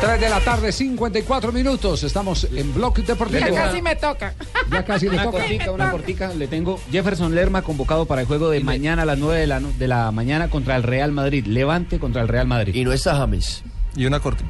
Tres 0.00 0.20
de 0.20 0.28
la 0.30 0.38
tarde, 0.40 0.70
54 0.70 1.50
minutos. 1.50 2.04
Estamos 2.04 2.46
en 2.54 2.72
Bloque 2.72 3.02
Deportivo. 3.02 3.40
Ya 3.40 3.52
casi 3.52 3.82
me 3.82 3.96
toca. 3.96 4.32
Ya 4.70 4.84
casi 4.84 5.06
le 5.08 5.14
Una 5.14 5.24
toca. 5.24 5.38
cortica, 5.38 5.72
una 5.72 5.90
cortica. 5.90 6.34
Le 6.34 6.46
tengo 6.46 6.78
Jefferson 6.92 7.34
Lerma 7.34 7.62
convocado 7.62 8.06
para 8.06 8.20
el 8.20 8.28
juego 8.28 8.48
de 8.48 8.60
mañana 8.60 9.02
a 9.02 9.06
las 9.06 9.18
9 9.18 9.40
de 9.40 9.46
la, 9.48 9.58
de 9.60 9.88
la 9.88 10.12
mañana 10.12 10.48
contra 10.50 10.76
el 10.76 10.84
Real 10.84 11.10
Madrid. 11.10 11.46
Levante 11.46 11.98
contra 11.98 12.22
el 12.22 12.28
Real 12.28 12.46
Madrid. 12.46 12.76
Y 12.76 12.84
no 12.84 12.92
está 12.92 13.16
James. 13.16 13.64
Y 13.96 14.06
una 14.06 14.20
corte. 14.20 14.44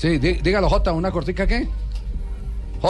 Sí, 0.00 0.18
dí- 0.18 0.40
dígalo, 0.42 0.68
Jota, 0.70 0.92
¿una 0.92 1.10
cortica 1.10 1.46
qué? 1.46 1.68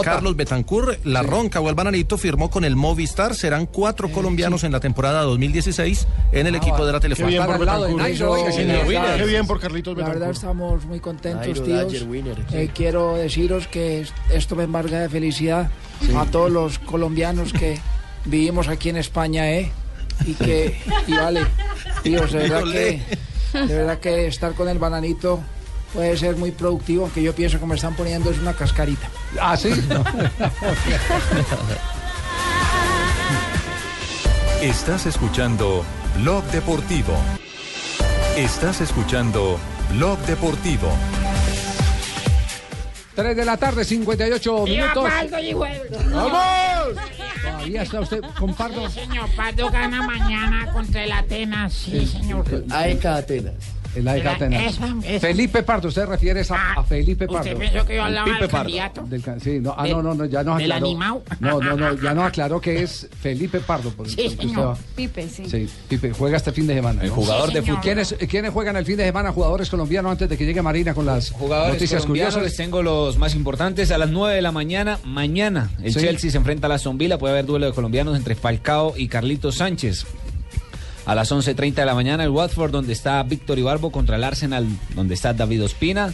Carlos 0.05 0.37
Betancur, 0.37 0.97
La 1.03 1.21
Ronca 1.21 1.59
o 1.59 1.67
el 1.67 1.75
Bananito 1.75 2.17
firmó 2.17 2.49
con 2.49 2.63
el 2.63 2.77
Movistar. 2.77 3.35
Serán 3.35 3.65
cuatro 3.65 4.09
colombianos 4.09 4.63
en 4.63 4.71
la 4.71 4.79
temporada 4.79 5.23
2016 5.23 6.07
en 6.31 6.47
el 6.47 6.55
equipo 6.55 6.85
de 6.85 6.93
la 6.93 7.01
Qué 7.01 7.09
bien 7.09 7.17
Telefónica. 7.17 7.45
por 7.45 7.59
Betancur. 7.59 8.01
Nairo, 8.01 8.33
Qué 8.35 8.61
eh, 8.61 8.83
bien, 8.87 9.01
Qué 9.17 9.25
bien 9.25 9.45
por 9.47 9.59
Carlitos 9.59 9.97
La 9.97 10.05
verdad 10.05 10.13
Betancur. 10.27 10.35
estamos 10.35 10.85
muy 10.85 10.99
contentos, 11.01 11.45
Nairo 11.67 11.87
tíos. 11.87 12.03
Winner. 12.03 12.37
Eh, 12.53 12.69
quiero 12.73 13.17
deciros 13.17 13.67
que 13.67 13.99
es- 14.01 14.13
esto 14.33 14.55
me 14.55 14.63
embarga 14.63 15.01
de 15.01 15.09
felicidad 15.09 15.69
a 16.17 16.25
todos 16.27 16.49
los 16.49 16.79
colombianos 16.79 17.51
que 17.51 17.77
vivimos 18.25 18.69
aquí 18.69 18.87
en 18.89 18.95
España, 18.95 19.51
¿eh? 19.51 19.69
Y 20.25 20.35
que, 20.35 20.77
y 21.07 21.13
vale, 21.17 21.41
tíos, 22.01 22.31
de 22.31 22.39
verdad 22.47 22.63
que, 22.63 23.01
de 23.67 23.75
verdad 23.75 23.99
que 23.99 24.27
estar 24.27 24.53
con 24.53 24.69
el 24.69 24.79
bananito 24.79 25.41
puede 25.93 26.17
ser 26.17 26.35
muy 26.37 26.51
productivo, 26.51 27.03
aunque 27.03 27.21
yo 27.21 27.33
pienso 27.33 27.59
que 27.59 27.65
me 27.65 27.75
están 27.75 27.95
poniendo 27.95 28.31
es 28.31 28.39
una 28.39 28.53
cascarita. 28.53 29.09
Ah, 29.39 29.55
sí. 29.57 29.69
Estás 34.61 35.05
escuchando 35.05 35.83
Blog 36.17 36.43
Deportivo. 36.45 37.15
Estás 38.37 38.81
escuchando 38.81 39.59
Blog 39.91 40.19
Deportivo. 40.19 40.89
3 43.15 43.35
de 43.35 43.45
la 43.45 43.57
tarde, 43.57 43.83
58 43.83 44.63
minutos. 44.63 45.03
¡Vamos! 46.13 46.97
Todavía 47.41 47.81
está 47.81 47.99
usted 47.99 48.21
con 48.39 48.53
Pardo. 48.53 48.89
Señor 48.89 49.29
Pardo 49.35 49.69
gana 49.69 50.01
mañana 50.03 50.71
contra 50.71 51.03
el 51.03 51.11
Atenas. 51.11 51.73
Sí, 51.73 52.07
señor. 52.07 52.45
AEK 52.69 53.05
Atenas. 53.05 53.80
El 53.95 54.07
AEK 54.07 54.21
Esa- 54.21 54.31
Atenas. 54.35 54.63
esa- 54.73 54.95
esa. 55.05 55.19
Felipe 55.27 55.63
Pardo, 55.63 55.87
usted 55.89 56.05
refiere 56.05 56.41
a, 56.49 56.73
a 56.79 56.83
Felipe 56.83 57.27
Pardo. 57.27 57.39
¿Usted 57.41 57.57
pensó 57.57 57.85
que 57.85 57.95
yo 57.95 58.03
hablaba 58.03 58.25
Pipe 58.25 58.39
del 58.39 58.49
Pardo. 58.49 58.63
candidato? 58.63 59.01
Del 59.07 59.41
sí, 59.41 59.59
no, 59.59 59.75
ah, 59.77 59.87
no, 59.87 60.01
no, 60.01 60.13
no, 60.13 60.25
ya 60.25 60.43
nos 60.43 60.57
del 60.57 60.71
aclaró. 60.71 60.85
animao. 60.87 61.23
No, 61.39 61.59
no, 61.59 61.75
no, 61.75 61.93
ya 62.01 62.13
nos 62.13 62.23
aclaró 62.27 62.61
que 62.61 62.83
es 62.83 63.09
Felipe 63.21 63.59
Pardo. 63.59 63.89
Por, 63.91 64.09
Sí, 64.09 64.29
señor. 64.29 64.67
va- 64.69 64.77
Pipe, 64.95 65.27
sí. 65.29 65.45
Sí, 65.49 65.69
Pipe, 65.89 66.13
juega 66.13 66.37
este 66.37 66.51
fin 66.51 66.67
de 66.67 66.75
semana. 66.75 67.01
El 67.01 67.09
¿no? 67.09 67.15
jugador 67.15 67.49
Sí, 67.49 67.55
de 67.55 67.61
fútbol. 67.63 67.81
¿Quiénes, 67.81 68.15
¿Quiénes 68.29 68.51
juegan 68.51 68.75
el 68.77 68.85
fin 68.85 68.97
de 68.97 69.05
semana? 69.05 69.31
Jugadores 69.31 69.69
colombianos 69.69 70.11
antes 70.13 70.29
de 70.29 70.37
que 70.37 70.45
llegue 70.45 70.61
Marina 70.61 70.93
con 70.93 71.05
las 71.05 71.31
Jugadores 71.31 71.73
noticias 71.73 72.05
curiosas. 72.05 72.41
les 72.43 72.55
tengo 72.55 72.81
los 72.83 73.17
más 73.17 73.35
importantes. 73.35 73.91
A 73.91 73.97
las 73.97 74.09
9 74.09 74.35
de 74.35 74.41
la 74.41 74.51
mañana, 74.51 74.99
mañana, 75.03 75.69
el 75.83 75.93
Sí. 75.93 75.99
Chelsea 75.99 76.31
se 76.31 76.37
enfrenta 76.37 76.67
a 76.67 76.69
la 76.69 76.79
Villa. 76.93 77.17
Puede 77.17 77.33
haber 77.33 77.45
duelo 77.45 77.65
de 77.65 77.73
colombianos 77.73 78.15
entre 78.17 78.35
Falcao 78.35 78.93
y 78.97 79.07
Carlitos 79.07 79.55
Sánchez. 79.55 80.05
A 81.05 81.15
las 81.15 81.31
11.30 81.31 81.75
de 81.75 81.85
la 81.85 81.95
mañana, 81.95 82.23
el 82.23 82.29
Watford, 82.29 82.71
donde 82.71 82.93
está 82.93 83.21
Víctor 83.23 83.57
Ibarbo, 83.57 83.91
contra 83.91 84.17
el 84.17 84.23
Arsenal, 84.23 84.67
donde 84.95 85.15
está 85.15 85.33
David 85.33 85.63
Ospina. 85.63 86.13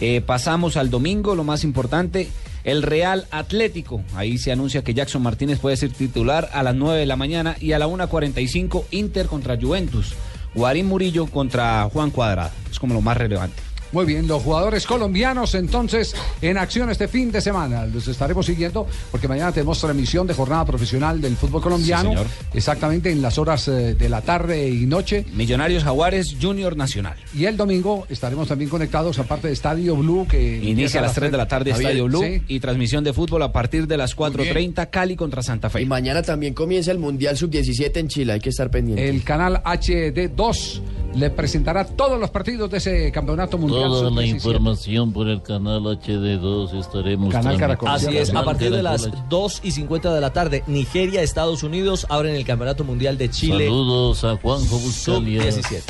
Eh, 0.00 0.20
pasamos 0.20 0.76
al 0.76 0.90
domingo, 0.90 1.34
lo 1.34 1.42
más 1.42 1.64
importante, 1.64 2.28
el 2.64 2.82
Real 2.82 3.26
Atlético. 3.30 4.02
Ahí 4.14 4.38
se 4.38 4.52
anuncia 4.52 4.84
que 4.84 4.94
Jackson 4.94 5.22
Martínez 5.22 5.58
puede 5.58 5.76
ser 5.76 5.90
titular 5.90 6.48
a 6.52 6.62
las 6.62 6.74
9 6.74 7.00
de 7.00 7.06
la 7.06 7.16
mañana 7.16 7.56
y 7.60 7.72
a 7.72 7.78
la 7.78 7.88
1.45 7.88 8.84
Inter 8.92 9.26
contra 9.26 9.58
Juventus. 9.60 10.14
Guarín 10.54 10.86
Murillo 10.86 11.26
contra 11.26 11.88
Juan 11.92 12.10
Cuadrado. 12.10 12.50
Es 12.70 12.78
como 12.78 12.94
lo 12.94 13.00
más 13.00 13.16
relevante. 13.16 13.67
Muy 13.92 14.04
bien, 14.04 14.28
los 14.28 14.42
jugadores 14.42 14.86
colombianos 14.86 15.54
entonces 15.54 16.14
en 16.42 16.58
acción 16.58 16.90
este 16.90 17.08
fin 17.08 17.32
de 17.32 17.40
semana. 17.40 17.86
Los 17.86 18.06
estaremos 18.08 18.44
siguiendo 18.44 18.86
porque 19.10 19.28
mañana 19.28 19.52
tenemos 19.52 19.80
transmisión 19.80 20.26
de 20.26 20.34
jornada 20.34 20.64
profesional 20.64 21.20
del 21.20 21.36
fútbol 21.36 21.62
colombiano. 21.62 22.10
Sí, 22.10 22.16
señor. 22.16 22.26
exactamente 22.52 23.10
en 23.10 23.22
las 23.22 23.38
horas 23.38 23.66
eh, 23.68 23.94
de 23.94 24.08
la 24.08 24.20
tarde 24.20 24.68
y 24.68 24.86
noche. 24.86 25.24
Millonarios 25.32 25.84
Jaguares 25.84 26.36
Junior 26.40 26.76
Nacional. 26.76 27.16
Y 27.34 27.46
el 27.46 27.56
domingo 27.56 28.06
estaremos 28.10 28.48
también 28.48 28.68
conectados 28.70 29.18
aparte 29.18 29.48
de 29.48 29.54
Estadio 29.54 29.96
Blue 29.96 30.26
que 30.28 30.58
Inicia 30.58 31.00
a 31.00 31.04
las 31.04 31.14
3 31.14 31.30
de 31.30 31.36
la 31.36 31.48
tarde 31.48 31.72
Javier, 31.72 31.90
Estadio 31.90 32.04
Blue 32.06 32.22
sí. 32.22 32.42
y 32.48 32.60
transmisión 32.60 33.04
de 33.04 33.12
fútbol 33.12 33.42
a 33.42 33.52
partir 33.52 33.86
de 33.86 33.96
las 33.96 34.16
4.30 34.16 34.90
Cali 34.90 35.16
contra 35.16 35.42
Santa 35.42 35.70
Fe. 35.70 35.82
Y 35.82 35.86
mañana 35.86 36.22
también 36.22 36.54
comienza 36.54 36.90
el 36.90 36.98
Mundial 36.98 37.36
Sub-17 37.36 37.96
en 37.96 38.08
Chile, 38.08 38.32
hay 38.34 38.40
que 38.40 38.50
estar 38.50 38.70
pendiente. 38.70 39.08
El 39.08 39.22
canal 39.22 39.62
HD2 39.64 40.82
le 41.14 41.30
presentará 41.30 41.84
todos 41.84 42.18
los 42.18 42.30
partidos 42.30 42.70
de 42.70 42.78
ese 42.78 43.12
campeonato 43.12 43.58
mundial. 43.58 43.77
Toda 43.86 44.02
la 44.02 44.08
sub-17. 44.10 44.26
información 44.34 45.12
por 45.12 45.28
el 45.28 45.42
canal 45.42 45.82
HD2 45.82 46.78
estaremos 46.78 47.32
Canal 47.32 47.56
Caracol. 47.58 47.88
Así 47.88 48.16
es, 48.16 48.34
a 48.34 48.44
partir 48.44 48.70
de 48.70 48.82
las 48.82 49.02
Caracol. 49.06 49.24
2 49.28 49.60
y 49.64 49.70
50 49.72 50.14
de 50.14 50.20
la 50.20 50.32
tarde, 50.32 50.64
Nigeria, 50.66 51.22
Estados 51.22 51.62
Unidos 51.62 52.06
abren 52.08 52.34
el 52.34 52.44
Campeonato 52.44 52.84
Mundial 52.84 53.16
de 53.18 53.30
Chile. 53.30 53.64
Saludos 53.66 54.24
a 54.24 54.36
Juanjo 54.36 54.78
Buscalia. 54.78 55.52
Sub-17. 55.52 55.82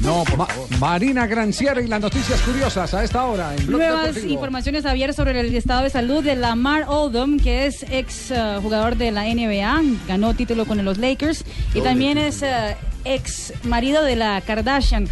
No, 0.00 0.22
Ma- 0.36 0.46
Marina 0.78 1.26
Granciera 1.26 1.80
y 1.80 1.86
las 1.86 2.00
noticias 2.00 2.40
curiosas 2.42 2.92
a 2.94 3.02
esta 3.02 3.24
hora 3.24 3.54
en 3.56 3.66
Blog 3.66 3.80
Nuevas 3.80 4.06
Deportivo. 4.06 4.32
informaciones, 4.34 4.82
Javier, 4.84 5.14
sobre 5.14 5.40
el 5.40 5.54
estado 5.54 5.82
de 5.82 5.90
salud 5.90 6.22
de 6.22 6.36
Lamar 6.36 6.84
Odom, 6.88 7.38
que 7.38 7.66
es 7.66 7.84
ex 7.90 8.30
eh, 8.30 8.58
jugador 8.62 8.96
de 8.96 9.10
la 9.10 9.24
NBA, 9.24 9.82
ganó 10.06 10.34
título 10.34 10.66
con 10.66 10.84
los 10.84 10.98
Lakers 10.98 11.44
y 11.74 11.80
también 11.80 12.18
es 12.18 12.42
eh, 12.42 12.76
ex 13.04 13.54
marido 13.64 14.02
de 14.02 14.16
la 14.16 14.40
Kardashian. 14.42 15.08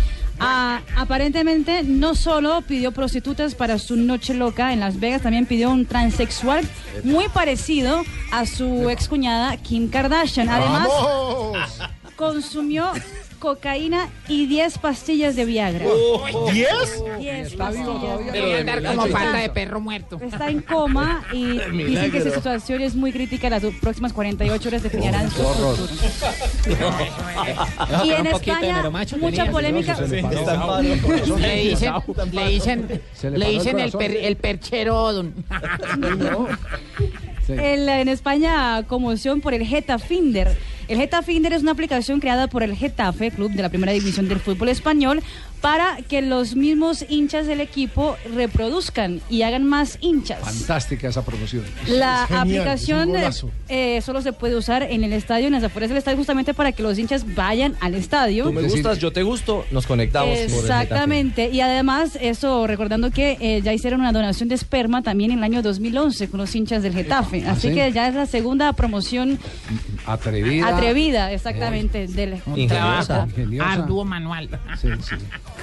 Ah, 0.47 0.83
aparentemente 0.97 1.83
no 1.85 2.15
solo 2.15 2.61
pidió 2.63 2.93
prostitutas 2.93 3.55
para 3.55 3.79
su 3.79 3.97
noche 3.97 4.35
loca 4.35 4.73
en 4.73 4.81
Las 4.81 5.01
Vegas, 5.01 5.23
también 5.23 5.47
pidió 5.47 5.71
un 5.71 5.87
transexual 5.87 6.69
muy 7.03 7.29
parecido 7.29 8.03
a 8.31 8.45
su 8.45 8.91
ex 8.91 9.09
cuñada 9.09 9.57
Kim 9.57 9.89
Kardashian. 9.89 10.51
Además, 10.51 10.89
consumió 12.17 12.91
cocaína 13.39 14.09
y 14.27 14.47
10 14.47 14.79
pastillas 14.79 15.37
de 15.37 15.45
Viagra. 15.45 15.85
¿Diez? 16.53 17.03
10 17.19 17.53
Está 17.53 17.71
vivo 17.71 17.93
pastillas. 17.93 18.17
todavía. 18.17 18.33
Debe 18.33 18.59
andar 18.61 18.83
como 18.85 19.07
pata 19.09 19.37
de 19.39 19.49
perro 19.51 19.81
muerto. 19.81 20.19
Está 20.23 20.49
en 20.49 20.63
coma 20.63 21.25
y 21.33 21.59
dicen 21.85 22.11
que 22.11 22.23
su 22.23 22.31
situación 22.31 22.81
es 22.81 22.95
muy 22.95 23.13
crítica. 23.13 23.51
Las 23.51 23.63
próximas 23.83 24.13
48 24.15 24.69
horas 24.69 24.83
definirán 24.83 25.31
su 25.31 25.43
futuro. 25.43 25.89
Y 28.05 28.11
en 28.13 28.27
España, 28.29 28.91
mucha 29.21 29.51
polémica. 29.51 29.95
Le 30.01 31.61
dicen, 31.61 31.93
le 32.33 32.49
dicen, 32.49 33.01
le 33.39 33.51
dicen 33.51 33.79
el, 33.81 33.93
per- 33.93 34.17
el 34.17 34.37
perchero. 34.37 35.13
don- 35.13 35.35
El- 37.49 37.89
en 37.91 38.09
España, 38.09 38.83
conmoción 38.87 39.43
por 39.43 39.53
el 39.53 39.67
Getafinder. 39.67 40.57
El 40.87 40.99
Getafinder 40.99 41.53
es 41.55 41.63
una 41.63 41.73
aplicación 41.73 42.21
creada 42.21 42.47
por 42.47 42.63
el 42.63 42.77
Getafe, 42.77 43.31
club 43.31 43.53
de 43.53 43.63
la 43.63 43.71
primera 43.71 43.93
división 43.93 44.29
del 44.29 44.39
fútbol 44.39 44.69
español, 44.69 45.23
para 45.65 45.97
que 46.07 46.21
los 46.21 46.57
mismos 46.57 47.07
hinchas 47.09 47.47
del 47.47 47.63
equipo 47.63 48.19
reproduzcan 48.35 49.23
y 49.31 49.41
hagan 49.43 49.65
más 49.65 49.97
hinchas. 50.03 50.41
Fantástica 50.41 51.09
esa 51.09 51.25
promoción. 51.25 51.65
La 51.89 52.25
Es 52.25 52.29
genial, 52.29 52.43
aplicación 52.69 53.11
eh, 53.71 54.03
solo 54.03 54.21
se 54.21 54.35
puede 54.35 54.57
usar 54.57 54.83
en 54.83 55.05
el 55.05 55.15
estadio, 55.15 55.47
en 55.47 55.55
las 55.55 55.65
afueras 55.65 55.89
del 55.89 55.97
estadio, 55.97 56.19
justamente 56.19 56.53
para 56.53 56.73
que 56.73 56.83
los 56.83 56.99
hinchas 56.99 57.35
vayan 57.35 57.77
al 57.81 57.95
estadio. 57.95 58.45
Tú 58.45 58.53
me 58.53 58.61
gustas, 58.61 58.99
yo 58.99 59.11
te 59.11 59.23
gusto, 59.23 59.65
nos 59.71 59.87
conectamos. 59.87 60.37
Exactamente, 60.37 61.49
y 61.51 61.63
además 61.63 62.19
eso 62.21 62.67
recordando 62.67 63.11
que 63.11 63.39
eh, 63.41 63.63
ya 63.63 63.73
hicieron 63.73 64.01
una 64.01 64.13
donación 64.13 64.51
de 64.51 64.57
esperma 64.57 65.01
también 65.01 65.31
en 65.31 65.39
el 65.39 65.45
año 65.45 65.63
2011 65.63 66.29
con 66.29 66.41
los 66.41 66.55
hinchas 66.55 66.83
del 66.83 66.93
Getafe, 66.93 67.43
¿Ah, 67.47 67.53
así 67.53 67.69
sí? 67.71 67.75
que 67.75 67.91
ya 67.91 68.07
es 68.09 68.15
la 68.15 68.27
segunda 68.27 68.71
promoción 68.75 69.39
Atrevida. 70.05 70.69
atrevida, 70.69 71.33
exactamente, 71.33 72.07
del 72.07 72.35
Un 72.45 72.67
trabajo 72.69 73.25
Ingeniosa. 73.25 73.73
arduo 73.73 74.05
manual. 74.05 74.51
Sí, 74.79 74.89
sí. 75.01 75.15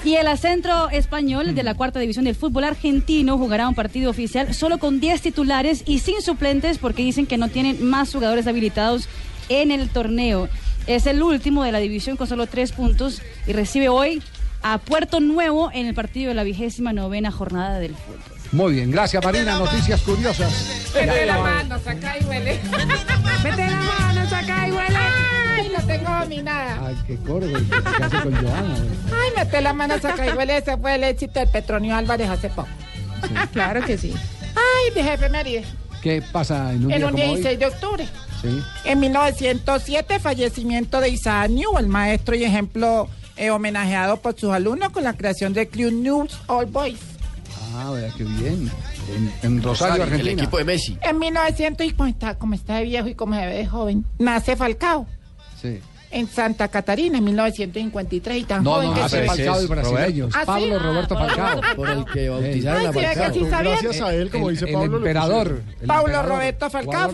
Y 0.04 0.16
el 0.16 0.38
Centro 0.38 0.90
Español 0.90 1.54
de 1.54 1.64
la 1.64 1.76
Cuarta 1.76 2.00
División 2.00 2.26
del 2.26 2.36
Fútbol 2.36 2.64
Argentino 2.64 3.38
jugará 3.38 3.68
un 3.68 3.76
partido 3.76 4.10
oficial 4.10 4.54
solo 4.54 4.80
con 4.80 5.00
10 5.00 5.22
titulares 5.22 5.84
y 5.86 6.00
sin 6.00 6.22
suplentes 6.22 6.80
porque 6.80 7.04
dicen 7.04 7.28
que 7.28 7.38
no 7.38 7.50
tienen 7.50 7.88
más 7.88 8.12
jugadores 8.12 8.48
habilitados 8.48 9.08
en 9.50 9.72
el 9.72 9.90
torneo. 9.90 10.50
Es 10.88 11.06
el 11.06 11.22
último 11.22 11.64
de 11.64 11.72
la 11.72 11.80
división 11.80 12.18
con 12.18 12.28
solo 12.28 12.48
tres 12.48 12.72
puntos 12.72 13.22
y 13.46 13.54
recibe 13.54 13.90
hoy 13.90 14.24
a 14.64 14.80
Puerto 14.80 15.20
Nuevo 15.20 15.70
en 15.74 15.86
el 15.86 15.94
partido 15.94 16.30
de 16.30 16.36
la 16.36 16.44
vigésima 16.44 16.94
novena 16.94 17.32
jornada 17.32 17.80
del 17.80 17.96
fútbol. 17.96 18.20
Muy 18.52 18.74
bien, 18.74 18.92
gracias 18.92 19.24
Marina. 19.24 19.58
Noticias 19.60 20.02
curiosas. 20.02 20.92
Mete 20.94 21.26
la 21.26 21.38
mano, 21.40 21.80
saca 21.80 22.18
y 22.20 22.26
huele. 22.26 22.60
Mete 23.44 23.68
la 23.68 23.82
mano, 23.82 24.30
saca 24.30 24.68
y 24.68 24.72
huele. 24.72 25.21
Ay, 25.62 25.70
lo 25.70 25.84
tengo 25.86 26.10
dominada. 26.20 26.88
Ay, 26.88 26.96
qué 27.08 27.16
güey, 27.18 27.54
que 27.54 28.04
hace 28.04 28.20
con 28.22 28.36
Joana. 28.36 28.76
Ay, 29.08 29.30
mete 29.38 29.62
la 29.62 29.74
mano, 29.74 30.00
saca 30.00 30.28
y 30.28 30.32
huele. 30.32 30.58
Ese 30.58 30.78
fue 30.78 30.96
el 30.96 31.04
éxito 31.04 31.40
del 31.40 31.50
Petronio 31.50 31.96
Álvarez 31.96 32.30
hace 32.30 32.50
poco. 32.50 32.68
Claro 33.54 33.86
que 33.86 33.98
sí. 33.98 34.14
Ay, 34.56 34.94
de 34.94 35.04
jefe 35.04 35.30
Méride. 35.30 35.64
¿Qué 36.02 36.22
pasa 36.32 36.74
en 36.74 36.86
un 36.86 36.92
En 36.92 36.98
día 36.98 37.06
un 37.08 37.12
como 37.14 37.24
16 37.24 37.46
hoy? 37.48 37.56
de 37.58 37.66
octubre. 37.68 38.06
Sí. 38.42 38.60
En 38.86 39.00
1907, 39.00 40.20
fallecimiento 40.20 41.00
de 41.00 41.10
Isaac 41.10 41.50
Newell, 41.52 41.88
maestro 41.88 42.36
y 42.36 42.44
ejemplo 42.44 43.08
eh, 43.38 43.52
homenajeado 43.52 44.18
por 44.18 44.38
sus 44.40 44.52
alumnos 44.52 44.90
con 44.90 45.04
la 45.04 45.14
creación 45.14 45.54
del 45.54 45.68
Club 45.68 45.94
News 45.94 46.40
All 46.48 46.66
Boys. 46.66 46.98
Ah, 47.76 47.92
vea 47.92 48.10
qué 48.18 48.24
bien. 48.24 48.72
En, 49.16 49.32
en 49.44 49.62
Rosario, 49.64 49.96
el 49.98 50.02
Argentina. 50.04 50.42
equipo 50.42 50.58
de 50.58 50.64
Messi. 50.64 50.98
En 51.02 51.20
1900, 51.20 51.86
y 51.86 51.92
como 51.92 52.08
está, 52.10 52.36
como 52.36 52.56
está 52.56 52.76
de 52.78 52.84
viejo 52.86 53.08
y 53.08 53.14
como 53.16 53.36
se 53.36 53.46
ve 53.46 53.54
de 53.58 53.68
joven, 53.68 54.06
nace 54.18 54.56
Falcao 54.56 55.06
Sí. 55.62 55.80
en 56.12 56.28
Santa 56.28 56.68
Catarina 56.68 57.20
en 57.20 57.24
1953 57.24 58.38
y 58.38 58.44
tan 58.44 58.64
No, 58.64 58.74
joven 58.74 58.90
no, 58.90 58.96
que 58.96 59.02
hace 59.02 59.22
se. 59.22 59.26
Falcao 59.28 59.62
y 59.64 59.66
brasileños. 59.68 60.34
¿Ah? 60.36 60.44
Pablo 60.46 60.76
Ah, 60.76 60.84
Roberto 60.84 61.16
Pablo 61.16 61.36
Falcao. 61.36 61.76
Por 61.76 61.90
el 61.90 62.06
que 62.06 62.30
bautizaron 62.30 62.80
Ay, 62.82 62.86
a 62.88 62.94
Falcao. 62.94 63.62
Gracias 63.64 64.02
a 64.02 64.14
él, 64.14 64.30
como 64.30 64.50
El- 64.50 64.56
dice 64.56 64.66
el 64.68 64.74
Pablo. 64.74 64.98
emperador. 64.98 65.48
el 65.48 65.82
emperador, 65.90 66.26
Roberto 66.26 66.70
Falcao, 66.70 67.12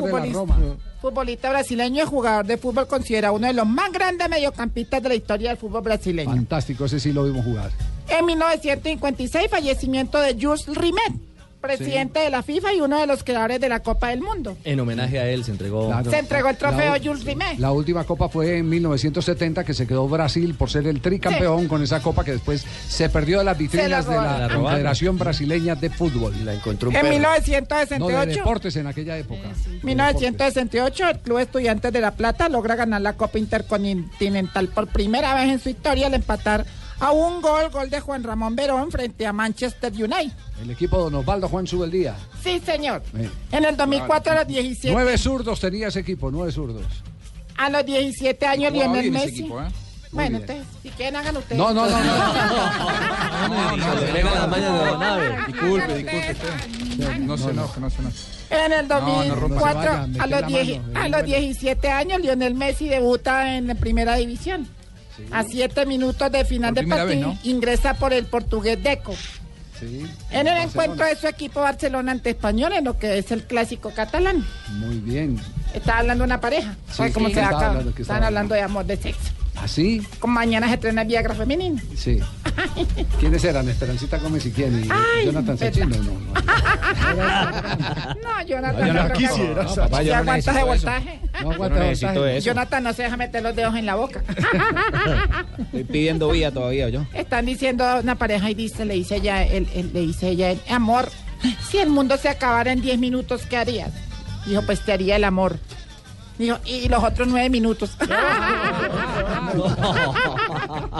futbolista 0.99 1.49
brasileño 1.51 2.03
y 2.03 2.07
jugador 2.07 2.45
de 2.47 2.57
fútbol 2.57 2.87
considerado 2.87 3.35
uno 3.35 3.45
de 3.47 3.53
los 3.53 3.67
más 3.67 3.91
grandes 3.91 4.27
mediocampistas 4.29 5.03
de 5.03 5.09
la 5.09 5.15
historia 5.15 5.49
del 5.49 5.57
fútbol 5.57 5.81
brasileño. 5.83 6.29
Fantástico, 6.31 6.85
ese 6.85 6.99
sí 6.99 7.13
lo 7.13 7.23
vimos 7.25 7.45
jugar. 7.45 7.69
En 8.09 8.25
1956, 8.25 9.47
fallecimiento 9.49 10.19
de 10.19 10.33
Jules 10.41 10.65
Rimet, 10.67 11.13
presidente 11.60 12.20
de 12.20 12.30
la 12.30 12.43
FIFA 12.43 12.74
y 12.74 12.82
uno 12.82 12.99
de 12.99 13.08
los 13.08 13.24
creadores 13.24 13.60
de 13.60 13.70
la 13.70 13.80
Copa 13.82 14.10
del 14.10 14.22
Mundo. 14.22 14.58
En 14.64 14.80
homenaje 14.80 15.20
a 15.20 15.30
él 15.30 15.43
se 15.43 15.51
entregó. 15.51 15.93
Se 16.10 16.18
entregó 16.20 16.49
el 16.49 16.58
trofeo 16.58 16.93
La- 16.93 16.99
Jules 17.03 17.26
Rimet. 17.26 17.60
La 17.60 17.72
última 17.72 18.03
copa 18.03 18.30
fue 18.30 18.58
en 18.58 18.70
1970 18.70 19.64
que 19.64 19.74
se 19.74 19.86
quedó 19.88 20.08
Brasil 20.08 20.55
por 20.55 20.70
ser 20.70 20.88
el 20.88 21.01
tricampeón 21.01 21.68
con 21.68 21.82
esa 21.84 22.01
copa 22.01 22.24
que 22.24 22.32
después 22.32 22.66
se 22.88 23.10
perdió 23.10 23.39
de 23.39 23.45
las 23.45 23.58
vitrinas 23.58 24.08
de 24.08 24.16
la 24.16 24.47
la. 24.47 24.55
Confederación 24.55 25.18
Brasileña 25.18 25.76
de 25.76 25.89
Fútbol. 25.89 26.34
La 26.45 26.53
encontró 26.53 26.89
En 26.89 26.95
No, 26.97 27.03
de 27.03 27.10
1968, 27.10 28.30
deportes 28.39 28.76
en 28.76 28.88
aquella 28.88 29.18
época. 29.18 29.49
1968, 29.84 31.10
el 31.10 31.20
Club 31.20 31.39
Estudiantes 31.39 31.91
de 31.91 32.01
La 32.01 32.12
Plata 32.12 32.49
logra 32.49 32.76
ganar 32.76 33.01
la 33.01 33.14
Copa 33.14 33.39
Intercontinental 33.39 34.68
por 34.70 34.88
primera 34.88 35.34
vez 35.36 35.49
en 35.49 35.60
su 35.60 35.70
historia 35.70 36.08
al 36.08 36.14
empatar 36.14 36.66
a 36.99 37.11
un 37.11 37.41
gol, 37.41 37.69
gol 37.69 37.89
de 37.89 37.99
Juan 37.99 38.23
Ramón 38.23 38.55
Verón 38.55 38.91
frente 38.91 39.25
a 39.27 39.33
Manchester 39.33 39.91
United. 39.93 40.31
El 40.61 40.71
equipo 40.71 40.97
Don 40.97 41.13
Osvaldo 41.15 41.47
Juan 41.47 41.67
Subeldía. 41.67 42.15
Sí, 42.43 42.59
señor. 42.65 43.03
Eh, 43.17 43.29
En 43.51 43.65
el 43.65 43.77
2004 43.77 44.31
a 44.31 44.35
los 44.35 44.47
17, 44.47 44.91
Nueve 44.93 45.17
zurdos 45.17 45.59
tenía 45.59 45.87
ese 45.89 45.99
equipo, 45.99 46.31
nueve 46.31 46.51
zurdos. 46.51 46.85
a 47.57 47.69
los 47.69 47.85
17 47.85 48.45
años 48.45 48.71
Lionel 48.73 49.11
Messi. 49.11 49.39
equipo, 49.41 49.61
¿eh? 49.61 49.67
Bueno, 50.11 50.37
entonces, 50.37 50.65
si 50.81 50.89
quieren 50.91 51.17
hagan 51.17 51.35
ustedes. 51.35 51.57
No, 51.59 51.73
no, 51.73 51.85
no, 51.85 51.97
Disculpe, 55.47 55.95
disculpe. 55.97 57.19
No 57.19 57.37
se 57.37 57.49
enoje, 57.49 57.79
no 57.81 57.89
se 57.89 57.99
enoje. 57.99 58.17
En 58.49 58.71
el 58.71 58.87
No, 58.87 59.25
no 59.25 59.35
rompa. 59.35 59.73
2004, 59.73 59.81
Se 59.81 59.87
vaya, 59.89 60.07
mete 60.07 60.21
a, 60.21 60.27
los 60.27 60.41
la 60.41 60.47
10 60.47 60.81
mano, 60.87 60.99
a 61.01 61.09
los 61.09 61.25
17 61.25 61.89
años, 61.89 62.21
Lionel 62.21 62.55
Messi 62.55 62.87
debuta 62.87 63.55
en 63.55 63.67
la 63.67 63.75
primera 63.75 64.15
división. 64.15 64.67
A 65.32 65.43
7 65.43 65.86
minutos 65.86 66.32
de 66.32 66.45
final 66.45 66.74
vez, 66.74 66.88
partido, 66.88 67.28
¿no? 67.30 67.39
ingresa 67.43 67.93
por 67.95 68.13
el 68.13 68.26
portugués 68.26 68.82
Deco. 68.82 69.15
Sí. 69.80 70.05
En 70.32 70.47
el 70.47 70.57
encuentro 70.57 71.05
de 71.05 71.15
su 71.15 71.28
equipo 71.28 71.61
Barcelona 71.61 72.11
ante 72.11 72.32
Español, 72.32 72.74
en 72.74 72.86
lo 72.86 72.97
que 72.97 73.20
es 73.20 73.32
el 73.32 73.43
clásico 73.43 73.91
catalán. 73.91 74.43
Muy 74.70 74.97
bien. 74.97 75.39
Está 75.74 75.99
hablando 75.99 76.24
una 76.24 76.39
pareja. 76.41 76.76
Sí, 76.91 77.03
Ay, 77.03 77.11
¿Cómo 77.11 77.28
¿qué 77.28 77.36
se 77.36 77.41
acaba? 77.41 77.84
hablando 78.26 78.55
de 78.55 78.61
amor, 78.61 78.86
de 78.86 78.97
sexo. 78.97 79.32
¿Así? 79.64 80.01
Con 80.20 80.32
mañana 80.32 80.68
se 80.68 80.76
estrena 80.76 81.01
el 81.01 81.08
Viagra 81.08 81.34
femenino. 81.36 81.82
Sí. 81.95 82.20
¿Quiénes 83.20 83.43
eran? 83.43 83.68
Esperancita 83.68 84.18
Gómez 84.18 84.45
y 84.45 84.51
quién? 84.51 84.84
¿Y 84.86 84.89
Ay, 84.91 85.26
Jonathan. 85.26 85.58
Sachin? 85.58 85.89
No, 85.89 85.97
no, 85.97 86.03
no. 86.03 86.18
No, 87.18 88.45
Jonathan. 88.47 88.80
No, 88.80 88.88
yo 88.88 88.93
no 88.93 89.14
quisiera, 89.14 89.64
No, 89.64 89.76
papá, 89.76 90.03
yo 90.03 90.14
no 90.14 90.20
aguantas 90.22 90.55
de 90.55 90.64
voltaje. 90.64 91.20
No 91.43 91.51
aguanta 91.51 91.76
Yo 91.76 91.82
no 91.82 91.88
necesito 91.89 92.14
voltaje. 92.14 92.38
eso. 92.38 92.45
Jonathan 92.45 92.84
no 92.84 92.93
se 92.93 93.03
deja 93.03 93.18
meter 93.18 93.43
los 93.43 93.55
dedos 93.55 93.76
en 93.76 93.86
la 93.86 93.95
boca. 93.95 94.24
Estoy 95.60 95.84
pidiendo 95.84 96.30
vía 96.30 96.51
todavía 96.51 96.89
yo. 96.89 97.05
Están 97.14 97.45
diciendo 97.45 97.84
a 97.86 97.99
una 97.99 98.16
pareja 98.16 98.49
y 98.49 98.53
dice, 98.53 98.86
le 98.86 98.93
dice 98.95 99.18
ella, 99.18 99.43
él, 99.43 99.68
él- 99.76 99.91
le 99.93 100.01
dice 100.01 100.30
ella, 100.30 100.51
él, 100.51 100.62
amor, 100.70 101.10
si 101.70 101.78
el 101.80 101.89
mundo 101.89 102.18
se 102.18 102.30
acabara 102.30 102.72
en 102.72 102.82
10 102.82 102.99
minutos, 102.99 103.43
¿qué 103.49 103.58
harías? 103.58 103.91
Dijo, 104.45 104.62
pues 104.64 104.82
te 104.82 104.93
haría 104.93 105.16
el 105.18 105.24
amor. 105.24 105.60
Dijo, 106.38 106.57
y 106.65 106.88
los 106.88 107.03
otros 107.03 107.27
9 107.27 107.49
minutos. 107.49 107.97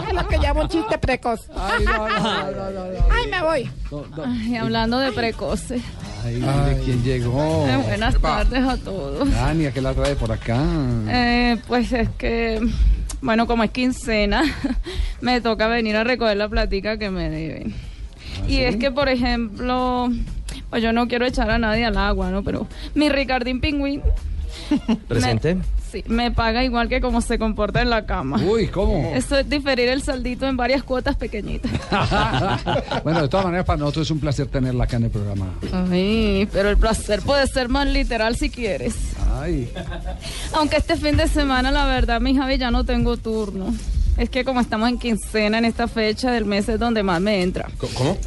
es 0.08 0.14
lo 0.14 0.28
que 0.28 0.38
llamo 0.38 0.62
un 0.62 0.68
chiste 0.68 0.98
precoz. 0.98 1.48
Ay, 1.56 1.84
no, 1.84 2.08
no, 2.08 2.18
no, 2.18 2.50
no, 2.50 2.70
no, 2.70 2.86
no. 2.86 2.98
Ay, 3.10 3.28
me 3.30 3.42
voy. 3.42 3.70
Ay, 4.24 4.56
hablando 4.56 4.98
de 4.98 5.12
precoces. 5.12 5.80
Ay, 6.24 6.36
mire 6.36 6.80
quién 6.84 7.04
llegó. 7.04 7.66
Eh, 7.68 7.76
buenas 7.76 8.18
tardes 8.20 8.64
a 8.64 8.76
todos. 8.78 9.30
Dania, 9.30 9.70
que 9.70 9.80
la 9.80 9.94
trae 9.94 10.16
por 10.16 10.32
acá. 10.32 10.60
Eh, 11.08 11.56
pues 11.68 11.92
es 11.92 12.08
que, 12.10 12.60
bueno, 13.20 13.46
como 13.46 13.62
es 13.62 13.70
quincena, 13.70 14.42
me 15.20 15.40
toca 15.40 15.68
venir 15.68 15.94
a 15.96 16.02
recoger 16.02 16.36
la 16.36 16.48
platica 16.48 16.98
que 16.98 17.10
me 17.10 17.30
deben. 17.30 17.74
y 18.48 18.56
sí? 18.56 18.62
es 18.62 18.74
que, 18.76 18.90
por 18.90 19.08
ejemplo, 19.08 20.10
pues 20.70 20.82
yo 20.82 20.92
no 20.92 21.06
quiero 21.06 21.26
echar 21.26 21.48
a 21.50 21.58
nadie 21.58 21.84
al 21.84 21.96
agua, 21.96 22.30
¿no? 22.30 22.42
Pero 22.42 22.66
mi 22.94 23.08
Ricardín 23.08 23.60
Pingüín 23.60 24.02
Presente. 25.08 25.58
sí, 25.90 26.04
me 26.06 26.30
paga 26.30 26.64
igual 26.64 26.88
que 26.88 27.00
como 27.00 27.20
se 27.20 27.38
comporta 27.38 27.82
en 27.82 27.90
la 27.90 28.06
cama. 28.06 28.40
Uy, 28.42 28.68
¿cómo? 28.68 29.12
Esto 29.14 29.38
es 29.38 29.48
diferir 29.48 29.88
el 29.88 30.02
saldito 30.02 30.46
en 30.46 30.56
varias 30.56 30.82
cuotas 30.82 31.16
pequeñitas. 31.16 31.70
bueno, 33.04 33.22
de 33.22 33.28
todas 33.28 33.46
maneras, 33.46 33.66
para 33.66 33.78
nosotros 33.78 34.06
es 34.06 34.10
un 34.10 34.20
placer 34.20 34.46
tenerla 34.46 34.84
acá 34.84 34.96
en 34.96 35.04
el 35.04 35.10
programa. 35.10 35.46
Ay, 35.72 36.48
pero 36.52 36.70
el 36.70 36.76
placer 36.76 37.22
puede 37.22 37.46
ser 37.46 37.68
más 37.68 37.86
literal 37.86 38.36
si 38.36 38.50
quieres. 38.50 38.94
Ay. 39.34 39.70
Aunque 40.54 40.76
este 40.76 40.96
fin 40.96 41.16
de 41.16 41.28
semana, 41.28 41.70
la 41.70 41.86
verdad, 41.86 42.20
mi 42.20 42.34
Javi, 42.34 42.58
ya 42.58 42.70
no 42.70 42.84
tengo 42.84 43.16
turno. 43.16 43.74
Es 44.18 44.30
que 44.30 44.44
como 44.44 44.60
estamos 44.60 44.88
en 44.88 44.98
quincena 44.98 45.58
en 45.58 45.64
esta 45.64 45.86
fecha 45.86 46.32
del 46.32 46.44
mes 46.44 46.68
es 46.68 46.78
donde 46.80 47.02
más 47.04 47.20
me 47.20 47.40
entra. 47.40 47.68
¿Cómo? 47.78 48.18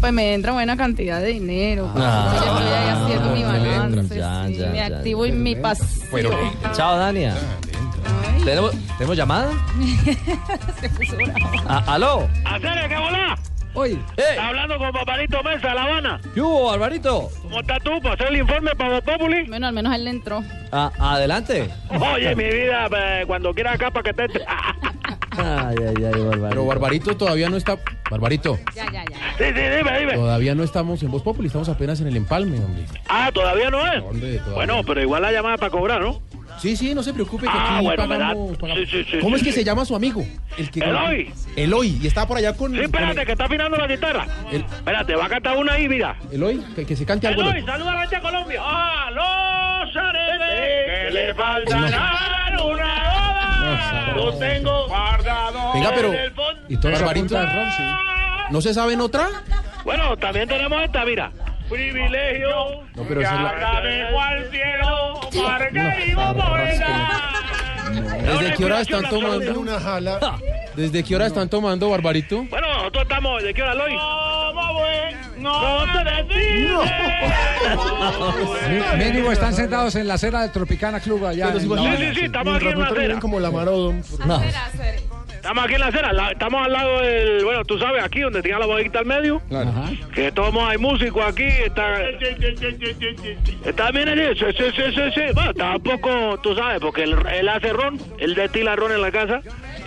Pues 0.00 0.12
me 0.12 0.34
entra 0.34 0.52
buena 0.52 0.76
cantidad 0.76 1.20
de 1.20 1.28
dinero. 1.28 1.90
Ah. 1.96 2.32
Yo 2.34 2.52
estoy 2.52 2.68
ahí 2.68 2.88
haciendo 2.90 3.30
mi 3.34 3.42
balance, 3.42 4.14
Ya, 4.18 4.44
sí, 4.46 4.56
ya, 4.56 4.66
me 4.68 4.76
ya. 4.76 4.86
activo 4.98 5.24
y 5.26 5.32
mi 5.32 5.56
pasión. 5.56 6.36
Chao, 6.74 6.98
Dania. 6.98 7.34
¿Tenemos, 8.44 8.72
¿Tenemos 8.98 9.16
llamada? 9.16 9.50
Se 10.80 10.88
puso. 10.90 11.16
Ah, 11.66 11.82
¿Aló? 11.86 12.28
¡Hacer 12.44 12.88
qué 12.88 12.96
volá! 12.98 13.38
Oye. 13.74 13.98
Está 14.18 14.48
hablando 14.48 14.76
con 14.76 14.92
Barbarito 14.92 15.42
Mesa, 15.42 15.72
La 15.72 15.84
Habana. 15.84 16.20
¿Qué 16.34 16.42
hubo, 16.42 16.70
Alvarito? 16.72 17.30
¿Cómo 17.40 17.60
estás 17.60 17.78
tú 17.82 17.90
para 18.02 18.14
hacer 18.16 18.26
el 18.28 18.36
informe 18.40 18.74
para 18.76 18.90
Voz 18.90 19.02
Populi? 19.02 19.44
Bueno, 19.48 19.66
al 19.68 19.72
menos 19.72 19.94
él 19.94 20.04
le 20.04 20.10
entró. 20.10 20.44
Ah, 20.72 20.90
adelante. 20.98 21.70
Oye, 21.88 22.36
mi 22.36 22.44
vida, 22.44 22.88
eh, 22.94 23.24
cuando 23.26 23.54
quieras 23.54 23.76
acá 23.76 23.90
para 23.90 24.02
que 24.02 24.12
te... 24.12 24.26
Ay, 25.36 25.76
ay, 25.78 26.04
ay, 26.04 26.20
Barbarito. 26.22 26.48
Pero 26.48 26.66
Barbarito 26.66 27.16
todavía 27.16 27.48
no 27.48 27.56
está. 27.56 27.76
Barbarito. 28.10 28.58
Ya, 28.74 28.84
ya, 28.92 29.04
ya. 29.10 29.16
Sí, 29.38 29.44
sí, 29.44 29.52
dime, 29.76 29.98
dime. 30.00 30.14
Todavía 30.14 30.54
no 30.54 30.62
estamos 30.62 31.02
en 31.02 31.10
Voz 31.10 31.22
Populi, 31.22 31.46
estamos 31.46 31.68
apenas 31.68 32.00
en 32.00 32.08
el 32.08 32.16
empalme, 32.16 32.58
hombre. 32.58 32.84
Ah, 33.08 33.30
¿todavía 33.32 33.70
no 33.70 33.86
es? 33.90 34.02
¿Dónde? 34.02 34.34
Todavía. 34.38 34.54
Bueno, 34.54 34.82
pero 34.86 35.00
igual 35.00 35.22
la 35.22 35.32
llamada 35.32 35.56
para 35.56 35.70
cobrar, 35.70 36.00
¿no? 36.02 36.20
Sí, 36.58 36.76
sí, 36.76 36.94
no 36.94 37.02
se 37.02 37.14
preocupe 37.14 37.44
que 37.46 37.52
Ah, 37.52 37.76
aquí 37.78 37.86
bueno, 37.86 38.06
pagamos, 38.06 38.58
pagamos. 38.58 38.78
Sí, 38.88 39.04
sí, 39.04 39.04
sí, 39.10 39.18
¿Cómo 39.20 39.36
sí, 39.36 39.40
es 39.40 39.46
que 39.46 39.52
sí. 39.52 39.58
se 39.60 39.64
llama 39.64 39.84
su 39.86 39.96
amigo? 39.96 40.22
El 40.58 40.70
que 40.70 40.80
Eloy. 40.80 41.32
Eloy. 41.56 41.98
Y 42.02 42.06
está 42.06 42.26
por 42.28 42.36
allá 42.36 42.52
con. 42.54 42.70
Sí, 42.72 42.76
con 42.76 42.84
espérate, 42.84 43.20
el- 43.20 43.26
que 43.26 43.32
está 43.32 43.44
afinando 43.46 43.76
la 43.78 43.86
guitarra. 43.86 44.26
Espérate, 44.52 45.14
va 45.16 45.24
a 45.24 45.28
cantar 45.30 45.56
una 45.56 45.72
ahí, 45.72 45.88
mira. 45.88 46.14
Eloy, 46.30 46.62
que, 46.76 46.84
que 46.84 46.94
se 46.94 47.06
cante 47.06 47.26
algo. 47.26 47.40
Eloy, 47.40 47.64
saluda 47.64 47.90
a 47.92 47.94
la 47.94 48.00
gente 48.02 48.16
de 48.16 48.22
Colombia. 48.22 48.60
¡A 48.62 49.10
los 49.10 49.96
aretes 49.96 51.06
que 51.08 51.10
le 51.14 51.34
faltarán 51.34 52.60
una! 52.60 53.11
Lo 54.24 54.38
tengo 54.38 54.88
guardado 54.88 55.72
Venga, 55.74 55.90
pero. 55.94 56.08
en 56.12 56.18
el 56.20 56.32
fondo. 56.32 56.62
Y 56.68 56.76
todo 56.76 56.92
Barbarito. 56.92 57.36
¿No 58.50 58.60
se 58.60 58.74
saben 58.74 59.00
otra? 59.00 59.28
Bueno, 59.84 60.16
también 60.16 60.48
tenemos 60.48 60.82
esta, 60.82 61.04
mira. 61.04 61.30
Privilegio. 61.68 62.82
No, 62.94 63.02
pero 63.08 63.20
esa 63.22 63.34
es 63.34 63.40
la- 63.40 64.22
al 64.28 64.50
cielo. 64.50 65.20
¿Desde 68.22 68.54
qué 68.54 68.64
hora 68.64 68.80
están 68.80 69.08
tomando? 69.08 69.60
una 69.60 69.80
jala. 69.80 70.18
¿Desde 70.76 71.02
qué 71.02 71.14
hora 71.16 71.26
están 71.26 71.48
tomando, 71.48 71.90
Barbarito? 71.90 72.44
Bueno, 72.44 72.66
nosotros 72.74 73.02
estamos. 73.02 73.42
¿De 73.42 73.52
qué 73.54 73.62
hora, 73.62 73.74
Loy? 73.74 73.94
No 75.38 75.84
te 75.92 76.02
Mi- 78.98 79.04
Mínimo 79.04 79.32
están 79.32 79.54
sentados 79.54 79.94
en 79.96 80.06
la 80.08 80.14
acera 80.14 80.42
del 80.42 80.52
Tropicana 80.52 81.00
Club 81.00 81.26
allá. 81.26 81.48
Habana. 81.48 81.96
sí, 81.96 82.14
sí, 82.14 82.24
estamos 82.26 82.56
aquí 82.56 82.66
en 82.66 82.78
la 82.78 82.84
no 82.86 82.92
acera. 82.92 83.20
como 83.20 83.40
la 83.40 83.50
Marodon. 83.50 84.02
Estamos 85.42 85.64
aquí 85.64 85.74
en 85.74 85.80
la 85.80 85.86
acera. 85.88 86.12
la- 86.12 86.30
estamos 86.30 86.64
al 86.64 86.72
lado 86.72 87.00
del. 87.02 87.44
Bueno, 87.44 87.64
tú 87.64 87.76
sabes, 87.76 88.04
aquí 88.04 88.20
donde 88.20 88.42
tenía 88.42 88.60
la 88.60 88.66
bodeguita 88.66 89.00
al 89.00 89.06
medio. 89.06 89.42
Ajá. 89.50 89.90
Que 90.14 90.30
todos 90.30 90.54
hay 90.56 90.78
músicos 90.78 91.24
aquí. 91.26 91.42
Está. 91.42 92.00
Está 93.64 93.90
bien 93.90 94.08
allí. 94.08 94.22
Sí, 94.38 94.46
sí, 94.56 94.64
sí, 94.76 94.82
sí. 94.94 95.02
sí. 95.14 95.20
Bueno, 95.34 95.50
está 95.50 95.76
un 95.76 95.82
poco. 95.82 96.38
Tú 96.44 96.54
sabes, 96.54 96.78
porque 96.80 97.02
él, 97.02 97.16
él 97.34 97.48
hace 97.48 97.72
ron. 97.72 97.98
Él 98.18 98.36
destila 98.36 98.76
ron 98.76 98.92
en 98.92 99.02
la 99.02 99.10
casa. 99.10 99.40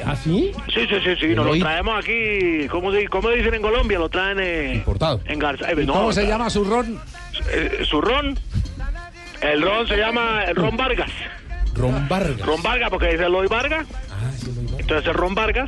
¿Ah, 0.05 0.15
sí? 0.17 0.51
Sí, 0.73 0.87
sí, 0.89 0.95
sí, 1.03 1.15
sí. 1.21 1.27
Nos 1.27 1.45
lo 1.45 1.57
traemos 1.57 1.97
aquí. 1.97 2.67
¿Cómo, 2.69 2.91
se- 2.91 3.07
cómo 3.07 3.29
dicen 3.29 3.53
en 3.53 3.61
Colombia? 3.61 3.97
Lo 3.97 4.09
traen 4.09 4.39
eh, 4.41 4.73
Importado. 4.75 5.21
en 5.25 5.39
Garza. 5.39 5.71
eh, 5.71 5.75
no, 5.85 5.93
¿Cómo 5.93 6.11
se 6.11 6.27
llama 6.27 6.49
su 6.49 6.65
ron? 6.65 6.99
eh, 7.51 7.79
su 7.89 8.01
ron. 8.01 8.37
El 9.41 9.61
ron 9.61 9.87
se 9.87 9.95
llama 9.95 10.43
el 10.43 10.55
ron 10.55 10.75
Vargas. 10.75 11.09
Ron 11.75 12.07
Vargas. 12.09 12.39
Ron 12.45 12.61
Vargas, 12.61 12.89
porque 12.89 13.07
dice 13.13 13.25
Eloy 13.25 13.47
Vargas. 13.47 13.85
Ah, 14.11 14.31
sí. 14.37 14.49
Entonces 14.85 15.07
el 15.07 15.13
ron 15.15 15.33
Vargas. 15.33 15.67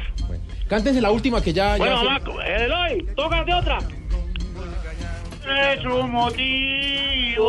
Cántense 0.69 1.01
la 1.01 1.09
última 1.09 1.41
que 1.41 1.51
ya. 1.51 1.71
ya 1.71 1.77
Bueno, 1.77 1.97
se- 1.99 2.05
mamá, 2.05 2.45
Eloy, 2.45 3.07
tócate 3.15 3.51
otra. 3.51 3.79
Es 5.73 5.83
un 5.85 6.11
motivo. 6.11 7.47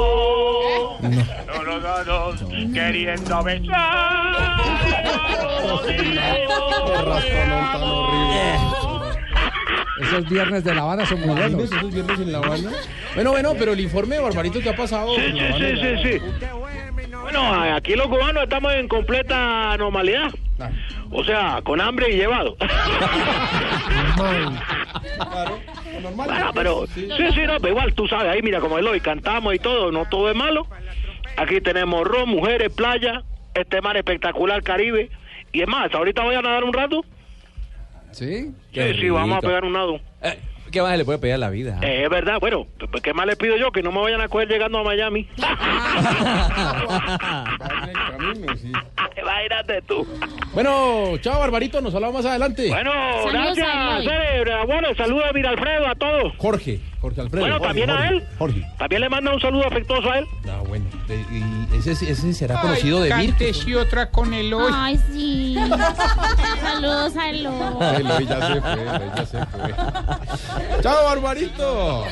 No, 1.47 1.62
no, 1.64 1.79
no, 1.81 2.33
no, 2.33 2.73
queriendo 2.73 3.43
besar. 3.43 4.59
Esos 10.01 10.29
viernes 10.29 10.62
de 10.64 10.75
La 10.75 10.83
Habana 10.83 11.05
son 11.07 11.21
muy 11.21 11.35
buenos. 11.37 11.64
Esos 11.64 11.93
viernes 11.93 12.21
en 12.21 12.33
La 12.33 12.39
Habana. 12.39 12.71
Bueno, 13.14 13.31
bueno, 13.33 13.53
pero 13.59 13.73
el 13.73 13.81
informe 13.81 14.16
de 14.16 14.23
Barbarito 14.23 14.61
que 14.61 14.71
ha 14.71 14.77
pasado. 14.77 15.14
Sí, 15.16 15.23
sí, 15.33 15.39
sí, 15.39 15.61
ya- 15.77 16.03
sí, 16.03 16.03
sí. 16.03 16.21
Bueno, 17.23 17.75
aquí 17.75 17.95
los 17.95 18.07
cubanos 18.09 18.45
estamos 18.45 18.73
en 18.75 18.89
completa 18.89 19.77
normalidad. 19.77 20.31
O 21.11 21.25
sea, 21.25 21.61
con 21.62 21.81
hambre 21.81 22.12
y 22.12 22.16
llevado. 22.16 22.57
Bueno, 26.14 26.51
pero 26.55 26.87
sí, 26.87 27.09
sí, 27.09 27.41
no, 27.47 27.59
pero 27.61 27.69
igual 27.69 27.95
tú 27.95 28.07
sabes, 28.09 28.33
ahí 28.33 28.43
mira 28.43 28.61
como 28.61 28.77
hoy 28.77 29.01
cantamos 29.01 29.55
y 29.55 29.59
todo, 29.59 29.91
no 29.91 30.07
todo 30.07 30.31
es 30.31 30.37
malo. 30.37 30.66
Aquí 31.37 31.61
tenemos 31.61 32.07
ron, 32.07 32.29
mujeres, 32.29 32.73
playa, 32.73 33.23
este 33.55 33.81
mar 33.81 33.97
espectacular 33.97 34.62
Caribe. 34.62 35.11
Y 35.53 35.62
es 35.62 35.69
más, 35.69 35.95
ahorita 35.95 36.23
voy 36.23 36.35
a 36.35 36.43
nadar 36.43 36.64
un 36.64 36.73
rato. 36.73 37.05
¿Sí? 38.11 38.53
Sí, 38.73 38.95
sí, 39.01 39.11
vamos 39.11 39.39
a 39.39 39.41
pegar 39.41 39.64
un 39.64 39.73
nado. 39.73 40.01
¿Qué 40.71 40.83
más 40.83 40.93
se 40.93 40.99
le 40.99 41.05
puede 41.05 41.19
pedir 41.19 41.35
a 41.35 41.39
la 41.39 41.51
vida? 41.51 41.79
Eh, 41.83 42.05
es 42.05 42.11
verdad, 42.11 42.39
bueno, 42.40 42.66
pues, 42.90 43.03
¿qué 43.03 43.12
más 43.15 43.27
les 43.27 43.36
pido 43.36 43.57
yo? 43.57 43.70
Que 43.73 43.82
no 43.82 43.90
me 43.93 44.01
vayan 44.01 44.20
a 44.20 44.28
coger 44.28 44.49
llegando 44.49 44.78
a 44.78 44.85
Miami. 44.85 45.28
Imagínate 49.20 49.82
tú. 49.82 50.07
Bueno, 50.55 51.16
chao, 51.20 51.39
Barbarito, 51.40 51.81
nos 51.81 51.95
hablamos 51.95 52.16
más 52.16 52.27
adelante. 52.27 52.69
Bueno, 52.69 52.90
gracias, 53.31 54.05
Cere, 54.05 54.65
bueno, 54.66 54.89
saludos 54.97 55.24
a 55.28 55.32
Mira 55.32 55.51
Alfredo, 55.51 55.86
a 55.89 55.95
todos. 55.95 56.32
Jorge, 56.39 56.81
Jorge 57.01 57.20
Alfredo. 57.20 57.43
Bueno, 57.45 57.59
Jorge, 57.59 57.66
también 57.69 57.90
a 57.90 57.97
Jorge, 57.99 58.15
él. 58.15 58.23
Jorge. 58.39 58.62
También 58.78 59.01
le 59.03 59.09
manda 59.09 59.32
un 59.35 59.40
saludo 59.40 59.66
afectuoso 59.66 60.11
a 60.11 60.19
él. 60.19 60.27
Ah, 60.49 60.62
bueno. 60.66 60.85
de- 61.07 61.16
y 61.16 61.57
ese, 61.74 62.11
ese 62.11 62.32
será 62.35 62.61
conocido 62.61 63.01
de 63.03 63.15
Mir. 63.15 63.35
y 63.66 63.74
otra 63.74 64.11
con 64.11 64.32
el 64.35 64.53
hoy. 64.53 64.73
Ay, 64.74 65.01
sí. 65.12 65.57
Saludos 66.62 67.16
a 67.16 67.31
Eloy. 67.31 67.97
Eloy 67.97 68.27
ya 68.27 68.55
se 68.55 68.61
fue, 68.61 68.73
Eloy 68.82 69.11
ya 69.16 69.27
se 69.27 69.47
fue. 69.47 70.82
Chao, 70.82 71.05
Barbarito. 71.05 72.05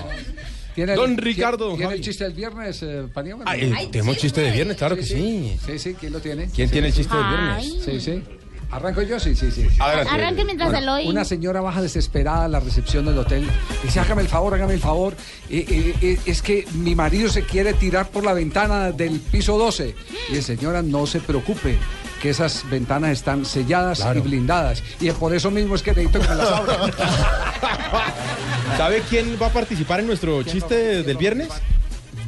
¿Tiene 0.74 0.92
el- 0.92 0.98
Don 0.98 1.16
Ricardo, 1.16 1.68
¿Tiene 1.70 1.84
Javi. 1.84 1.96
el 1.96 2.04
chiste 2.04 2.24
del 2.24 2.34
viernes, 2.34 2.82
eh, 2.82 3.06
Paniagua? 3.12 3.44
Ah, 3.46 3.56
eh, 3.56 3.88
tenemos 3.90 4.18
chiste 4.18 4.42
de 4.42 4.50
viernes, 4.50 4.76
claro 4.76 4.94
que 4.94 5.02
sí. 5.04 5.58
Sí, 5.64 5.78
sí, 5.78 5.94
¿quién 5.98 6.12
lo 6.12 6.20
tiene? 6.20 6.50
¿Quién 6.54 6.70
tiene 6.70 6.88
el 6.88 6.94
chiste 6.94 7.16
del 7.16 7.24
Ay. 7.24 7.66
viernes? 7.70 7.84
Sí, 7.84 8.00
sí. 8.00 8.22
¿Arranco 8.70 9.02
yo? 9.02 9.20
Sí, 9.20 9.36
sí, 9.36 9.50
sí. 9.50 9.68
Adelante. 9.78 10.12
Arranque 10.12 10.44
mientras 10.44 10.70
Bueno, 10.70 10.96
Eloy. 10.96 11.08
Una 11.08 11.24
señora 11.24 11.60
baja 11.60 11.82
desesperada 11.82 12.44
a 12.44 12.48
la 12.48 12.60
recepción 12.60 13.06
del 13.06 13.18
hotel. 13.18 13.48
Dice, 13.82 14.00
hágame 14.00 14.22
el 14.22 14.28
favor, 14.28 14.54
hágame 14.54 14.74
el 14.74 14.80
favor. 14.80 15.14
Eh, 15.48 15.64
eh, 15.68 15.94
eh, 16.00 16.18
es 16.26 16.42
que 16.42 16.66
mi 16.74 16.94
marido 16.94 17.28
se 17.28 17.42
quiere 17.42 17.74
tirar 17.74 18.08
por 18.08 18.24
la 18.24 18.32
ventana 18.32 18.92
del 18.92 19.20
piso 19.20 19.56
12. 19.56 19.94
Y 20.30 20.34
dice, 20.34 20.56
señora, 20.56 20.82
no 20.82 21.06
se 21.06 21.20
preocupe, 21.20 21.78
que 22.20 22.30
esas 22.30 22.68
ventanas 22.68 23.10
están 23.10 23.44
selladas 23.44 24.04
y 24.14 24.20
blindadas. 24.20 24.82
Y 25.00 25.10
por 25.12 25.34
eso 25.34 25.50
mismo 25.50 25.74
es 25.74 25.82
que 25.82 25.92
necesito 25.92 26.20
que 26.20 26.28
me 26.28 26.34
las 26.34 26.48
abra. 26.48 26.76
¿Sabe 28.76 29.02
quién 29.08 29.38
va 29.40 29.46
a 29.46 29.52
participar 29.52 30.00
en 30.00 30.08
nuestro 30.08 30.42
chiste 30.42 31.02
del 31.02 31.16
viernes? 31.16 31.48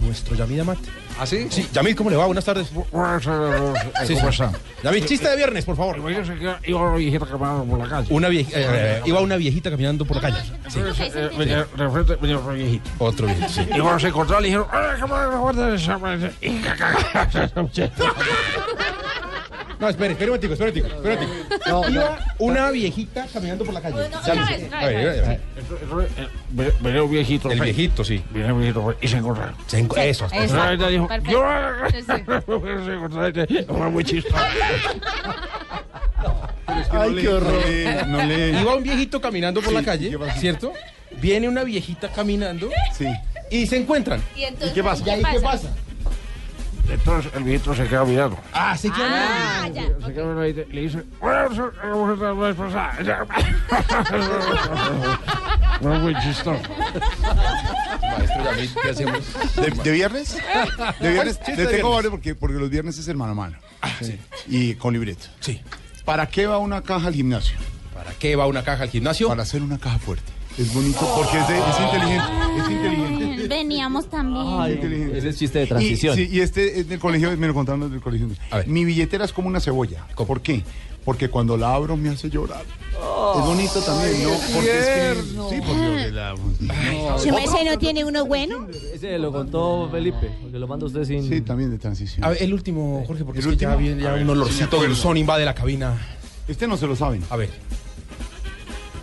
Nuestro 0.01 0.37
Yamid 0.37 0.61
Amat. 0.61 0.79
¿Ah, 1.21 1.27
sí? 1.27 1.49
Sí, 1.51 1.69
Yamid, 1.73 1.97
¿cómo 1.97 2.11
le 2.11 2.17
va? 2.17 2.27
Buenas 2.27 2.45
tardes. 2.45 2.69
Sí, 2.69 2.75
¿Cómo 4.15 4.33
sí. 4.33 4.43
Yamid, 4.85 5.05
chiste 5.05 5.29
de 5.29 5.37
viernes, 5.37 5.65
por 5.65 5.77
favor. 5.77 5.97
Iba 6.65 6.81
una 6.83 6.97
viejita 6.97 7.27
caminando 7.27 7.65
por 7.65 7.79
la 7.81 7.89
calle. 7.89 8.07
Una 8.11 8.29
vie- 8.29 8.47
eh, 8.55 9.03
iba 9.05 9.21
una 9.21 9.37
viejita 9.37 9.71
caminando 9.71 10.05
por 10.05 10.17
la 10.17 10.23
calle. 10.23 10.39
Sí. 10.69 10.79
Eh, 10.81 11.31
venía- 11.37 11.67
De 11.77 11.91
frente 11.91 12.15
venía 12.17 12.39
otro 12.39 12.53
viejito. 12.53 12.89
Otro 12.99 13.27
viejito, 13.27 13.49
sí. 13.49 13.63
Y 13.63 13.81
cuando 13.81 13.99
se 13.99 14.09
encontraron 14.09 14.43
le 14.43 14.49
dijeron, 14.49 14.67
No, 19.81 19.89
espere, 19.89 20.13
espere 20.13 20.31
un 20.33 20.37
momentico, 20.39 20.53
espere 20.55 20.71
un 20.73 20.79
momentico, 20.79 20.97
espere 21.09 21.25
un 21.25 21.31
momentico. 21.31 21.59
No, 21.69 21.89
Iba 21.89 22.19
una 22.39 22.71
viejita 22.71 23.27
caminando 23.33 23.65
por 23.65 23.75
la 23.75 23.81
calle. 23.81 23.97
no, 24.11 24.23
Sálvese. 24.23 24.33
otra 24.35 24.57
vez, 24.57 24.67
otra 24.67 24.81
A 24.81 24.87
ver, 24.87 25.07
vez, 25.07 25.29
a 25.29 26.83
Venía 26.83 27.03
un 27.05 27.11
viejito. 27.11 27.51
El 27.51 27.61
viejito, 27.61 28.05
sí. 28.05 28.23
Venía 28.31 28.53
un 28.53 28.61
viejito 28.61 28.97
y 29.01 29.09
se 29.09 29.17
encontraron. 29.19 29.55
Se 29.67 29.79
enco- 29.85 29.99
eso, 29.99 30.25
hasta- 30.25 30.43
Exacto. 30.45 30.89
dijo, 30.89 31.07
Perfecto. 31.07 31.31
yo... 31.31 31.45
Sí, 31.91 32.03
Se 32.03 32.13
encontraron, 32.95 33.93
muy 33.93 34.05
chistoso. 34.05 34.37
Ay, 36.91 37.15
qué 37.21 37.29
horror. 37.29 37.63
no 38.09 38.23
lee. 38.25 38.59
Iba 38.61 38.75
un 38.75 38.83
viejito 38.83 39.21
caminando 39.21 39.61
por 39.63 39.73
la 39.73 39.83
calle, 39.83 40.17
¿cierto? 40.39 40.73
Viene 41.21 41.49
una 41.49 41.65
viejita 41.65 42.09
caminando 42.09 42.69
y 43.51 43.67
se 43.67 43.77
encuentran. 43.77 44.21
¿Y 44.37 44.43
entonces 44.45 44.73
qué 44.73 44.83
pasa? 44.83 45.05
¿Y 45.07 45.11
ahí 45.11 45.23
qué 45.33 45.41
pasa? 45.41 45.69
Entonces 46.91 47.31
el 47.35 47.43
viejito 47.45 47.75
se 47.75 47.87
queda 47.87 48.05
mirando. 48.05 48.39
Ah, 48.53 48.77
se 48.77 48.91
queda 48.91 49.07
Ah, 49.63 49.69
ya. 49.69 49.83
Se 49.83 50.13
queda 50.13 50.25
mirando 50.25 50.47
y 50.47 50.55
te- 50.55 50.67
le 50.67 50.81
dice, 50.83 51.03
bueno, 51.21 51.73
vamos 51.83 52.11
a 52.11 52.15
estar 52.15 52.35
más 52.35 52.55
pasada. 52.57 53.27
No, 55.81 55.95
muy 56.01 56.15
chistoso. 56.21 56.61
Maestro 58.03 58.45
Yamid, 58.45 58.71
¿qué 58.83 58.91
hacemos? 58.91 59.21
¿De, 59.57 59.71
de 59.71 59.91
viernes? 59.93 60.37
De 61.01 61.11
viernes. 61.13 61.39
Le 61.57 61.67
tengo 61.67 61.91
varios 61.91 62.11
porque, 62.11 62.35
porque 62.35 62.57
los 62.57 62.71
viernes 62.71 62.99
es 62.99 63.07
el 63.09 63.17
mano 63.17 63.33
a 63.33 63.35
mano. 63.35 63.57
Y 64.49 64.75
con 64.75 64.93
libreto. 64.95 65.27
Sí. 65.41 65.61
¿Para 66.05 66.27
qué 66.27 66.47
va 66.47 66.59
una 66.59 66.83
caja 66.83 67.09
al 67.09 67.15
gimnasio? 67.15 67.57
¿Para 67.95 68.13
qué 68.13 68.35
va 68.35 68.47
una 68.47 68.65
caja 68.65 68.85
al 68.85 68.91
gimnasio? 68.91 69.29
Para 69.29 69.43
hacer 69.43 69.63
una 69.63 69.79
caja 69.79 69.99
fuerte. 69.99 70.33
Es 70.57 70.73
bonito 70.75 71.01
porque 71.15 71.39
es, 71.39 71.49
de- 71.49 71.59
es 71.59 71.81
inteligente. 71.81 72.27
Es 72.59 72.71
inteligente. 72.71 73.28
Veníamos 73.49 74.09
también. 74.11 74.73
inteligente. 74.73 75.19
Ese 75.19 75.29
es 75.31 75.39
chiste 75.39 75.59
de 75.59 75.65
Y, 75.65 75.69
transición. 75.69 76.17
sí, 76.17 76.29
y 76.31 76.41
este 76.41 76.81
es 76.81 76.89
del 76.89 76.99
colegio, 76.99 77.37
me 77.37 77.47
lo 77.47 77.55
contaron 77.55 77.81
desde 77.83 77.97
el 77.97 78.03
colegio. 78.03 78.29
Mi 78.67 78.85
billetera 78.85 79.25
es 79.25 79.33
como 79.33 79.49
una 79.49 79.61
cebolla. 79.61 80.07
¿Por 80.17 80.41
qué? 80.41 80.63
Porque 81.05 81.31
cuando 81.31 81.57
la 81.57 81.73
abro 81.75 81.97
me 81.97 82.11
hace 82.11 82.29
llorar. 82.29 82.63
es 82.63 83.45
bonito 83.45 83.81
también, 83.81 84.23
¿no? 84.25 84.31
Porque 84.53 84.79
es 84.79 84.87
que, 84.87 85.23
sí, 85.49 85.61
porque 85.67 86.11
la, 86.13 86.35
¿Su 87.19 87.31
merced 87.31 87.65
no 87.65 87.79
tiene 87.79 88.05
uno 88.05 88.27
bueno? 88.27 88.67
Ese 88.93 89.19
lo 89.19 89.33
contó 89.33 89.89
Felipe, 89.91 90.31
porque 90.43 90.59
lo 90.59 90.67
manda 90.69 90.85
usted 90.85 91.05
sin... 91.05 91.27
Sí, 91.27 91.41
también 91.41 91.71
de 91.71 91.79
transición. 91.79 92.23
A 92.25 92.31
ver, 92.31 92.43
el 92.43 92.53
último, 92.53 93.03
Jorge, 93.07 93.25
porque 93.25 93.41
¿El 93.41 93.47
es 93.47 93.53
que 93.53 93.57
ya 93.57 93.69
último? 93.71 93.83
viene 93.89 94.03
ya 94.03 94.11
A 94.11 94.15
ver, 94.15 94.23
un 94.25 94.31
olorcito 94.31 94.65
acuerdo. 94.67 94.87
dulzón 94.89 95.17
invade 95.17 95.47
la 95.47 95.55
cabina. 95.55 95.97
Este 96.47 96.67
no 96.67 96.77
se 96.77 96.87
lo 96.87 96.95
saben. 96.95 97.23
A 97.31 97.37
ver. 97.37 97.49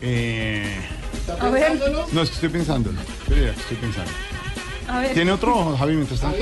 Eh, 0.02 0.76
A 1.40 1.50
ver. 1.50 1.80
no, 2.12 2.22
es 2.22 2.30
que 2.30 2.36
estoy 2.36 2.50
pensándolo. 2.50 3.00
Espera, 3.02 3.52
estoy 3.52 3.78
pensando. 3.78 4.12
¿Tiene 5.14 5.32
otro, 5.32 5.76
Javi, 5.78 5.96
mientras 5.96 6.20
tanto? 6.20 6.38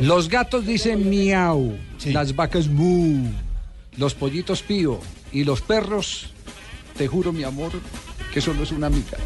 Los 0.00 0.28
gatos 0.28 0.66
dicen 0.66 1.08
miau, 1.08 1.76
las 2.06 2.34
vacas 2.34 2.68
mu, 2.68 3.30
los 3.96 4.14
pollitos 4.14 4.62
pío 4.62 5.00
y 5.32 5.44
los 5.44 5.60
perros, 5.60 6.32
te 6.96 7.06
juro 7.06 7.32
mi 7.32 7.44
amor, 7.44 7.72
que 8.38 8.42
solo 8.42 8.62
es 8.62 8.70
una 8.70 8.88
mica. 8.88 9.16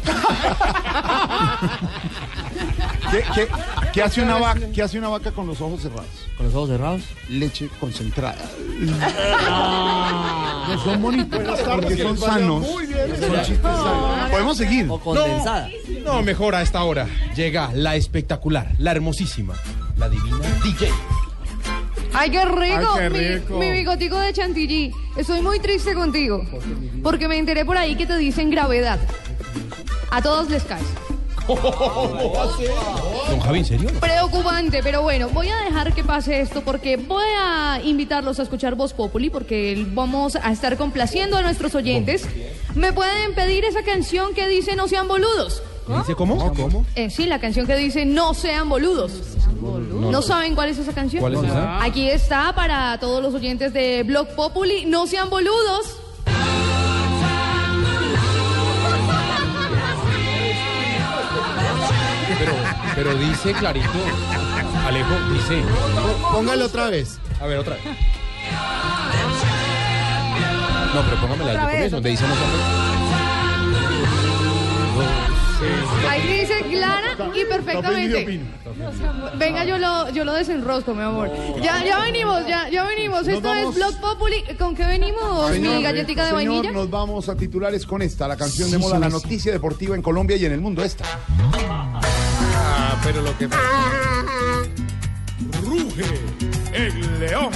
¿Qué, 3.11 3.23
qué- 3.35 3.47
qué 3.93 4.01
hace 4.01 4.23
una 4.23 4.39
vaca, 4.39 4.61
¿Qué 4.73 4.81
hace 4.81 4.97
una 4.97 5.09
vaca 5.09 5.31
con 5.31 5.45
los 5.45 5.61
ojos 5.61 5.83
cerrados? 5.83 6.07
¿Con 6.35 6.47
los 6.47 6.55
ojos 6.55 6.69
cerrados? 6.69 7.01
Leche 7.29 7.69
concentrada. 7.79 8.43
Ah. 9.39 10.75
son 10.83 10.99
bonitos. 10.99 11.59
Porque 11.61 11.95
son 11.95 12.17
sanos. 12.17 12.65
Son 12.65 13.35
chistes 13.43 13.61
sanos. 13.61 14.29
Podemos 14.31 14.57
seguir. 14.57 14.87
O 14.89 14.99
condensada. 14.99 15.69
No, 16.03 16.23
mejor 16.23 16.55
a 16.55 16.63
esta 16.63 16.81
hora. 16.83 17.07
Llega 17.35 17.69
la 17.71 17.95
espectacular, 17.95 18.71
la 18.79 18.91
hermosísima, 18.93 19.53
la 19.95 20.09
divina 20.09 20.39
DJ. 20.63 20.89
Ay, 22.13 22.29
qué 22.29 22.45
rico. 22.45 22.93
Ay, 22.93 22.99
qué 22.99 23.09
mi- 23.09 23.17
rico. 23.35 23.57
Mi, 23.57 23.71
bigotico 23.71 24.17
de 24.17 24.33
chantilly. 24.33 24.93
Estoy 25.17 25.41
muy 25.41 25.59
triste 25.59 25.93
contigo. 25.93 26.43
Porque 27.01 27.27
me 27.27 27.37
enteré 27.37 27.65
por 27.65 27.77
ahí 27.77 27.95
que 27.95 28.05
te 28.05 28.17
dicen 28.17 28.49
gravedad. 28.49 28.99
A 30.11 30.21
todos 30.21 30.49
les 30.49 30.63
caes. 30.63 30.85
Don 31.47 33.39
Javi, 33.41 33.59
¿en 33.59 33.65
serio? 33.65 33.89
Preocupante, 33.99 34.81
pero 34.81 35.01
bueno, 35.01 35.27
voy 35.29 35.49
a 35.49 35.57
dejar 35.65 35.93
que 35.93 36.03
pase 36.03 36.39
esto 36.39 36.61
porque 36.61 36.95
voy 36.97 37.25
a 37.37 37.81
invitarlos 37.83 38.39
a 38.39 38.43
escuchar 38.43 38.75
Voz 38.75 38.93
Populi 38.93 39.29
porque 39.29 39.85
vamos 39.89 40.35
a 40.37 40.51
estar 40.51 40.77
complaciendo 40.77 41.35
a 41.37 41.41
nuestros 41.41 41.75
oyentes. 41.75 42.25
¿Me 42.75 42.93
pueden 42.93 43.33
pedir 43.35 43.65
esa 43.65 43.83
canción 43.83 44.33
que 44.33 44.47
dice 44.47 44.75
No 44.75 44.87
sean 44.87 45.07
boludos? 45.07 45.61
¿Dice 45.87 46.15
cómo? 46.15 46.53
¿Cómo? 46.53 46.85
Eh, 46.95 47.09
sí, 47.09 47.25
la 47.25 47.39
canción 47.39 47.67
que 47.67 47.75
dice 47.75 48.05
No 48.05 48.33
sean 48.33 48.69
boludos. 48.69 49.11
¿No 49.61 50.21
saben 50.21 50.55
cuál 50.55 50.69
es 50.69 50.77
esa 50.77 50.93
canción? 50.93 51.21
¿Cuál 51.21 51.35
es 51.35 51.43
esa? 51.43 51.83
Aquí 51.83 52.09
está 52.09 52.53
para 52.53 52.97
todos 52.99 53.21
los 53.21 53.33
oyentes 53.33 53.73
de 53.73 54.03
Blog 54.03 54.27
Populi. 54.35 54.85
No 54.85 55.07
sean 55.07 55.29
boludos. 55.29 55.97
Pero, 62.39 62.53
pero 62.95 63.15
dice 63.17 63.53
clarito, 63.53 63.89
Alejo, 64.85 65.15
dice. 65.33 65.61
Póngalo 66.31 66.65
otra 66.65 66.89
vez. 66.89 67.19
A 67.39 67.45
ver, 67.45 67.59
otra 67.59 67.75
vez. 67.75 67.83
No, 70.93 71.01
pero 71.01 71.17
póngamela 71.21 71.51
al 71.51 71.57
vez, 71.57 71.73
comienzo, 71.73 71.95
donde 71.95 72.09
dice 72.09 72.23
no 72.27 72.35
Ahí 76.09 76.39
dice 76.39 76.61
clara 76.69 77.17
y 77.33 77.45
perfectamente. 77.45 78.41
Venga, 79.37 79.65
yo 79.65 79.77
lo, 79.77 80.09
yo 80.09 80.25
lo 80.25 80.33
desenrosco, 80.33 80.93
mi 80.93 81.03
amor. 81.03 81.31
Ya, 81.61 81.83
ya 81.83 81.99
venimos, 81.99 82.45
ya, 82.47 82.69
ya 82.69 82.83
venimos. 82.83 83.27
Esto 83.27 83.53
es 83.53 83.75
Blog 83.75 83.99
Populi. 83.99 84.43
¿Con 84.57 84.75
qué 84.75 84.85
venimos, 84.85 85.51
mi 85.51 85.81
galletica 85.81 86.23
de 86.25 86.29
señor, 86.29 86.45
vainilla? 86.47 86.71
nos 86.71 86.89
vamos 86.89 87.29
a 87.29 87.35
titulares 87.35 87.85
con 87.85 88.01
esta, 88.01 88.27
la 88.27 88.37
canción 88.37 88.71
de 88.71 88.77
moda, 88.77 88.99
la 88.99 89.09
noticia 89.09 89.51
deportiva 89.51 89.95
en 89.95 90.01
Colombia 90.01 90.37
y 90.37 90.45
en 90.45 90.53
el 90.53 90.61
mundo 90.61 90.83
esta. 90.83 91.05
Ah, 91.69 92.99
pero 93.03 93.21
lo 93.21 93.37
que 93.37 93.47
Ruge 95.63 96.05
el 96.73 97.19
león. 97.19 97.51